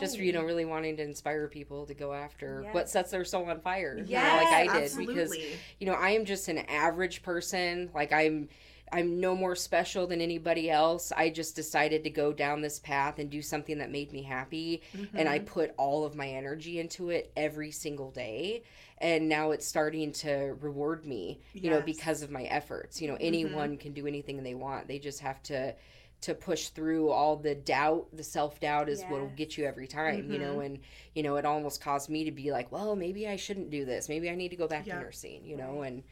just 0.00 0.18
you 0.18 0.32
know 0.32 0.42
really 0.42 0.64
wanting 0.64 0.96
to 0.96 1.02
inspire 1.02 1.46
people 1.48 1.84
to 1.86 1.94
go 1.94 2.12
after 2.12 2.66
what 2.72 2.88
sets 2.88 3.10
their 3.10 3.24
soul 3.24 3.48
on 3.50 3.60
fire 3.60 3.96
you 3.98 4.16
know, 4.16 4.36
like 4.36 4.46
i 4.48 4.66
did 4.66 4.84
absolutely. 4.84 5.14
because 5.14 5.36
you 5.78 5.86
know 5.86 5.94
i 5.94 6.10
am 6.10 6.24
just 6.24 6.48
an 6.48 6.58
average 6.68 7.22
person 7.22 7.90
like 7.94 8.12
i'm 8.12 8.48
i'm 8.92 9.20
no 9.20 9.34
more 9.34 9.56
special 9.56 10.06
than 10.06 10.20
anybody 10.20 10.70
else. 10.70 11.10
I 11.10 11.28
just 11.30 11.56
decided 11.56 12.04
to 12.04 12.10
go 12.10 12.32
down 12.32 12.60
this 12.60 12.78
path 12.78 13.18
and 13.18 13.28
do 13.28 13.42
something 13.42 13.78
that 13.78 13.90
made 13.90 14.12
me 14.12 14.22
happy 14.22 14.80
and 15.12 15.28
i 15.28 15.38
mm-hmm. 15.38 15.46
put 15.46 15.74
all 15.76 16.04
of 16.04 16.14
my 16.14 16.28
energy 16.28 16.78
into 16.78 17.10
it 17.10 17.32
every 17.36 17.72
single 17.72 18.12
day 18.12 18.62
and 18.98 19.28
now 19.28 19.50
it's 19.50 19.66
starting 19.66 20.12
to 20.12 20.56
reward 20.60 21.04
me 21.04 21.40
you 21.52 21.68
know 21.68 21.80
because 21.80 22.22
of 22.22 22.30
my 22.30 22.44
efforts. 22.44 23.02
You 23.02 23.08
know 23.08 23.14
mm-hmm. 23.14 23.24
anyone 23.24 23.76
can 23.76 23.92
do 23.92 24.06
anything 24.06 24.42
they 24.42 24.54
want. 24.54 24.88
They 24.88 24.98
just 24.98 25.20
have 25.20 25.42
to 25.44 25.74
to 26.26 26.34
push 26.34 26.70
through 26.70 27.08
all 27.08 27.36
the 27.36 27.54
doubt 27.54 28.08
the 28.12 28.22
self-doubt 28.24 28.88
is 28.88 29.04
what'll 29.04 29.30
get 29.36 29.56
you 29.56 29.64
every 29.64 29.86
time 29.86 30.28
you 30.28 30.40
know 30.40 30.54
mm-hmm. 30.54 30.62
and 30.62 30.78
you 31.14 31.22
know 31.22 31.36
it 31.36 31.44
almost 31.44 31.80
caused 31.80 32.10
me 32.10 32.24
to 32.24 32.32
be 32.32 32.50
like 32.50 32.72
well 32.72 32.96
maybe 32.96 33.28
i 33.28 33.36
shouldn't 33.36 33.70
do 33.70 33.84
this. 33.84 34.08
Maybe 34.08 34.28
i 34.28 34.34
need 34.34 34.48
to 34.48 34.56
go 34.56 34.66
back 34.66 34.88
Yeah. 34.88 34.96
to 34.98 35.04
nursing 35.04 35.44
you 35.44 35.56
know 35.56 35.82
and 35.82 36.02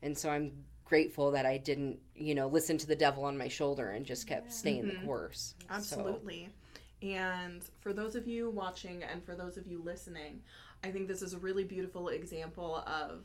and 0.00 0.16
so 0.16 0.30
i'm 0.30 0.52
grateful 0.84 1.32
that 1.32 1.44
i 1.44 1.58
didn't 1.58 1.98
you 2.14 2.36
know 2.36 2.46
listen 2.46 2.78
to 2.78 2.86
the 2.86 2.94
devil 2.94 3.24
on 3.24 3.36
my 3.36 3.48
shoulder 3.48 3.90
and 3.90 4.06
just 4.06 4.28
kept 4.28 4.52
staying 4.52 4.86
the 4.86 4.92
mm-hmm. 4.92 5.06
course 5.06 5.54
So, 5.58 5.74
Absolutely. 5.74 6.50
And 7.02 7.62
for 7.80 7.92
those 7.92 8.14
of 8.14 8.28
you 8.28 8.48
watching 8.48 9.02
and 9.02 9.24
for 9.24 9.34
those 9.34 9.56
of 9.56 9.66
you 9.66 9.82
listening, 9.82 10.40
I 10.84 10.90
think 10.92 11.08
this 11.08 11.20
is 11.20 11.34
a 11.34 11.38
really 11.38 11.64
beautiful 11.64 12.08
example 12.08 12.76
of 12.86 13.24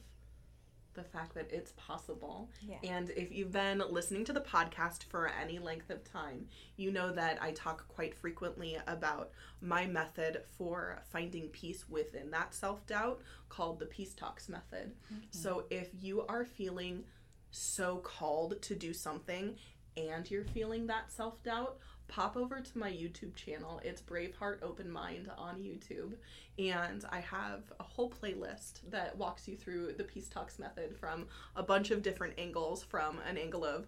the 0.99 1.09
fact 1.09 1.33
that 1.35 1.49
it's 1.51 1.71
possible. 1.77 2.49
Yeah. 2.61 2.77
And 2.83 3.09
if 3.11 3.31
you've 3.31 3.51
been 3.51 3.81
listening 3.89 4.25
to 4.25 4.33
the 4.33 4.41
podcast 4.41 5.03
for 5.03 5.31
any 5.41 5.57
length 5.59 5.89
of 5.89 6.03
time, 6.03 6.47
you 6.75 6.91
know 6.91 7.11
that 7.11 7.41
I 7.41 7.51
talk 7.51 7.87
quite 7.87 8.13
frequently 8.13 8.77
about 8.85 9.31
my 9.61 9.87
method 9.87 10.43
for 10.57 11.01
finding 11.11 11.47
peace 11.47 11.87
within 11.87 12.31
that 12.31 12.53
self 12.53 12.85
doubt 12.85 13.21
called 13.47 13.79
the 13.79 13.85
Peace 13.85 14.13
Talks 14.13 14.49
method. 14.49 14.91
So 15.31 15.65
if 15.69 15.89
you 15.99 16.25
are 16.27 16.45
feeling 16.45 17.03
so 17.51 17.97
called 17.97 18.61
to 18.61 18.75
do 18.75 18.93
something 18.93 19.55
and 19.97 20.29
you're 20.29 20.45
feeling 20.45 20.87
that 20.87 21.11
self 21.11 21.41
doubt, 21.43 21.77
pop 22.09 22.35
over 22.35 22.59
to 22.59 22.77
my 22.77 22.89
YouTube 22.89 23.35
channel. 23.35 23.79
It's 23.85 24.01
Brave 24.01 24.35
Heart 24.35 24.61
Open 24.63 24.91
Mind 24.91 25.31
on 25.37 25.59
YouTube. 25.59 26.15
And 26.57 27.05
I 27.09 27.21
have 27.21 27.71
a 27.79 27.83
whole 27.83 28.11
playlist 28.11 28.81
that 28.89 29.15
walks 29.15 29.47
you 29.47 29.55
through 29.55 29.93
the 29.93 30.03
Peace 30.03 30.27
Talks 30.27 30.59
method 30.59 30.97
from 30.97 31.27
a 31.55 31.63
bunch 31.63 31.91
of 31.91 32.01
different 32.01 32.33
angles 32.37 32.83
from 32.83 33.19
an 33.29 33.37
angle 33.37 33.63
of 33.63 33.87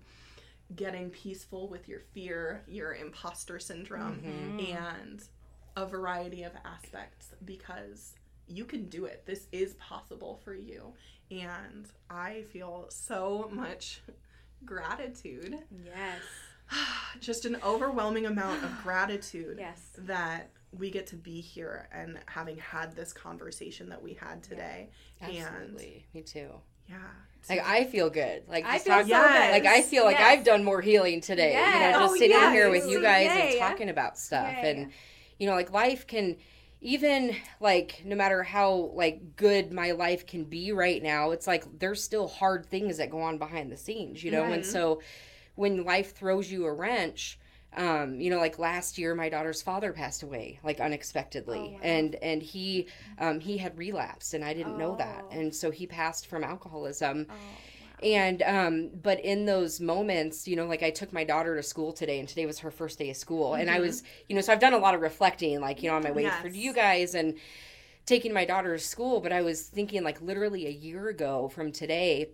getting 0.76 1.10
peaceful 1.10 1.68
with 1.68 1.90
your 1.90 2.00
fear, 2.14 2.64
your 2.68 2.94
imposter 2.94 3.60
syndrome, 3.60 4.22
mm-hmm. 4.22 4.78
and 4.78 5.24
a 5.76 5.86
variety 5.86 6.44
of 6.44 6.54
aspects 6.64 7.34
because 7.44 8.14
you 8.48 8.66
can 8.66 8.86
do 8.86 9.06
it. 9.06 9.24
This 9.26 9.48
is 9.52 9.74
possible 9.74 10.40
for 10.46 10.54
you. 10.54 10.94
And 11.32 11.88
I 12.10 12.44
feel 12.54 12.86
so 12.90 13.50
much 13.52 14.02
gratitude, 14.64 15.58
Yes. 15.84 16.22
just 17.20 17.46
an 17.46 17.58
overwhelming 17.64 18.26
amount 18.26 18.64
of 18.64 18.72
gratitude 18.84 19.58
Yes. 19.60 19.80
that 20.00 20.50
we 20.78 20.90
get 20.90 21.08
to 21.08 21.16
be 21.16 21.42
here 21.42 21.90
and 21.94 22.18
having 22.28 22.58
had 22.58 22.96
this 22.96 23.12
conversation 23.12 23.90
that 23.90 24.02
we 24.02 24.14
had 24.14 24.42
today. 24.42 24.90
Absolutely. 25.22 26.06
Me 26.14 26.22
too. 26.22 26.50
Yeah. 26.88 26.96
Like 27.50 27.66
I 27.66 27.84
feel 27.86 28.10
good. 28.10 28.44
Like 28.48 28.66
I 28.66 28.78
feel 28.78 28.94
talk- 28.96 29.04
so 29.04 29.08
Yes. 29.10 29.46
good. 29.46 29.64
like 29.66 29.74
I 29.74 29.82
feel 29.82 30.04
like 30.06 30.18
Yes. 30.20 30.40
I've 30.40 30.46
done 30.46 30.64
more 30.64 30.80
healing 30.82 31.22
today. 31.22 31.52
Yes. 31.52 31.74
You 31.74 31.80
know, 31.82 32.00
just 32.00 32.12
Oh, 32.12 32.16
sitting 32.16 32.30
yes. 32.32 32.54
here 32.54 32.70
with 32.70 32.88
you 32.88 33.02
guys 33.02 33.30
and 33.32 33.60
talking 33.60 33.90
about 33.90 34.18
stuff 34.18 34.48
Yay. 34.62 34.72
and 34.72 34.92
you 35.40 35.48
know, 35.48 35.54
like 35.56 35.72
life 35.72 36.06
can 36.08 36.38
even 36.82 37.36
like 37.60 38.02
no 38.06 38.16
matter 38.16 38.42
how 38.44 38.92
like 38.94 39.36
good 39.36 39.72
my 39.74 39.92
life 39.92 40.26
can 40.26 40.46
be 40.46 40.72
right 40.72 41.02
now, 41.04 41.32
it's 41.32 41.48
like 41.48 41.66
there's 41.80 42.04
still 42.04 42.28
hard 42.28 42.66
things 42.66 42.98
that 42.98 43.10
go 43.10 43.20
on 43.22 43.38
behind 43.40 43.72
the 43.72 43.78
scenes, 43.78 44.24
you 44.24 44.32
know? 44.32 44.44
And 44.44 44.64
Mhm. 44.64 44.72
so 44.72 45.02
when 45.56 45.84
life 45.84 46.16
throws 46.16 46.52
you 46.52 46.66
a 46.66 46.74
wrench, 46.74 47.38
um, 47.76 48.20
you 48.20 48.30
know, 48.30 48.38
like 48.40 48.60
last 48.60 48.98
year, 48.98 49.16
my 49.16 49.30
daughter's 49.30 49.62
father 49.62 49.94
passed 49.94 50.24
away, 50.24 50.60
like 50.64 50.80
unexpectedly, 50.82 51.60
Oh, 51.60 51.72
wow. 51.74 51.80
and 51.82 52.16
and 52.16 52.42
he 52.44 52.88
um, 53.18 53.40
he 53.40 53.58
had 53.58 53.78
relapsed, 53.78 54.34
and 54.34 54.44
I 54.44 54.54
didn't 54.54 54.78
know 54.78 54.96
that, 54.98 55.24
Oh. 55.30 55.32
and 55.40 55.56
so 55.56 55.72
he 55.72 55.88
passed 55.88 56.28
from 56.28 56.44
alcoholism. 56.44 57.28
Oh, 57.30 57.34
wow. 57.34 57.40
And 58.04 58.42
um, 58.42 58.90
but 59.02 59.20
in 59.24 59.46
those 59.46 59.80
moments, 59.80 60.48
you 60.48 60.56
know, 60.56 60.66
like 60.66 60.84
I 60.84 60.90
took 60.90 61.14
my 61.14 61.24
daughter 61.24 61.56
to 61.56 61.64
school 61.64 61.94
today, 61.94 62.20
and 62.20 62.28
today 62.28 62.46
was 62.46 62.60
her 62.60 62.72
first 62.72 62.98
day 63.00 63.10
of 63.12 63.16
school, 63.16 63.54
and 63.54 63.70
I 63.70 63.80
was, 63.80 64.04
you 64.28 64.36
know, 64.36 64.42
so 64.42 64.52
I've 64.52 64.60
done 64.60 64.74
a 64.74 64.78
lot 64.80 64.96
of 64.96 65.02
reflecting, 65.02 65.62
like 65.62 65.82
you 65.84 65.90
know, 65.90 65.96
on 65.96 66.04
my 66.04 66.12
way 66.12 66.24
for 66.42 66.48
you 66.50 66.74
guys 66.74 67.14
and 67.16 67.36
taking 68.06 68.34
my 68.34 68.44
daughter 68.44 68.76
to 68.76 68.84
school. 68.84 69.22
But 69.22 69.32
I 69.32 69.42
was 69.44 69.62
thinking, 69.62 70.04
like 70.04 70.20
literally 70.22 70.66
a 70.68 70.72
year 70.72 71.08
ago 71.10 71.48
from 71.50 71.72
today, 71.72 72.32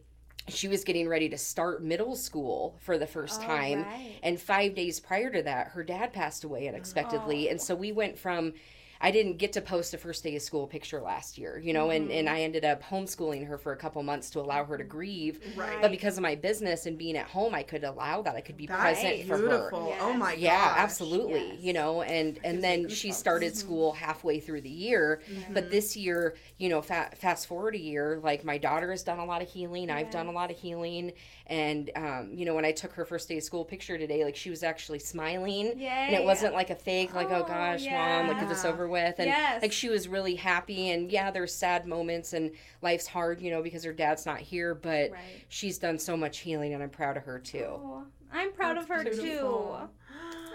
she 0.48 0.68
was 0.68 0.84
getting 0.84 1.08
ready 1.08 1.30
to 1.30 1.38
start 1.38 1.84
middle 1.84 2.16
school 2.16 2.78
for 2.80 2.98
the 2.98 3.08
first 3.08 3.42
Oh, 3.44 3.48
time, 3.48 3.84
right. 3.84 4.20
and 4.24 4.40
five 4.40 4.76
days 4.76 5.00
prior 5.00 5.30
to 5.30 5.42
that, 5.44 5.70
her 5.70 5.84
dad 5.84 6.14
passed 6.14 6.44
away 6.44 6.68
unexpectedly, 6.68 7.50
and 7.50 7.60
oh. 7.60 7.64
so 7.64 7.76
we 7.76 7.92
went 7.92 8.18
from. 8.18 8.54
I 9.02 9.12
didn't 9.12 9.38
get 9.38 9.54
to 9.54 9.62
post 9.62 9.94
a 9.94 9.98
first 9.98 10.24
day 10.24 10.36
of 10.36 10.42
school 10.42 10.68
picture 10.68 11.02
last 11.02 11.38
year, 11.38 11.60
you 11.60 11.74
know, 11.74 11.90
and, 11.92 12.10
and 12.12 12.28
mm-hmm. 12.28 12.36
I 12.36 12.42
ended 12.42 12.66
up 12.66 12.82
homeschooling 12.84 13.48
her 13.48 13.58
for 13.58 13.72
a 13.72 13.78
couple 13.78 14.02
months 14.04 14.30
to 14.32 14.40
allow 14.40 14.66
her 14.66 14.78
to 14.78 14.84
grieve. 14.84 15.40
Right. 15.56 15.82
But 15.82 15.92
because 15.92 16.18
of 16.18 16.24
my 16.24 16.36
business 16.36 16.86
and 16.86 16.98
being 16.98 17.16
at 17.18 17.28
home, 17.28 17.54
I 17.54 17.64
could 17.64 17.84
allow 17.84 18.22
that. 18.24 18.36
I 18.36 18.42
could 18.42 18.58
be 18.58 18.66
That's 18.68 18.82
present 18.82 19.28
for 19.28 19.38
her. 19.38 19.48
beautiful. 19.48 19.96
Oh 20.02 20.10
Yes. 20.10 20.20
my 20.20 20.34
Yeah, 20.34 20.70
gosh. 20.70 20.78
absolutely. 20.80 21.48
Yes. 21.54 21.62
You 21.62 21.74
know, 21.74 22.02
and 22.02 22.40
and 22.44 22.64
then 22.64 22.84
me 22.86 22.90
she 22.90 23.10
goosebumps. 23.10 23.14
started 23.14 23.52
mm-hmm. 23.54 23.60
school 23.60 23.92
halfway 23.94 24.40
through 24.40 24.62
the 24.62 24.70
year. 24.70 25.22
Mm-hmm. 25.32 25.54
But 25.54 25.70
this 25.72 25.96
year, 25.96 26.36
you 26.58 26.70
know, 26.70 26.82
fa- 26.82 27.12
fast 27.16 27.48
forward 27.48 27.76
a 27.76 27.80
year, 27.80 28.20
like 28.24 28.44
my 28.44 28.58
daughter 28.58 28.92
has 28.92 29.04
done 29.04 29.20
a 29.20 29.26
lot 29.26 29.42
of 29.42 29.50
healing. 29.50 29.90
I've 29.90 30.10
done 30.12 30.28
a 30.28 30.32
lot 30.32 30.52
of 30.52 30.58
healing, 30.58 31.14
and 31.48 31.90
um, 31.96 32.32
you 32.34 32.46
know, 32.46 32.56
when 32.56 32.66
I 32.66 32.72
took 32.72 32.94
her 32.94 33.06
first 33.06 33.28
day 33.30 33.38
of 33.38 33.44
school 33.44 33.64
picture 33.64 33.98
today, 33.98 34.24
like 34.26 34.36
she 34.36 34.50
was 34.50 34.64
actually 34.64 35.00
smiling, 35.00 35.74
Yeah. 35.78 36.08
and 36.08 36.16
it 36.16 36.24
wasn't 36.24 36.54
like 36.54 36.70
a 36.70 36.76
fake, 36.76 37.14
like 37.14 37.30
oh, 37.32 37.38
Oh, 37.38 37.44
gosh, 37.44 37.86
mom, 37.86 38.28
like 38.30 38.40
get 38.40 38.50
this 38.50 38.64
yeah. 38.64 38.72
Over 38.88 38.92
with, 38.92 39.20
and 39.20 39.28
Yes. 39.28 39.62
like 39.62 39.72
she 39.72 39.90
was 39.90 40.08
really 40.08 40.36
happy. 40.36 40.90
And 40.92 41.12
yeah, 41.12 41.32
there's 41.32 41.54
sad 41.54 41.86
moments, 41.86 42.34
and 42.34 42.52
life's 42.82 43.08
hard, 43.08 43.42
you 43.42 43.52
know, 43.52 43.62
because 43.62 43.84
her 43.84 43.94
dad's 43.94 44.26
not 44.26 44.40
here, 44.40 44.74
but 44.74 45.12
Right. 45.12 45.22
she's 45.50 45.78
done 45.78 46.00
so 46.00 46.18
much 46.18 46.40
healing, 46.40 46.74
and 46.74 46.82
I'm 46.82 46.90
proud 46.90 47.18
of 47.18 47.24
her 47.24 47.40
too. 47.40 47.66
Oh, 47.70 48.04
I'm 48.32 48.52
proud 48.54 48.78
of 48.78 48.88
her 48.90 49.04
That's 49.04 49.18
too. 49.20 49.76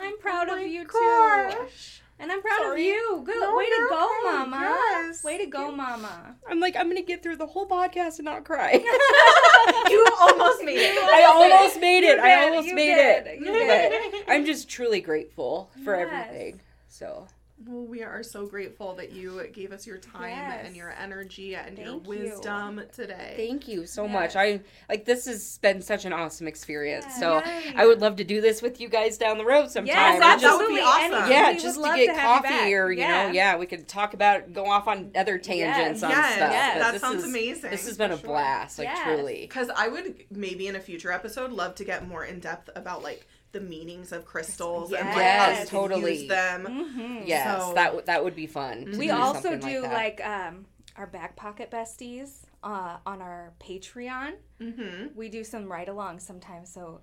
I'm 0.01 0.19
proud 0.19 0.49
Oh 0.49 0.55
of 0.55 0.59
my 0.59 0.65
you 0.65 0.85
too. 0.85 1.69
And 2.19 2.31
I'm 2.31 2.41
proud 2.43 2.59
Sorry. 2.61 2.81
of 2.83 2.87
you. 2.87 3.23
Good. 3.25 3.41
No, 3.41 3.57
Way 3.57 3.65
to 3.67 3.87
go, 3.91 4.05
okay. 4.05 4.37
Mama. 4.39 4.77
Yes. 4.93 5.25
Way 5.25 5.39
to 5.39 5.47
go, 5.47 5.73
Mama. 5.73 6.37
I'm 6.49 6.61
like, 6.61 6.77
I'm 6.77 6.89
gonna 6.89 7.03
get 7.03 7.21
through 7.23 7.37
the 7.37 7.47
whole 7.47 7.67
podcast 7.67 8.19
and 8.19 8.25
not 8.27 8.45
cry. 8.45 8.73
you 9.91 10.07
almost 10.21 10.63
made 10.63 10.79
it. 10.79 10.99
I 10.99 11.25
almost 11.25 11.81
made 11.81 12.05
it. 12.05 12.21
I 12.21 12.45
almost 12.45 12.73
made 12.73 12.95
did, 12.95 13.27
it. 13.27 13.39
you 13.41 13.47
did. 13.47 14.13
But 14.27 14.33
I'm 14.33 14.45
just 14.45 14.69
truly 14.69 15.01
grateful 15.01 15.71
for 15.85 15.97
Yes. 15.99 16.09
everything. 16.13 16.61
So 16.89 17.27
Well, 17.67 17.85
we 17.85 18.03
are 18.03 18.23
so 18.23 18.47
grateful 18.47 18.95
that 18.95 19.13
you 19.13 19.47
gave 19.53 19.73
us 19.73 19.87
your 19.87 19.99
time 19.99 20.31
Yes. 20.31 20.65
and 20.67 20.75
your 20.77 20.91
energy 20.91 21.55
and 21.55 21.77
your 21.79 21.87
Thank 21.87 22.03
you. 22.05 22.09
wisdom 22.09 22.83
today. 22.93 23.35
thank 23.37 23.69
you 23.69 23.87
so 23.87 24.05
Yes. 24.05 24.13
much. 24.13 24.37
I 24.37 24.61
like 24.89 25.05
this 25.05 25.27
has 25.27 25.59
been 25.59 25.81
such 25.83 26.05
an 26.05 26.13
awesome 26.13 26.49
experience. 26.49 27.05
Yeah. 27.09 27.21
So 27.21 27.43
Yay. 27.45 27.73
I 27.77 27.87
would 27.87 28.01
love 28.01 28.17
to 28.17 28.25
do 28.25 28.41
this 28.41 28.63
with 28.63 28.81
you 28.81 28.89
guys 28.89 29.17
down 29.19 29.39
the 29.39 29.45
road 29.45 29.71
sometime. 29.71 29.95
Yes, 29.95 30.15
and 30.15 30.23
that 30.23 30.41
just- 30.41 30.59
would 30.59 30.69
be 30.69 30.81
awesome. 30.81 31.15
And 31.23 31.31
yeah, 31.31 31.51
we 31.53 31.59
just 31.59 31.77
to 31.77 31.83
get 31.97 32.07
to 32.07 32.13
have 32.15 32.45
you 32.45 32.51
coffee 32.51 32.75
or 32.75 32.91
you 32.91 33.01
yeah. 33.01 33.27
know, 33.27 33.33
yeah, 33.33 33.57
we 33.57 33.67
could 33.67 33.87
talk 33.87 34.15
about 34.15 34.53
go 34.53 34.67
off 34.67 34.89
on 34.89 35.13
other 35.15 35.39
tangents 35.39 36.03
on 36.03 36.11
yes, 36.11 36.35
stuff. 36.35 36.51
yes, 36.53 36.75
but 36.75 36.83
that 36.85 36.93
this 36.93 37.01
sounds 37.01 37.23
is- 37.23 37.29
amazing. 37.29 37.71
This 37.71 37.87
has 37.87 37.97
been 37.97 38.11
for 38.11 38.17
a 38.17 38.19
sure. 38.21 38.29
blast, 38.29 38.79
like 38.79 38.89
Yes. 38.89 39.03
truly. 39.05 39.43
Because 39.43 39.71
I 39.77 39.89
would 39.89 40.25
maybe 40.31 40.67
in 40.67 40.75
a 40.77 40.81
future 40.81 41.13
episode 41.13 41.53
love 41.53 41.75
to 41.77 41.85
get 41.85 42.09
more 42.09 42.25
in 42.25 42.41
depth 42.41 42.71
about 42.75 43.03
like 43.03 43.27
the 43.53 43.61
meanings 43.61 44.13
of 44.13 44.25
crystals 44.25 44.93
and 44.93 45.07
like 45.09 45.17
Yes, 45.19 45.59
how 45.59 45.65
to 45.65 45.71
totally. 45.89 46.19
use 46.21 46.29
them. 46.29 46.65
Mhm. 46.67 47.27
Yes, 47.27 47.63
So- 47.63 47.75
that 47.75 47.87
w- 47.87 48.05
that 48.07 48.25
would 48.25 48.35
be 48.35 48.47
fun. 48.47 48.87
to 48.93 48.99
We 48.99 49.07
do 49.09 49.13
also 49.13 49.41
something 49.51 49.61
do 49.61 49.83
that. 49.83 49.93
like, 49.93 50.25
um, 50.27 50.67
our 50.97 51.07
back 51.07 51.37
pocket 51.37 51.71
besties 51.71 52.41
uh, 52.65 52.99
on 53.05 53.21
our 53.21 53.53
Patreon. 53.61 54.35
Mm-hmm. 54.61 55.17
We 55.17 55.29
do 55.29 55.43
some 55.45 55.71
ride 55.71 55.89
alongs 55.89 56.21
sometimes. 56.23 56.73
So 56.73 57.01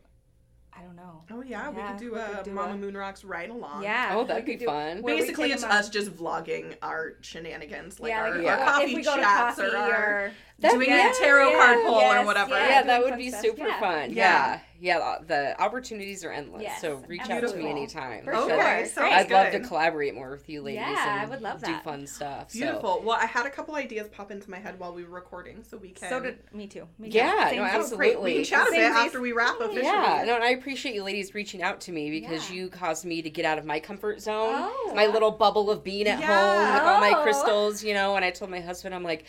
I 0.71 0.81
don't 0.83 0.95
know. 0.95 1.23
Oh 1.31 1.41
yeah, 1.41 1.69
we 1.69 1.81
could 1.81 1.97
do 1.97 2.13
we 2.13 2.19
a 2.19 2.27
could 2.35 2.43
do 2.45 2.51
Mama 2.51 2.73
a- 2.73 2.77
Moon 2.77 2.95
Rocks 2.95 3.23
ride 3.25 3.49
along. 3.49 3.83
Yeah. 3.83 4.13
Oh, 4.15 4.23
that'd 4.23 4.45
be 4.45 4.55
do- 4.55 4.65
fun. 4.67 5.01
Basically, 5.05 5.51
it's 5.51 5.63
us 5.63 5.89
just 5.89 6.11
vlogging 6.11 6.75
our 6.81 7.13
shenanigans, 7.21 7.99
like 7.99 8.11
yeah, 8.11 8.21
our, 8.21 8.41
Yeah. 8.41 8.57
our 8.57 8.65
coffee 8.65 8.83
if 8.91 8.95
we 8.95 9.03
go 9.03 9.15
to 9.15 9.21
chats 9.21 9.57
coffee 9.57 9.67
or 9.69 9.77
our 9.77 9.91
or 10.25 10.31
doing 10.59 10.89
Yeah, 10.89 11.11
a 11.11 11.13
tarot 11.15 11.51
card 11.57 11.77
yeah, 11.79 11.83
pull 11.85 11.95
or 11.95 12.25
whatever. 12.25 12.51
yeah. 12.51 12.69
yeah, 12.69 12.83
that 12.83 13.03
would 13.03 13.17
be 13.17 13.29
stuff. 13.29 13.41
super 13.41 13.67
Yeah. 13.67 13.79
fun. 13.79 14.09
Yeah. 14.11 14.59
Yeah. 14.81 14.97
yeah, 14.99 15.17
The 15.25 15.61
opportunities 15.61 16.23
are 16.23 16.31
endless. 16.31 16.61
Yes, 16.63 16.81
so 16.81 16.95
reach 17.07 17.29
out 17.29 17.41
to 17.47 17.55
me 17.55 17.67
anytime. 17.67 18.23
For 18.23 18.31
because 18.31 18.51
Okay, 18.51 18.77
sure. 18.79 18.85
so 18.87 19.01
I'd 19.03 19.29
love 19.31 19.51
to 19.51 19.59
collaborate 19.61 20.15
more 20.15 20.31
with 20.31 20.47
you 20.49 20.61
ladies. 20.61 20.81
Yeah, 20.81 20.95
I 21.19 21.21
and 21.23 21.29
would 21.31 21.41
love 21.41 21.63
Do 21.63 21.77
fun 21.83 22.07
stuff. 22.07 22.51
so- 22.51 22.59
Beautiful. 22.59 23.01
Well, 23.05 23.17
I 23.19 23.25
had 23.25 23.45
a 23.45 23.49
couple 23.49 23.75
ideas 23.75 24.07
pop 24.09 24.31
into 24.31 24.49
my 24.49 24.57
head 24.57 24.79
while 24.79 24.93
we 24.93 25.03
were 25.03 25.09
recording, 25.15 25.63
so 25.63 25.77
we 25.77 25.89
can. 25.89 26.09
So 26.09 26.19
did 26.19 26.39
me 26.53 26.67
too. 26.67 26.87
Me 26.97 27.09
Yeah, 27.09 27.49
too. 27.49 27.57
no, 27.57 27.67
Same 27.67 27.81
Oh, 27.81 27.83
thing. 27.83 27.97
great. 27.97 28.21
We 28.21 28.31
can 28.31 28.41
absolutely. 28.41 28.45
chat 28.45 28.67
a 28.67 28.71
bit 28.71 28.77
Same 28.79 28.91
after 28.93 29.21
we 29.21 29.31
wrap 29.31 29.55
officially. 29.59 29.83
Yeah, 29.83 30.23
no, 30.25 30.35
and 30.35 30.43
I 30.43 30.49
appreciate 30.51 30.95
you 30.95 31.03
ladies 31.03 31.33
reaching 31.33 31.61
out 31.63 31.81
to 31.81 31.91
me 31.91 32.09
because 32.19 32.49
Yeah. 32.49 32.55
you 32.57 32.69
caused 32.69 33.05
me 33.05 33.21
to 33.21 33.29
get 33.29 33.45
out 33.45 33.57
of 33.57 33.65
my 33.65 33.79
comfort 33.79 34.21
zone, 34.21 34.55
Oh. 34.57 34.91
my 34.95 35.07
little 35.07 35.31
bubble 35.31 35.69
of 35.71 35.83
being 35.83 36.07
at 36.07 36.19
Yeah. 36.19 36.27
home 36.27 36.73
with 36.73 36.83
all 36.83 36.99
my 36.99 37.13
Oh. 37.17 37.23
crystals, 37.23 37.83
you 37.83 37.93
know. 37.93 38.15
And 38.15 38.23
I 38.25 38.31
told 38.31 38.49
my 38.51 38.59
husband, 38.59 38.93
I'm 38.95 39.03
like, 39.03 39.25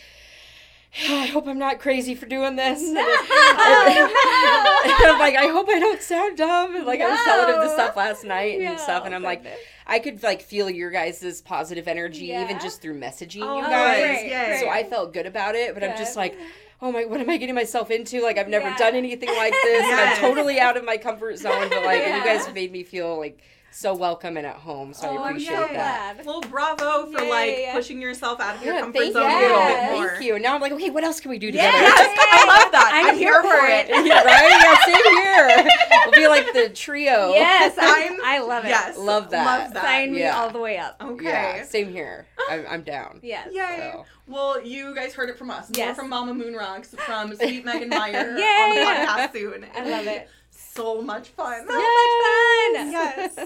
I 1.09 1.25
hope 1.27 1.47
I'm 1.47 1.59
not 1.59 1.79
crazy 1.79 2.15
for 2.15 2.25
doing 2.25 2.55
this. 2.57 2.81
No. 2.81 2.99
I'm 5.03 5.19
like, 5.19 5.35
I 5.35 5.47
hope 5.51 5.67
I 5.69 5.79
don't 5.79 6.01
sound 6.01 6.37
dumb. 6.37 6.75
And 6.75 6.85
like 6.85 6.99
I 7.01 7.09
was 7.09 7.19
telling 7.23 7.53
him 7.53 7.61
this 7.61 7.73
stuff 7.73 7.95
last 7.95 8.23
night 8.25 8.55
and 8.55 8.63
Yeah, 8.63 8.75
stuff, 8.77 9.05
and 9.05 9.15
I'm 9.15 9.23
like. 9.23 9.43
I 9.87 9.99
could 9.99 10.23
like 10.23 10.41
feel 10.41 10.69
your 10.69 10.89
guys' 10.89 11.41
positive 11.41 11.85
energy 11.87 12.25
Yeah. 12.27 12.43
even 12.43 12.59
just 12.61 12.81
through 12.81 12.97
messaging 12.97 13.41
Oh, 13.43 13.57
you 13.57 13.63
guys. 13.63 13.99
great, 14.21 14.29
Yay. 14.29 14.57
So. 14.61 14.69
I 14.69 14.83
felt 14.85 15.11
good 15.11 15.25
about 15.25 15.55
it, 15.55 15.73
but 15.73 15.83
I'm 15.83 15.97
just 15.97 16.15
like, 16.15 16.37
oh 16.81 16.93
my, 16.93 17.03
what 17.05 17.19
am 17.19 17.29
I 17.29 17.35
getting 17.35 17.55
myself 17.55 17.91
into? 17.91 18.21
Like 18.21 18.37
I've 18.37 18.47
never 18.47 18.69
Yeah. 18.69 18.77
done 18.77 18.95
anything 18.95 19.27
like 19.35 19.51
this, 19.63 19.85
I'm 19.85 20.17
totally 20.21 20.61
out 20.61 20.77
of 20.77 20.85
my 20.85 20.95
comfort 20.95 21.39
zone. 21.39 21.67
But 21.69 21.83
like 21.83 21.97
Yeah. 22.03 22.17
you 22.19 22.23
guys 22.23 22.53
made 22.53 22.71
me 22.71 22.83
feel 22.83 23.17
like 23.19 23.41
so 23.71 23.93
welcome 23.95 24.37
and 24.37 24.45
at 24.45 24.57
home. 24.57 24.93
So 24.93 25.07
Oh, 25.07 25.17
I 25.17 25.23
I'm 25.23 25.29
appreciate 25.35 25.55
so 25.55 25.61
that. 25.73 26.15
glad. 26.17 26.25
Well, 26.25 26.41
bravo 26.41 27.11
for 27.11 27.23
Yay. 27.23 27.29
like 27.65 27.73
pushing 27.73 28.01
yourself 28.01 28.39
out 28.39 28.57
of 28.57 28.63
your 28.65 28.75
Yeah, 28.75 28.81
comfort 28.81 29.13
zone 29.13 29.21
you. 29.31 29.37
a 29.37 29.39
little 29.39 29.57
bit 29.57 29.91
more. 29.91 30.09
Thank 30.09 30.23
you. 30.25 30.39
Now 30.39 30.55
I'm 30.55 30.61
like, 30.61 30.71
okay, 30.73 30.89
what 30.89 31.03
else 31.03 31.19
can 31.19 31.31
we 31.31 31.39
do 31.39 31.47
together? 31.51 31.67
Yes. 31.77 31.99
Yes, 32.15 32.27
I 32.31 32.45
love 32.63 32.71
that. 32.73 32.91
I'm 32.93 33.17
here 33.17 33.41
for 33.41 33.65
it. 33.67 33.87
yeah, 34.05 34.23
right? 34.23 34.59
Yeah, 34.61 34.85
same 34.85 35.65
here. 35.65 35.77
We'll 36.03 36.13
be 36.19 36.27
like 36.27 36.51
the 36.53 36.69
trio. 36.73 37.33
Yes, 37.33 37.77
I'm- 37.77 38.19
I, 38.23 38.37
I 38.37 38.39
love 38.39 38.65
it. 38.65 38.69
Yes, 38.69 38.97
Love 38.97 39.29
that. 39.29 39.45
Love 39.45 39.73
that. 39.73 39.83
Sign 39.83 40.11
me 40.13 40.19
Yeah. 40.21 40.35
all 40.37 40.49
the 40.49 40.59
way 40.59 40.77
up. 40.77 40.97
Okay. 41.01 41.25
Yeah, 41.25 41.63
same 41.63 41.89
here. 41.91 42.25
I'm, 42.49 42.65
I'm 42.67 42.81
down. 42.81 43.19
Yes. 43.23 43.49
Yay. 43.51 43.91
So. 43.93 44.05
Well, 44.27 44.65
you 44.65 44.95
guys 44.95 45.13
heard 45.13 45.29
it 45.29 45.37
from 45.37 45.51
us. 45.51 45.69
More 45.69 45.85
Yes. 45.87 45.95
from 45.95 46.09
Mama 46.09 46.33
Moon 46.33 46.53
Rocks, 46.55 46.95
from 47.05 47.35
Sweet 47.39 47.63
Megan 47.63 47.89
Meyer 47.89 48.31
on 48.31 48.35
the 48.35 48.41
podcast 48.41 49.33
soon. 49.33 49.65
I 49.75 49.89
love 49.89 50.07
it. 50.07 50.27
So 50.49 51.01
much 51.01 51.29
fun. 51.29 51.67
So 51.67 51.73
much 51.73 51.75
fun. 51.77 52.91
Yes. 52.91 53.39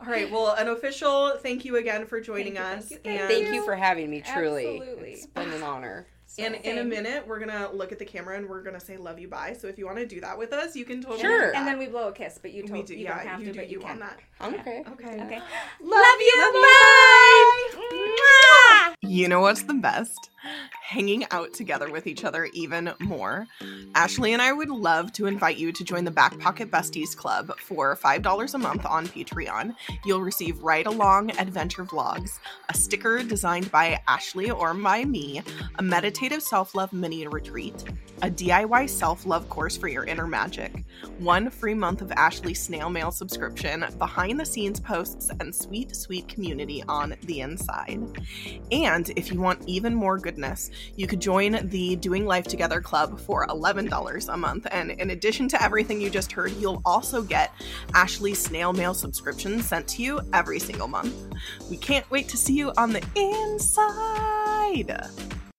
All 0.00 0.06
right. 0.06 0.30
Well, 0.30 0.52
an 0.54 0.68
official 0.68 1.36
thank 1.38 1.64
you 1.64 1.76
again 1.76 2.06
for 2.06 2.20
joining 2.20 2.54
Thank 2.56 2.56
you, 2.56 2.78
us. 2.78 2.88
thank 2.88 3.04
you, 3.06 3.10
and 3.12 3.28
Thank 3.28 3.54
you 3.54 3.64
for 3.64 3.74
having 3.74 4.10
me, 4.10 4.20
truly. 4.20 4.78
Absolutely. 4.78 5.12
It's 5.12 5.26
been 5.26 5.50
an 5.52 5.62
honor. 5.62 6.06
So 6.28 6.42
And 6.42 6.56
in 6.56 6.78
a 6.78 6.84
minute, 6.84 7.26
we're 7.26 7.38
gonna 7.38 7.70
look 7.72 7.92
at 7.92 7.98
the 7.98 8.04
camera 8.04 8.36
and 8.36 8.46
we're 8.48 8.60
gonna 8.62 8.80
say 8.80 8.96
"love 8.98 9.18
you, 9.18 9.28
bye." 9.28 9.56
So 9.58 9.68
if 9.68 9.78
you 9.78 9.86
want 9.86 9.98
to 9.98 10.06
do 10.06 10.20
that 10.20 10.36
with 10.36 10.52
us, 10.52 10.76
you 10.76 10.84
can 10.84 11.00
totally. 11.00 11.20
Sure. 11.20 11.46
do 11.46 11.52
that. 11.52 11.58
And 11.58 11.66
then 11.66 11.78
we 11.78 11.86
blow 11.86 12.08
a 12.08 12.12
kiss, 12.12 12.38
but 12.42 12.52
you, 12.52 12.66
told, 12.66 12.86
do. 12.86 12.94
you 12.94 13.04
yeah, 13.04 13.16
don't 13.16 13.26
have 13.26 13.40
you 13.40 13.46
to, 13.46 13.52
do 13.52 13.58
but 13.60 13.68
you, 13.70 13.78
you 13.78 13.84
can. 13.86 14.00
that. 14.00 14.18
I'm 14.40 14.54
okay. 14.56 14.84
Okay. 14.92 15.22
Okay. 15.22 15.38
Love 15.80 16.20
you, 16.20 16.42
Love 16.42 16.52
bye. 16.52 17.86
Mwah! 17.94 18.94
You 19.02 19.28
know 19.28 19.40
what's 19.40 19.62
the 19.62 19.74
best? 19.74 20.30
Hanging 20.82 21.26
out 21.30 21.52
together 21.52 21.90
with 21.90 22.06
each 22.06 22.24
other 22.24 22.46
even 22.52 22.92
more. 23.00 23.46
Ashley 23.94 24.32
and 24.32 24.42
I 24.42 24.52
would 24.52 24.70
love 24.70 25.12
to 25.14 25.26
invite 25.26 25.56
you 25.56 25.72
to 25.72 25.84
join 25.84 26.04
the 26.04 26.10
Back 26.10 26.38
Pocket 26.38 26.70
Besties 26.70 27.16
Club 27.16 27.58
for 27.58 27.96
$5 27.96 28.54
a 28.54 28.58
month 28.58 28.86
on 28.86 29.06
Patreon. 29.06 29.74
You'll 30.04 30.20
receive 30.20 30.62
ride 30.62 30.86
along 30.86 31.30
adventure 31.38 31.84
vlogs, 31.84 32.38
a 32.68 32.74
sticker 32.74 33.22
designed 33.22 33.70
by 33.70 34.00
Ashley 34.06 34.50
or 34.50 34.74
by 34.74 35.04
me, 35.04 35.42
a 35.78 35.82
meditative 35.82 36.42
self 36.42 36.74
love 36.74 36.92
mini 36.92 37.26
retreat, 37.26 37.84
a 38.22 38.30
DIY 38.30 38.88
self 38.88 39.26
love 39.26 39.48
course 39.48 39.76
for 39.76 39.88
your 39.88 40.04
inner 40.04 40.26
magic, 40.26 40.84
one 41.18 41.50
free 41.50 41.74
month 41.74 42.00
of 42.02 42.12
Ashley's 42.12 42.62
snail 42.62 42.90
mail 42.90 43.10
subscription, 43.10 43.84
behind 43.98 44.38
the 44.38 44.46
scenes 44.46 44.80
posts, 44.80 45.30
and 45.40 45.54
sweet, 45.54 45.94
sweet 45.94 46.28
community 46.28 46.82
on 46.88 47.14
the 47.24 47.40
inside. 47.40 48.00
And 48.70 49.10
if 49.16 49.32
you 49.32 49.40
want 49.40 49.62
even 49.66 49.94
more 49.94 50.18
goodness, 50.36 50.70
you 50.96 51.06
could 51.06 51.18
join 51.20 51.66
the 51.70 51.96
Doing 51.96 52.26
Life 52.26 52.46
Together 52.46 52.82
Club 52.82 53.18
for 53.18 53.46
$11 53.46 54.28
a 54.28 54.36
month. 54.36 54.66
And 54.70 54.90
in 54.90 55.08
addition 55.10 55.48
to 55.48 55.62
everything 55.62 55.98
you 55.98 56.10
just 56.10 56.30
heard, 56.30 56.52
you'll 56.58 56.82
also 56.84 57.22
get 57.22 57.52
Ashley's 57.94 58.38
snail 58.38 58.74
mail 58.74 58.92
subscription 58.92 59.62
sent 59.62 59.88
to 59.88 60.02
you 60.02 60.20
every 60.34 60.58
single 60.58 60.88
month. 60.88 61.14
We 61.70 61.78
can't 61.78 62.08
wait 62.10 62.28
to 62.28 62.36
see 62.36 62.52
you 62.52 62.70
on 62.76 62.92
the 62.92 63.02
inside. 63.16 64.92